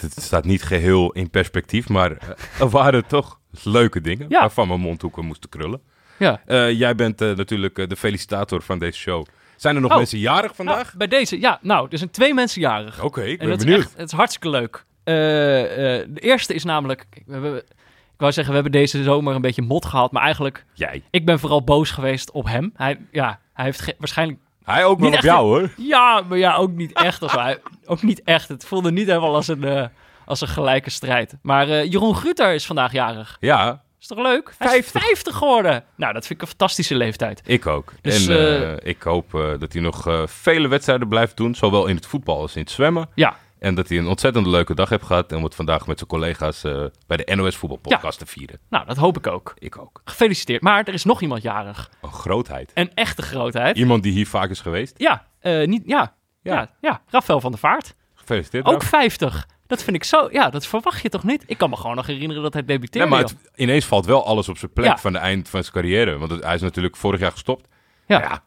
het, 0.00 0.14
staat 0.22 0.44
niet 0.44 0.62
geheel 0.62 1.12
in 1.12 1.30
perspectief, 1.30 1.88
maar 1.88 2.10
eh, 2.16 2.28
er 2.60 2.68
waren 2.68 3.06
toch 3.06 3.40
leuke 3.64 4.00
dingen 4.00 4.26
Ja. 4.28 4.40
waarvan 4.40 4.68
mijn 4.68 4.80
mondhoeken 4.80 5.24
moesten 5.24 5.50
krullen. 5.50 5.80
Ja. 6.18 6.42
Eh, 6.46 6.70
jij 6.72 6.94
bent 6.94 7.20
eh, 7.20 7.36
natuurlijk 7.36 7.88
de 7.88 7.96
felicitator 7.96 8.62
van 8.62 8.78
deze 8.78 8.98
show. 8.98 9.26
Zijn 9.56 9.74
er 9.74 9.80
nog 9.80 9.90
Oh. 9.90 9.96
mensen 9.96 10.18
jarig 10.18 10.54
vandaag? 10.54 10.84
Nou, 10.84 10.96
bij 10.96 11.06
deze, 11.08 11.40
ja, 11.40 11.58
nou, 11.62 11.86
er 11.90 11.98
zijn 11.98 12.10
twee 12.10 12.34
mensen 12.34 12.60
jarig. 12.60 13.02
Oké, 13.02 13.22
ik 13.22 13.40
en 13.40 13.48
ben 13.48 13.48
dat 13.48 13.58
benieuwd. 13.58 13.78
is 13.78 13.84
echt, 13.86 13.96
het 13.96 14.06
is 14.12 14.16
hartstikke 14.16 14.48
leuk. 14.50 14.84
De 15.04 16.08
eerste 16.14 16.54
is 16.54 16.64
namelijk, 16.64 17.06
we 17.26 17.32
hebben, 17.32 17.56
ik 17.56 18.16
wou 18.16 18.32
zeggen, 18.32 18.54
we 18.54 18.60
hebben 18.60 18.80
deze 18.80 19.02
zomer 19.02 19.34
een 19.34 19.40
beetje 19.40 19.62
mot 19.62 19.84
gehad, 19.84 20.12
maar 20.12 20.22
eigenlijk, 20.22 20.64
Jij. 20.74 21.02
ik 21.10 21.24
ben 21.26 21.38
vooral 21.38 21.64
boos 21.64 21.90
geweest 21.90 22.30
op 22.30 22.46
hem. 22.46 22.70
Hij, 22.74 23.00
ja, 23.10 23.40
hij 23.52 23.64
heeft 23.64 23.94
waarschijnlijk, 23.98 24.38
Hij 24.64 24.85
ook 24.85 25.01
wel 25.01 25.12
op 25.12 25.20
jou 25.20 25.46
hoor. 25.46 25.70
ja, 25.77 26.23
maar 26.29 26.38
ja, 26.38 26.55
ook 26.57 26.70
niet 26.70 26.92
echt. 26.92 27.23
Of 27.23 27.33
hij, 27.33 27.59
ook 27.87 28.03
niet 28.03 28.23
echt. 28.25 28.49
Het 28.49 28.64
voelde 28.66 28.92
niet 28.92 29.07
helemaal 29.07 29.35
als 29.35 29.49
een, 29.49 29.64
eh, 29.64 29.85
als 30.25 30.40
een 30.40 30.49
gelijke 30.49 30.90
strijd. 30.90 31.37
Maar 31.42 31.68
eh, 31.68 31.90
Jeroen 31.90 32.14
Gruter 32.16 32.53
is 32.55 32.66
vandaag 32.66 32.92
jarig. 32.92 33.37
Ja, 33.40 33.83
Is 34.01 34.07
toch 34.07 34.18
leuk? 34.18 34.55
Hij 34.59 34.68
50. 34.68 35.01
is 35.03 35.07
50 35.09 35.37
geworden. 35.37 35.85
Nou, 35.96 36.12
dat 36.12 36.27
vind 36.27 36.35
ik 36.35 36.40
een 36.42 36.57
fantastische 36.57 36.94
leeftijd. 36.94 37.42
ik 37.44 37.66
ook. 37.66 37.92
Dus, 38.01 38.27
en 38.27 38.37
eh, 38.62 38.88
ik 38.90 39.03
hoop 39.03 39.31
dat 39.59 39.73
hij 39.73 39.83
nog 39.83 40.25
vele 40.25 40.68
wedstrijden 40.68 41.09
blijft 41.09 41.37
doen, 41.37 41.55
zowel 41.55 41.87
in 41.87 41.96
het 41.96 42.07
voetbal 42.07 42.40
als 42.40 42.55
in 42.55 42.62
het 42.62 42.70
zwemmen. 42.70 43.09
Ja, 43.14 43.37
En 43.61 43.75
dat 43.75 43.88
hij 43.88 43.99
een 43.99 44.07
ontzettend 44.07 44.46
leuke 44.46 44.75
dag 44.75 44.88
heeft 44.88 45.03
gehad 45.05 45.31
en 45.31 45.37
om 45.37 45.44
het 45.44 45.55
vandaag 45.55 45.87
met 45.87 45.96
zijn 45.99 46.11
collega's 46.11 46.64
eh, 46.64 46.85
bij 47.07 47.16
de 47.16 47.35
NOS 47.35 47.57
Voetbalpodcast 47.57 48.18
te 48.18 48.27
vieren. 48.27 48.59
nou, 48.70 48.87
dat 48.87 48.96
hoop 48.96 49.16
ik 49.16 49.27
ook. 49.27 49.55
Ik 49.59 49.79
ook. 49.79 50.01
Gefeliciteerd. 50.05 50.62
Maar 50.62 50.85
er 50.85 50.94
is 50.94 51.05
nog 51.05 51.20
iemand 51.20 51.42
jarig. 51.42 51.90
Een 52.03 52.12
grootheid. 52.12 52.70
Een 52.75 52.94
echte 52.94 53.23
grootheid. 53.23 53.77
Iemand 53.77 54.03
die 54.03 54.12
hier 54.12 54.27
vaak 54.27 54.51
is 54.51 54.61
geweest. 54.61 54.94
Ja, 54.99 55.27
eh, 55.40 55.66
niet, 55.66 55.83
ja, 55.87 56.14
Ja. 56.42 56.55
ja. 56.55 56.70
Ja, 56.81 57.01
Rafael 57.11 57.40
van 57.40 57.51
der 57.51 57.61
Vaart. 57.61 57.94
Gefeliciteerd. 58.14 58.64
Ook 58.66 58.73
Ralf. 58.73 58.85
50. 58.85 59.46
Dat 59.66 59.83
vind 59.83 59.96
ik 59.96 60.05
zo... 60.05 60.29
Ja, 60.31 60.51
dat 60.51 60.66
verwacht 60.66 61.03
je 61.03 61.09
toch 61.09 61.25
niet? 61.25 61.44
Ik 61.46 61.59
kan 61.59 61.70
me 61.70 61.77
gewoon 61.77 61.96
nog 61.96 62.07
herinneren 62.07 62.42
dat 62.42 62.53
hij 62.53 62.62
Nee, 62.62 62.77
debuteerde. 62.77 63.09
maar 63.09 63.20
joh. 63.20 63.29
het, 63.29 63.38
ineens 63.55 63.85
valt 63.85 64.07
wel 64.07 64.27
alles 64.27 64.49
op 64.49 64.59
zijn 64.59 64.73
plek 64.73 64.87
Ja. 64.87 64.98
van 64.98 65.13
de 65.13 65.19
eind 65.19 65.48
van 65.48 65.61
zijn 65.63 65.75
carrière. 65.75 66.19
Want 66.19 66.42
hij 66.42 66.54
is 66.54 66.61
natuurlijk 66.61 66.96
vorig 66.96 67.21
jaar 67.21 67.33
gestopt. 67.33 67.69
ja. 68.06 68.19
Ja. 68.21 68.42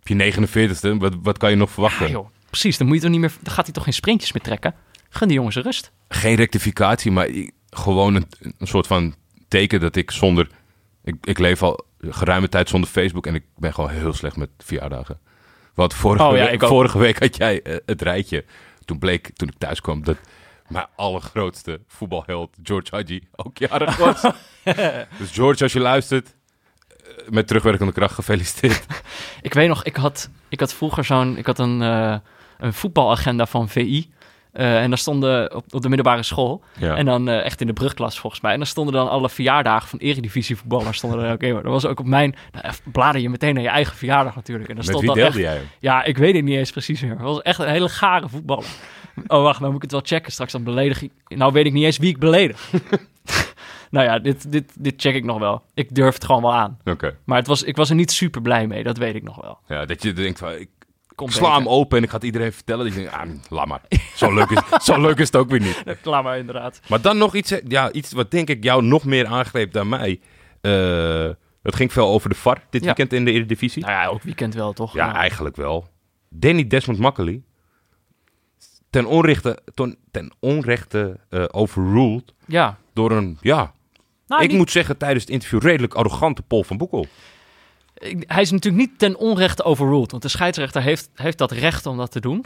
Op 0.00 0.08
je 0.08 0.32
49ste, 0.32 0.98
wat, 0.98 1.14
wat 1.22 1.38
kan 1.38 1.50
je 1.50 1.56
nog 1.56 1.70
verwachten? 1.70 2.06
Ja, 2.06 2.12
joh. 2.12 2.26
Precies, 2.60 2.78
dan, 2.78 2.86
moet 2.86 2.96
je 2.96 3.02
toch 3.02 3.10
niet 3.10 3.20
meer, 3.20 3.32
dan 3.42 3.52
gaat 3.52 3.64
hij 3.64 3.74
toch 3.74 3.84
geen 3.84 3.92
sprintjes 3.92 4.32
meer 4.32 4.42
trekken? 4.42 4.74
Gun 5.08 5.28
die 5.28 5.36
jongens 5.36 5.56
rust. 5.56 5.92
Geen 6.08 6.34
rectificatie, 6.34 7.10
maar 7.10 7.28
gewoon 7.70 8.14
een, 8.14 8.26
een 8.58 8.66
soort 8.66 8.86
van 8.86 9.14
teken 9.48 9.80
dat 9.80 9.96
ik 9.96 10.10
zonder... 10.10 10.48
Ik, 11.04 11.14
ik 11.20 11.38
leef 11.38 11.62
al 11.62 11.84
geruime 12.00 12.48
tijd 12.48 12.68
zonder 12.68 12.90
Facebook 12.90 13.26
en 13.26 13.34
ik 13.34 13.44
ben 13.56 13.74
gewoon 13.74 13.90
heel 13.90 14.12
slecht 14.12 14.36
met 14.36 14.50
verjaardagen. 14.58 15.18
Want 15.74 15.94
vorige, 15.94 16.24
Oh 16.24 16.36
ja, 16.36 16.44
week, 16.44 16.66
vorige 16.66 16.98
week 16.98 17.18
had 17.18 17.36
jij 17.36 17.62
eh, 17.62 17.76
het 17.86 18.02
rijtje. 18.02 18.44
Toen 18.84 18.98
bleek, 18.98 19.30
toen 19.36 19.48
ik 19.48 19.54
thuis 19.58 19.80
kwam, 19.80 20.04
dat 20.04 20.16
mijn 20.68 20.86
allergrootste 20.96 21.80
voetbalheld 21.86 22.56
George 22.62 22.88
Hadji 22.90 23.28
ook 23.36 23.58
jarig 23.58 23.96
was. 23.96 24.20
dus 25.18 25.30
George, 25.32 25.62
als 25.62 25.72
je 25.72 25.80
luistert, 25.80 26.34
eh, 26.88 27.28
met 27.28 27.46
terugwerkende 27.46 27.92
kracht 27.92 28.14
gefeliciteerd. 28.14 28.86
Ik 29.42 29.54
weet 29.54 29.68
nog, 29.68 29.84
ik 29.84 29.96
had, 29.96 30.28
ik 30.48 30.60
had 30.60 30.74
vroeger 30.74 31.04
zo'n... 31.04 31.36
Ik 31.36 31.46
had 31.46 31.58
een, 31.58 31.82
eh, 31.82 32.16
een 32.58 32.72
voetbalagenda 32.72 33.46
van 33.46 33.68
VI. 33.68 34.12
eh, 34.52 34.82
en 34.82 34.88
daar 34.88 34.98
stonden 34.98 35.54
op, 35.54 35.64
op 35.70 35.82
de 35.82 35.88
middelbare 35.88 36.22
school. 36.22 36.62
Ja. 36.78 36.96
En 36.96 37.04
dan 37.04 37.28
eh, 37.28 37.44
echt 37.44 37.60
in 37.60 37.66
de 37.66 37.72
brugklas 37.72 38.18
volgens 38.18 38.42
mij. 38.42 38.52
En 38.52 38.58
dan 38.58 38.66
stonden 38.66 38.94
dan 38.94 39.08
alle 39.08 39.28
verjaardagen 39.28 39.88
van 39.88 39.98
eredivisievoetballers. 39.98 40.98
Stonden 40.98 41.24
er 41.24 41.32
ook 41.32 41.42
in. 41.42 41.54
Dat 41.54 41.64
was 41.64 41.86
ook 41.86 42.00
op 42.00 42.06
mijn... 42.06 42.34
Nou, 42.52 42.74
blader 42.84 43.20
je 43.20 43.30
meteen 43.30 43.54
naar 43.54 43.62
je 43.62 43.68
eigen 43.68 43.96
verjaardag 43.96 44.34
natuurlijk. 44.34 44.68
En 44.68 44.76
dan 44.76 44.84
met 44.84 44.94
stond 44.94 45.14
wie 45.14 45.22
dan 45.22 45.32
deelde 45.32 45.38
echt, 45.38 45.52
jij 45.52 45.56
hem? 45.56 45.68
Ja, 45.80 46.04
ik 46.04 46.18
weet 46.18 46.34
het 46.34 46.44
niet 46.44 46.56
eens 46.56 46.70
precies 46.70 47.00
meer. 47.02 47.10
Het 47.10 47.20
was 47.20 47.42
echt 47.42 47.58
een 47.58 47.68
hele 47.68 47.88
gare 47.88 48.28
voetballer. 48.28 48.64
Oh, 49.26 49.42
wacht, 49.42 49.60
nou 49.60 49.72
moet 49.72 49.84
ik 49.84 49.90
het 49.90 50.00
wel 50.00 50.18
checken. 50.18 50.32
Straks 50.32 50.52
dan 50.52 50.64
beledig 50.64 51.02
ik... 51.02 51.10
Nou 51.28 51.52
weet 51.52 51.66
ik 51.66 51.72
niet 51.72 51.84
eens 51.84 51.98
wie 51.98 52.08
ik 52.08 52.18
beledig. 52.18 52.70
nou 53.90 54.06
ja, 54.06 54.18
dit, 54.18 54.52
dit, 54.52 54.72
dit 54.78 54.94
check 54.96 55.14
ik 55.14 55.24
nog 55.24 55.38
wel. 55.38 55.62
Ik 55.74 55.94
durf 55.94 56.14
het 56.14 56.24
gewoon 56.24 56.42
wel 56.42 56.54
aan. 56.54 56.78
Oké. 56.84 57.16
Maar 57.24 57.38
het 57.38 57.46
was, 57.46 57.62
ik 57.62 57.76
was 57.76 57.90
er 57.90 57.96
niet 57.96 58.10
super 58.10 58.42
blij 58.42 58.66
mee, 58.66 58.82
dat 58.82 58.98
weet 58.98 59.14
ik 59.14 59.22
nog 59.22 59.40
wel. 59.40 59.58
Ja, 59.68 59.84
dat 59.84 60.02
je 60.02 60.12
denkt 60.12 60.38
van, 60.38 60.52
ik 60.52 60.68
Komt 61.14 61.32
sla 61.32 61.56
hem 61.56 61.68
open 61.68 61.96
en 61.98 62.02
ik 62.04 62.08
ga 62.10 62.14
het 62.16 62.24
iedereen 62.24 62.52
vertellen. 62.52 62.84
Dat 62.84 62.94
je 62.94 63.00
denkt, 63.00 63.14
ah, 63.14 63.28
laat 63.48 63.66
maar. 63.66 63.80
Zo 64.14 64.34
leuk, 64.34 64.50
is, 64.50 64.60
zo 64.86 65.00
leuk 65.00 65.18
is 65.18 65.26
het 65.26 65.36
ook 65.36 65.50
weer 65.50 65.60
niet. 65.60 65.84
Klaar 66.02 66.22
maar, 66.22 66.38
inderdaad. 66.38 66.80
Maar 66.88 67.00
dan 67.00 67.18
nog 67.18 67.34
iets, 67.34 67.54
ja, 67.68 67.92
iets 67.92 68.12
wat 68.12 68.30
denk 68.30 68.48
ik 68.48 68.64
jou 68.64 68.82
nog 68.82 69.04
meer 69.04 69.26
aangreep 69.26 69.72
dan 69.72 69.88
mij. 69.88 70.20
Eh 70.60 71.30
het 71.62 71.74
ging 71.76 71.92
veel 71.92 72.08
over 72.08 72.28
de 72.28 72.34
VAR 72.34 72.62
dit 72.70 72.80
Ja. 72.80 72.86
weekend 72.86 73.12
in 73.12 73.24
de 73.24 73.30
Eredivisie. 73.32 73.82
Nou 73.82 73.92
ja, 73.94 74.06
ook 74.06 74.22
weekend 74.22 74.54
wel, 74.54 74.72
toch? 74.72 74.94
Ja, 74.94 75.14
eigenlijk 75.14 75.56
wel. 75.56 75.88
Danny 76.28 76.66
Desmond 76.66 76.98
Makkely. 76.98 77.42
Ten 78.90 79.06
onrechte, 79.06 79.58
ten, 79.74 79.96
ten 80.10 80.32
onrechte 80.40 81.20
eh, 81.30 81.44
overruled 81.50 82.34
Ja. 82.46 82.78
door 82.94 83.10
een, 83.10 83.38
ja, 83.40 83.72
Nou, 84.26 84.42
ik 84.42 84.52
moet 84.52 84.70
zeggen 84.70 84.96
tijdens 84.96 85.24
het 85.24 85.32
interview 85.32 85.62
redelijk 85.62 85.94
arrogante 85.94 86.42
Paul 86.42 86.64
van 86.64 86.76
Boekel. 86.76 87.06
Hij 88.26 88.42
is 88.42 88.50
natuurlijk 88.50 88.88
niet 88.88 88.98
ten 88.98 89.16
onrechte 89.16 89.62
overruled. 89.64 90.10
Want 90.10 90.22
de 90.22 90.28
scheidsrechter 90.28 90.82
heeft, 90.82 91.10
heeft 91.14 91.38
dat 91.38 91.50
recht 91.52 91.86
om 91.86 91.96
dat 91.96 92.10
te 92.12 92.20
doen. 92.20 92.44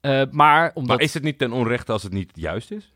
Eh, 0.00 0.22
maar 0.30 0.70
omdat... 0.74 0.96
Maar 0.96 1.06
is 1.06 1.14
het 1.14 1.22
niet 1.22 1.38
ten 1.38 1.52
onrechte 1.52 1.92
als 1.92 2.02
het 2.02 2.12
niet 2.12 2.30
juist 2.34 2.70
is? 2.70 2.92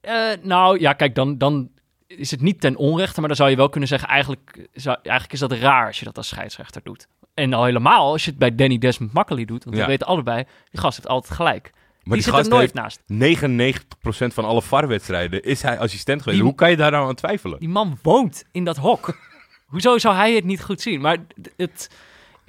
Eh, 0.00 0.14
nou 0.42 0.80
ja, 0.80 0.92
kijk, 0.92 1.14
dan, 1.14 1.38
dan 1.38 1.70
is 2.06 2.30
het 2.30 2.40
niet 2.40 2.60
ten 2.60 2.76
onrechte. 2.76 3.18
Maar 3.20 3.28
dan 3.28 3.36
zou 3.36 3.50
je 3.50 3.56
wel 3.56 3.68
kunnen 3.68 3.88
zeggen, 3.88 4.08
eigenlijk, 4.08 4.68
zou, 4.72 4.96
eigenlijk 5.02 5.32
is 5.32 5.38
dat 5.38 5.52
raar 5.52 5.86
als 5.86 5.98
je 5.98 6.04
dat 6.04 6.16
als 6.16 6.28
scheidsrechter 6.28 6.80
doet. 6.84 7.08
En 7.34 7.52
al 7.52 7.64
helemaal 7.64 8.10
als 8.12 8.24
je 8.24 8.30
het 8.30 8.38
bij 8.38 8.54
Danny 8.54 8.78
Desmond 8.78 9.12
Makkely 9.12 9.44
doet. 9.44 9.64
Want 9.64 9.76
Ja. 9.76 9.82
we 9.82 9.88
weten 9.88 10.06
allebei, 10.06 10.44
die 10.70 10.80
gast 10.80 10.96
heeft 10.96 11.08
altijd 11.08 11.34
gelijk. 11.34 11.70
Maar 11.72 12.16
die, 12.18 12.24
die, 12.26 12.34
zit 12.34 12.44
er 12.46 12.52
nooit 12.52 12.74
naast. 12.74 13.00
99% 13.12 14.34
van 14.34 14.44
alle 14.44 14.62
VAR-wedstrijden 14.62 15.42
is 15.42 15.62
hij 15.62 15.78
assistent 15.78 16.18
geweest. 16.22 16.36
Die- 16.38 16.46
Hoe 16.48 16.56
kan 16.56 16.70
je 16.70 16.76
daar 16.76 16.90
nou 16.90 17.08
aan 17.08 17.14
twijfelen? 17.14 17.58
Die 17.58 17.68
man 17.68 17.98
woont 18.02 18.44
in 18.52 18.64
dat 18.64 18.76
hok. 18.76 19.18
Hoezo 19.64 19.98
zou 19.98 20.14
hij 20.14 20.34
het 20.34 20.44
niet 20.44 20.62
goed 20.62 20.80
zien? 20.80 21.00
Maar 21.00 21.16
het... 21.56 21.90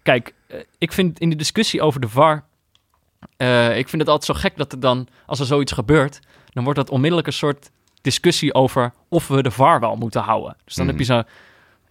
Kijk, 0.04 0.34
eh, 0.48 0.60
ik 0.78 0.92
vind 0.92 1.20
in 1.20 1.30
de 1.30 1.36
discussie 1.36 1.82
over 1.82 2.00
de 2.02 2.10
VAR... 2.10 2.44
eh, 3.38 3.78
ik 3.78 3.90
vind 3.90 4.02
het 4.02 4.12
altijd 4.12 4.38
zo 4.38 4.48
gek 4.48 4.58
dat 4.58 4.72
er 4.72 4.80
dan, 4.80 5.08
als 5.26 5.40
er 5.40 5.46
zoiets 5.46 5.72
gebeurt... 5.72 6.20
dan 6.50 6.64
wordt 6.64 6.80
dat 6.80 6.90
onmiddellijk 6.90 7.28
een 7.28 7.34
soort 7.34 7.70
discussie 8.02 8.54
over... 8.54 8.94
of 9.10 9.28
we 9.28 9.42
de 9.44 9.52
VAR 9.52 9.80
wel 9.80 9.96
moeten 9.96 10.22
houden. 10.22 10.58
Dus 10.66 10.76
dan 10.76 10.86
Mhm. 10.86 10.96
heb 10.98 11.06
je 11.06 11.14
zo, 11.14 11.24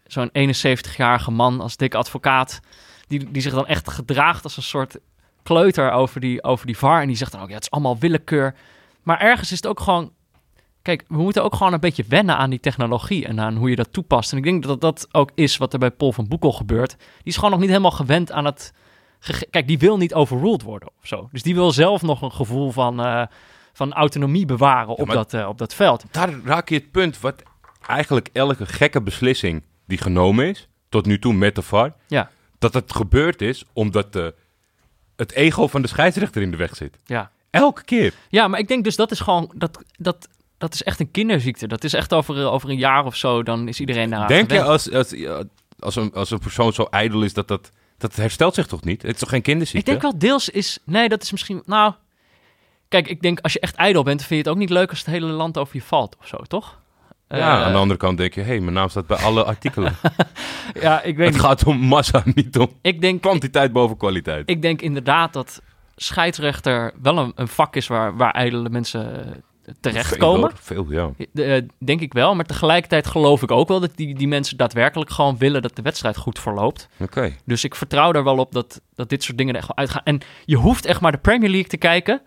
zo'n 0.06 0.30
71-jarige 0.32 1.30
man 1.30 1.60
als 1.60 1.76
dik 1.76 1.94
advocaat... 1.94 2.60
Die, 3.06 3.30
die 3.30 3.42
zich 3.42 3.52
dan 3.54 3.66
echt 3.66 3.90
gedraagt 3.90 4.44
als 4.44 4.56
een 4.56 4.62
soort 4.62 4.96
kleuter 5.42 5.90
over 5.90 6.20
die, 6.20 6.42
over 6.42 6.66
die 6.66 6.76
VAR. 6.78 7.00
En 7.00 7.06
die 7.06 7.16
zegt 7.16 7.32
dan 7.32 7.40
ook, 7.40 7.48
ja, 7.48 7.54
het 7.54 7.62
is 7.62 7.70
allemaal 7.70 7.98
willekeur. 7.98 8.54
Maar 9.02 9.20
ergens 9.20 9.50
is 9.52 9.56
het 9.56 9.66
ook 9.66 9.80
gewoon... 9.80 10.12
Kijk, 10.84 11.04
we 11.08 11.16
moeten 11.16 11.44
ook 11.44 11.54
gewoon 11.54 11.72
een 11.72 11.80
beetje 11.80 12.04
wennen 12.08 12.36
aan 12.36 12.50
die 12.50 12.60
technologie 12.60 13.26
en 13.26 13.40
aan 13.40 13.56
hoe 13.56 13.70
je 13.70 13.76
dat 13.76 13.92
toepast. 13.92 14.32
En 14.32 14.38
ik 14.38 14.44
denk 14.44 14.62
dat 14.62 14.80
dat 14.80 15.08
ook 15.12 15.30
is 15.34 15.56
wat 15.56 15.72
er 15.72 15.78
bij 15.78 15.90
Paul 15.90 16.12
van 16.12 16.28
Boekel 16.28 16.52
gebeurt. 16.52 16.96
Die 16.98 17.08
is 17.22 17.34
gewoon 17.34 17.50
nog 17.50 17.60
niet 17.60 17.68
helemaal 17.68 17.90
gewend 17.90 18.32
aan 18.32 18.44
het... 18.44 18.72
Kijk, 19.50 19.66
die 19.66 19.78
wil 19.78 19.96
niet 19.96 20.14
overruled 20.14 20.62
worden 20.62 20.88
of 21.00 21.06
zo. 21.06 21.28
Dus 21.32 21.42
die 21.42 21.54
wil 21.54 21.72
zelf 21.72 22.02
nog 22.02 22.22
een 22.22 22.32
gevoel 22.32 22.70
van, 22.70 23.04
eh, 23.04 23.26
van 23.72 23.92
autonomie 23.92 24.46
bewaren 24.46 24.94
op, 24.94 25.10
dat, 25.10 25.34
eh, 25.34 25.48
op 25.48 25.58
dat 25.58 25.74
veld. 25.74 26.04
Daar 26.10 26.30
raak 26.44 26.68
je 26.68 26.74
het 26.74 26.90
punt 26.90 27.20
wat 27.20 27.42
eigenlijk 27.86 28.28
elke 28.32 28.66
gekke 28.66 29.02
beslissing 29.02 29.62
die 29.86 29.98
genomen 29.98 30.46
is, 30.48 30.68
tot 30.88 31.06
nu 31.06 31.18
toe 31.18 31.32
met 31.32 31.54
de 31.54 31.62
VAR, 31.62 31.92
Ja, 32.06 32.30
dat 32.58 32.74
het 32.74 32.94
gebeurd 32.94 33.42
is 33.42 33.64
omdat 33.72 34.12
de, 34.12 34.34
het 35.16 35.32
ego 35.32 35.66
van 35.66 35.82
de 35.82 35.88
scheidsrechter 35.88 36.42
in 36.42 36.50
de 36.50 36.56
weg 36.56 36.76
zit. 36.76 36.98
ja. 37.04 37.30
Elke 37.50 37.84
keer. 37.84 38.14
Ja, 38.28 38.48
maar 38.48 38.58
ik 38.58 38.68
denk 38.68 38.84
dus 38.84 38.96
dat 38.96 39.10
is 39.10 39.20
gewoon... 39.20 39.52
Dat, 39.54 39.84
dat, 39.98 40.28
dat 40.58 40.74
is 40.74 40.82
echt 40.82 41.00
een 41.00 41.10
kinderziekte. 41.10 41.66
Dat 41.66 41.84
is 41.84 41.92
echt 41.92 42.12
over, 42.12 42.38
eh, 42.38 42.52
over 42.52 42.70
een 42.70 42.78
jaar 42.78 43.04
of 43.04 43.16
zo, 43.16 43.42
dan 43.42 43.68
is 43.68 43.80
iedereen 43.80 44.10
daar 44.10 44.28
Denk 44.28 44.50
je 44.50 44.62
als, 44.62 44.92
als, 44.92 45.14
als, 45.78 45.96
een, 45.96 46.12
als 46.12 46.30
een 46.30 46.38
persoon 46.38 46.72
zo 46.72 46.86
ijdel 46.90 47.22
is 47.22 47.32
dat 47.32 47.48
dat... 47.48 47.70
Dat 47.98 48.16
herstelt 48.16 48.54
zich 48.54 48.66
toch 48.66 48.84
niet? 48.84 49.02
Het 49.02 49.14
is 49.14 49.18
toch 49.18 49.28
geen 49.28 49.38
Ik 49.38 49.44
kinderziekte? 49.44 49.90
denk 49.90 50.02
wel 50.02 50.18
deels 50.18 50.48
is... 50.48 50.78
Nee, 50.84 51.08
dat 51.08 51.22
is 51.22 51.30
misschien... 51.30 51.62
Nou, 51.66 51.92
kijk, 52.88 53.08
ik 53.08 53.22
denk 53.22 53.40
als 53.40 53.52
je 53.52 53.60
echt 53.60 53.74
ijdel 53.74 54.02
bent... 54.02 54.20
vind 54.20 54.30
je 54.30 54.36
het 54.36 54.48
ook 54.48 54.56
niet 54.56 54.70
leuk 54.70 54.90
als 54.90 54.98
het 54.98 55.08
hele 55.08 55.26
land 55.26 55.58
over 55.58 55.76
je 55.76 55.82
valt 55.82 56.16
of 56.20 56.26
zo, 56.26 56.36
toch? 56.36 56.82
Ja, 57.28 57.36
Eh, 57.36 57.64
aan 57.64 57.72
de 57.72 57.78
andere 57.78 57.98
kant 57.98 58.18
denk 58.18 58.34
je... 58.34 58.40
Hé, 58.40 58.46
hey, 58.46 58.60
mijn 58.60 58.72
naam 58.72 58.88
staat 58.88 59.06
bij 59.06 59.16
alle 59.16 59.44
artikelen. 59.54 59.96
ja, 60.80 61.02
ik 61.02 61.16
weet 61.16 61.26
het 61.26 61.34
niet. 61.36 61.44
gaat 61.44 61.64
om 61.64 61.78
massa, 61.78 62.22
niet 62.34 62.58
om 62.58 62.68
Ik 62.80 63.00
denk, 63.00 63.20
kwantiteit 63.20 63.72
boven 63.72 63.96
kwaliteit. 63.96 64.50
ik 64.50 64.62
denk 64.62 64.82
inderdaad 64.82 65.32
dat 65.32 65.62
scheidsrechter 65.96 66.92
wel 67.02 67.18
een, 67.18 67.32
een 67.34 67.48
vak 67.48 67.76
is 67.76 67.86
waar, 67.86 68.16
waar 68.16 68.32
ijdele 68.32 68.68
mensen 68.68 69.26
eh, 69.26 69.32
terechtkomen. 69.80 70.50
Veel. 70.60 70.84
Veel, 70.84 71.14
ja. 71.34 71.54
Eh, 71.56 71.62
denk 71.78 72.00
ik 72.00 72.12
wel, 72.12 72.34
maar 72.34 72.44
tegelijkertijd 72.44 73.06
geloof 73.06 73.42
ik 73.42 73.50
ook 73.50 73.68
wel 73.68 73.80
dat 73.80 73.96
die, 73.96 74.14
die 74.14 74.28
mensen 74.28 74.56
daadwerkelijk 74.56 75.10
gewoon 75.10 75.38
willen 75.38 75.62
dat 75.62 75.76
de 75.76 75.82
wedstrijd 75.82 76.16
goed 76.16 76.38
verloopt. 76.38 76.88
Oké. 76.98 77.32
Dus 77.44 77.64
ik 77.64 77.74
vertrouw 77.74 78.12
er 78.12 78.24
wel 78.24 78.38
op 78.38 78.52
dat, 78.52 78.80
dat 78.94 79.08
dit 79.08 79.22
soort 79.22 79.38
dingen 79.38 79.52
er 79.54 79.58
echt 79.58 79.68
wel 79.68 79.76
uitgaan. 79.76 80.02
En 80.04 80.20
je 80.44 80.56
hoeft 80.56 80.84
echt 80.86 81.00
maar 81.00 81.12
de 81.12 81.18
Premier 81.18 81.50
League 81.50 81.68
te 81.68 81.76
kijken. 81.76 82.20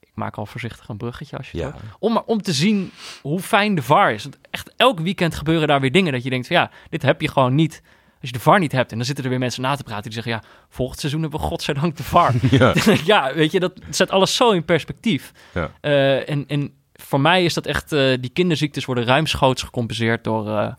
Ik 0.00 0.10
maak 0.14 0.36
al 0.36 0.46
voorzichtig 0.46 0.88
een 0.88 0.96
bruggetje 0.96 1.36
als 1.36 1.50
je 1.50 1.58
Ja. 1.58 1.70
wil. 1.70 1.80
Om, 1.98 2.22
om 2.26 2.42
te 2.42 2.52
zien 2.52 2.92
hoe 3.22 3.40
fijn 3.40 3.74
de 3.74 3.82
VAR 3.82 4.12
is. 4.12 4.22
Want 4.22 4.38
echt 4.50 4.72
elk 4.76 5.00
weekend 5.00 5.34
gebeuren 5.34 5.68
daar 5.68 5.80
weer 5.80 5.92
dingen 5.92 6.12
dat 6.12 6.22
je 6.22 6.30
denkt 6.30 6.46
van 6.46 6.56
ja, 6.56 6.70
dit 6.88 7.02
heb 7.02 7.20
je 7.20 7.28
gewoon 7.28 7.54
niet. 7.54 7.82
Als 8.20 8.30
je 8.30 8.36
de 8.36 8.42
VAR 8.42 8.58
niet 8.58 8.72
hebt 8.72 8.90
en 8.90 8.96
dan 8.96 9.06
zitten 9.06 9.24
er 9.24 9.30
weer 9.30 9.38
mensen 9.38 9.62
na 9.62 9.74
te 9.76 9.82
praten 9.82 10.02
die 10.02 10.12
zeggen 10.12 10.32
ja, 10.32 10.42
volgend 10.68 11.00
seizoen 11.00 11.20
hebben 11.22 11.40
we 11.40 11.46
godzijdank 11.46 11.96
de 11.96 12.02
VAR. 12.02 12.34
Ja. 12.50 12.74
ja, 13.04 13.34
weet 13.34 13.52
je, 13.52 13.60
dat 13.60 13.72
zet 13.90 14.10
alles 14.10 14.36
zo 14.36 14.50
in 14.50 14.64
perspectief. 14.64 15.32
Ja. 15.54 15.70
Eh, 15.80 16.28
en, 16.28 16.44
en 16.46 16.72
voor 17.00 17.20
mij 17.20 17.44
is 17.44 17.54
dat 17.54 17.66
echt, 17.66 17.92
eh, 17.92 18.14
die 18.20 18.30
kinderziektes 18.30 18.84
worden 18.84 19.04
ruimschoots 19.04 19.62
gecompenseerd 19.62 20.24
door, 20.24 20.48
eh, 20.48 20.72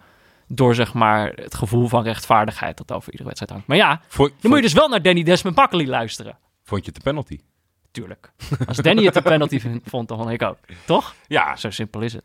door 0.48 0.76
zeg 0.76 0.94
maar 0.94 1.32
het 1.36 1.56
gevoel 1.56 1.88
van 1.88 2.04
rechtvaardigheid 2.04 2.78
dat 2.78 2.92
over 2.92 3.06
iedere 3.12 3.24
wedstrijd 3.24 3.52
hangt. 3.52 3.68
Maar 3.68 3.78
ja, 3.78 4.02
dan 4.18 4.32
moet 4.42 4.56
je 4.56 4.62
dus 4.62 4.74
wel 4.74 4.88
naar 4.90 5.02
Danny 5.02 5.24
Desmond 5.24 5.56
Makkely 5.56 5.88
luisteren. 5.88 6.38
vond 6.64 6.86
je 6.86 6.92
het 6.92 6.96
de 7.04 7.10
penalty? 7.10 7.40
Tuurlijk. 7.92 8.32
Als 8.68 8.78
Danny 8.78 9.06
het 9.06 9.16
een 9.16 9.24
penalty 9.24 9.60
vond, 9.84 10.08
dan 10.08 10.18
vond 10.18 10.30
ik 10.30 10.42
ook. 10.42 10.58
Toch? 10.86 11.16
Ja. 11.28 11.56
Zo 11.56 11.70
simpel 11.70 12.02
is 12.02 12.14
het. 12.14 12.24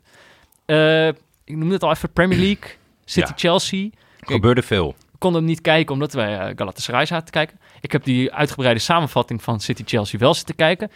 Eh, 0.65 1.07
ik 1.43 1.55
noemde 1.55 1.73
het 1.73 1.83
al 1.83 1.91
even 1.91 2.11
Premier 2.13 2.37
League, 2.39 2.71
City 3.05 3.27
Ja. 3.29 3.33
Chelsea. 3.37 3.89
Gebeurde 4.19 4.61
veel. 4.61 4.95
We 5.11 5.17
konden 5.17 5.41
hem 5.41 5.49
niet 5.49 5.61
kijken 5.61 5.93
omdat 5.93 6.13
wij 6.13 6.53
Galatasaray 6.55 7.05
zaten 7.05 7.25
te 7.25 7.31
kijken. 7.31 7.59
Ik 7.81 7.91
heb 7.91 8.03
die 8.03 8.33
uitgebreide 8.33 8.79
samenvatting 8.79 9.43
van 9.43 9.59
City 9.59 9.83
Chelsea 9.85 10.19
wel 10.19 10.33
zitten 10.33 10.55
kijken. 10.55 10.91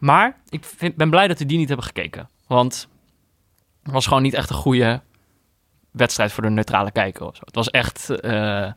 Maar 0.00 0.36
ik 0.48 0.64
vind, 0.64 0.96
ben 0.96 1.10
blij 1.10 1.28
dat 1.28 1.38
we 1.38 1.46
die 1.46 1.58
niet 1.58 1.68
hebben 1.68 1.86
gekeken. 1.86 2.28
Want 2.46 2.88
het 3.82 3.92
was 3.92 4.06
gewoon 4.06 4.22
niet 4.22 4.34
echt 4.34 4.50
een 4.50 4.56
goede 4.56 5.00
wedstrijd 5.90 6.32
voor 6.32 6.42
de 6.42 6.50
neutrale 6.50 6.90
kijker. 6.90 7.26
Of 7.26 7.36
zo. 7.36 7.42
Het 7.44 7.54
was 7.54 7.70
echt... 7.70 8.10
eh 8.10 8.72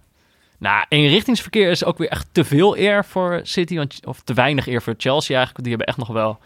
nou, 0.58 0.86
eenrichtingsverkeer 0.90 1.70
is 1.70 1.84
ook 1.84 1.98
weer 1.98 2.10
echt 2.10 2.28
te 2.32 2.44
veel 2.44 2.78
eer 2.78 3.06
voor 3.06 3.40
City. 3.44 3.76
Want, 3.76 4.06
of 4.06 4.22
te 4.22 4.34
weinig 4.34 4.68
eer 4.68 4.82
voor 4.82 4.94
Chelsea 4.98 5.38
eigenlijk. 5.38 5.54
want 5.54 5.64
Die 5.64 5.70
hebben 5.70 5.88
echt 5.88 5.98
nog 5.98 6.08
wel... 6.08 6.40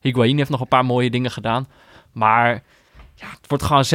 Higuain 0.00 0.36
heeft 0.36 0.50
nog 0.50 0.60
een 0.60 0.68
paar 0.68 0.84
mooie 0.84 1.10
dingen 1.10 1.30
gedaan. 1.30 1.66
Maar 2.12 2.62
ja, 3.14 3.26
het 3.26 3.48
wordt 3.48 3.64
gewoon 3.64 3.84
6-0. 3.84 3.88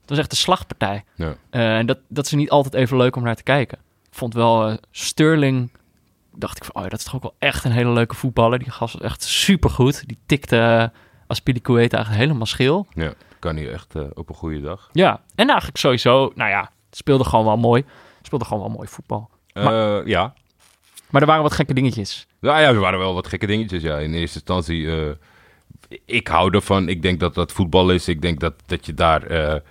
Het 0.00 0.08
was 0.08 0.18
echt 0.18 0.30
een 0.30 0.36
slagpartij. 0.36 1.04
Ja. 1.14 1.34
Eh, 1.50 1.76
en 1.76 1.86
dat, 1.86 1.98
dat 2.08 2.24
is 2.24 2.32
niet 2.32 2.50
altijd 2.50 2.74
even 2.74 2.96
leuk 2.96 3.16
om 3.16 3.22
naar 3.22 3.36
te 3.36 3.42
kijken. 3.42 3.78
Ik 3.78 4.14
vond 4.14 4.34
wel 4.34 4.68
eh, 4.68 4.76
Sterling. 4.90 5.70
Dacht 6.38 6.56
ik 6.56 6.64
van, 6.64 6.74
oh 6.74 6.82
ja, 6.82 6.88
dat 6.88 6.98
is 6.98 7.04
toch 7.04 7.14
ook 7.14 7.22
wel 7.22 7.34
echt 7.38 7.64
een 7.64 7.70
hele 7.70 7.90
leuke 7.90 8.14
voetballer. 8.14 8.58
Die 8.58 8.70
gast 8.70 8.92
was 8.92 9.02
echt 9.02 9.22
supergoed. 9.22 10.08
Die 10.08 10.18
tikte 10.26 10.56
uh, 10.56 11.00
Aspilicueta 11.26 11.96
eigenlijk 11.96 12.24
helemaal 12.24 12.46
schil. 12.46 12.86
Ja, 12.94 13.12
kan 13.38 13.56
hij 13.56 13.72
echt 13.72 13.94
eh, 13.94 14.02
op 14.14 14.28
een 14.28 14.34
goede 14.34 14.60
dag. 14.60 14.88
Ja, 14.92 15.20
en 15.34 15.48
eigenlijk 15.48 15.78
sowieso, 15.78 16.32
nou 16.34 16.50
ja, 16.50 16.60
het 16.60 16.96
speelde 16.96 17.24
gewoon 17.24 17.44
wel 17.44 17.56
mooi. 17.56 17.84
Speelde 18.22 18.44
gewoon 18.44 18.62
wel 18.62 18.72
mooi 18.72 18.88
voetbal. 18.88 19.30
Eh, 19.52 19.98
ja. 20.04 20.34
Maar 21.10 21.20
er 21.20 21.26
waren 21.26 21.42
wat 21.42 21.52
gekke 21.52 21.74
dingetjes. 21.74 22.26
Nou 22.40 22.60
ja, 22.60 22.68
er 22.68 22.80
waren 22.80 22.98
wel 22.98 23.14
wat 23.14 23.26
gekke 23.26 23.46
dingetjes. 23.46 23.82
Ja. 23.82 23.98
In 23.98 24.14
eerste 24.14 24.38
instantie, 24.38 24.90
eh, 24.90 25.10
ik 26.04 26.28
hou 26.28 26.54
ervan. 26.54 26.88
Ik 26.88 27.02
denk 27.02 27.20
dat 27.20 27.34
dat 27.34 27.52
voetbal 27.52 27.90
is. 27.90 28.08
Ik 28.08 28.22
denk 28.22 28.40
dat, 28.40 28.54
dat 28.66 28.86
je 28.86 28.94
daar... 28.94 29.62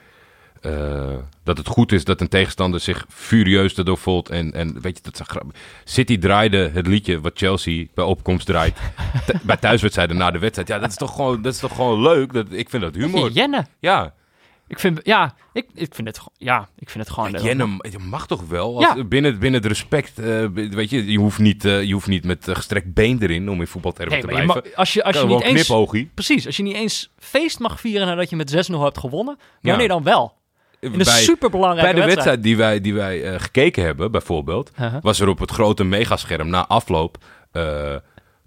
eh, 0.61 1.13
dat 1.43 1.57
het 1.57 1.67
goed 1.67 1.91
is 1.91 2.03
dat 2.03 2.21
een 2.21 2.27
tegenstander 2.27 2.79
zich 2.79 3.05
furieus 3.09 3.73
erdoor 3.73 3.97
voelt. 3.97 4.29
En, 4.29 4.53
en 4.53 4.81
weet 4.81 4.97
je, 5.03 5.11
dat 5.11 5.27
grappig. 5.27 5.55
City 5.83 6.17
draaide 6.17 6.69
het 6.73 6.87
liedje 6.87 7.21
wat 7.21 7.31
Chelsea 7.35 7.85
bij 7.93 8.05
opkomst 8.05 8.45
draait. 8.45 8.77
bij 9.43 9.57
thuiswedstrijden 9.57 10.17
na 10.17 10.31
de 10.31 10.39
wedstrijd. 10.39 10.67
Ja, 10.67 10.79
dat 10.79 10.89
is 10.89 10.95
toch 10.95 11.15
gewoon, 11.15 11.41
dat 11.41 11.53
is 11.53 11.59
toch 11.59 11.75
gewoon 11.75 12.01
leuk. 12.01 12.33
Dat, 12.33 12.45
ik 12.49 12.69
vind 12.69 12.83
dat 12.83 12.95
humor. 12.95 13.31
Jennen. 13.31 13.67
Ja. 13.79 14.13
Ik 14.67 14.79
vind, 14.79 14.99
ja, 15.03 15.35
ik, 15.53 15.65
ik 15.73 15.95
vind 15.95 16.07
het, 16.07 16.17
gewoon- 16.17 16.33
ja, 16.37 16.69
ik 16.77 16.89
vind 16.89 17.03
het 17.03 17.13
gewoon... 17.13 17.31
Ja, 17.31 17.39
Jennem, 17.39 17.77
je 17.91 17.99
mag 17.99 18.27
toch 18.27 18.47
wel? 18.47 18.75
Als, 18.75 18.95
Ja. 18.95 19.03
binnen, 19.03 19.39
binnen 19.39 19.61
het 19.61 19.69
respect, 19.69 20.19
eh, 20.19 20.45
weet 20.53 20.89
je, 20.89 21.11
je 21.11 21.17
hoeft 21.17 21.39
niet, 21.39 21.65
eh, 21.65 21.83
je 21.83 21.93
hoeft 21.93 22.07
niet 22.07 22.23
met 22.25 22.47
gestrekt 22.51 22.93
been 22.93 23.21
erin 23.21 23.49
om 23.49 23.59
in 23.59 23.67
voetbaltermen 23.67 24.13
nee, 24.13 24.21
te 24.21 24.27
je 24.27 24.33
blijven. 24.33 24.61
mag- 24.65 24.75
als 24.75 24.93
je, 24.93 25.03
als 25.03 25.15
je 25.15 25.25
niet 25.25 25.41
eens... 25.41 25.73
Precies, 26.13 26.45
als 26.45 26.57
je 26.57 26.63
niet 26.63 26.75
eens 26.75 27.11
feest 27.17 27.59
mag 27.59 27.79
vieren 27.79 28.07
nadat 28.07 28.29
je 28.29 28.35
met 28.35 28.69
6-0 28.71 28.79
hebt 28.81 28.97
gewonnen, 28.97 29.37
Ja. 29.61 29.69
wanneer 29.69 29.87
dan 29.87 30.03
wel? 30.03 30.33
Een 30.85 30.97
Bij- 30.97 31.05
superbelangrijke 31.21 31.93
Bij 31.93 32.01
de 32.01 32.07
wedstrijd. 32.07 32.43
die 32.43 32.57
wij, 32.57 32.81
die 32.81 32.93
wij 32.93 33.23
eh, 33.23 33.39
gekeken 33.39 33.83
hebben, 33.83 34.11
bijvoorbeeld, 34.11 34.71
was 35.01 35.19
er 35.19 35.27
op 35.27 35.39
het 35.39 35.51
grote 35.51 35.83
megascherm 35.83 36.49
na 36.49 36.67
afloop. 36.67 37.17
eh 37.51 37.95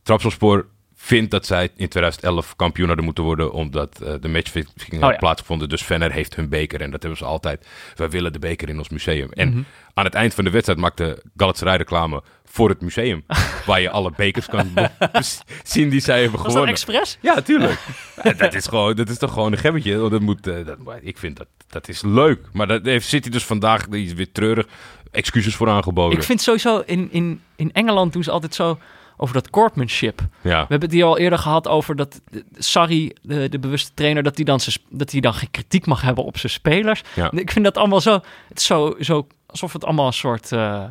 Trabzonspor 0.03 0.67
vindt 1.09 1.31
dat 1.31 1.47
zij 1.47 1.63
in 1.77 1.89
2011 1.89 2.57
kampioen 2.57 2.87
hadden 2.87 3.05
moeten 3.05 3.25
worden, 3.25 3.53
omdat 3.53 4.01
eh, 4.01 4.13
de 4.21 4.29
matchfixing 4.29 4.93
had 4.93 5.03
Oh 5.03 5.11
ja. 5.11 5.17
plaatsgevonden. 5.17 5.69
Dus 5.69 5.83
Venner 5.83 6.13
heeft 6.13 6.37
hun 6.37 6.49
beker 6.49 6.81
en 6.81 6.91
dat 6.91 7.01
hebben 7.03 7.19
ze 7.19 7.25
altijd. 7.25 7.67
Wij 7.97 8.11
willen 8.11 8.33
de 8.33 8.39
beker 8.39 8.69
in 8.69 8.79
ons 8.79 8.89
museum. 8.89 9.29
En 9.33 9.49
Mhm. 9.49 9.63
aan 9.95 10.05
het 10.05 10.15
eind 10.15 10.35
van 10.35 10.45
de 10.45 10.51
wedstrijd 10.51 10.79
maakte 10.81 11.23
Galatasaray 11.37 11.77
reclame 11.77 12.23
voor 12.45 12.69
het 12.69 12.81
museum, 12.81 13.25
waar 13.67 13.81
je 13.81 13.91
alle 13.91 14.13
bekers 14.17 14.47
kan 14.47 14.69
zien 15.65 15.89
die 15.89 16.01
zij 16.01 16.15
hebben 16.23 16.33
Was 16.33 16.43
dat 16.43 16.53
gewonnen. 16.53 16.75
expres? 16.75 17.19
Ja, 17.21 17.41
tuurlijk. 17.41 17.79
Ja, 18.23 18.33
dat, 18.33 18.55
is 18.55 18.67
gewoon, 18.67 18.95
dat 18.97 19.09
is 19.09 19.19
toch 19.19 19.33
gewoon 19.33 19.53
een 19.53 19.59
gebbetje. 19.59 19.97
Want 19.99 20.11
Dat 20.11 20.21
moet, 20.21 20.47
eh, 20.47 20.67
dat, 20.67 20.77
ik 21.01 21.19
vind 21.19 21.37
dat, 21.37 21.47
dat 21.69 21.89
is 21.89 22.03
leuk. 22.03 22.41
Maar 22.53 22.67
dat 22.67 22.85
heeft 22.85 23.09
City 23.09 23.29
dus 23.29 23.45
vandaag 23.45 23.87
die 23.89 24.07
is 24.07 24.13
weer 24.13 24.33
treurig 24.33 24.67
excuses 25.11 25.55
voor 25.57 25.69
aangeboden. 25.69 26.19
Ik 26.19 26.25
vind 26.25 26.41
sowieso, 26.41 26.83
in, 26.87 27.09
in, 27.13 27.41
in 27.57 27.73
Engeland 27.73 28.13
doen 28.13 28.23
ze 28.23 28.31
altijd 28.31 28.55
zo 28.55 28.79
over 29.21 29.35
dat 29.35 29.51
corpmanship. 29.51 30.21
ja. 30.41 30.51
We 30.61 30.67
hebben 30.69 30.81
het 30.81 30.93
hier 30.93 31.05
al 31.05 31.19
eerder 31.19 31.39
gehad 31.39 31.69
over 31.69 31.97
dat 31.97 32.21
Sarri, 32.59 33.13
de, 33.23 33.49
de 33.49 33.59
bewuste 33.59 33.91
trainer, 33.95 34.23
dat 34.23 34.37
hij 34.37 34.45
dan, 34.45 34.61
dat 34.89 35.11
hij 35.11 35.21
dan 35.21 35.35
geen 35.35 35.51
kritiek 35.51 35.87
mag 35.87 36.01
hebben 36.01 36.25
op 36.25 36.39
zijn 36.39 36.53
spelers. 36.53 37.03
Ja. 37.15 37.31
Ik 37.31 37.51
vind 37.51 37.65
dat 37.65 37.77
allemaal 37.77 38.01
zo, 38.01 38.13
het 38.49 38.59
is 38.59 38.67
zo, 38.67 38.95
zo 39.01 39.27
alsof 39.47 39.73
het 39.73 39.85
allemaal 39.85 40.07
een 40.07 40.13
soort 40.13 40.53
eh, 40.53 40.85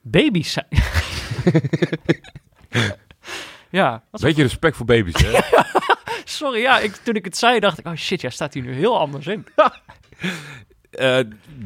baby's 0.00 0.52
zijn. 0.52 0.66
ja, 3.70 4.02
alsof- 4.10 4.26
Beetje 4.28 4.42
respect 4.42 4.76
voor 4.76 4.86
baby's, 4.86 5.22
hè? 5.22 5.38
sorry, 6.24 6.60
ja, 6.60 6.78
ik, 6.78 6.94
toen 6.96 7.14
ik 7.14 7.24
het 7.24 7.36
zei 7.36 7.60
dacht 7.60 7.78
ik, 7.78 7.86
oh 7.86 7.94
shit, 7.94 8.20
jij 8.20 8.30
staat 8.30 8.54
hier 8.54 8.62
nu 8.62 8.74
heel 8.74 8.98
anders 8.98 9.26
in. 9.26 9.46
Eh, 10.92 11.18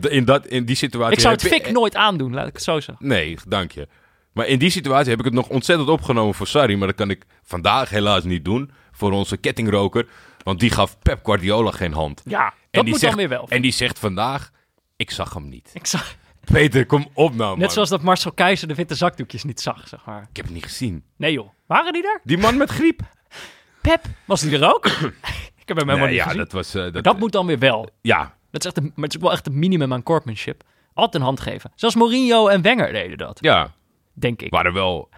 in, 0.08 0.24
dat, 0.24 0.46
in 0.46 0.64
die 0.64 0.76
situatie... 0.76 1.14
Ik 1.14 1.20
zou 1.20 1.32
het 1.34 1.42
heb 1.42 1.52
fik 1.52 1.70
nooit 1.72 1.96
aandoen, 1.96 2.34
laat 2.34 2.46
ik 2.46 2.52
het 2.52 2.62
zo 2.62 2.80
zeggen. 2.80 3.06
Nee, 3.08 3.36
dank 3.48 3.72
je. 3.72 3.88
Maar 4.36 4.46
in 4.46 4.58
die 4.58 4.70
situatie 4.70 5.10
heb 5.10 5.18
ik 5.18 5.24
het 5.24 5.34
nog 5.34 5.48
ontzettend 5.48 5.88
opgenomen 5.88 6.34
voor 6.34 6.46
Sarri. 6.46 6.76
Maar 6.76 6.86
dat 6.86 6.96
kan 6.96 7.10
ik 7.10 7.24
vandaag 7.42 7.88
helaas 7.90 8.24
niet 8.24 8.44
doen. 8.44 8.70
Voor 8.92 9.12
onze 9.12 9.36
kettingroker. 9.36 10.06
Want 10.42 10.60
die 10.60 10.70
gaf 10.70 10.98
Pep 10.98 11.24
Guardiola 11.24 11.70
geen 11.70 11.92
hand. 11.92 12.22
Ja, 12.24 12.44
En 12.46 12.52
dat 12.70 12.82
die 12.82 12.90
moet 12.92 13.00
zegt, 13.00 13.16
dan 13.16 13.28
weer 13.28 13.38
wel. 13.38 13.48
En 13.48 13.62
die 13.62 13.72
zegt 13.72 13.98
vandaag, 13.98 14.50
ik 14.96 15.10
zag 15.10 15.34
hem 15.34 15.48
niet. 15.48 15.70
Ik 15.74 15.86
zag, 15.86 16.16
Peter, 16.52 16.86
kom 16.86 17.08
op 17.12 17.34
nou, 17.34 17.50
man. 17.50 17.58
net 17.58 17.72
zoals 17.72 17.88
dat 17.88 18.02
Marcel 18.02 18.32
Keizer 18.32 18.68
de 18.68 18.74
witte 18.74 18.94
zakdoekjes 18.94 19.44
niet 19.44 19.60
zag, 19.60 19.88
zeg 19.88 20.04
maar. 20.04 20.26
Ik 20.30 20.36
heb 20.36 20.44
het 20.44 20.54
niet 20.54 20.64
gezien. 20.64 21.04
Nee 21.16 21.32
joh, 21.32 21.48
waren 21.66 21.92
die 21.92 22.02
er? 22.02 22.20
Die 22.24 22.38
man 22.38 22.56
met 22.56 22.70
griep. 22.70 23.00
Pep, 23.82 24.04
was 24.24 24.40
die 24.40 24.58
er 24.58 24.74
ook? 24.74 24.86
ik 25.62 25.68
heb 25.68 25.76
hem 25.76 25.88
helemaal 25.88 25.96
Nee, 25.96 26.06
niet 26.08 26.16
ja, 26.16 26.22
gezien. 26.24 26.38
dat 26.38 26.52
was... 26.52 26.74
eh, 26.74 26.92
dat, 26.92 27.04
dat 27.04 27.18
moet 27.18 27.32
dan 27.32 27.46
weer 27.46 27.58
wel. 27.58 27.88
Ja, 28.00 28.34
Dat 28.50 28.60
is 28.60 28.66
echt 28.66 28.76
een, 28.76 28.92
maar 28.94 29.04
het 29.04 29.14
is 29.14 29.20
wel 29.20 29.32
echt 29.32 29.44
het 29.44 29.54
minimum 29.54 29.92
aan 29.92 30.02
corpmanship. 30.02 30.62
Altijd 30.94 31.14
een 31.14 31.28
hand 31.28 31.40
geven. 31.40 31.72
Zelfs 31.74 31.94
Mourinho 31.94 32.48
en 32.48 32.62
Wenger 32.62 32.92
deden 32.92 33.18
dat, 33.18 33.38
ja. 33.40 33.74
Denk 34.18 34.42
ik. 34.42 34.50
waren 34.50 34.72
wel 34.72 35.08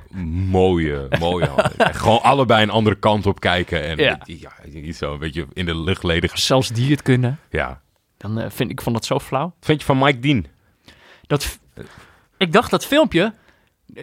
mooie, 0.50 1.08
mooie 1.18 1.46
handen. 1.54 1.94
Gewoon 1.94 2.22
allebei 2.22 2.62
een 2.62 2.70
andere 2.70 2.96
kant 2.96 3.26
op 3.26 3.40
kijken. 3.40 3.82
En 3.84 3.96
Ja. 3.96 4.18
ja, 4.24 4.52
niet 4.72 4.96
zo 4.96 5.12
een 5.12 5.18
beetje 5.18 5.46
in 5.52 5.64
de 5.64 5.76
lucht 5.76 6.02
ledigen. 6.02 6.38
Zelfs 6.38 6.68
die 6.68 6.90
het 6.90 7.02
kunnen. 7.02 7.38
Ja. 7.50 7.80
Dan 8.16 8.38
eh, 8.40 8.50
vind 8.50 8.70
ik 8.70 8.80
vond 8.80 8.94
dat 8.96 9.04
zo 9.04 9.18
flauw. 9.18 9.42
Wat 9.44 9.54
vind 9.60 9.80
je 9.80 9.86
van 9.86 9.98
Mike 9.98 10.18
Dean? 10.18 10.46
Dat, 11.26 11.58
ik 12.36 12.52
dacht 12.52 12.70
dat 12.70 12.86
filmpje. 12.86 13.32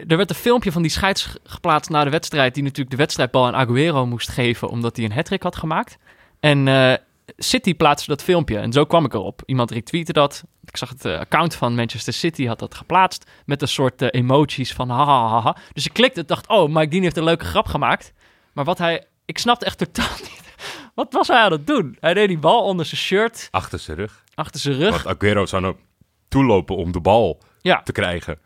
Er 0.08 0.16
werd 0.16 0.30
een 0.30 0.36
filmpje 0.36 0.72
van 0.72 0.82
die 0.82 0.90
scheids 0.90 1.24
ge- 1.24 1.40
geplaatst 1.44 1.90
na 1.90 2.04
de 2.04 2.10
wedstrijd. 2.10 2.54
Die 2.54 2.62
natuurlijk 2.62 2.90
de 2.90 2.96
wedstrijdbal 2.96 3.46
aan 3.46 3.54
Aguero 3.54 4.06
moest 4.06 4.28
geven. 4.28 4.68
Omdat 4.68 4.96
hij 4.96 5.04
een 5.04 5.12
hat 5.12 5.42
had 5.42 5.56
gemaakt. 5.56 5.98
En 6.40 6.68
eh, 6.68 6.94
City 7.36 7.74
plaatste 7.74 8.10
dat 8.10 8.22
filmpje. 8.22 8.58
En 8.58 8.72
zo 8.72 8.84
kwam 8.84 9.04
ik 9.04 9.14
erop. 9.14 9.42
Iemand 9.46 9.70
retweette 9.70 10.12
dat. 10.12 10.44
Ik 10.64 10.76
zag 10.76 10.88
het 10.88 11.04
eh, 11.04 11.18
account 11.18 11.54
van 11.54 11.74
Manchester 11.74 12.12
City 12.12 12.46
had 12.46 12.58
dat 12.58 12.74
geplaatst. 12.74 13.30
Met 13.44 13.62
een 13.62 13.68
soort 13.68 14.02
eh, 14.02 14.08
emojis 14.20 14.72
van 14.72 14.88
ha, 14.90 15.04
ha, 15.04 15.28
ha, 15.28 15.40
ha. 15.40 15.56
Dus 15.72 15.86
ik 15.86 15.92
klikte 15.92 16.20
en 16.20 16.26
dacht, 16.26 16.48
oh, 16.48 16.68
Mike 16.74 16.88
Dean 16.88 17.02
heeft 17.02 17.16
een 17.16 17.24
leuke 17.24 17.44
grap 17.44 17.66
gemaakt. 17.66 18.12
Maar 18.52 18.64
wat 18.64 18.78
hij... 18.78 19.06
Ik 19.24 19.38
snapte 19.38 19.64
echt 19.66 19.78
totaal 19.78 20.16
niet. 20.22 20.40
Wat 20.94 21.12
was 21.12 21.28
hij 21.28 21.36
aan 21.40 21.52
het 21.52 21.66
doen? 21.66 21.96
Hij 22.00 22.14
deed 22.14 22.28
die 22.28 22.38
bal 22.38 22.62
onder 22.62 22.86
zijn 22.86 23.00
shirt, 23.00 23.48
Achter 23.50 23.78
zijn 23.78 23.96
rug. 23.96 24.24
achter 24.34 24.60
zijn 24.60 24.76
rug. 24.76 25.02
Want 25.02 25.16
Aguero 25.16 25.46
zou 25.46 25.62
nou 25.62 25.76
toelopen 26.28 26.76
om 26.76 26.92
de 26.92 27.00
bal 27.00 27.40
Ja, 27.60 27.82
te 27.82 27.92
krijgen. 27.92 28.38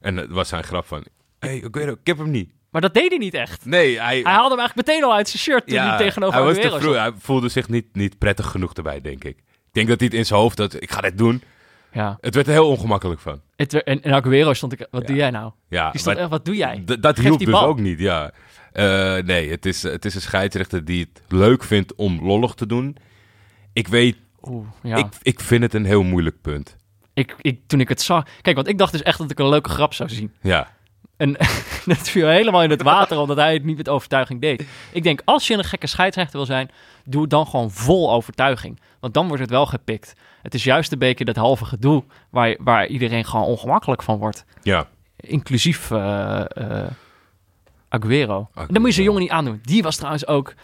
En 0.00 0.16
het 0.16 0.30
was 0.30 0.48
zijn 0.48 0.64
grap 0.64 0.86
van... 0.86 1.04
Hé, 1.38 1.48
hey, 1.48 1.64
Aguero, 1.68 1.92
ik 1.92 2.06
heb 2.06 2.18
hem 2.18 2.30
niet. 2.30 2.50
Maar 2.70 2.80
dat 2.80 2.94
deed 2.94 3.08
hij 3.08 3.18
niet 3.18 3.34
echt. 3.34 3.64
Nee, 3.64 4.00
hij... 4.00 4.20
Hij 4.20 4.32
haalde 4.32 4.48
hem 4.50 4.58
eigenlijk 4.58 4.88
meteen 4.88 5.04
al 5.04 5.14
uit 5.14 5.28
zijn 5.28 5.42
shirt 5.42 5.66
toen 5.66 5.78
hij 5.78 5.96
tegenover 5.98 6.34
hij 6.36 6.44
was 6.44 6.58
te 6.58 6.80
vroeg. 6.80 6.94
Hij 6.94 7.12
voelde 7.18 7.48
zich 7.48 7.68
niet, 7.68 7.86
niet 7.92 8.18
prettig 8.18 8.46
genoeg 8.46 8.72
erbij, 8.72 9.00
denk 9.00 9.24
ik. 9.24 9.36
Ik 9.38 9.74
denk 9.74 9.88
dat 9.88 9.98
hij 9.98 10.08
het 10.08 10.16
in 10.18 10.26
zijn 10.26 10.40
hoofd 10.40 10.58
had. 10.58 10.82
Ik 10.82 10.90
ga 10.90 11.00
dit 11.00 11.18
doen. 11.18 11.42
Ja. 11.92 12.18
Het 12.20 12.34
werd 12.34 12.46
er 12.46 12.52
heel 12.52 12.68
ongemakkelijk 12.68 13.20
van. 13.20 13.40
Het, 13.56 13.82
en, 13.82 14.02
en 14.02 14.12
Aguero 14.12 14.52
stond 14.52 14.72
ik... 14.72 14.86
Wat 14.90 15.00
Ja. 15.00 15.06
doe 15.06 15.16
jij 15.16 15.30
nou? 15.30 15.52
Ja, 15.68 15.90
Die 15.90 16.00
stond 16.00 16.14
maar 16.14 16.24
echt, 16.24 16.32
wat 16.32 16.44
doe 16.44 16.56
jij? 16.56 16.82
dat 16.84 17.16
Geef 17.16 17.24
hielp 17.24 17.38
dus 17.38 17.50
bal. 17.50 17.64
ook 17.66 17.78
niet, 17.80 17.98
ja. 17.98 18.30
Eh, 18.72 19.16
nee, 19.16 19.50
het 19.50 19.66
is, 19.66 19.82
het 19.82 20.04
is 20.04 20.14
een 20.14 20.20
scheidsrechter 20.20 20.84
die 20.84 21.00
het 21.12 21.22
leuk 21.28 21.64
vindt 21.64 21.94
om 21.94 22.20
lollig 22.26 22.54
te 22.54 22.66
doen. 22.66 22.96
Ik 23.72 23.88
weet, 23.88 24.16
Oeh, 24.42 24.66
ja. 24.82 24.96
ik, 24.96 25.06
ik 25.22 25.40
vind 25.40 25.62
het 25.62 25.74
een 25.74 25.84
heel 25.84 26.02
moeilijk 26.02 26.40
punt. 26.40 26.76
Ik, 27.14 27.34
ik, 27.40 27.60
toen 27.66 27.80
ik 27.80 27.88
het 27.88 28.02
zag... 28.02 28.26
Kijk, 28.42 28.56
want 28.56 28.68
ik 28.68 28.78
dacht 28.78 28.92
dus 28.92 29.02
echt 29.02 29.18
dat 29.18 29.30
ik 29.30 29.38
een 29.38 29.48
leuke 29.48 29.70
grap 29.70 29.94
zou 29.94 30.08
zien. 30.08 30.32
Ja, 30.42 30.68
En 31.16 31.36
dat 31.96 32.08
viel 32.08 32.28
helemaal 32.28 32.62
in 32.62 32.70
het 32.70 32.82
water, 32.82 33.18
omdat 33.18 33.36
hij 33.36 33.52
het 33.52 33.64
niet 33.64 33.76
met 33.76 33.88
overtuiging 33.88 34.40
deed. 34.40 34.64
Ik 34.92 35.02
denk, 35.02 35.22
als 35.24 35.46
je 35.46 35.54
een 35.54 35.64
gekke 35.64 35.86
scheidsrechter 35.86 36.36
wil 36.36 36.46
zijn, 36.46 36.70
doe 37.04 37.20
het 37.20 37.30
dan 37.30 37.46
gewoon 37.46 37.70
vol 37.70 38.12
overtuiging. 38.12 38.80
Want 39.00 39.14
dan 39.14 39.26
wordt 39.26 39.42
het 39.42 39.50
wel 39.50 39.66
gepikt. 39.66 40.14
Het 40.42 40.54
is 40.54 40.64
juist 40.64 40.92
een 40.92 40.98
beetje 40.98 41.24
dat 41.24 41.36
halve 41.36 41.64
gedoe 41.64 42.04
waar, 42.30 42.56
waar 42.58 42.86
iedereen 42.86 43.24
gewoon 43.24 43.46
ongemakkelijk 43.46 44.02
van 44.02 44.18
wordt. 44.18 44.44
ja. 44.62 44.86
Inclusief 45.20 45.90
eh 45.90 46.44
eh, 46.54 46.90
Aguero. 47.88 48.48
Dan 48.54 48.80
moet 48.80 48.86
je 48.86 48.92
zo'n 48.92 49.04
jongen 49.04 49.20
niet 49.20 49.30
aandoen. 49.30 49.60
Die 49.62 49.82
was 49.82 49.96
trouwens 49.96 50.26
ook... 50.26 50.54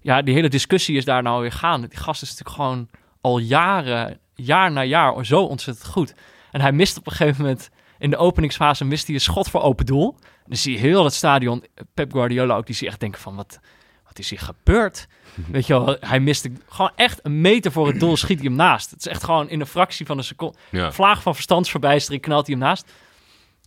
Ja, 0.00 0.22
die 0.22 0.34
hele 0.34 0.48
discussie 0.48 0.96
is 0.96 1.04
daar 1.04 1.22
nou 1.22 1.40
weer 1.40 1.52
gaande. 1.52 1.88
Die 1.88 1.98
gast 1.98 2.22
is 2.22 2.28
natuurlijk 2.28 2.56
gewoon 2.56 2.88
al 3.20 3.38
jaren, 3.38 4.18
jaar 4.34 4.72
na 4.72 4.84
jaar 4.84 5.26
zo 5.26 5.42
ontzettend 5.42 5.88
goed. 5.88 6.14
En 6.50 6.60
hij 6.60 6.72
mist 6.72 6.98
op 6.98 7.06
een 7.06 7.12
gegeven 7.12 7.42
moment... 7.42 7.70
In 8.02 8.10
de 8.10 8.16
openingsfase 8.16 8.84
mist 8.84 9.06
hij 9.06 9.14
een 9.14 9.20
schot 9.20 9.50
voor 9.50 9.62
open 9.62 9.86
doel. 9.86 10.16
Dan 10.46 10.56
zie 10.56 10.72
je 10.72 10.78
heel 10.78 11.04
het 11.04 11.14
stadion, 11.14 11.64
Pep 11.94 12.12
Guardiola 12.12 12.56
ook, 12.56 12.66
die 12.66 12.76
je 12.78 12.86
echt 12.86 13.00
denken 13.00 13.20
van... 13.20 13.36
Wat, 13.36 13.60
wat 14.04 14.18
is 14.18 14.30
hier 14.30 14.38
gebeurd? 14.38 15.06
Weet 15.52 15.66
je 15.66 15.72
wel, 15.72 15.96
hij 16.00 16.20
mist 16.20 16.48
gewoon 16.68 16.90
echt 16.96 17.20
een 17.22 17.40
meter 17.40 17.72
voor 17.72 17.86
het 17.86 18.00
doel, 18.00 18.16
schiet 18.16 18.38
hij 18.38 18.46
hem 18.46 18.56
naast. 18.56 18.90
Het 18.90 18.98
is 18.98 19.06
echt 19.06 19.24
gewoon 19.24 19.48
in 19.48 19.60
een 19.60 19.66
fractie 19.66 20.06
van 20.06 20.18
een 20.18 20.24
seconde. 20.24 20.58
ja. 20.70 20.92
Vlaag 20.92 21.22
van 21.22 21.34
verstandsverbijstering 21.34 22.22
knalt 22.22 22.46
hij 22.46 22.56
hem 22.56 22.64
naast. 22.64 22.92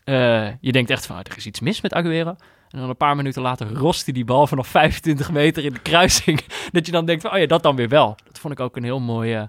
Eh, 0.03 0.47
je 0.61 0.71
denkt 0.71 0.89
echt 0.89 1.05
van, 1.05 1.17
er 1.17 1.37
is 1.37 1.45
iets 1.45 1.59
mis 1.59 1.81
met 1.81 1.93
Aguero. 1.93 2.35
En 2.69 2.79
dan 2.79 2.89
een 2.89 2.97
paar 2.97 3.15
minuten 3.15 3.41
later 3.41 3.73
rost 3.73 4.05
hij 4.05 4.13
die 4.13 4.25
bal 4.25 4.47
vanaf 4.47 4.67
25 4.81 5.31
meter 5.31 5.63
in 5.65 5.73
de 5.73 5.79
kruising. 5.79 6.41
dat 6.71 6.85
je 6.85 6.91
dan 6.91 7.05
denkt 7.05 7.21
van, 7.21 7.31
oh 7.33 7.37
ja, 7.39 7.45
dat 7.45 7.63
dan 7.63 7.75
weer 7.75 7.89
wel. 7.89 8.15
Dat 8.25 8.39
vond 8.39 8.53
ik 8.53 8.59
ook 8.59 8.75
een 8.75 8.83
heel 8.83 8.99
mooi... 8.99 9.33
eh, 9.33 9.43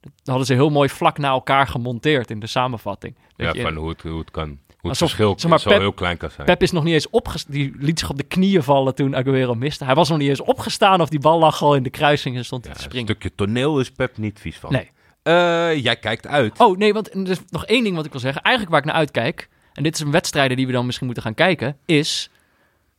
dat 0.00 0.12
hadden 0.24 0.46
ze 0.46 0.52
heel 0.54 0.70
mooi 0.70 0.88
vlak 0.88 1.18
na 1.18 1.28
elkaar 1.28 1.66
gemonteerd 1.66 2.30
in 2.30 2.40
de 2.40 2.46
samenvatting. 2.46 3.14
Dat 3.36 3.46
Ja, 3.46 3.52
je- 3.54 3.62
van 3.62 3.74
hoe 3.76 3.88
het, 3.88 4.02
hoe 4.02 4.18
het 4.18 4.30
kan. 4.30 4.58
Hoe 4.80 4.90
het 4.90 5.00
Alsof- 5.00 5.16
verschil 5.16 5.38
zeg 5.38 5.50
maar, 5.50 5.60
zo 5.60 5.70
Pep- 5.70 5.78
heel 5.80 5.92
klein 5.92 6.16
kan 6.16 6.30
zijn. 6.30 6.46
Pep 6.46 6.62
is 6.62 6.70
nog 6.70 6.84
niet 6.84 6.94
eens 6.94 7.10
opgestaan. 7.10 7.52
Die 7.54 7.72
liet 7.78 7.98
zich 7.98 8.10
op 8.10 8.16
de 8.16 8.22
knieën 8.22 8.62
vallen 8.62 8.94
toen 8.94 9.16
Aguero 9.16 9.54
miste. 9.54 9.84
Hij 9.84 9.94
was 9.94 10.08
nog 10.08 10.18
niet 10.18 10.28
eens 10.28 10.40
opgestaan 10.40 11.00
of 11.00 11.08
die 11.08 11.18
bal 11.20 11.38
lag 11.38 11.62
al 11.62 11.74
in 11.74 11.82
de 11.82 11.90
kruising 11.90 12.36
en 12.36 12.44
stond 12.44 12.64
Ja, 12.64 12.70
te 12.72 12.76
een 12.78 12.82
springen. 12.84 13.06
stukje 13.08 13.34
toneel 13.34 13.80
is 13.80 13.90
Pep 13.90 14.16
niet 14.16 14.38
vies 14.40 14.56
van. 14.56 14.72
Nee. 14.72 14.90
Eh, 15.22 15.82
jij 15.82 15.96
kijkt 15.96 16.26
uit. 16.26 16.58
Oh, 16.58 16.76
nee, 16.76 16.92
want 16.92 17.14
er 17.14 17.28
is 17.30 17.38
nog 17.50 17.66
één 17.66 17.84
ding 17.84 17.96
wat 17.96 18.04
ik 18.04 18.10
wil 18.12 18.20
zeggen. 18.20 18.42
Eigenlijk 18.42 18.74
waar 18.74 18.80
ik 18.84 18.88
naar 18.90 19.00
uitkijk, 19.00 19.48
en 19.72 19.82
dit 19.82 19.94
is 19.94 20.00
een 20.00 20.10
wedstrijden 20.10 20.56
die 20.56 20.66
we 20.66 20.72
dan 20.72 20.84
misschien 20.84 21.06
moeten 21.06 21.24
gaan 21.24 21.34
kijken, 21.34 21.76
is... 21.86 22.30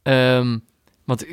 ehm, 0.04 0.58
want 1.06 1.26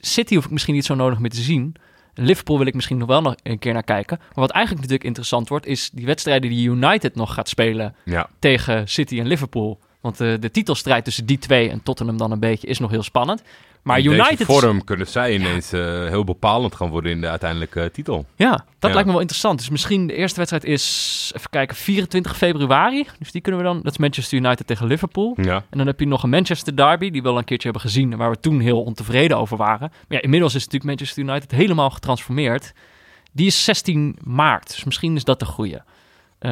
City 0.00 0.34
hoef 0.34 0.44
ik 0.44 0.50
misschien 0.50 0.74
niet 0.74 0.84
zo 0.84 0.94
nodig 0.94 1.18
meer 1.18 1.30
te 1.30 1.40
zien. 1.40 1.74
Liverpool 2.18 2.58
wil 2.58 2.66
ik 2.66 2.74
misschien 2.74 2.98
nog 2.98 3.08
wel 3.08 3.22
nog 3.22 3.34
een 3.42 3.58
keer 3.58 3.72
naar 3.72 3.82
kijken. 3.82 4.18
Maar 4.18 4.30
wat 4.34 4.50
eigenlijk 4.50 4.80
natuurlijk 4.82 5.08
interessant 5.08 5.48
wordt, 5.48 5.66
is 5.66 5.90
die 5.90 6.06
wedstrijden 6.06 6.50
die 6.50 6.68
United 6.68 7.14
nog 7.14 7.34
gaat 7.34 7.48
spelen 7.48 7.94
Ja, 8.04 8.28
tegen 8.38 8.88
City 8.88 9.20
en 9.20 9.26
Liverpool. 9.26 9.78
Want 10.00 10.18
de, 10.18 10.36
de 10.40 10.50
titelstrijd 10.50 11.04
tussen 11.04 11.26
die 11.26 11.38
twee 11.38 11.70
en 11.70 11.82
Tottenham 11.82 12.16
dan 12.16 12.30
een 12.30 12.40
beetje 12.40 12.66
is 12.66 12.78
nog 12.78 12.90
heel 12.90 13.02
spannend. 13.02 13.42
Maar 13.86 13.98
in 13.98 14.04
United... 14.04 14.38
deze 14.38 14.44
vorm 14.52 14.84
kunnen 14.84 15.06
zij 15.06 15.34
ineens 15.34 15.72
eh, 15.72 15.80
heel 16.06 16.24
bepalend 16.24 16.74
gaan 16.74 16.88
worden 16.90 17.10
in 17.10 17.20
de 17.20 17.28
uiteindelijke 17.28 17.80
eh, 17.80 17.88
titel. 17.88 18.24
Ja, 18.36 18.50
dat 18.50 18.64
Ja. 18.78 18.88
lijkt 18.88 19.04
me 19.04 19.10
wel 19.12 19.20
interessant. 19.20 19.58
Dus 19.58 19.68
misschien 19.68 20.06
de 20.06 20.14
eerste 20.14 20.36
wedstrijd 20.36 20.64
is, 20.64 21.32
even 21.36 21.50
kijken, 21.50 21.76
24 21.76 22.36
februari. 22.36 23.06
Dus 23.18 23.32
die 23.32 23.40
kunnen 23.40 23.60
we 23.60 23.66
dan, 23.66 23.80
dat 23.82 23.92
is 23.92 23.98
Manchester 23.98 24.38
United 24.38 24.66
tegen 24.66 24.86
Liverpool. 24.86 25.34
Ja, 25.42 25.54
En 25.70 25.78
dan 25.78 25.86
heb 25.86 26.00
je 26.00 26.06
nog 26.06 26.22
een 26.22 26.30
Manchester 26.30 26.76
derby, 26.76 27.10
die 27.10 27.22
we 27.22 27.28
al 27.28 27.38
een 27.38 27.44
keertje 27.44 27.70
hebben 27.70 27.88
gezien, 27.90 28.12
en 28.12 28.18
waar 28.18 28.30
we 28.30 28.40
toen 28.40 28.60
heel 28.60 28.82
ontevreden 28.82 29.38
over 29.38 29.56
waren. 29.56 29.88
Maar 29.90 30.04
ja, 30.08 30.20
inmiddels 30.20 30.54
is 30.54 30.64
natuurlijk 30.64 30.84
Manchester 30.98 31.22
United 31.24 31.50
helemaal 31.50 31.90
getransformeerd. 31.90 32.72
Die 33.32 33.46
is 33.46 33.64
16 33.64 34.16
maart, 34.24 34.66
dus 34.74 34.84
misschien 34.84 35.16
is 35.16 35.24
dat 35.24 35.38
de 35.38 35.44
goede. 35.46 35.82
Eh, 36.38 36.50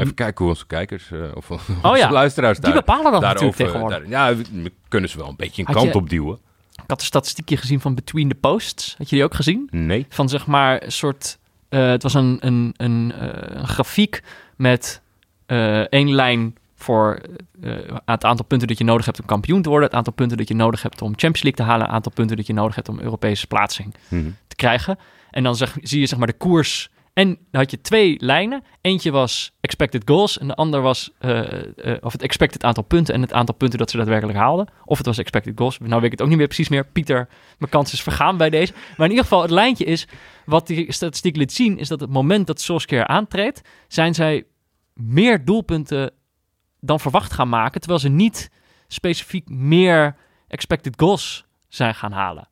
Even 0.00 0.14
kijken 0.14 0.44
hoe 0.44 0.48
onze 0.48 0.66
kijkers 0.66 1.10
uh, 1.10 1.22
of 1.34 1.50
onze 1.50 1.72
Oh 1.82 1.96
ja, 1.96 2.10
luisteraars 2.10 2.58
die 2.58 2.72
daar, 2.72 2.74
bepalen 2.84 3.12
dat 3.12 3.20
natuurlijk 3.20 3.56
daarover... 3.56 3.64
tegenwoordig. 3.88 4.08
daar- 4.08 4.34
ja, 4.34 4.70
kunnen 4.88 5.10
ze 5.10 5.18
wel 5.18 5.28
een 5.28 5.36
beetje 5.36 5.62
een 5.62 5.66
Had 5.68 5.76
kant 5.76 5.92
je- 5.92 5.98
op 5.98 6.08
duwen. 6.10 6.38
Ik 6.82 6.90
had 6.90 7.00
een 7.00 7.06
statistiekje 7.06 7.56
gezien 7.56 7.80
van 7.80 7.94
Between 7.94 8.28
the 8.28 8.34
Posts. 8.34 8.94
Had 8.98 9.08
je 9.10 9.16
die 9.16 9.24
ook 9.24 9.34
gezien? 9.34 9.68
Nee. 9.70 10.06
Van 10.08 10.28
zeg 10.28 10.46
maar 10.46 10.82
een 10.82 10.92
soort... 10.92 11.38
eh, 11.68 11.88
het 11.90 12.02
was 12.02 12.14
een, 12.14 12.36
een, 12.40 12.74
een, 12.76 13.12
eh, 13.18 13.28
een 13.60 13.68
grafiek 13.68 14.22
met 14.56 15.02
eh, 15.46 15.80
één 15.80 16.14
lijn 16.14 16.54
voor 16.76 17.20
eh, 17.62 17.72
het 18.04 18.24
aantal 18.24 18.44
punten 18.44 18.68
dat 18.68 18.78
je 18.78 18.84
nodig 18.84 19.04
hebt 19.06 19.20
om 19.20 19.26
kampioen 19.26 19.62
te 19.62 19.68
worden. 19.68 19.86
Het 19.88 19.96
aantal 19.96 20.12
punten 20.12 20.36
dat 20.36 20.48
je 20.48 20.54
nodig 20.54 20.82
hebt 20.82 21.02
om 21.02 21.08
Champions 21.10 21.42
League 21.42 21.60
te 21.64 21.70
halen. 21.70 21.86
Het 21.86 21.94
aantal 21.94 22.12
punten 22.12 22.36
dat 22.36 22.46
je 22.46 22.52
nodig 22.52 22.74
hebt 22.74 22.88
om 22.88 23.00
Europese 23.00 23.46
plaatsing 23.46 23.94
Mhm. 24.08 24.30
te 24.46 24.56
krijgen. 24.56 24.98
En 25.30 25.42
dan 25.42 25.56
zeg, 25.56 25.76
zie 25.82 26.00
je 26.00 26.06
zeg 26.06 26.18
maar 26.18 26.26
de 26.26 26.32
koers. 26.32 26.90
En 27.12 27.26
dan 27.28 27.60
had 27.60 27.70
je 27.70 27.80
twee 27.80 28.16
lijnen. 28.20 28.62
Eentje 28.80 29.10
was 29.10 29.56
expected 29.60 30.02
goals 30.04 30.38
en 30.38 30.46
de 30.46 30.54
ander 30.54 30.80
was 30.80 31.10
eh, 31.18 31.62
eh, 31.62 31.96
of 32.00 32.12
het 32.12 32.22
expected 32.22 32.64
aantal 32.64 32.82
punten 32.82 33.14
en 33.14 33.20
het 33.20 33.32
aantal 33.32 33.54
punten 33.54 33.78
dat 33.78 33.90
ze 33.90 33.96
daadwerkelijk 33.96 34.38
haalden. 34.38 34.68
Of 34.84 34.96
het 34.96 35.06
was 35.06 35.18
expected 35.18 35.52
goals. 35.56 35.78
Nou 35.78 35.94
weet 35.94 36.04
ik 36.04 36.10
het 36.10 36.22
ook 36.22 36.28
niet 36.28 36.36
meer 36.36 36.46
precies 36.46 36.68
meer. 36.68 36.86
Pieter, 36.86 37.28
mijn 37.58 37.70
kans 37.70 37.92
is 37.92 38.02
vergaan 38.02 38.36
bij 38.36 38.50
deze. 38.50 38.72
Maar 38.72 39.06
in 39.06 39.12
ieder 39.12 39.24
geval, 39.24 39.42
het 39.42 39.50
lijntje 39.50 39.84
is, 39.84 40.06
wat 40.44 40.66
die 40.66 40.92
statistiek 40.92 41.36
liet 41.36 41.52
zien, 41.52 41.78
is 41.78 41.88
dat 41.88 42.00
het 42.00 42.10
moment 42.10 42.46
dat 42.46 42.60
Solskjaer 42.60 43.06
aantreedt, 43.06 43.60
zijn 43.88 44.14
zij 44.14 44.44
meer 44.94 45.44
doelpunten 45.44 46.12
dan 46.80 47.00
verwacht 47.00 47.32
gaan 47.32 47.48
maken, 47.48 47.80
terwijl 47.80 48.00
ze 48.00 48.08
niet 48.08 48.50
specifiek 48.86 49.48
meer 49.48 50.16
expected 50.48 50.94
goals 50.96 51.44
zijn 51.68 51.94
gaan 51.94 52.12
halen. 52.12 52.48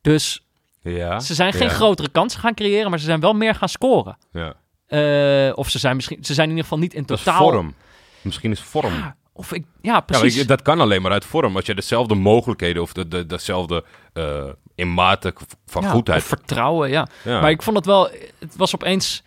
Dus 0.00 0.47
Ja. 0.94 1.20
ze 1.20 1.34
zijn 1.34 1.52
geen 1.52 1.68
ja, 1.68 1.74
grotere 1.74 2.08
kansen 2.08 2.40
gaan 2.40 2.54
creëren, 2.54 2.90
maar 2.90 2.98
ze 2.98 3.04
zijn 3.04 3.20
wel 3.20 3.32
meer 3.32 3.54
gaan 3.54 3.68
scoren. 3.68 4.18
Ja. 4.32 4.54
Eh, 4.86 5.52
of 5.58 5.70
ze 5.70 5.78
zijn 5.78 5.96
misschien, 5.96 6.24
ze 6.24 6.34
zijn 6.34 6.46
in 6.50 6.56
ieder 6.56 6.64
geval 6.68 6.82
niet 6.82 6.94
in 6.94 7.02
Dat 7.06 7.18
is 7.18 7.24
totaal. 7.24 7.40
vorm. 7.50 7.74
Misschien 8.20 8.50
is 8.50 8.60
vorm. 8.60 8.92
Ja, 8.94 9.16
of 9.32 9.52
ik, 9.52 9.64
ja, 9.82 10.00
precies. 10.00 10.36
ik- 10.36 10.48
dat 10.48 10.62
kan 10.62 10.80
alleen 10.80 11.02
maar 11.02 11.12
uit 11.12 11.24
vorm. 11.24 11.56
Als 11.56 11.66
je 11.66 11.74
dezelfde 11.74 12.14
mogelijkheden 12.14 12.82
of 12.82 12.92
de, 12.92 13.08
de, 13.08 13.26
dezelfde 13.26 13.84
eh, 14.12 14.44
in 14.74 14.88
mate 14.88 15.34
van 15.66 15.82
Ja, 15.82 15.88
goedheid. 15.90 16.20
Of 16.20 16.26
vertrouwen, 16.28 16.90
ja. 16.90 17.06
ja. 17.24 17.40
Maar 17.40 17.50
ik 17.50 17.62
vond 17.62 17.76
het 17.76 17.86
wel, 17.86 18.10
het 18.38 18.56
was 18.56 18.74
opeens. 18.74 19.22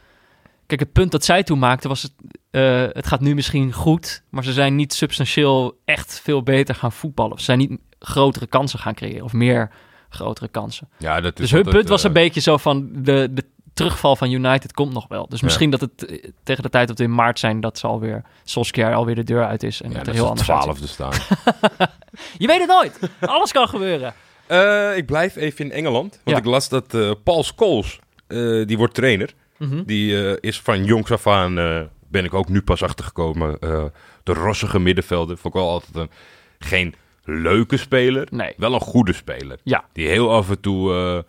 Kijk, 0.65 0.79
het 0.79 0.91
punt 0.91 1.11
dat 1.11 1.25
zij 1.25 1.43
toen 1.43 1.59
maakte 1.59 1.87
was 1.87 2.01
het. 2.01 2.11
eh, 2.51 2.85
het 2.91 3.07
gaat 3.07 3.19
nu 3.21 3.35
misschien 3.35 3.73
goed, 3.73 4.23
maar 4.29 4.43
ze 4.43 4.53
zijn 4.53 4.75
niet 4.75 4.93
substantieel 4.93 5.77
echt 5.85 6.19
veel 6.23 6.43
beter 6.43 6.75
gaan 6.75 6.91
voetballen. 6.91 7.31
Of 7.33 7.39
ze 7.39 7.45
zijn 7.45 7.57
niet 7.57 7.79
grotere 7.99 8.47
kansen 8.47 8.79
gaan 8.79 8.93
creëren 8.93 9.23
of 9.23 9.33
meer 9.33 9.71
grotere 10.11 10.47
kansen. 10.47 10.89
ja, 10.97 11.21
dat 11.21 11.33
is 11.33 11.39
Dus 11.39 11.49
hun 11.49 11.57
altijd, 11.59 11.75
punt 11.77 11.89
was 11.89 11.99
eh, 12.01 12.05
een 12.07 12.13
beetje 12.13 12.41
zo 12.41 12.57
van 12.57 12.89
de, 12.93 13.27
de 13.31 13.43
terugval 13.73 14.15
van 14.15 14.31
United 14.31 14.73
komt 14.73 14.93
nog 14.93 15.07
wel. 15.07 15.27
Dus 15.29 15.39
Ja. 15.39 15.45
misschien 15.45 15.69
dat 15.69 15.81
het 15.81 16.05
eh, 16.05 16.23
tegen 16.43 16.63
de 16.63 16.69
tijd 16.69 16.87
dat 16.87 16.97
we 16.97 17.03
in 17.03 17.15
maart 17.15 17.39
zijn, 17.39 17.61
dat 17.61 17.77
ze 17.77 17.87
alweer 17.87 18.23
Solskjaer 18.43 18.93
alweer 18.95 19.15
de 19.15 19.23
deur 19.23 19.45
uit 19.45 19.63
is 19.63 19.81
en 19.81 19.89
Ja, 19.89 19.95
dat 19.95 20.05
dat 20.05 20.13
er 20.15 20.19
heel 20.21 20.29
anders 20.29 20.47
twaalfde 20.47 20.87
staan. 20.87 21.11
Je 22.37 22.47
weet 22.47 22.59
het 22.59 22.67
nooit. 22.69 22.99
Alles 23.19 23.51
kan 23.51 23.67
gebeuren. 23.67 24.13
Eh, 24.47 24.97
ik 24.97 25.05
blijf 25.05 25.35
even 25.35 25.65
in 25.65 25.71
Engeland. 25.71 26.19
Want 26.23 26.37
Ja. 26.37 26.43
ik 26.43 26.45
las 26.45 26.69
dat 26.69 26.93
eh, 26.93 27.11
Paul 27.23 27.43
Scholes, 27.43 27.99
eh, 28.27 28.37
die 28.67 28.77
wordt 28.77 28.93
trainer. 28.93 29.33
Mhm. 29.57 29.83
Die 29.83 30.27
eh, 30.31 30.37
is 30.39 30.61
van 30.61 30.83
jongs 30.85 31.11
af 31.11 31.27
aan, 31.27 31.59
eh, 31.59 31.81
ben 32.07 32.25
ik 32.25 32.33
ook 32.33 32.49
nu 32.49 32.61
pas 32.61 32.83
achtergekomen. 32.83 33.59
eh 33.59 33.83
de 34.23 34.33
rossige 34.33 34.79
middenvelder. 34.79 35.37
Vond 35.37 35.53
ik 35.55 35.59
wel 35.61 35.69
altijd 35.69 35.95
een, 35.95 36.09
geen 36.59 36.95
leuke 37.23 37.77
speler. 37.77 38.27
Nee. 38.31 38.53
Wel 38.57 38.73
een 38.73 38.79
goede 38.79 39.13
speler. 39.13 39.57
Ja. 39.63 39.83
Die 39.93 40.07
heel 40.07 40.31
af 40.31 40.49
en 40.49 40.59
toe 40.59 40.93
eh, 40.93 41.19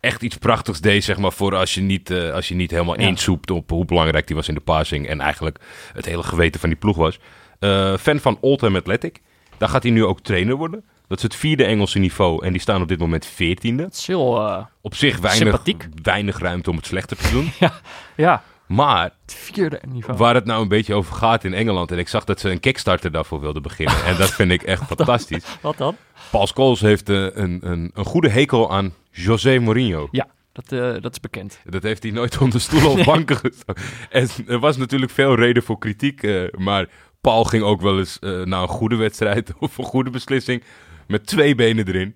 echt 0.00 0.22
iets 0.22 0.36
prachtigs 0.36 0.80
deed, 0.80 1.04
zeg 1.04 1.18
maar, 1.18 1.32
voor 1.32 1.54
als 1.54 1.74
je 1.74 1.80
niet, 1.80 2.10
eh, 2.10 2.32
als 2.32 2.48
je 2.48 2.54
niet 2.54 2.70
helemaal 2.70 3.00
Ja. 3.00 3.06
insoept 3.06 3.50
op 3.50 3.70
hoe 3.70 3.84
belangrijk 3.84 4.26
die 4.26 4.36
was 4.36 4.48
in 4.48 4.54
de 4.54 4.60
passing. 4.60 5.08
En 5.08 5.20
eigenlijk 5.20 5.58
het 5.92 6.04
hele 6.04 6.22
geweten 6.22 6.60
van 6.60 6.68
die 6.68 6.78
ploeg 6.78 6.96
was. 6.96 7.18
Eh, 7.58 7.96
fan 7.96 8.18
van 8.18 8.38
Oldham 8.40 8.76
Athletic. 8.76 9.20
Daar 9.58 9.68
gaat 9.68 9.82
hij 9.82 9.92
nu 9.92 10.04
ook 10.04 10.20
trainer 10.20 10.54
worden. 10.56 10.84
Dat 11.08 11.16
is 11.18 11.22
het 11.24 11.34
vierde 11.36 11.64
Engelse 11.64 11.98
niveau 11.98 12.44
en 12.44 12.52
die 12.52 12.60
staan 12.60 12.82
op 12.82 12.88
dit 12.88 12.98
moment 12.98 13.26
veertiende. 13.26 13.82
Het 13.82 13.94
is 13.94 14.06
heel, 14.06 14.36
eh, 14.48 14.64
Op 14.80 14.94
zich 14.94 15.18
weinig, 15.18 15.42
Sympathiek. 15.42 15.86
weinig 16.02 16.38
ruimte 16.38 16.70
om 16.70 16.76
het 16.76 16.86
slechter 16.86 17.16
te 17.16 17.30
doen. 17.30 17.50
ja, 18.16 18.42
Maar 18.66 19.02
het 19.22 19.34
vierde 19.34 19.80
niveau. 19.88 20.18
waar 20.18 20.34
het 20.34 20.44
nou 20.44 20.62
een 20.62 20.68
beetje 20.68 20.94
over 20.94 21.14
gaat 21.14 21.44
in 21.44 21.54
Engeland... 21.54 21.90
en 21.92 21.98
ik 21.98 22.08
zag 22.08 22.24
dat 22.24 22.40
ze 22.40 22.50
een 22.50 22.60
Kickstarter 22.60 23.10
daarvoor 23.12 23.40
wilden 23.40 23.62
beginnen... 23.62 24.04
en 24.04 24.16
dat 24.16 24.30
vind 24.30 24.50
ik 24.50 24.62
echt 24.62 24.84
fantastisch. 24.96 25.44
Wat 25.60 25.76
dan? 25.78 25.96
Paul 26.30 26.46
Scholes 26.46 26.80
heeft 26.80 27.08
eh, 27.08 27.22
een, 27.22 27.58
een, 27.62 27.90
een 27.94 28.04
goede 28.04 28.28
hekel 28.28 28.72
aan 28.72 28.94
José 29.10 29.58
Mourinho. 29.58 30.08
Ja, 30.10 30.26
dat, 30.52 30.72
eh, 30.72 31.02
dat 31.02 31.12
is 31.12 31.20
bekend. 31.20 31.60
Dat 31.64 31.82
heeft 31.82 32.02
hij 32.02 32.12
nooit 32.12 32.38
onder 32.38 32.60
stoelen 32.60 32.90
of 32.90 33.04
banken 33.04 33.36
gestoken. 33.36 33.82
En 34.10 34.28
er 34.46 34.58
was 34.58 34.76
natuurlijk 34.76 35.12
veel 35.12 35.34
reden 35.34 35.62
voor 35.62 35.78
kritiek. 35.78 36.22
eh, 36.22 36.42
maar 36.58 36.88
Paul 37.20 37.44
ging 37.44 37.62
ook 37.62 37.80
wel 37.80 37.98
eens 37.98 38.18
naar 38.20 38.62
een 38.62 38.68
goede 38.68 38.96
wedstrijd 38.96 39.52
of 39.58 39.78
een 39.78 39.84
goede 39.84 40.10
beslissing. 40.10 40.62
Met 41.06 41.26
twee 41.26 41.54
benen 41.54 41.88
erin. 41.88 42.14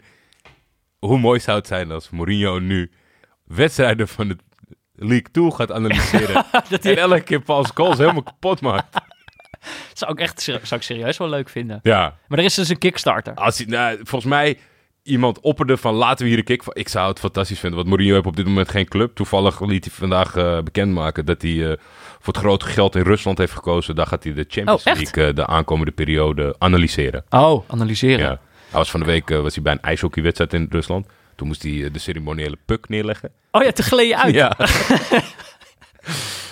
Hoe 0.98 1.18
mooi 1.18 1.40
zou 1.40 1.58
het 1.58 1.66
zijn 1.66 1.90
als 1.90 2.10
Mourinho 2.10 2.58
nu 2.58 2.90
wedstrijden 3.44 4.08
van 4.08 4.28
de 4.28 4.36
League 5.02 5.30
2 5.32 5.50
gaat 5.54 5.72
analyseren. 5.72 6.44
Dat 6.70 6.84
en 6.84 6.96
elke 6.96 7.20
keer 7.20 7.40
Paul 7.40 7.64
Scholes 7.64 7.98
helemaal 7.98 8.22
kapot 8.22 8.60
maakt. 8.60 8.96
zou 9.94 10.12
ik 10.12 10.20
echt 10.20 10.42
zou 10.42 10.58
ik 10.70 10.82
serieus 10.82 11.18
wel 11.18 11.28
leuk 11.28 11.48
vinden. 11.48 11.80
Ja, 11.82 12.16
Maar 12.28 12.38
er 12.38 12.44
is 12.44 12.54
dus 12.54 12.68
een 12.68 12.78
Kickstarter. 12.78 13.34
als 13.34 13.58
hij, 13.58 13.66
nou, 13.66 13.96
volgens 13.96 14.24
mij 14.32 14.58
iemand 15.02 15.40
opperde 15.40 15.76
van 15.76 15.94
laten 15.94 16.24
we 16.24 16.28
hier 16.30 16.38
een 16.38 16.44
kick. 16.44 16.62
Ik 16.72 16.88
zou 16.88 17.08
het 17.08 17.18
fantastisch 17.18 17.58
vinden, 17.58 17.78
want 17.78 17.90
Mourinho 17.90 18.14
heeft 18.14 18.26
op 18.26 18.36
dit 18.36 18.46
moment 18.46 18.68
geen 18.68 18.88
club. 18.88 19.14
Toevallig 19.14 19.60
liet 19.60 19.84
hij 19.84 19.94
vandaag 19.94 20.36
eh, 20.36 20.60
bekendmaken 20.60 21.24
dat 21.24 21.42
hij 21.42 21.70
eh, 21.70 21.76
voor 22.18 22.32
het 22.32 22.42
grote 22.42 22.66
geld 22.66 22.96
in 22.96 23.02
Rusland 23.02 23.38
heeft 23.38 23.52
gekozen. 23.52 23.94
Daar 23.94 24.06
gaat 24.06 24.24
hij 24.24 24.32
de 24.32 24.44
Champions 24.48 24.84
Oh? 24.86 24.94
League 24.94 25.26
eh, 25.26 25.34
de 25.34 25.46
aankomende 25.46 25.92
periode 25.92 26.54
analyseren. 26.58 27.24
Oh, 27.30 27.64
analyseren. 27.70 28.18
Ja. 28.24 28.40
Hij 28.70 28.78
was 28.78 28.90
van 28.90 29.00
de 29.00 29.06
week 29.06 29.28
was 29.28 29.54
hij 29.54 29.62
bij 29.62 29.72
een 29.72 29.82
ijshockeywedstrijd 29.82 30.52
in 30.52 30.66
Rusland. 30.70 31.06
Toen 31.40 31.48
moest 31.48 31.62
hij 31.62 31.84
eh, 31.84 31.92
de 31.92 31.98
ceremoniële 31.98 32.58
puck 32.64 32.88
neerleggen. 32.88 33.30
Oh 33.50 33.62
ja, 33.62 33.72
te 33.72 33.82
gleden 33.82 34.18
uit. 34.18 34.34
Ja. 34.34 34.56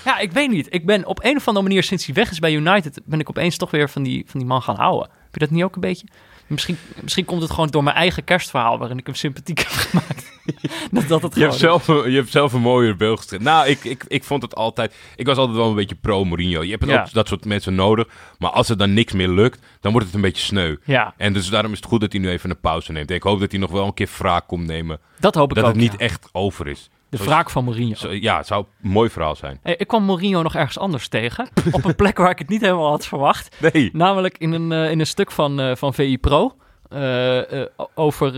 Ja, 0.05 0.19
ik 0.19 0.33
weet 0.33 0.51
niet. 0.51 0.67
Ik 0.71 0.87
ben 0.87 1.07
op 1.07 1.25
een 1.25 1.37
of 1.37 1.49
andere 1.49 1.67
manier 1.67 1.83
sinds 1.83 2.07
hij 2.07 2.15
weg 2.15 2.31
is 2.31 2.39
bij 2.39 2.53
United, 2.53 3.01
ben 3.05 3.21
ik 3.21 3.29
opeens 3.29 3.57
toch 3.57 3.71
weer 3.71 3.91
van 3.91 4.03
die, 4.03 4.25
van 4.27 4.41
die 4.41 4.49
man 4.49 4.63
gaan 4.63 4.77
houden. 4.77 5.09
Heb 5.09 5.33
je 5.33 5.39
dat 5.39 5.51
niet 5.51 5.63
ook 5.63 5.75
een 5.75 5.81
beetje? 5.81 6.07
Misschien, 6.49 6.79
misschien 7.03 7.25
komt 7.25 7.43
het 7.43 7.51
gewoon 7.51 7.69
door 7.69 7.83
mijn 7.83 7.97
eigen 7.97 8.25
kerstverhaal, 8.25 8.79
waarin 8.79 8.99
ik 8.99 9.07
hem 9.07 9.15
sympathiek 9.15 9.59
heb 9.59 9.69
gemaakt. 9.69 10.33
dat 10.91 11.09
dat 11.09 11.23
het 11.23 11.35
je 11.35 11.41
hebt, 11.41 11.55
zelf, 11.55 11.89
een- 11.89 12.11
je 12.11 12.17
hebt 12.17 12.31
zelf 12.31 12.53
een 12.53 12.61
mooier 12.61 12.97
beeld 12.97 13.19
gestrekt. 13.19 13.43
Nou, 13.43 13.67
ik, 13.69 13.85
ik, 13.85 14.05
ik 14.09 14.25
vond 14.25 14.43
het 14.43 14.55
altijd... 14.55 14.95
Ik 15.17 15.27
was 15.27 15.37
altijd 15.37 15.57
wel 15.57 15.69
een 15.69 15.75
beetje 15.75 15.95
pro-Mourinho. 15.95 16.63
Je 16.63 16.71
hebt 16.71 16.85
Ja. 16.87 17.01
ook 17.01 17.13
dat 17.13 17.29
soort 17.29 17.45
mensen 17.45 17.75
nodig. 17.75 18.07
Maar 18.39 18.51
als 18.51 18.69
er 18.69 18.77
dan 18.77 18.93
niks 18.95 19.13
meer 19.13 19.29
lukt, 19.29 19.61
dan 19.81 19.93
wordt 19.93 20.07
het 20.07 20.17
een 20.17 20.23
beetje 20.23 20.43
sneu. 20.43 20.77
Ja, 20.85 21.15
En 21.17 21.33
dus 21.33 21.49
daarom 21.49 21.73
is 21.73 21.79
het 21.79 21.87
goed 21.87 22.01
dat 22.01 22.13
hij 22.13 22.21
nu 22.21 22.29
even 22.31 22.51
een 22.51 22.61
pauze 22.61 22.93
neemt. 22.93 23.11
Ik 23.11 23.23
hoop 23.23 23.41
dat 23.41 23.51
hij 23.51 23.61
nog 23.61 23.71
wel 23.71 23.87
een 23.87 23.95
keer 23.95 24.11
wraak 24.19 24.47
komt 24.47 24.67
nemen. 24.67 24.99
dat 25.21 25.35
hoop 25.35 25.49
ik 25.51 25.55
dat 25.57 25.65
ook. 25.65 25.71
het 25.71 25.81
niet 25.81 25.93
ja. 25.93 25.99
echt 25.99 26.29
over 26.33 26.67
is. 26.67 26.89
De 27.11 27.17
wraak 27.17 27.51
van 27.51 27.65
Mourinho. 27.65 27.95
Zo, 27.95 28.13
ja, 28.13 28.37
het 28.37 28.47
zou 28.47 28.65
een 28.83 28.91
mooi 28.91 29.11
verhaal 29.11 29.37
zijn. 29.37 29.59
Hey, 29.63 29.75
ik 29.77 29.87
kwam 29.87 30.05
Mourinho 30.05 30.43
nog 30.43 30.55
ergens 30.55 30.79
anders 30.79 31.09
tegen. 31.09 31.49
op 31.71 31.85
een 31.85 31.95
plek 31.95 32.19
waar 32.19 32.31
ik 32.31 32.39
het 32.39 32.49
niet 32.49 32.61
helemaal 32.61 32.91
had 32.91 33.07
verwacht. 33.07 33.57
Nee. 33.73 33.91
Namelijk 33.93 34.39
in 34.39 34.53
een, 34.53 34.73
eh, 34.73 34.91
in 34.91 35.01
een 35.01 35.07
stuk 35.07 35.31
van, 35.31 35.61
eh, 35.61 35.77
van 35.77 35.95
VI 35.95 36.19
Pro. 36.19 36.53
eh, 36.89 37.63
over 37.95 38.29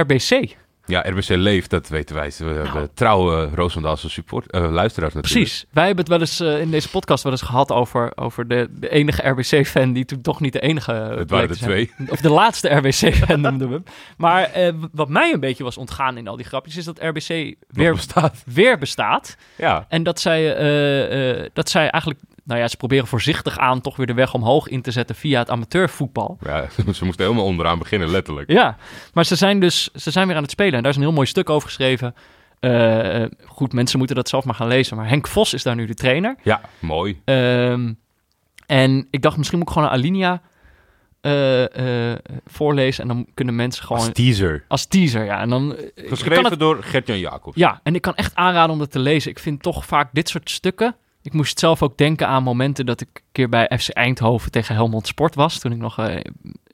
RBC. 0.00 0.56
Ja, 0.86 1.00
RBC 1.08 1.28
leeft, 1.28 1.70
dat 1.70 1.88
weten 1.88 2.14
wij. 2.16 2.32
We 2.38 2.44
hebben 2.44 2.90
trouwe 2.94 3.48
Roosendaalse 3.54 4.10
support, 4.10 4.50
eh, 4.50 4.60
luisteraars 4.60 5.14
natuurlijk. 5.14 5.42
Precies. 5.44 5.66
Wij 5.70 5.86
hebben 5.86 6.04
het 6.04 6.12
wel 6.12 6.20
eens 6.20 6.40
eh, 6.40 6.60
in 6.60 6.70
deze 6.70 6.88
podcast 6.88 7.22
wel 7.22 7.32
eens 7.32 7.42
gehad 7.42 7.70
over, 7.72 8.12
over 8.14 8.48
de, 8.48 8.68
de 8.70 8.88
enige 8.88 9.28
RBC-fan 9.28 9.92
die 9.92 10.04
toen 10.04 10.20
toch 10.20 10.40
niet 10.40 10.52
de 10.52 10.60
enige 10.60 10.92
Het 10.92 11.30
waren 11.30 11.48
er 11.48 11.54
zijn. 11.54 11.70
twee. 11.70 12.08
Of 12.08 12.20
de 12.20 12.30
laatste 12.30 12.68
RBC-fan 12.68 13.40
noemden 13.50 13.68
we 13.68 13.74
hem. 13.74 13.84
Maar 14.16 14.42
eh, 14.42 14.72
wat 14.92 15.08
mij 15.08 15.32
een 15.32 15.40
beetje 15.40 15.64
was 15.64 15.76
ontgaan 15.76 16.16
in 16.16 16.28
al 16.28 16.36
die 16.36 16.46
grapjes 16.46 16.76
is 16.76 16.84
dat 16.84 16.98
RBC 17.02 17.54
Weer 17.68 17.94
bestaat. 17.94 18.42
weer 18.46 18.78
bestaat. 18.78 19.36
Ja. 19.56 19.86
En 19.88 20.02
dat 20.02 20.20
zij, 20.20 21.50
dat 21.52 21.68
zij 21.68 21.90
eigenlijk, 21.90 22.20
nou 22.44 22.60
ja, 22.60 22.68
ze 22.68 22.76
proberen 22.76 23.06
voorzichtig 23.06 23.58
aan 23.58 23.80
toch 23.80 23.96
weer 23.96 24.06
de 24.06 24.14
weg 24.14 24.34
omhoog 24.34 24.68
in 24.68 24.82
te 24.82 24.90
zetten 24.90 25.16
via 25.16 25.38
het 25.38 25.50
amateurvoetbal. 25.50 26.38
ja, 26.44 26.66
ze 26.94 27.04
moesten 27.04 27.24
helemaal 27.24 27.44
onderaan 27.44 27.78
beginnen, 27.78 28.10
letterlijk. 28.10 28.50
Ja, 28.50 28.76
maar 29.12 29.24
ze 29.24 29.36
zijn 29.36 29.60
dus 29.60 29.90
ze 29.94 30.10
zijn 30.10 30.26
weer 30.26 30.36
aan 30.36 30.42
het 30.42 30.50
spelen. 30.50 30.74
En 30.74 30.80
daar 30.82 30.90
is 30.90 30.96
een 30.96 31.02
heel 31.02 31.12
mooi 31.12 31.26
stuk 31.26 31.50
over 31.50 31.68
geschreven. 31.68 32.14
Eh, 32.60 33.24
goed, 33.44 33.72
mensen 33.72 33.98
moeten 33.98 34.16
dat 34.16 34.28
zelf 34.28 34.44
maar 34.44 34.54
gaan 34.54 34.68
lezen. 34.68 34.96
Maar 34.96 35.08
Henk 35.08 35.26
Vos 35.26 35.54
is 35.54 35.62
daar 35.62 35.74
nu 35.74 35.86
de 35.86 35.94
trainer. 35.94 36.36
Ja, 36.42 36.60
mooi. 36.78 37.20
Ehm, 37.24 37.92
en 38.66 39.06
ik 39.10 39.22
dacht, 39.22 39.36
misschien 39.36 39.58
moet 39.58 39.68
ik 39.68 39.72
gewoon 39.74 39.88
een 39.88 39.94
Alinea 39.94 40.42
eh, 41.20 42.10
eh, 42.12 42.18
voorlezen. 42.46 43.02
En 43.02 43.08
dan 43.08 43.26
kunnen 43.34 43.54
mensen 43.54 43.84
gewoon... 43.84 44.02
Als 44.02 44.10
teaser. 44.12 44.64
Als 44.68 44.86
teaser, 44.86 45.24
ja. 45.24 45.40
En 45.40 45.48
dan, 45.48 45.76
Geschreven 45.94 46.44
het- 46.50 46.58
door 46.58 46.82
Gert-Jan 46.82 47.18
Jacobs. 47.18 47.56
ja, 47.56 47.80
en 47.82 47.94
ik 47.94 48.02
kan 48.02 48.14
echt 48.14 48.34
aanraden 48.34 48.72
om 48.72 48.78
dat 48.78 48.90
te 48.90 48.98
lezen. 48.98 49.30
Ik 49.30 49.38
vind 49.38 49.62
toch 49.62 49.84
vaak 49.86 50.08
dit 50.12 50.28
soort 50.28 50.50
stukken... 50.50 50.96
Ik 51.22 51.32
moest 51.32 51.58
zelf 51.58 51.82
ook 51.82 51.98
denken 51.98 52.28
aan 52.28 52.42
momenten 52.42 52.86
dat 52.86 53.00
ik 53.00 53.08
een 53.14 53.22
keer 53.32 53.48
bij 53.48 53.70
FC 53.78 53.88
Eindhoven 53.88 54.50
tegen 54.50 54.74
Helmond 54.74 55.06
Sport 55.06 55.34
was. 55.34 55.58
Toen 55.58 55.72
ik 55.72 55.78
nog 55.78 55.98
eh, 55.98 56.20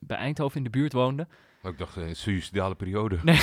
bij 0.01 0.17
Eindhoven 0.17 0.57
in 0.57 0.65
de 0.65 0.71
buurt 0.71 0.93
woonde. 0.93 1.27
Maar 1.63 1.73
ik 1.73 1.79
dacht, 1.79 1.97
een 1.97 2.17
suïcidale 2.17 2.75
periode. 2.75 3.19
Nee. 3.23 3.37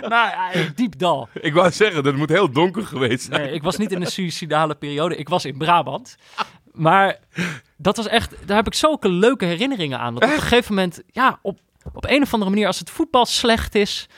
nou, 0.00 0.10
ja, 0.10 0.50
diep 0.74 0.98
dal. 0.98 1.28
Ik 1.40 1.54
wou 1.54 1.70
zeggen, 1.70 2.02
dat 2.02 2.16
moet 2.16 2.28
heel 2.28 2.50
donker 2.50 2.86
geweest 2.86 3.24
zijn. 3.24 3.40
Nee, 3.40 3.52
ik 3.52 3.62
was 3.62 3.76
niet 3.76 3.92
in 3.92 4.00
een 4.00 4.06
suïcidale 4.06 4.74
periode. 4.74 5.16
Ik 5.16 5.28
was 5.28 5.44
in 5.44 5.58
Brabant. 5.58 6.16
Maar 6.72 7.18
dat 7.76 7.96
was 7.96 8.06
echt... 8.06 8.34
Daar 8.46 8.56
heb 8.56 8.66
ik 8.66 8.74
zulke 8.74 9.08
leuke 9.08 9.44
herinneringen 9.44 9.98
aan. 9.98 10.14
Dat 10.14 10.22
op 10.22 10.30
een 10.30 10.40
gegeven 10.40 10.74
moment... 10.74 11.02
Ja, 11.06 11.38
op, 11.42 11.58
op 11.92 12.04
een 12.04 12.22
of 12.22 12.32
andere 12.32 12.50
manier, 12.50 12.66
als 12.66 12.78
het 12.78 12.90
voetbal 12.90 13.26
slecht 13.26 13.74
is... 13.74 14.08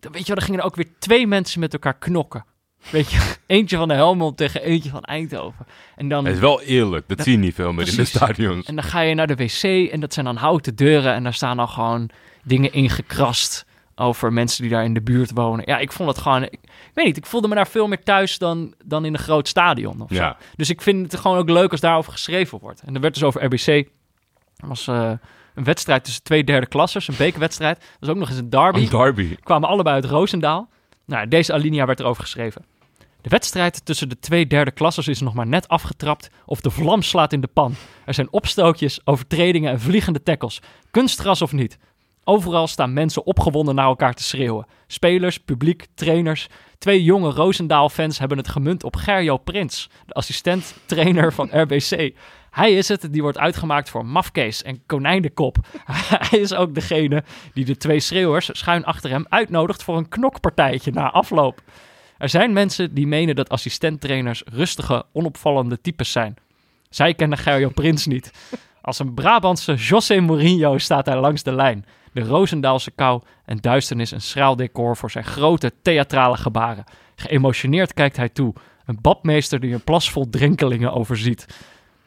Dan 0.00 0.12
weet 0.12 0.20
je 0.20 0.26
wel, 0.26 0.36
dan 0.36 0.44
gingen 0.44 0.60
er 0.60 0.66
ook 0.66 0.76
weer 0.76 0.88
twee 0.98 1.26
mensen 1.26 1.60
met 1.60 1.72
elkaar 1.72 1.98
knokken. 1.98 2.44
Weet 2.90 3.10
je, 3.10 3.34
eentje 3.46 3.76
van 3.76 3.88
de 3.88 3.94
Helmond 3.94 4.36
tegen 4.36 4.62
eentje 4.62 4.90
van 4.90 5.02
Eindhoven. 5.02 5.66
En 5.96 6.08
dan... 6.08 6.24
Het 6.24 6.34
is 6.34 6.40
wel 6.40 6.62
eerlijk, 6.62 7.08
dat 7.08 7.20
zie 7.20 7.32
je 7.32 7.38
niet 7.38 7.54
veel 7.54 7.72
meer 7.72 7.88
in 7.88 7.96
de 7.96 8.04
stadions. 8.04 8.66
En 8.66 8.74
dan 8.74 8.84
ga 8.84 9.00
je 9.00 9.14
naar 9.14 9.26
de 9.26 9.34
wc 9.34 9.90
en 9.90 10.00
dat 10.00 10.12
zijn 10.12 10.26
dan 10.26 10.36
houten 10.36 10.76
deuren 10.76 11.14
en 11.14 11.22
daar 11.22 11.34
staan 11.34 11.56
dan 11.56 11.68
gewoon 11.68 12.10
dingen 12.42 12.72
ingekrast 12.72 13.66
over 13.94 14.32
mensen 14.32 14.62
die 14.62 14.70
daar 14.70 14.84
in 14.84 14.94
de 14.94 15.02
buurt 15.02 15.30
wonen. 15.34 15.64
Ja, 15.68 15.78
ik 15.78 15.92
vond 15.92 16.08
het 16.08 16.18
gewoon, 16.18 16.42
ik, 16.42 16.52
ik 16.52 16.90
weet 16.94 17.04
niet, 17.04 17.16
ik 17.16 17.26
voelde 17.26 17.48
me 17.48 17.54
daar 17.54 17.68
veel 17.68 17.88
meer 17.88 18.02
thuis 18.02 18.38
dan, 18.38 18.74
dan 18.84 19.04
in 19.04 19.14
een 19.14 19.20
groot 19.20 19.48
stadion 19.48 20.00
of 20.00 20.08
zo. 20.08 20.14
Ja. 20.14 20.36
Dus 20.56 20.70
ik 20.70 20.82
vind 20.82 21.12
het 21.12 21.20
gewoon 21.20 21.38
ook 21.38 21.48
leuk 21.50 21.70
als 21.70 21.80
daarover 21.80 22.12
geschreven 22.12 22.58
wordt. 22.58 22.82
En 22.86 22.94
er 22.94 23.00
werd 23.00 23.14
dus 23.14 23.22
over 23.22 23.44
RBC, 23.44 23.66
er 23.66 24.68
was 24.68 24.86
eh, 24.86 25.10
een 25.54 25.64
wedstrijd 25.64 26.04
tussen 26.04 26.22
twee 26.22 26.44
derde 26.44 26.66
klassers, 26.66 27.08
een 27.08 27.14
bekerwedstrijd. 27.18 27.78
Dat 27.78 27.88
was 28.00 28.08
ook 28.08 28.16
nog 28.16 28.28
eens 28.28 28.38
een 28.38 28.50
derby 28.50 28.80
Een 28.80 28.88
derby. 28.88 29.36
kwamen 29.42 29.68
allebei 29.68 29.94
uit 29.94 30.04
Roosendaal. 30.04 30.68
Nou, 31.04 31.28
deze 31.28 31.52
alinea 31.52 31.86
werd 31.86 32.00
erover 32.00 32.22
geschreven. 32.22 32.64
De 33.26 33.32
wedstrijd 33.32 33.84
tussen 33.84 34.08
de 34.08 34.18
twee 34.18 34.46
derde 34.46 34.70
klassers 34.70 35.08
is 35.08 35.20
nog 35.20 35.34
maar 35.34 35.46
net 35.46 35.68
afgetrapt 35.68 36.30
of 36.44 36.60
de 36.60 36.70
vlam 36.70 37.02
slaat 37.02 37.32
in 37.32 37.40
de 37.40 37.46
pan. 37.46 37.74
Er 38.04 38.14
zijn 38.14 38.32
opstootjes, 38.32 39.00
overtredingen 39.04 39.72
en 39.72 39.80
vliegende 39.80 40.22
tackles. 40.22 40.60
Kunstgras 40.90 41.42
of 41.42 41.52
niet. 41.52 41.78
Overal 42.24 42.66
staan 42.66 42.92
mensen 42.92 43.26
opgewonden 43.26 43.74
naar 43.74 43.86
elkaar 43.86 44.14
te 44.14 44.22
schreeuwen. 44.22 44.66
Spelers, 44.86 45.38
publiek, 45.38 45.86
trainers. 45.94 46.48
Twee 46.78 47.02
jonge 47.02 47.30
Roosendaal-fans 47.30 48.18
hebben 48.18 48.38
het 48.38 48.48
gemunt 48.48 48.84
op 48.84 48.96
Gerjo 48.96 49.36
Prins, 49.36 49.90
de 50.06 50.12
assistent-trainer 50.12 51.32
van 51.32 51.48
RBC. 51.52 52.14
Hij 52.50 52.72
is 52.72 52.88
het 52.88 53.12
die 53.12 53.22
wordt 53.22 53.38
uitgemaakt 53.38 53.90
voor 53.90 54.06
mafkees 54.06 54.62
en 54.62 54.82
konijnenkop. 54.86 55.56
Hij 56.28 56.38
is 56.38 56.54
ook 56.54 56.74
degene 56.74 57.24
die 57.54 57.64
de 57.64 57.76
twee 57.76 58.00
schreeuwers 58.00 58.50
schuin 58.52 58.84
achter 58.84 59.10
hem 59.10 59.26
uitnodigt 59.28 59.82
voor 59.82 59.96
een 59.96 60.08
knokpartijtje 60.08 60.90
na 60.90 61.10
afloop. 61.10 61.62
Er 62.18 62.28
zijn 62.28 62.52
mensen 62.52 62.94
die 62.94 63.06
menen 63.06 63.34
dat 63.34 63.48
assistenttrainers 63.48 64.42
rustige, 64.44 65.04
onopvallende 65.12 65.80
types 65.80 66.12
zijn. 66.12 66.36
Zij 66.90 67.14
kennen 67.14 67.38
Gerjo 67.38 67.68
Prins 67.68 68.06
niet. 68.06 68.30
Als 68.80 68.98
een 68.98 69.14
Brabantse 69.14 69.74
José 69.74 70.20
Mourinho 70.20 70.78
staat 70.78 71.06
hij 71.06 71.20
langs 71.20 71.42
de 71.42 71.52
lijn. 71.52 71.84
De 72.12 72.20
Roosendaalse 72.20 72.90
kou 72.90 73.22
en 73.44 73.58
duisternis 73.60 74.10
een 74.10 74.20
schraal 74.20 74.56
decor 74.56 74.96
voor 74.96 75.10
zijn 75.10 75.24
grote 75.24 75.72
theatrale 75.82 76.36
gebaren. 76.36 76.84
Geëmotioneerd 77.16 77.94
kijkt 77.94 78.16
hij 78.16 78.28
toe. 78.28 78.54
Een 78.84 78.98
badmeester 79.00 79.60
die 79.60 79.74
een 79.74 79.84
plas 79.84 80.10
vol 80.10 80.30
drenkelingen 80.30 80.92
overziet. 80.92 81.46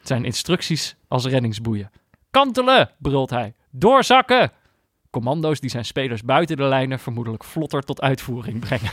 Zijn 0.01 0.25
instructies 0.25 0.95
als 1.07 1.25
reddingsboeien. 1.25 1.91
Kantelen, 2.31 2.89
brult 2.97 3.29
hij. 3.29 3.53
Doorzakken! 3.71 4.51
Commando's 5.09 5.59
die 5.59 5.69
zijn 5.69 5.85
spelers 5.85 6.23
buiten 6.23 6.57
de 6.57 6.63
lijnen 6.63 6.99
vermoedelijk 6.99 7.43
vlotter 7.43 7.81
tot 7.83 8.01
uitvoering 8.01 8.59
brengen. 8.67 8.91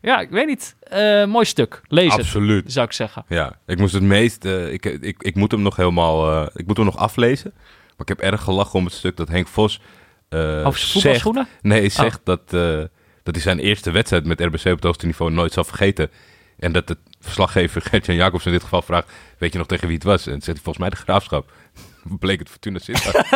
ja, 0.00 0.20
ik 0.20 0.30
weet 0.30 0.46
niet. 0.46 0.76
Eh, 0.80 1.24
mooi 1.24 1.44
stuk. 1.44 1.80
Lees 1.88 2.10
het, 2.12 2.20
Absoluut. 2.20 2.72
zou 2.72 2.86
ik 2.86 2.92
zeggen. 2.92 3.24
Ja, 3.28 3.58
ik 3.66 3.78
moest 3.78 3.94
het 3.94 4.02
meest... 4.02 4.44
eh, 4.44 4.72
ik, 4.72 4.84
ik, 4.84 5.22
ik 5.22 5.34
moet 5.34 5.50
hem 5.50 5.62
nog 5.62 5.76
helemaal... 5.76 6.30
eh, 6.42 6.46
ik 6.54 6.66
moet 6.66 6.76
hem 6.76 6.86
nog 6.86 6.96
aflezen. 6.96 7.52
Maar 7.54 7.96
ik 7.96 8.08
heb 8.08 8.20
erg 8.20 8.42
gelachen 8.42 8.78
om 8.78 8.84
het 8.84 8.94
stuk 8.94 9.16
dat 9.16 9.28
Henk 9.28 9.46
Vos... 9.48 9.80
eh, 10.28 10.38
Over 10.66 10.78
zegt, 10.80 10.92
voetbalschoenen? 10.92 11.46
nee, 11.62 11.88
zegt 11.88 12.20
dat, 12.24 12.40
eh, 12.46 12.78
dat 13.22 13.34
hij 13.34 13.40
zijn 13.40 13.58
eerste 13.58 13.90
wedstrijd 13.90 14.24
met 14.26 14.40
RBC 14.40 14.64
op 14.64 14.64
het 14.64 14.84
hoogste 14.84 15.06
niveau 15.06 15.32
nooit 15.32 15.52
zal 15.52 15.64
vergeten. 15.64 16.10
En 16.58 16.72
dat 16.72 16.86
de 16.86 16.96
verslaggever 17.20 17.82
Gertjan 17.90 18.16
Jacobs 18.16 18.46
in 18.46 18.52
dit 18.52 18.62
geval 18.62 18.82
vraagt... 18.82 19.10
Weet 19.38 19.52
je 19.52 19.58
nog 19.58 19.66
tegen 19.66 19.86
wie 19.86 19.96
het 19.96 20.04
was? 20.04 20.26
En 20.26 20.32
zegt 20.32 20.46
hij 20.46 20.54
volgens 20.54 20.78
mij 20.78 20.90
de 20.90 20.96
Graafschap. 20.96 21.52
Bleek 22.18 22.38
het 22.38 22.48
Fortuna 22.48 22.78
Sittard. 22.78 23.28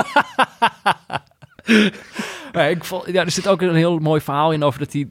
Ja, 2.53 2.63
ik 2.63 2.85
vond, 2.85 3.07
ja, 3.07 3.25
er 3.25 3.31
zit 3.31 3.49
ook 3.49 3.63
een 3.63 3.75
heel 3.75 3.99
mooi 3.99 4.21
verhaal 4.21 4.53
in 4.53 4.63
over 4.63 4.79
dat 4.79 4.93
hij, 4.93 5.09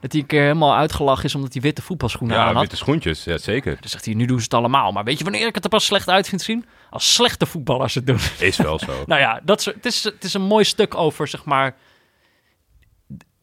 dat 0.00 0.12
hij 0.12 0.20
een 0.20 0.26
keer 0.26 0.42
helemaal 0.42 0.76
uitgelachen 0.76 1.24
is 1.24 1.34
omdat 1.34 1.52
hij 1.52 1.62
witte 1.62 1.82
voetbalschoenen 1.82 2.36
aan 2.36 2.46
ja, 2.46 2.52
had. 2.52 2.60
witte 2.60 2.76
schoentjes. 2.76 3.24
Ja, 3.24 3.38
zeker. 3.38 3.76
Dan 3.80 3.90
zegt 3.90 4.04
hij, 4.04 4.14
nu 4.14 4.26
doen 4.26 4.38
ze 4.38 4.44
het 4.44 4.54
allemaal. 4.54 4.92
Maar 4.92 5.04
weet 5.04 5.18
je 5.18 5.24
wanneer 5.24 5.46
ik 5.46 5.54
het 5.54 5.64
er 5.64 5.70
pas 5.70 5.84
slecht 5.84 6.08
uit 6.08 6.28
vind 6.28 6.42
zien? 6.42 6.64
Als 6.90 7.14
slechte 7.14 7.46
voetballers 7.46 7.94
het 7.94 8.06
doen. 8.06 8.18
Is 8.38 8.56
wel 8.56 8.78
zo. 8.78 8.92
nou 9.06 9.20
ja, 9.20 9.40
dat 9.44 9.58
is, 9.58 9.64
het, 9.64 9.86
is, 9.86 10.04
het 10.04 10.24
is 10.24 10.34
een 10.34 10.42
mooi 10.42 10.64
stuk 10.64 10.94
over, 10.94 11.28
zeg 11.28 11.44
maar, 11.44 11.76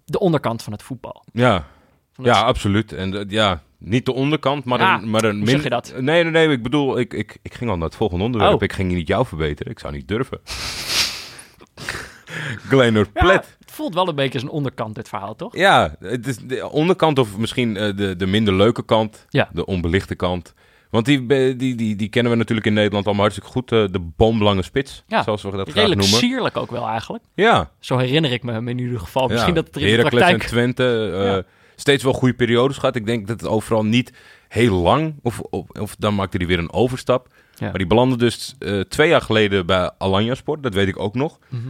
de 0.06 0.20
onderkant 0.20 0.64
van 0.64 0.74
het 0.74 0.84
voetbal. 0.84 1.24
Ja, 1.34 1.68
ja 2.16 2.42
absoluut. 2.42 2.94
En 2.94 3.14
eh, 3.14 3.24
ja, 3.28 3.62
niet 3.78 4.06
de 4.06 4.14
onderkant, 4.14 4.66
maar 4.66 4.80
Ja, 4.80 5.02
een, 5.02 5.10
maar 5.10 5.24
een 5.24 5.46
je 5.46 5.70
dat? 5.70 5.94
Nee, 6.00 6.24
nee, 6.24 6.32
nee. 6.32 6.50
Ik 6.50 6.64
bedoel, 6.64 7.00
ik, 7.00 7.14
ik, 7.14 7.38
ik 7.42 7.54
ging 7.54 7.70
al 7.70 7.78
naar 7.78 7.88
het 7.88 7.96
volgende 7.96 8.24
onderwerp. 8.24 8.54
Oh. 8.54 8.62
Ik 8.62 8.74
ging 8.74 8.92
niet 8.92 9.08
jou 9.08 9.26
verbeteren. 9.26 9.72
Ik 9.72 9.80
zou 9.80 9.94
niet 9.94 10.08
durven. 10.08 10.42
Glenor 12.70 13.08
Ja, 13.14 13.22
Plet. 13.24 13.56
het 13.60 13.72
voelt 13.72 13.94
wel 13.94 14.08
een 14.08 14.16
beetje 14.16 14.34
als 14.34 14.44
een 14.44 14.50
onderkant, 14.50 14.96
dit 14.96 15.10
verhaal, 15.10 15.36
toch? 15.36 15.56
Ja, 15.56 15.96
het 16.00 16.28
is 16.28 16.38
de 16.38 16.70
onderkant 16.70 17.20
of 17.20 17.38
misschien 17.38 17.78
eh, 17.78 17.96
de, 17.96 18.16
de 18.16 18.26
minder 18.28 18.54
leuke 18.54 18.86
kant. 18.86 19.26
Ja. 19.30 19.50
De 19.54 19.66
onbelichte 19.66 20.16
kant. 20.16 20.54
Want 20.90 21.06
die, 21.06 21.26
die, 21.56 21.76
die, 21.76 21.96
die 21.96 22.10
kennen 22.10 22.32
we 22.32 22.38
natuurlijk 22.38 22.68
in 22.68 22.74
Nederland 22.74 23.06
allemaal 23.06 23.24
hartstikke 23.24 23.52
goed. 23.52 23.72
eh, 23.72 23.84
de 23.92 24.00
boomlange 24.00 24.62
spits, 24.62 25.04
Ja, 25.08 25.24
zoals 25.24 25.42
we 25.42 25.52
dat 25.52 25.62
graag 25.62 25.74
Redelijk 25.76 26.02
noemen. 26.02 26.20
sierlijk 26.20 26.58
ook 26.58 26.72
wel 26.72 26.88
eigenlijk. 26.88 27.24
Ja, 27.34 27.72
Zo 27.80 27.98
herinner 27.98 28.32
ik 28.32 28.44
me 28.44 28.52
hem 28.52 28.68
in 28.68 28.80
ieder 28.80 29.00
geval. 29.00 29.28
Misschien 29.28 29.54
dat 29.54 29.66
het 29.68 29.76
in 29.78 29.82
de 29.84 29.90
Heracles 29.90 30.14
praktijk... 30.14 30.42
en 30.44 30.48
Twente 30.50 31.12
eh, 31.46 31.52
steeds 31.76 32.04
wel 32.04 32.14
goede 32.14 32.34
periodes 32.34 32.78
gehad. 32.78 32.96
Ik 32.96 33.06
denk 33.06 33.28
dat 33.28 33.40
het 33.42 33.50
overal 33.50 33.86
niet 33.86 34.14
heel 34.48 34.76
lang, 34.76 35.16
of, 35.22 35.40
of, 35.40 35.70
of 35.70 35.96
dan 36.00 36.16
maakte 36.16 36.38
hij 36.38 36.48
weer 36.48 36.60
een 36.60 36.74
overstap. 36.74 37.28
Ja. 37.64 37.70
Maar 37.70 37.78
die 37.78 37.88
belandde 37.88 38.18
dus 38.18 38.56
eh, 38.60 38.80
twee 38.80 39.10
jaar 39.10 39.22
geleden 39.22 39.66
bij 39.66 39.92
Alanya 39.98 40.36
Sport, 40.36 40.64
dat 40.64 40.74
weet 40.74 40.88
ik 40.88 41.00
ook 41.00 41.16
nog. 41.16 41.40
Mhm. 41.50 41.62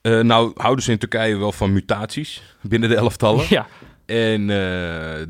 Eh, 0.00 0.20
nou 0.20 0.52
houden 0.56 0.84
ze 0.84 0.90
in 0.90 0.98
Turkije 0.98 1.36
wel 1.36 1.52
van 1.52 1.72
mutaties 1.72 2.42
binnen 2.62 2.88
de 2.88 2.96
elftallen. 2.96 3.46
Ja, 3.48 3.66
En 4.06 4.50
eh, 4.50 5.26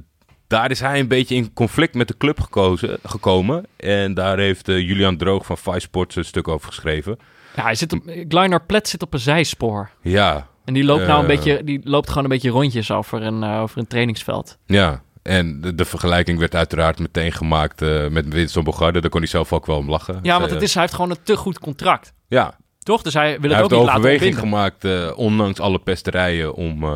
daar 0.47 0.71
is 0.71 0.81
hij 0.81 1.01
een 1.01 1.09
beetje 1.09 1.35
in 1.35 1.53
conflict 1.53 1.95
met 1.95 2.09
de 2.09 2.17
club 2.17 2.41
gekozen, 2.41 2.99
gekomen. 3.03 3.67
En 3.77 4.15
daar 4.15 4.39
heeft 4.39 4.67
Julian 4.67 5.17
Droog 5.17 5.47
van 5.47 5.59
Vice 5.59 5.81
Sports 5.81 6.17
een 6.17 6.25
stuk 6.25 6.49
over 6.49 6.67
geschreven. 6.69 7.19
ja 7.57 7.63
hij 7.63 7.75
zit 7.75 7.93
op... 7.93 8.03
Gleiner 8.29 8.63
Plet 8.63 8.89
zit 8.89 9.03
op 9.03 9.15
een 9.15 9.21
zijspoor. 9.21 9.91
Ja, 10.03 10.47
En 10.65 10.75
die 10.75 10.85
loopt 10.85 11.07
nou 11.07 11.21
een 11.21 11.27
beetje... 11.27 11.65
Die 11.65 11.81
loopt 11.85 12.09
gewoon 12.09 12.25
een 12.25 12.31
beetje 12.31 12.51
rondjes 12.51 12.91
over 12.91 13.23
een, 13.23 13.45
over 13.45 13.79
een 13.79 13.87
trainingsveld. 13.87 14.59
Ja, 14.67 15.03
en 15.29 15.61
de, 15.61 15.75
de 15.75 15.85
vergelijking 15.85 16.39
werd 16.39 16.55
uiteraard 16.55 16.99
meteen 16.99 17.33
gemaakt 17.33 17.83
eh, 17.83 18.09
met 18.09 18.29
Winston 18.29 18.65
Bogarde. 18.65 19.01
Daar 19.01 19.11
kon 19.11 19.21
hij 19.21 19.29
zelf 19.29 19.53
ook 19.53 19.67
wel 19.67 19.77
om 19.77 19.91
lachen. 19.91 20.19
Ja, 20.23 20.39
want 20.39 20.51
het 20.51 20.63
is, 20.63 20.73
hij 20.73 20.83
heeft 20.83 20.95
gewoon 20.95 21.11
een 21.11 21.23
te 21.23 21.37
goed 21.37 21.59
contract. 21.59 22.13
Ja, 22.29 22.55
Toch? 22.79 23.03
Dus 23.03 23.15
hij 23.15 23.41
wil 23.41 23.51
hij 23.51 23.51
het 23.51 23.59
heeft 23.59 23.73
ook 23.73 23.79
niet 23.79 23.89
laten 23.89 24.01
overweging 24.01 24.41
ontbinden. 24.43 24.59
gemaakt, 24.59 24.85
eh, 24.85 25.19
ondanks 25.19 25.61
alle 25.61 25.79
pesterijen, 25.79 26.55
om, 26.55 26.85
eh, 26.85 26.95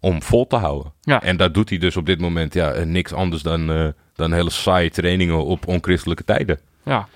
om 0.00 0.22
vol 0.22 0.46
te 0.46 0.56
houden. 0.56 0.92
Ja. 1.00 1.22
En 1.22 1.36
dat 1.36 1.54
doet 1.54 1.68
hij 1.68 1.78
dus 1.78 1.96
op 1.96 2.06
dit 2.06 2.20
moment 2.20 2.54
ja, 2.54 2.70
eh, 2.72 2.84
niks 2.84 3.12
anders 3.12 3.42
dan, 3.42 3.70
eh, 3.70 3.88
dan 4.14 4.32
hele 4.32 4.50
saaie 4.50 4.90
trainingen 4.90 5.44
op 5.44 5.66
onchristelijke 5.66 6.24
tijden. 6.24 6.60
Ja. 6.84 7.08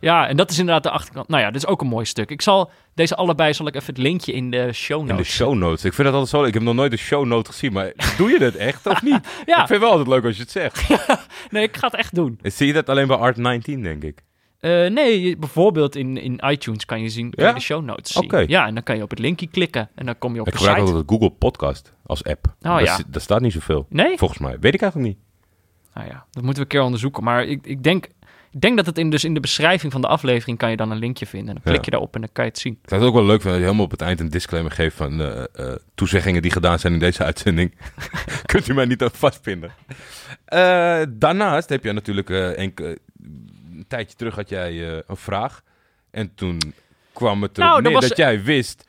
Ja, 0.00 0.28
en 0.28 0.36
dat 0.36 0.50
is 0.50 0.58
inderdaad 0.58 0.82
de 0.82 0.90
achterkant. 0.90 1.28
Nou 1.28 1.42
ja, 1.42 1.50
dit 1.50 1.62
is 1.62 1.66
ook 1.68 1.80
een 1.80 1.86
mooi 1.86 2.04
stuk. 2.04 2.30
Ik 2.30 2.42
zal 2.42 2.70
deze 2.94 3.14
allebei, 3.16 3.52
zal 3.54 3.66
ik 3.66 3.74
even 3.74 3.86
het 3.94 4.02
linkje 4.02 4.32
in 4.32 4.50
de 4.50 4.72
show 4.72 5.00
In 5.00 5.06
de 5.06 5.12
notes. 5.12 5.28
show 5.34 5.54
notes. 5.54 5.84
Ik 5.84 5.92
vind 5.92 6.06
dat 6.08 6.16
altijd 6.16 6.30
zo. 6.40 6.44
Ik 6.48 6.54
heb 6.54 6.62
nog 6.62 6.74
nooit 6.74 6.92
een 6.92 6.98
show 6.98 7.24
note 7.26 7.50
gezien, 7.50 7.72
maar 7.72 7.92
doe 8.16 8.30
je 8.30 8.38
dat 8.38 8.54
echt 8.54 8.86
of 8.86 9.02
niet? 9.10 9.20
Ja. 9.46 9.60
Ik 9.60 9.66
vind 9.66 9.68
het 9.68 9.78
wel 9.80 9.90
altijd 9.90 10.08
leuk 10.08 10.24
als 10.24 10.36
je 10.36 10.42
het 10.42 10.50
zegt. 10.50 10.86
Nee, 11.50 11.62
ik 11.62 11.76
ga 11.76 11.86
het 11.86 11.96
echt 11.96 12.14
doen. 12.14 12.38
Zie 12.42 12.66
je 12.66 12.72
dat 12.72 12.88
alleen 12.88 13.06
bij 13.06 13.16
Art 13.16 13.36
19, 13.36 13.82
denk 13.82 14.02
ik? 14.04 14.22
Eh, 14.60 14.70
nee, 14.86 15.36
bijvoorbeeld 15.36 15.96
in, 15.96 16.16
in 16.16 16.40
iTunes 16.46 16.84
kan 16.84 17.02
je 17.02 17.08
zien 17.08 17.30
kan 17.30 17.44
Ja? 17.44 17.50
je 17.50 17.56
de 17.56 17.60
show 17.64 17.84
notes 17.84 18.12
zien. 18.12 18.44
Ja, 18.48 18.66
en 18.66 18.74
dan 18.74 18.82
kan 18.82 18.96
je 18.96 19.02
op 19.02 19.10
het 19.10 19.18
linkje 19.18 19.46
klikken 19.46 19.90
en 19.94 20.06
dan 20.06 20.18
kom 20.18 20.34
je 20.34 20.40
op 20.40 20.46
Ik 20.46 20.52
de 20.52 20.58
gebruik 20.58 20.78
site. 20.78 20.90
altijd 20.92 21.10
Google 21.10 21.30
Podcast 21.30 21.92
als 22.06 22.24
app. 22.24 22.46
Oh, 22.46 22.52
daar, 22.58 22.82
ja. 22.84 22.98
daar 23.08 23.20
staat 23.20 23.40
niet 23.40 23.52
zoveel. 23.52 23.86
Nee? 23.88 24.16
Volgens 24.18 24.38
mij. 24.40 24.56
Weet 24.60 24.74
ik 24.74 24.82
eigenlijk 24.82 25.12
niet. 25.14 25.18
Nou 25.94 26.06
ja, 26.06 26.24
dat 26.30 26.42
moeten 26.42 26.54
we 26.54 26.60
een 26.60 26.66
keer 26.66 26.82
onderzoeken. 26.82 27.24
Maar 27.24 27.44
ik, 27.44 27.66
ik, 27.66 27.82
denk, 27.82 28.06
ik 28.50 28.60
denk 28.60 28.76
dat 28.76 28.86
het 28.86 28.98
in, 28.98 29.10
dus 29.10 29.24
in 29.24 29.34
de 29.34 29.40
beschrijving 29.40 29.92
van 29.92 30.00
de 30.00 30.06
aflevering 30.06 30.58
kan 30.58 30.70
je 30.70 30.76
dan 30.76 30.90
een 30.90 30.98
linkje 30.98 31.26
vinden. 31.26 31.48
En 31.48 31.54
dan 31.54 31.62
klik 31.62 31.76
Ja. 31.76 31.82
je 31.84 31.90
daarop 31.90 32.14
en 32.14 32.20
dan 32.20 32.30
kan 32.32 32.44
je 32.44 32.50
het 32.50 32.58
zien. 32.60 32.78
Ik 32.82 32.88
zou 32.88 33.00
het 33.00 33.10
ook 33.10 33.16
wel 33.16 33.26
leuk 33.26 33.42
dat 33.42 33.54
je 33.54 33.60
helemaal 33.60 33.84
op 33.84 33.90
het 33.90 34.00
eind 34.02 34.20
een 34.20 34.28
disclaimer 34.28 34.72
geeft 34.72 34.96
van 34.96 35.20
eh, 35.22 35.74
toezeggingen 35.94 36.42
die 36.42 36.50
gedaan 36.50 36.78
zijn 36.78 36.92
in 36.92 36.98
deze 36.98 37.24
uitzending. 37.24 37.74
Kunt 38.52 38.68
u 38.68 38.74
mij 38.74 38.84
niet 38.84 39.02
aan 39.02 39.10
vastpinnen. 39.12 39.70
Eh, 40.44 41.02
daarnaast 41.08 41.68
heb 41.68 41.84
je 41.84 41.92
natuurlijk 41.92 42.30
enke- 42.56 42.98
een 43.72 43.84
tijdje 43.88 44.16
terug 44.16 44.34
had 44.34 44.48
jij 44.48 45.02
een 45.06 45.16
vraag. 45.16 45.62
En 46.10 46.34
toen 46.34 46.58
kwam 47.12 47.42
het 47.42 47.50
erop 47.58 47.68
Nou, 47.70 47.82
dat 47.82 47.92
neer 47.92 48.00
was- 48.00 48.08
dat 48.08 48.16
jij 48.18 48.42
wist 48.42 48.86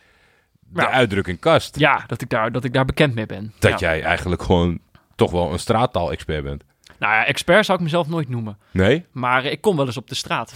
de 0.59 0.81
Nou. 0.81 0.91
uitdrukking 0.93 1.39
kast. 1.39 1.79
Ja, 1.79 2.03
dat 2.07 2.21
ik 2.21 2.29
daar, 2.29 2.51
dat 2.51 2.63
ik 2.63 2.73
daar 2.73 2.85
bekend 2.85 3.15
mee 3.15 3.25
ben. 3.25 3.53
Dat 3.59 3.79
ja. 3.79 3.89
jij 3.93 4.03
eigenlijk 4.03 4.41
gewoon 4.41 4.79
toch 5.15 5.31
wel 5.31 5.51
een 5.51 5.59
straattaal-expert 5.59 6.43
bent. 6.43 6.63
Nou 6.99 7.13
ja, 7.13 7.25
expert 7.25 7.65
zou 7.65 7.77
ik 7.77 7.83
mezelf 7.83 8.07
nooit 8.07 8.29
noemen. 8.29 8.57
Nee? 8.71 9.05
Maar 9.11 9.45
ik 9.45 9.61
kom 9.61 9.75
wel 9.75 9.85
eens 9.85 9.97
op 9.97 10.07
de 10.07 10.15
straat. 10.15 10.53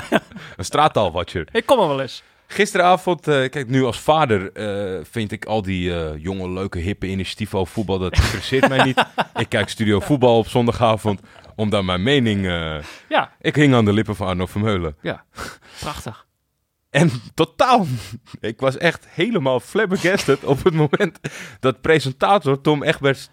Een 0.56 0.64
straattaalwatcher. 0.64 1.48
Ik 1.52 1.66
kom 1.66 1.80
er 1.80 1.88
wel 1.88 2.00
eens. 2.00 2.22
Gisteravond, 2.50 3.28
eh, 3.28 3.48
kijk, 3.48 3.68
nu 3.68 3.84
als 3.84 4.00
vader 4.00 4.52
eh, 4.52 5.04
vind 5.10 5.32
ik 5.32 5.44
al 5.44 5.62
die 5.62 5.94
eh, 5.94 6.22
jonge, 6.22 6.50
leuke, 6.50 6.78
hippe 6.78 7.06
initiatieven 7.06 7.58
over 7.58 7.72
voetbal, 7.72 7.98
dat 7.98 8.16
interesseert 8.16 8.68
mij 8.68 8.84
niet. 8.84 9.04
Ik 9.34 9.48
kijk 9.48 9.68
Studio 9.68 10.00
Voetbal 10.00 10.38
op 10.38 10.48
zondagavond, 10.48 11.20
omdat 11.56 11.84
mijn 11.84 12.02
mening... 12.02 12.44
Ja, 13.08 13.32
ik 13.40 13.54
hing 13.54 13.74
aan 13.74 13.84
de 13.84 13.92
lippen 13.92 14.16
van 14.16 14.26
Arno 14.26 14.46
Vermeulen. 14.46 14.96
ja. 15.02 15.24
Prachtig. 15.80 16.26
En 16.90 17.10
totaal, 17.34 17.86
ik 18.40 18.60
was 18.60 18.76
echt 18.76 19.06
helemaal 19.08 19.60
flabbergasted 19.60 20.44
op 20.44 20.64
het 20.64 20.74
moment 20.74 21.18
dat 21.60 21.80
presentator 21.80 22.60
Tom 22.60 22.82
Egberts 22.82 23.30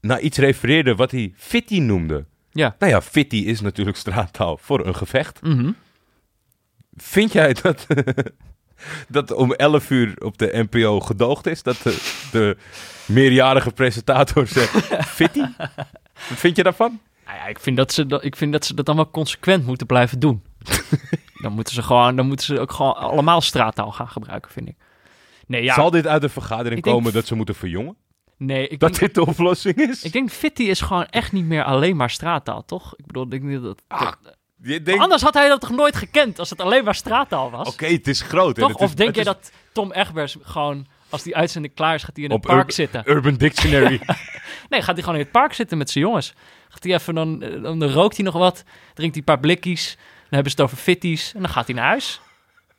naar 0.00 0.20
iets 0.20 0.38
refereerde 0.38 0.94
wat 0.94 1.10
hij 1.10 1.32
fitty 1.36 1.78
noemde. 1.78 2.24
Ja. 2.50 2.76
Nou 2.78 2.92
ja, 2.92 3.02
fitty 3.02 3.36
is 3.36 3.60
natuurlijk 3.60 3.96
straattaal 3.96 4.56
voor 4.60 4.86
een 4.86 4.94
gevecht. 4.94 5.42
Mhm. 5.42 5.72
Vind 6.96 7.32
jij 7.32 7.52
dat, 7.62 7.86
dat 9.08 9.32
om 9.32 9.52
11 9.52 9.90
uur 9.90 10.14
op 10.18 10.38
de 10.38 10.66
NPO 10.70 11.00
gedoogd 11.00 11.46
is? 11.46 11.62
Dat 11.62 11.76
de, 11.82 11.96
de 12.32 12.56
meerjarige 13.06 13.70
presentator 13.70 14.46
zegt 14.46 14.84
fitty? 15.18 15.44
Wat 16.28 16.38
vind 16.38 16.56
je 16.56 16.62
daarvan? 16.62 17.00
Nou 17.24 17.38
ja, 17.38 17.46
ik 17.46 17.58
vind, 17.58 17.76
dat 17.76 17.92
ze 17.92 18.06
dat, 18.06 18.24
ik 18.24 18.36
vind 18.36 18.52
dat 18.52 18.64
ze 18.64 18.74
dat 18.74 18.86
dan 18.86 18.96
wel 18.96 19.10
consequent 19.10 19.66
moeten 19.66 19.86
blijven 19.86 20.18
doen. 20.18 20.42
dan 21.42 21.52
moeten 21.52 21.74
ze 21.74 21.82
gewoon, 21.82 22.16
dan 22.16 22.26
moeten 22.26 22.46
ze 22.46 22.60
ook 22.60 22.72
gewoon 22.72 22.94
allemaal 22.94 23.40
straattaal 23.40 23.92
gaan 23.92 24.08
gebruiken, 24.08 24.50
vind 24.50 24.68
ik. 24.68 24.76
Nee, 25.46 25.62
ja. 25.62 25.74
Zal 25.74 25.90
dit 25.90 26.06
uit 26.06 26.20
de 26.22 26.28
vergadering 26.28 26.82
denk- 26.82 26.96
komen 26.96 27.12
dat 27.12 27.26
ze 27.26 27.34
moeten 27.34 27.54
verjongen? 27.54 27.96
Nee, 28.38 28.68
ik 28.68 28.80
Dat 28.80 28.88
denk, 28.90 29.00
dit 29.00 29.14
de 29.14 29.26
oplossing 29.26 29.76
is? 29.76 30.02
ik 30.02 30.12
denk 30.12 30.30
Fitty 30.30 30.62
is 30.62 30.80
gewoon 30.80 31.06
echt 31.06 31.32
niet 31.32 31.44
meer 31.44 31.64
alleen 31.64 31.96
maar 31.96 32.10
straattaal, 32.10 32.64
toch? 32.64 32.94
Ik 32.96 33.06
bedoel, 33.06 33.22
ik 33.24 33.30
denk 33.30 33.42
niet 33.42 33.62
dat, 33.62 33.82
Ah, 33.88 34.00
dat- 34.00 34.36
denkt- 34.84 35.02
anders 35.02 35.22
had 35.22 35.34
hij 35.34 35.48
dat 35.48 35.60
toch 35.60 35.70
nooit 35.70 35.96
gekend 35.96 36.38
als 36.38 36.50
het 36.50 36.60
alleen 36.60 36.84
maar 36.84 36.94
straattaal 36.94 37.50
was? 37.50 37.68
Oké, 37.68 37.86
het 37.86 38.06
is 38.08 38.20
groot. 38.20 38.54
toch? 38.54 38.68
het 38.68 38.78
is- 38.78 38.84
of 38.84 38.94
denk 38.94 39.14
je 39.14 39.20
is 39.20 39.26
dat 39.26 39.52
Tom 39.72 39.92
Egbers 39.92 40.36
gewoon, 40.42 40.86
als 41.08 41.22
die 41.22 41.36
uitzending 41.36 41.74
klaar 41.74 41.94
is, 41.94 42.02
gaat 42.02 42.16
hij 42.16 42.24
in 42.24 42.30
het 42.30 42.38
op 42.44 42.50
park 42.50 42.66
Ur- 42.68 42.72
zitten? 42.72 43.02
Urban 43.06 43.34
Dictionary. 43.34 44.00
Nee, 44.68 44.82
gaat 44.82 44.94
hij 44.94 45.02
gewoon 45.02 45.18
in 45.18 45.24
het 45.24 45.32
park 45.32 45.52
zitten 45.52 45.78
met 45.78 45.90
zijn 45.90 46.04
jongens. 46.04 46.34
Gaat 46.68 46.82
hij 46.84 46.94
even, 46.94 47.14
dan, 47.14 47.38
dan 47.62 47.84
rookt 47.84 48.16
hij 48.16 48.24
nog 48.24 48.34
wat, 48.34 48.64
drinkt 48.94 49.14
hij 49.14 49.24
een 49.26 49.34
paar 49.34 49.38
blikjes, 49.40 49.94
dan 49.96 50.04
hebben 50.30 50.50
ze 50.52 50.56
het 50.56 50.66
over 50.66 50.76
fitties 50.82 51.32
en 51.34 51.40
dan 51.40 51.50
gaat 51.50 51.66
hij 51.66 51.74
naar 51.74 51.84
huis. 51.86 52.20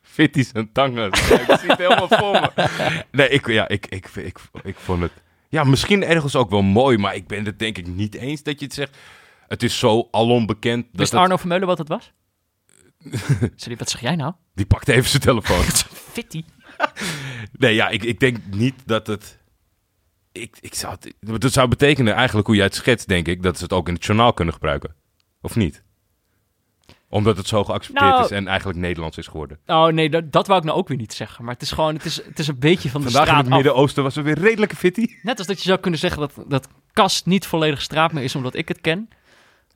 Fitties 0.01 0.51
en 0.51 0.71
tangen. 0.71 1.07
ik 1.11 1.15
zie 1.59 1.69
het 1.69 1.77
helemaal 1.77 2.07
voor 2.07 2.31
me. 2.31 2.51
Nee, 3.11 3.29
ik, 3.29 3.47
ja, 3.47 3.67
ik, 3.67 3.85
ik, 3.87 4.05
ik, 4.15 4.37
ik, 4.63 4.75
vond 4.77 5.01
het... 5.01 5.11
Ja, 5.49 5.63
misschien 5.63 6.03
ergens 6.03 6.35
ook 6.35 6.49
wel 6.49 6.61
mooi, 6.61 6.97
maar 6.97 7.15
ik 7.15 7.27
ben 7.27 7.45
het 7.45 7.59
denk 7.59 7.77
ik 7.77 7.87
niet 7.87 8.15
eens 8.15 8.43
dat 8.43 8.59
je 8.59 8.65
het 8.65 8.73
zegt. 8.73 8.97
Het 9.47 9.63
is 9.63 9.79
zo 9.79 10.07
alom 10.11 10.45
bekend. 10.45 10.83
Dat 10.91 10.99
Wist 10.99 11.11
het- 11.11 11.21
Arno 11.21 11.37
Vermeulen 11.37 11.67
wat 11.67 11.77
het 11.77 11.87
was? 11.87 12.11
Sorry, 13.55 13.77
wat 13.77 13.89
zeg 13.89 14.01
jij 14.01 14.15
nou? 14.15 14.33
Die 14.53 14.65
pakt 14.65 14.87
even 14.87 15.09
zijn 15.09 15.21
telefoon. 15.21 15.63
Fitty. 16.13 16.43
Nee, 17.51 17.75
ja, 17.75 17.89
ik, 17.89 18.03
ik 18.03 18.19
denk 18.19 18.37
niet 18.51 18.75
dat 18.85 19.07
het... 19.07 19.37
Ik, 20.31 20.57
ik 20.61 20.73
zou 20.73 20.95
het... 20.99 21.41
Dat 21.41 21.53
zou 21.53 21.67
betekenen 21.67 22.13
eigenlijk 22.13 22.47
hoe 22.47 22.55
jij 22.55 22.65
het 22.65 22.75
schetst, 22.75 23.07
denk 23.07 23.27
ik, 23.27 23.43
dat 23.43 23.57
ze 23.57 23.63
het 23.63 23.73
ook 23.73 23.87
in 23.87 23.93
het 23.93 24.05
journaal 24.05 24.33
kunnen 24.33 24.53
gebruiken. 24.53 24.95
Of 25.41 25.55
niet? 25.55 25.83
Omdat 27.09 27.37
het 27.37 27.47
zo 27.47 27.63
geaccepteerd 27.63 28.09
Nou- 28.11 28.23
is 28.23 28.31
en 28.31 28.47
eigenlijk 28.47 28.79
Nederlands 28.79 29.17
is 29.17 29.27
geworden. 29.27 29.59
Oh 29.65 29.87
nee, 29.87 30.09
dat, 30.09 30.31
dat 30.31 30.47
wou 30.47 30.59
ik 30.59 30.65
nou 30.65 30.77
ook 30.77 30.87
weer 30.87 30.97
niet 30.97 31.13
zeggen. 31.13 31.43
Maar 31.45 31.53
het 31.53 31.61
is 31.63 31.71
gewoon, 31.71 31.93
het 31.95 32.05
is, 32.05 32.23
het 32.25 32.39
is 32.39 32.47
een 32.47 32.59
beetje 32.59 32.89
van 32.89 33.01
de 33.01 33.11
Vandaag 33.11 33.29
in 33.29 33.35
het. 33.35 33.49
Midden-Oosten 33.49 34.03
was 34.03 34.15
er 34.15 34.23
weer 34.23 34.39
redelijke 34.39 34.75
fitty. 34.75 35.07
Net 35.21 35.37
als 35.37 35.47
dat 35.47 35.57
je 35.57 35.67
zou 35.67 35.79
kunnen 35.79 35.99
zeggen 35.99 36.19
dat, 36.19 36.33
dat 36.47 36.67
Kast 36.93 37.25
niet 37.25 37.45
volledig 37.45 37.81
straat 37.81 38.11
meer 38.11 38.23
is 38.23 38.35
omdat 38.35 38.55
ik 38.55 38.67
het 38.67 38.81
ken. 38.81 39.09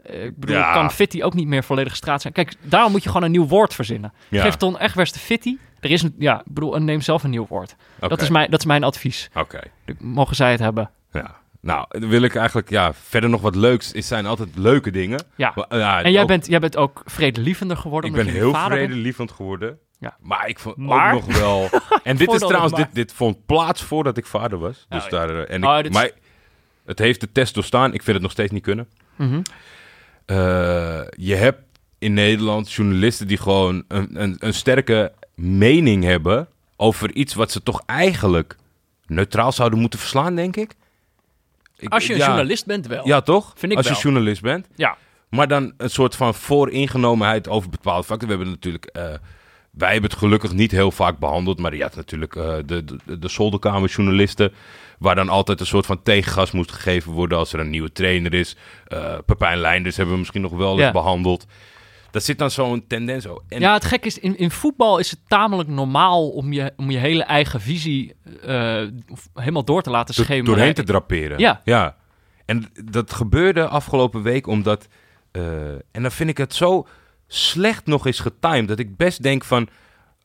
Eh, 0.03 0.23
ik 0.23 0.37
bedoel, 0.37 0.55
Ja. 0.55 0.73
kan 0.73 0.91
Fitty 0.91 1.21
ook 1.21 1.33
niet 1.33 1.47
meer 1.47 1.63
volledig 1.63 1.95
straat 1.95 2.21
zijn. 2.21 2.33
Kijk, 2.33 2.55
daarom 2.61 2.91
moet 2.91 3.03
je 3.03 3.09
gewoon 3.09 3.23
een 3.25 3.31
nieuw 3.31 3.47
woord 3.47 3.73
verzinnen. 3.73 4.13
Ja. 4.29 4.41
Geef 4.41 4.55
Ton 4.55 4.77
Egbers 4.77 5.11
de 5.11 5.19
Fitty. 5.19 5.57
Er 5.79 5.91
is 5.91 6.01
een, 6.01 6.15
ja, 6.17 6.39
ik 6.39 6.53
bedoel, 6.53 6.77
neem 6.77 7.01
zelf 7.01 7.23
een 7.23 7.29
nieuw 7.29 7.47
woord. 7.47 7.75
Dat, 7.99 8.21
is 8.21 8.29
mijn, 8.29 8.49
dat 8.49 8.59
is 8.59 8.65
mijn 8.65 8.83
advies. 8.83 9.29
Oké. 9.33 9.59
Mogen 9.99 10.35
zij 10.35 10.51
het 10.51 10.59
hebben. 10.59 10.89
Ja. 11.11 11.35
Nou, 11.63 11.85
dan 11.89 12.09
wil 12.09 12.21
ik 12.21 12.35
eigenlijk, 12.35 12.69
ja, 12.69 12.93
verder 12.93 13.29
nog 13.29 13.41
wat 13.41 13.55
leuks. 13.55 13.91
Het 13.91 14.05
zijn 14.05 14.25
altijd 14.25 14.49
leuke 14.55 14.91
dingen. 14.91 15.23
Ja. 15.35 15.51
Maar, 15.55 15.77
ja, 15.79 16.03
En 16.03 16.11
jij 16.11 16.21
ook- 16.21 16.27
bent, 16.27 16.47
jij 16.47 16.59
bent 16.59 16.77
ook 16.77 17.01
vredelievender 17.05 17.77
geworden. 17.77 18.09
Ik 18.09 18.15
ben 18.15 18.25
heel 18.33 18.51
bent. 18.51 18.65
vredelievend 18.65 19.31
geworden. 19.31 19.77
Ja. 19.99 20.17
Maar 20.21 20.47
ik 20.47 20.59
vond 20.59 20.75
Maar? 20.77 21.13
ook 21.13 21.27
nog 21.27 21.37
wel... 21.39 21.69
En 22.03 22.17
dit 22.17 22.31
is 22.33 22.39
trouwens, 22.39 22.73
dit, 22.73 22.87
dit 22.93 23.13
vond 23.13 23.45
plaats 23.45 23.83
voordat 23.83 24.17
ik 24.17 24.25
vader 24.25 24.59
was. 24.59 24.85
Dus 24.89 25.03
Oh, 25.03 25.09
daar, 25.09 25.29
eh, 25.29 25.53
en 25.55 25.63
ik, 25.63 25.69
Oh, 25.69 25.79
is- 25.83 25.89
maar 25.89 26.09
het 26.85 26.99
heeft 26.99 27.19
de 27.21 27.31
test 27.31 27.53
doorstaan. 27.53 27.93
Ik 27.93 28.01
vind 28.03 28.13
het 28.15 28.21
nog 28.21 28.31
steeds 28.31 28.51
niet 28.51 28.63
kunnen. 28.63 28.87
Mhm. 29.15 29.41
Eh, 30.25 31.01
je 31.09 31.35
hebt 31.35 31.61
in 31.99 32.13
Nederland 32.13 32.71
journalisten 32.71 33.27
die 33.27 33.37
gewoon 33.37 33.83
een, 33.87 34.21
een, 34.21 34.35
een 34.39 34.53
sterke 34.53 35.11
mening 35.35 36.03
hebben 36.03 36.47
over 36.75 37.11
iets 37.13 37.33
wat 37.33 37.51
ze 37.51 37.63
toch 37.63 37.81
eigenlijk 37.85 38.55
neutraal 39.05 39.51
zouden 39.51 39.79
moeten 39.79 39.99
verslaan, 39.99 40.35
denk 40.35 40.55
ik. 40.55 40.73
Ik- 41.83 41.93
Als 41.93 42.07
je 42.07 42.13
een 42.13 42.19
ja, 42.19 42.25
journalist 42.25 42.65
bent 42.65 42.87
wel. 42.87 43.07
Ja, 43.07 43.21
toch? 43.21 43.53
Vind 43.55 43.71
ik 43.71 43.77
Als 43.77 43.87
je 43.87 43.93
wel. 43.93 44.01
journalist 44.01 44.41
bent. 44.41 44.67
Ja. 44.75 44.97
Maar 45.29 45.47
dan 45.47 45.73
een 45.77 45.89
soort 45.89 46.15
van 46.15 46.33
vooringenomenheid 46.33 47.49
over 47.49 47.69
bepaalde 47.69 48.03
facten. 48.03 48.27
We 48.27 48.33
hebben 48.33 48.51
natuurlijk... 48.53 48.85
eh, 48.85 49.03
wij 49.71 49.91
hebben 49.91 50.09
het 50.09 50.19
gelukkig 50.19 50.53
niet 50.53 50.71
heel 50.71 50.91
vaak 50.91 51.17
behandeld. 51.17 51.59
Maar 51.59 51.75
je 51.75 51.81
had 51.81 51.95
natuurlijk 51.95 52.35
eh, 52.35 52.55
de, 52.65 52.83
de, 53.05 53.19
de 53.19 53.27
zolderkamerjournalisten... 53.29 54.51
waar 54.99 55.15
dan 55.15 55.29
altijd 55.29 55.59
een 55.59 55.65
soort 55.65 55.85
van 55.85 56.03
tegengas 56.03 56.51
moest 56.51 56.71
gegeven 56.71 57.11
worden... 57.11 57.37
als 57.37 57.53
er 57.53 57.59
een 57.59 57.69
nieuwe 57.69 57.91
trainer 57.91 58.33
is. 58.33 58.55
Eh 58.87 59.15
Pepijn 59.25 59.57
Leinders 59.57 59.95
hebben 59.95 60.13
we 60.13 60.19
misschien 60.19 60.41
nog 60.41 60.51
wel 60.51 60.71
eens 60.71 60.81
Ja. 60.81 60.91
behandeld. 60.91 61.45
Dat 62.13 62.23
zit 62.23 62.37
dan 62.37 62.51
zo'n 62.51 62.87
tendens... 62.87 63.23
zo. 63.23 63.43
En 63.47 63.59
Ja, 63.59 63.73
het 63.73 63.85
gek 63.85 64.05
is, 64.05 64.19
in, 64.19 64.37
in 64.37 64.51
voetbal 64.51 64.99
is 64.99 65.11
het 65.11 65.19
tamelijk 65.27 65.69
normaal 65.69 66.29
om 66.29 66.53
je, 66.53 66.73
om 66.75 66.91
je 66.91 66.97
hele 66.97 67.23
eigen 67.23 67.61
visie 67.61 68.15
eh, 68.41 68.83
helemaal 69.33 69.63
door 69.63 69.81
te 69.81 69.89
laten 69.89 70.13
schemeren. 70.13 70.45
doorheen 70.45 70.73
te 70.73 70.83
draperen. 70.83 71.39
Ja. 71.39 71.61
ja. 71.63 71.95
En 72.45 72.71
dat 72.83 73.13
gebeurde 73.13 73.67
afgelopen 73.67 74.21
week 74.21 74.47
omdat... 74.47 74.87
eh, 75.31 75.71
en 75.71 76.01
dan 76.01 76.11
vind 76.11 76.29
ik 76.29 76.37
het 76.37 76.53
zo 76.53 76.87
slecht 77.27 77.85
nog 77.85 78.05
eens 78.05 78.19
getimed... 78.19 78.67
dat 78.67 78.79
ik 78.79 78.97
best 78.97 79.23
denk 79.23 79.43
van... 79.43 79.67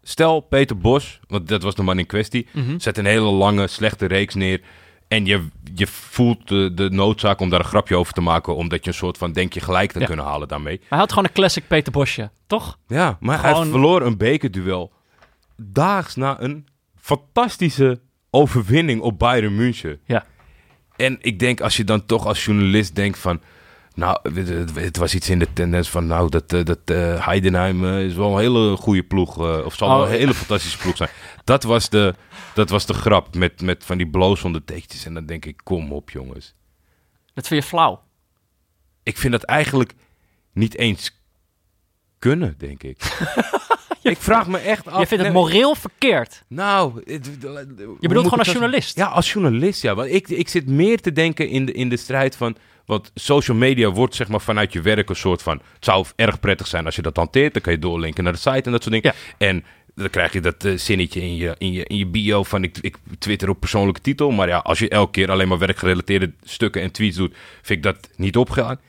Stel 0.03 0.41
Peter 0.41 0.79
Bos, 0.79 1.21
want 1.29 1.49
dat 1.49 1.63
was 1.63 1.75
de 1.75 1.83
man 1.83 1.99
in 1.99 2.07
kwestie... 2.07 2.49
Mhm. 2.53 2.79
zet 2.79 2.99
een 2.99 3.07
hele 3.07 3.31
lange, 3.31 3.67
slechte 3.67 4.07
reeks 4.07 4.35
neer... 4.35 4.61
en 5.09 5.27
je, 5.27 5.47
je 5.75 5.87
voelt 5.87 6.49
de, 6.49 6.75
de 6.75 6.91
noodzaak 6.91 7.41
om 7.41 7.51
daar 7.51 7.61
een 7.61 7.65
grapje 7.67 7.97
over 7.97 8.13
te 8.13 8.21
maken... 8.21 8.57
omdat 8.57 8.85
je 8.85 8.91
een 8.91 8.97
soort 8.97 9.19
van 9.19 9.33
denk 9.33 9.53
je 9.53 9.61
gelijk 9.61 9.93
te 9.93 10.01
Ja. 10.01 10.07
kunnen 10.07 10.25
halen 10.25 10.49
daarmee. 10.49 10.77
Maar 10.79 10.87
hij 10.89 10.99
had 10.99 11.09
gewoon 11.09 11.25
een 11.25 11.33
classic 11.35 11.67
Peter 11.67 11.93
Bosje, 11.93 12.31
toch? 12.47 12.79
Ja, 12.87 13.17
maar 13.21 13.41
hij 13.43 13.53
Gewoon- 13.53 13.69
verloor 13.71 14.03
een 14.03 14.17
bekerduel 14.17 14.93
daags 15.57 16.15
na 16.15 16.41
een 16.41 16.67
fantastische 16.97 18.01
overwinning 18.31 19.01
op 19.01 19.19
Bayern 19.19 19.57
München. 19.57 20.01
Ja. 20.05 20.25
En 20.97 21.19
ik 21.21 21.39
denk, 21.39 21.61
als 21.61 21.77
je 21.77 21.85
dan 21.85 22.07
toch 22.07 22.27
als 22.27 22.45
journalist 22.45 22.95
denkt 22.95 23.19
van... 23.19 23.41
Nou, 23.99 24.19
het, 24.75 24.97
was 24.97 25.15
iets 25.15 25.31
in 25.31 25.39
de 25.39 25.53
tendens 25.53 25.91
van... 25.91 26.07
Nou, 26.07 26.29
dat, 26.29 26.53
eh, 26.53 26.65
dat 26.65 26.79
eh, 26.85 27.27
Heidenheim 27.27 27.85
eh, 27.85 28.05
is 28.05 28.15
wel 28.15 28.33
een 28.33 28.39
hele 28.39 28.77
goede 28.77 29.03
ploeg. 29.03 29.39
of 29.65 29.75
zal 29.75 29.89
wel 29.89 29.99
Oh, 29.99 30.11
een 30.11 30.19
hele 30.19 30.35
fantastische 30.35 30.79
ploeg 30.79 30.97
zijn. 30.97 31.09
Dat 31.45 31.63
was 31.63 31.89
de, 31.89 32.15
dat 32.55 32.71
was 32.71 32.87
de 32.87 32.95
grap 32.95 33.35
met, 33.35 33.61
met 33.63 33.85
van 33.85 33.97
die 33.97 34.09
blozende 34.09 34.65
tekentjes. 34.65 35.05
En 35.05 35.15
dan 35.15 35.27
denk 35.27 35.45
ik, 35.45 35.61
kom 35.65 35.93
op 35.93 36.11
jongens. 36.11 36.55
Dat 37.35 37.47
vind 37.47 37.63
je 37.63 37.69
flauw. 37.69 38.03
Ik 39.03 39.19
vind 39.19 39.33
dat 39.33 39.43
eigenlijk 39.43 39.93
niet 40.53 40.77
eens 40.77 41.21
kunnen, 42.19 42.55
denk 42.59 42.83
ik. 42.83 42.99
ik 44.03 44.19
vraag 44.19 44.47
me 44.47 44.59
echt 44.59 44.87
af... 44.89 45.01
je 45.01 45.07
vindt 45.07 45.25
het 45.25 45.33
moreel 45.33 45.75
verkeerd. 45.75 46.45
Nou, 46.49 47.03
het- 47.05 47.31
Je 48.01 48.09
bedoelt 48.09 48.25
gewoon 48.25 48.39
als 48.39 48.53
journalist. 48.53 48.97
Ja, 48.97 49.07
als 49.07 49.33
journalist, 49.33 49.83
ja. 49.83 49.95
Want 49.95 50.11
ik, 50.11 50.29
ik 50.29 50.49
zit 50.49 50.67
meer 50.67 51.01
te 51.01 51.13
denken 51.13 51.49
in 51.49 51.67
de, 51.67 51.73
in 51.73 51.89
de 51.89 51.97
strijd 51.97 52.37
van... 52.37 52.57
Want 52.89 53.11
social 53.15 53.57
media 53.57 53.91
wordt 53.91 54.15
zeg 54.15 54.29
maar 54.29 54.41
vanuit 54.41 54.73
je 54.73 54.81
werk 54.81 55.09
een 55.09 55.17
soort 55.17 55.43
van... 55.43 55.61
Het 55.75 55.85
zou 55.85 56.07
erg 56.17 56.41
prettig 56.41 56.67
zijn 56.67 56.85
als 56.85 56.97
je 56.97 57.03
dat 57.03 57.17
hanteert. 57.17 57.53
Dan 57.53 57.63
kan 57.63 57.73
je 57.73 57.79
doorlinken 57.79 58.25
naar 58.25 58.33
de 58.33 58.39
site 58.39 58.63
en 58.63 58.73
dat 58.73 58.83
soort 58.83 59.03
dingen. 59.03 59.13
En 59.39 59.65
dan 59.95 60.11
krijg 60.11 60.33
je 60.33 60.41
dat 60.41 60.65
eh, 60.65 60.77
zinnetje 60.77 61.21
in 61.21 61.37
je, 61.37 61.55
in, 61.59 61.73
je, 61.73 61.85
in 61.85 61.97
je 61.97 62.07
bio 62.07 62.43
van... 62.43 62.63
Ik, 62.65 62.79
ik 62.81 62.97
twitter 63.19 63.49
op 63.49 63.61
persoonlijke 63.61 64.01
titel. 64.01 64.31
Maar 64.31 64.49
ja, 64.49 64.59
als 64.59 64.79
je 64.79 64.89
elke 64.89 65.11
keer 65.11 65.31
alleen 65.31 65.49
maar 65.49 65.59
werkgerelateerde 65.59 66.33
stukken 66.43 66.83
en 66.83 66.91
tweets 66.93 67.17
doet... 67.17 67.35
Vind 67.63 67.79
ik 67.79 67.83
dat 67.83 68.09
niet 68.17 68.37
opgegaan. 68.37 68.81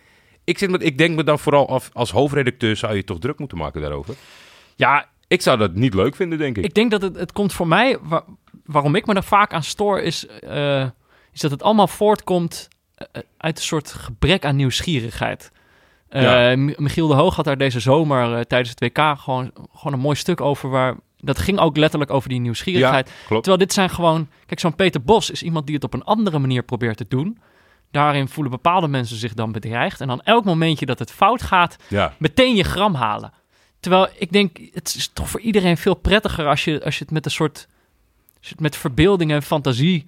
Ik, 0.44 0.58
zit 0.58 0.70
met, 0.70 0.84
ik 0.84 0.98
denk 0.98 1.16
me 1.16 1.24
dan 1.24 1.40
vooral 1.40 1.70
af... 1.70 1.90
Als 1.94 2.12
hoofdredacteur 2.12 2.76
zou 2.76 2.96
je 2.96 3.04
toch 3.04 3.20
druk 3.20 3.40
moeten 3.40 3.58
maken 3.58 3.82
daarover. 3.82 4.16
Ja, 4.76 5.10
Ik 5.28 5.42
zou 5.42 5.58
dat 5.58 5.74
niet 5.76 5.94
leuk 5.94 6.16
vinden, 6.16 6.38
denk 6.38 6.58
ik. 6.58 6.64
ik 6.66 6.74
denk 6.74 6.92
dat 6.92 7.02
het, 7.02 7.16
het 7.16 7.32
komt 7.32 7.54
voor 7.54 7.68
mij... 7.68 7.98
wa- 8.02 8.26
waarom 8.66 8.96
ik 8.96 9.06
me 9.06 9.14
er 9.14 9.24
vaak 9.24 9.54
aan 9.54 9.64
stoor 9.64 10.00
is... 10.00 10.28
eh, 10.28 10.88
is 11.34 11.40
dat 11.42 11.52
het 11.52 11.64
allemaal 11.64 11.88
voortkomt 11.88 12.68
uit 13.38 13.58
een 13.58 13.64
soort 13.64 13.92
gebrek 13.92 14.46
aan 14.46 14.56
nieuwsgierigheid. 14.56 15.52
Eh, 16.10 16.22
Ja. 16.22 16.56
Michiel 16.56 17.08
de 17.08 17.14
Hoog 17.14 17.36
had 17.36 17.46
daar 17.46 17.58
deze 17.58 17.80
zomer 17.80 18.34
eh, 18.36 18.42
tijdens 18.42 18.70
het 18.70 18.80
WK 18.80 19.20
gewoon, 19.20 19.52
gewoon 19.74 19.94
een 19.94 20.00
mooi 20.00 20.16
stuk 20.16 20.42
over... 20.42 20.70
waar 20.70 20.96
dat 21.18 21.40
ging 21.40 21.60
ook 21.60 21.78
letterlijk 21.78 22.12
over 22.12 22.30
die 22.30 22.40
nieuwsgierigheid. 22.40 23.12
Terwijl 23.28 23.58
dit 23.58 23.74
zijn 23.74 23.90
gewoon... 23.90 24.30
Kijk, 24.46 24.60
zo'n 24.60 24.76
Peter 24.76 25.02
Bos 25.02 25.30
is 25.30 25.44
iemand 25.44 25.66
die 25.66 25.76
het 25.76 25.84
op 25.84 25.94
een 25.94 26.04
andere 26.04 26.40
manier 26.40 26.64
probeert 26.64 26.98
te 26.98 27.06
doen. 27.08 27.38
Daarin 27.92 28.28
voelen 28.28 28.52
bepaalde 28.52 28.88
mensen 28.88 29.18
zich 29.18 29.34
dan 29.34 29.52
bedreigd. 29.52 30.02
En 30.02 30.08
dan 30.08 30.22
elk 30.22 30.46
momentje 30.46 30.86
dat 30.86 31.00
het 31.00 31.12
fout 31.12 31.42
gaat, 31.42 31.76
Ja. 31.88 32.14
meteen 32.18 32.56
je 32.56 32.64
gram 32.64 32.94
halen. 32.96 33.34
Terwijl 33.80 34.08
ik 34.18 34.32
denk, 34.32 34.58
het 34.74 34.96
is 34.96 35.08
toch 35.14 35.30
voor 35.30 35.40
iedereen 35.40 35.78
veel 35.78 35.94
prettiger 35.94 36.48
als 36.48 36.64
je, 36.64 36.84
als 36.84 36.98
je 36.98 37.04
het 37.04 37.14
met 37.14 37.26
een 37.26 37.32
soort, 37.32 37.68
als 38.38 38.48
je 38.48 38.52
het 38.54 38.60
met 38.60 38.76
verbeelding 38.78 39.32
en 39.32 39.44
fantasie 39.44 40.08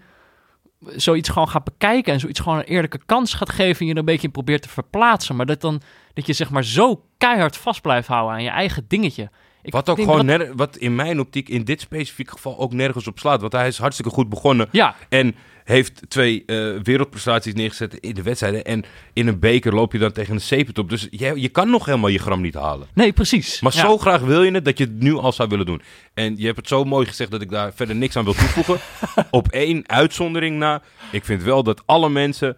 zoiets 0.95 1.29
gewoon 1.29 1.49
gaat 1.49 1.63
bekijken 1.63 2.13
en 2.13 2.19
zoiets 2.19 2.39
gewoon 2.39 2.57
een 2.57 2.63
eerlijke 2.63 2.99
kans 3.05 3.33
gaat 3.33 3.49
geven 3.49 3.79
en 3.79 3.85
je 3.85 3.91
er 3.91 3.99
een 3.99 4.05
beetje 4.05 4.27
in 4.27 4.33
probeert 4.33 4.61
te 4.61 4.69
verplaatsen. 4.69 5.35
Maar 5.35 5.45
dat 5.45 5.61
dan, 5.61 5.81
dat 6.13 6.25
je 6.25 6.33
zeg 6.33 6.49
maar 6.49 6.63
zo 6.63 7.03
keihard 7.17 7.57
vast 7.57 7.81
blijft 7.81 8.07
houden 8.07 8.33
aan 8.35 8.43
je 8.43 8.49
eigen 8.49 8.85
dingetje. 8.87 9.29
Ik 9.63 9.71
Wat 9.71 9.89
ook 9.89 9.99
gewoon, 9.99 10.25
dat- 10.27 10.47
wat 10.55 10.77
in 10.77 10.95
mijn 10.95 11.19
optiek 11.19 11.49
in 11.49 11.63
dit 11.63 11.81
specifieke 11.81 12.31
geval 12.31 12.57
ook 12.59 12.73
nergens 12.73 13.07
op 13.07 13.19
slaat. 13.19 13.41
Want 13.41 13.53
hij 13.53 13.67
is 13.67 13.77
hartstikke 13.77 14.11
goed 14.11 14.29
begonnen. 14.29 14.67
Ja, 14.71 14.95
En 15.09 15.35
heeft 15.63 16.01
twee 16.07 16.43
eh, 16.45 16.55
wereldprestaties 16.83 17.53
neergezet 17.53 17.93
in 17.93 18.13
de 18.13 18.21
wedstrijden. 18.21 18.65
En 18.65 18.83
in 19.13 19.27
een 19.27 19.39
beker 19.39 19.73
loop 19.75 19.91
je 19.91 19.97
dan 19.99 20.11
tegen 20.11 20.33
een 20.33 20.41
zeepentop. 20.41 20.89
Dus 20.89 21.07
je, 21.11 21.41
je 21.41 21.49
kan 21.49 21.69
nog 21.69 21.85
helemaal 21.85 22.09
je 22.09 22.19
gram 22.19 22.41
niet 22.41 22.53
halen. 22.53 22.87
nee, 22.93 23.13
precies. 23.13 23.61
Maar 23.61 23.75
Ja. 23.75 23.81
zo 23.81 23.97
graag 23.97 24.21
wil 24.21 24.43
je 24.43 24.51
het 24.51 24.65
dat 24.65 24.77
je 24.77 24.83
het 24.83 24.99
nu 24.99 25.13
al 25.15 25.31
zou 25.31 25.49
willen 25.49 25.65
doen. 25.65 25.81
En 26.13 26.37
je 26.37 26.45
hebt 26.45 26.57
het 26.57 26.67
zo 26.67 26.83
mooi 26.83 27.05
gezegd 27.07 27.31
dat 27.31 27.41
ik 27.41 27.49
daar 27.49 27.73
verder 27.73 27.95
niks 27.95 28.15
aan 28.15 28.23
wil 28.23 28.33
toevoegen. 28.33 28.79
Op 29.31 29.47
één 29.47 29.89
uitzondering 29.89 30.57
na. 30.57 30.81
Ik 31.11 31.25
vind 31.25 31.43
wel 31.43 31.63
dat 31.63 31.81
alle 31.85 32.09
mensen 32.09 32.57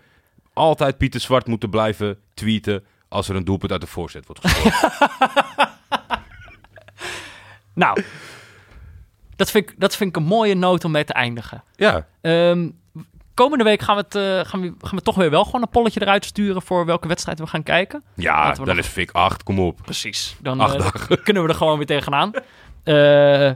altijd 0.54 0.98
Pieter 0.98 1.20
Zwart 1.20 1.48
moeten 1.48 1.70
blijven 1.70 2.18
tweeten 2.34 2.84
als 3.08 3.30
er 3.30 3.36
een 3.36 3.44
doelpunt 3.46 3.72
uit 3.72 3.82
de 3.82 3.88
voorzet 3.88 4.26
wordt 4.26 4.48
gescoord. 4.48 4.92
Nou, 7.76 8.04
dat 9.36 9.52
vind, 9.52 9.70
ik, 9.70 9.76
dat 9.80 9.96
vind 9.96 10.10
ik 10.10 10.16
een 10.16 10.24
mooie 10.28 10.56
noot 10.56 10.86
om 10.86 10.92
mee 10.92 11.04
te 11.04 11.14
eindigen. 11.14 11.64
ja, 11.76 12.08
Ehm, 12.22 12.70
komende 13.34 13.64
week 13.64 13.82
gaan 13.82 13.96
we, 13.96 14.02
het, 14.02 14.16
eh, 14.16 14.50
gaan, 14.52 14.62
we, 14.62 14.74
gaan 14.82 14.98
we 14.98 15.02
toch 15.02 15.16
weer 15.16 15.30
wel 15.30 15.44
gewoon 15.46 15.62
een 15.62 15.70
polletje 15.70 16.02
eruit 16.02 16.26
sturen 16.26 16.62
voor 16.62 16.86
welke 16.86 17.08
wedstrijd 17.08 17.40
we 17.40 17.48
gaan 17.48 17.64
kijken. 17.64 18.04
ja 18.16 18.52
dan 18.52 18.66
nog- 18.68 18.78
is 18.78 18.88
Fik 18.88 19.12
8, 19.12 19.44
kom 19.44 19.60
op. 19.60 19.80
Precies. 19.84 20.36
Dan 20.42 20.62
eh, 20.62 20.92
kunnen 21.24 21.44
we 21.44 21.50
er 21.50 21.56
gewoon 21.56 21.78
weer 21.78 21.86
tegenaan. 21.86 22.32
Eh, 22.84 23.52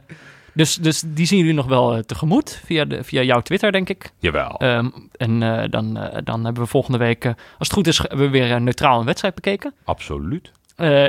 dus, 0.54 0.76
dus 0.76 1.04
die 1.06 1.26
zien 1.26 1.38
jullie 1.40 1.54
nog 1.54 1.66
wel 1.66 2.02
tegemoet 2.06 2.62
via, 2.66 2.86
de, 2.86 3.04
via 3.04 3.22
jouw 3.22 3.42
Twitter, 3.42 3.72
denk 3.72 3.90
ik. 3.90 4.12
Jawel. 4.20 4.58
Ehm, 4.58 4.90
en 5.12 5.40
dan, 5.70 5.94
dan 6.24 6.44
hebben 6.46 6.64
we 6.64 6.70
volgende 6.70 6.98
week, 6.98 7.26
als 7.26 7.36
het 7.58 7.74
goed 7.74 7.88
is, 7.88 7.98
hebben 7.98 8.18
we 8.20 8.30
weer 8.30 8.52
eh, 8.52 8.60
neutraal 8.60 9.00
een 9.00 9.06
wedstrijd 9.06 9.36
bekeken. 9.36 9.74
Absoluut. 9.84 10.52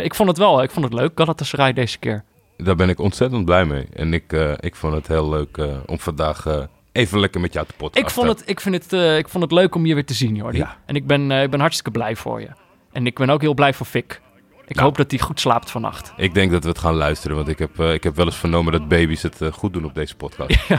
Ik 0.03 0.15
vond 0.15 0.29
het 0.29 0.39
wel, 0.39 0.63
ik 0.63 0.71
vond 0.71 0.85
het 0.85 0.95
leuk, 0.95 1.13
Galatasaray 1.15 1.73
deze 1.73 1.99
keer. 1.99 2.25
Daar 2.57 2.77
ben 2.77 2.89
ik 2.89 2.99
ontzettend 2.99 3.45
blij 3.45 3.65
mee. 3.65 3.87
En 3.95 4.13
ik, 4.15 4.33
ik 4.61 4.75
vond 4.77 4.95
het 4.95 5.07
heel 5.09 5.29
leuk 5.29 5.59
om 5.87 5.99
vandaag 5.99 6.69
even 6.93 7.21
lekker 7.21 7.41
met 7.41 7.53
jou 7.53 7.67
te 7.67 7.73
potten. 7.77 8.03
Ik 8.03 8.11
vond, 8.11 8.29
het, 8.29 8.43
ik, 8.47 8.61
vind 8.61 8.75
het, 8.75 8.93
eh, 8.93 9.19
ik 9.19 9.29
vond 9.29 9.43
het 9.45 9.53
leuk 9.53 9.75
om 9.75 9.87
je 9.87 9.95
weer 9.95 10.05
te 10.07 10.15
zien, 10.15 10.35
Jordi. 10.35 10.59
Ja. 10.59 10.77
En 10.87 10.95
ik 10.95 11.07
ben, 11.07 11.31
eh, 11.31 11.43
ik 11.43 11.51
ben 11.51 11.61
hartstikke 11.61 11.91
blij 11.91 12.17
voor 12.17 12.41
je. 12.41 12.49
En 12.93 13.07
ik 13.07 13.15
ben 13.19 13.31
ook 13.31 13.41
heel 13.41 13.55
blij 13.55 13.75
voor 13.75 13.87
Fik. 13.87 14.21
Ik 14.67 14.75
Nou. 14.75 14.87
hoop 14.87 14.97
dat 14.97 15.11
hij 15.11 15.21
goed 15.21 15.41
slaapt 15.41 15.71
vannacht. 15.71 16.13
Ik 16.17 16.35
denk 16.35 16.51
dat 16.51 16.63
we 16.63 16.69
het 16.69 16.79
gaan 16.79 16.95
luisteren, 16.95 17.37
want 17.37 17.49
ik 17.49 17.59
heb, 17.59 17.79
eh, 17.81 17.93
ik 17.93 18.03
heb 18.03 18.17
wel 18.17 18.27
eens 18.27 18.37
vernomen 18.37 18.73
dat 18.73 18.89
baby's 18.89 19.23
het 19.23 19.41
goed 19.53 19.73
doen 19.73 19.85
op 19.85 19.95
deze 19.95 20.17
podcast. 20.17 20.57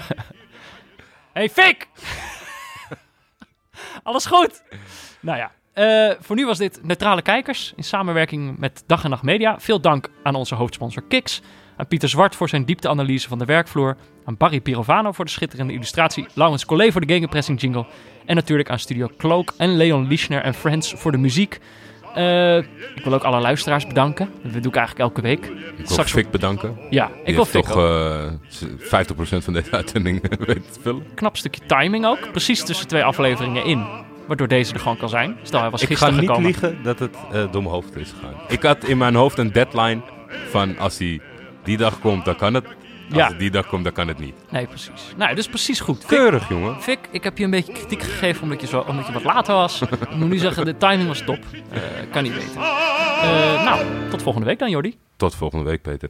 Hey 1.34 1.50
Fik! 1.50 1.88
Alles 4.04 4.26
goed? 4.26 4.64
Nou 5.20 5.38
ja, 5.38 5.52
voor 6.22 6.36
nu 6.36 6.46
was 6.46 6.58
dit 6.58 6.80
Neutrale 6.84 7.22
Kijkers 7.22 7.74
in 7.76 7.84
samenwerking 7.84 8.58
met 8.58 8.84
Dag 8.88 9.04
en 9.04 9.10
Nacht 9.10 9.24
Media. 9.24 9.60
Veel 9.60 9.82
dank 9.82 10.10
aan 10.24 10.36
onze 10.36 10.56
hoofdsponsor 10.56 11.04
Kiks. 11.08 11.42
Aan 11.80 11.88
Pieter 11.88 12.10
Zwart 12.10 12.36
voor 12.36 12.50
zijn 12.50 12.64
diepteanalyse 12.66 13.28
van 13.28 13.38
de 13.40 13.46
werkvloer. 13.46 13.96
Aan 14.26 14.38
Barry 14.38 14.60
Pirovano 14.60 15.12
voor 15.12 15.26
de 15.26 15.32
schitterende 15.32 15.74
illustratie. 15.74 16.26
Laurens 16.34 16.66
Collet 16.66 16.92
voor 16.92 17.02
de 17.06 17.14
gegenpressing 17.14 17.62
jingle. 17.62 17.86
En 18.26 18.36
natuurlijk 18.36 18.70
aan 18.70 18.80
Studio 18.80 19.10
Cloak 19.18 19.54
en 19.58 19.78
Leon 19.78 20.08
Lischner 20.08 20.42
en 20.42 20.54
Friends 20.54 20.94
voor 20.98 21.12
de 21.12 21.18
muziek. 21.18 21.60
Eh, 22.16 22.58
ik 22.58 23.02
wil 23.04 23.14
ook 23.14 23.24
alle 23.24 23.40
luisteraars 23.40 23.88
bedanken. 23.88 24.30
Dat 24.44 24.52
doe 24.54 24.72
ik 24.72 24.76
eigenlijk 24.78 25.00
elke 25.00 25.22
week. 25.22 25.46
Ik 25.78 25.88
wil 25.88 26.04
Fik 26.04 26.32
bedanken. 26.32 26.78
Ja, 26.90 27.06
ik 27.08 27.26
Die 27.26 27.36
wil 27.36 27.46
Fik 27.46 27.64
toch 27.66 27.76
ook. 27.78 27.84
eh, 27.84 28.32
z- 28.48 28.64
50% 28.80 29.44
van 29.44 29.54
deze 29.54 29.72
uitzending 29.82 30.22
weten 30.46 30.72
te 30.72 30.80
vullen. 30.82 31.04
knap 31.16 31.38
stukje 31.38 31.62
timing 31.66 32.06
ook. 32.06 32.32
Precies 32.32 32.64
tussen 32.66 32.88
twee 32.88 33.04
afleveringen 33.04 33.66
in. 33.66 33.86
Waardoor 34.28 34.48
deze 34.48 34.74
er 34.74 34.80
gewoon 34.80 34.98
kan 34.98 35.10
zijn. 35.10 35.38
Stel, 35.44 35.60
hij 35.62 35.70
was 35.70 35.82
Ik 35.82 35.88
ga 35.88 35.94
gisteren 35.94 36.20
niet 36.20 36.26
gekomen. 36.30 36.46
liegen 36.52 36.84
dat 36.84 37.00
het 37.00 37.16
eh, 37.32 37.32
door 37.52 37.62
mijn 37.62 37.74
hoofd 37.74 37.96
is 37.96 38.12
gegaan. 38.20 38.34
Ik 38.48 38.62
had 38.64 38.84
in 38.84 38.98
mijn 38.98 39.16
hoofd 39.16 39.38
een 39.38 39.52
deadline 39.52 40.02
van 40.50 40.78
als 40.78 40.98
hij 40.98 41.20
die 41.70 41.78
dag 41.78 42.00
komt, 42.00 42.26
dan 42.26 42.36
kan 42.36 42.54
het. 42.54 42.66
Als 42.66 43.18
Ja. 43.18 43.28
het 43.28 43.40
die 43.40 43.50
dag 43.52 43.68
komt, 43.68 43.84
dan 43.84 43.94
kan 43.94 44.08
het 44.08 44.20
niet. 44.20 44.34
Nee, 44.50 44.66
precies. 44.68 45.14
Nou, 45.18 45.36
dus 45.36 45.48
precies 45.48 45.80
goed. 45.80 45.98
Fik, 45.98 46.08
Keurig, 46.08 46.50
jongen. 46.50 46.82
Fik, 46.82 47.00
ik 47.12 47.24
heb 47.24 47.38
je 47.38 47.44
een 47.44 47.50
beetje 47.50 47.74
kritiek 47.74 48.04
gegeven 48.04 48.44
omdat 48.44 48.62
je, 48.62 48.68
zo, 48.68 48.80
omdat 48.80 49.08
je 49.08 49.14
wat 49.14 49.24
later 49.24 49.54
was. 49.56 49.82
ik 49.82 50.16
moet 50.16 50.30
nu 50.30 50.38
zeggen, 50.38 50.66
de 50.66 50.78
timing 50.78 51.08
was 51.08 51.22
top. 51.26 51.40
Eh, 51.72 51.80
kan 52.12 52.24
niet 52.24 52.34
weten. 52.34 52.62
Eh, 52.62 53.64
nou, 53.64 53.86
tot 54.10 54.22
volgende 54.22 54.48
week 54.48 54.60
dan, 54.60 54.70
Jordi. 54.70 54.98
Tot 55.18 55.36
volgende 55.36 55.66
week, 55.66 55.82
Peter. 55.82 56.10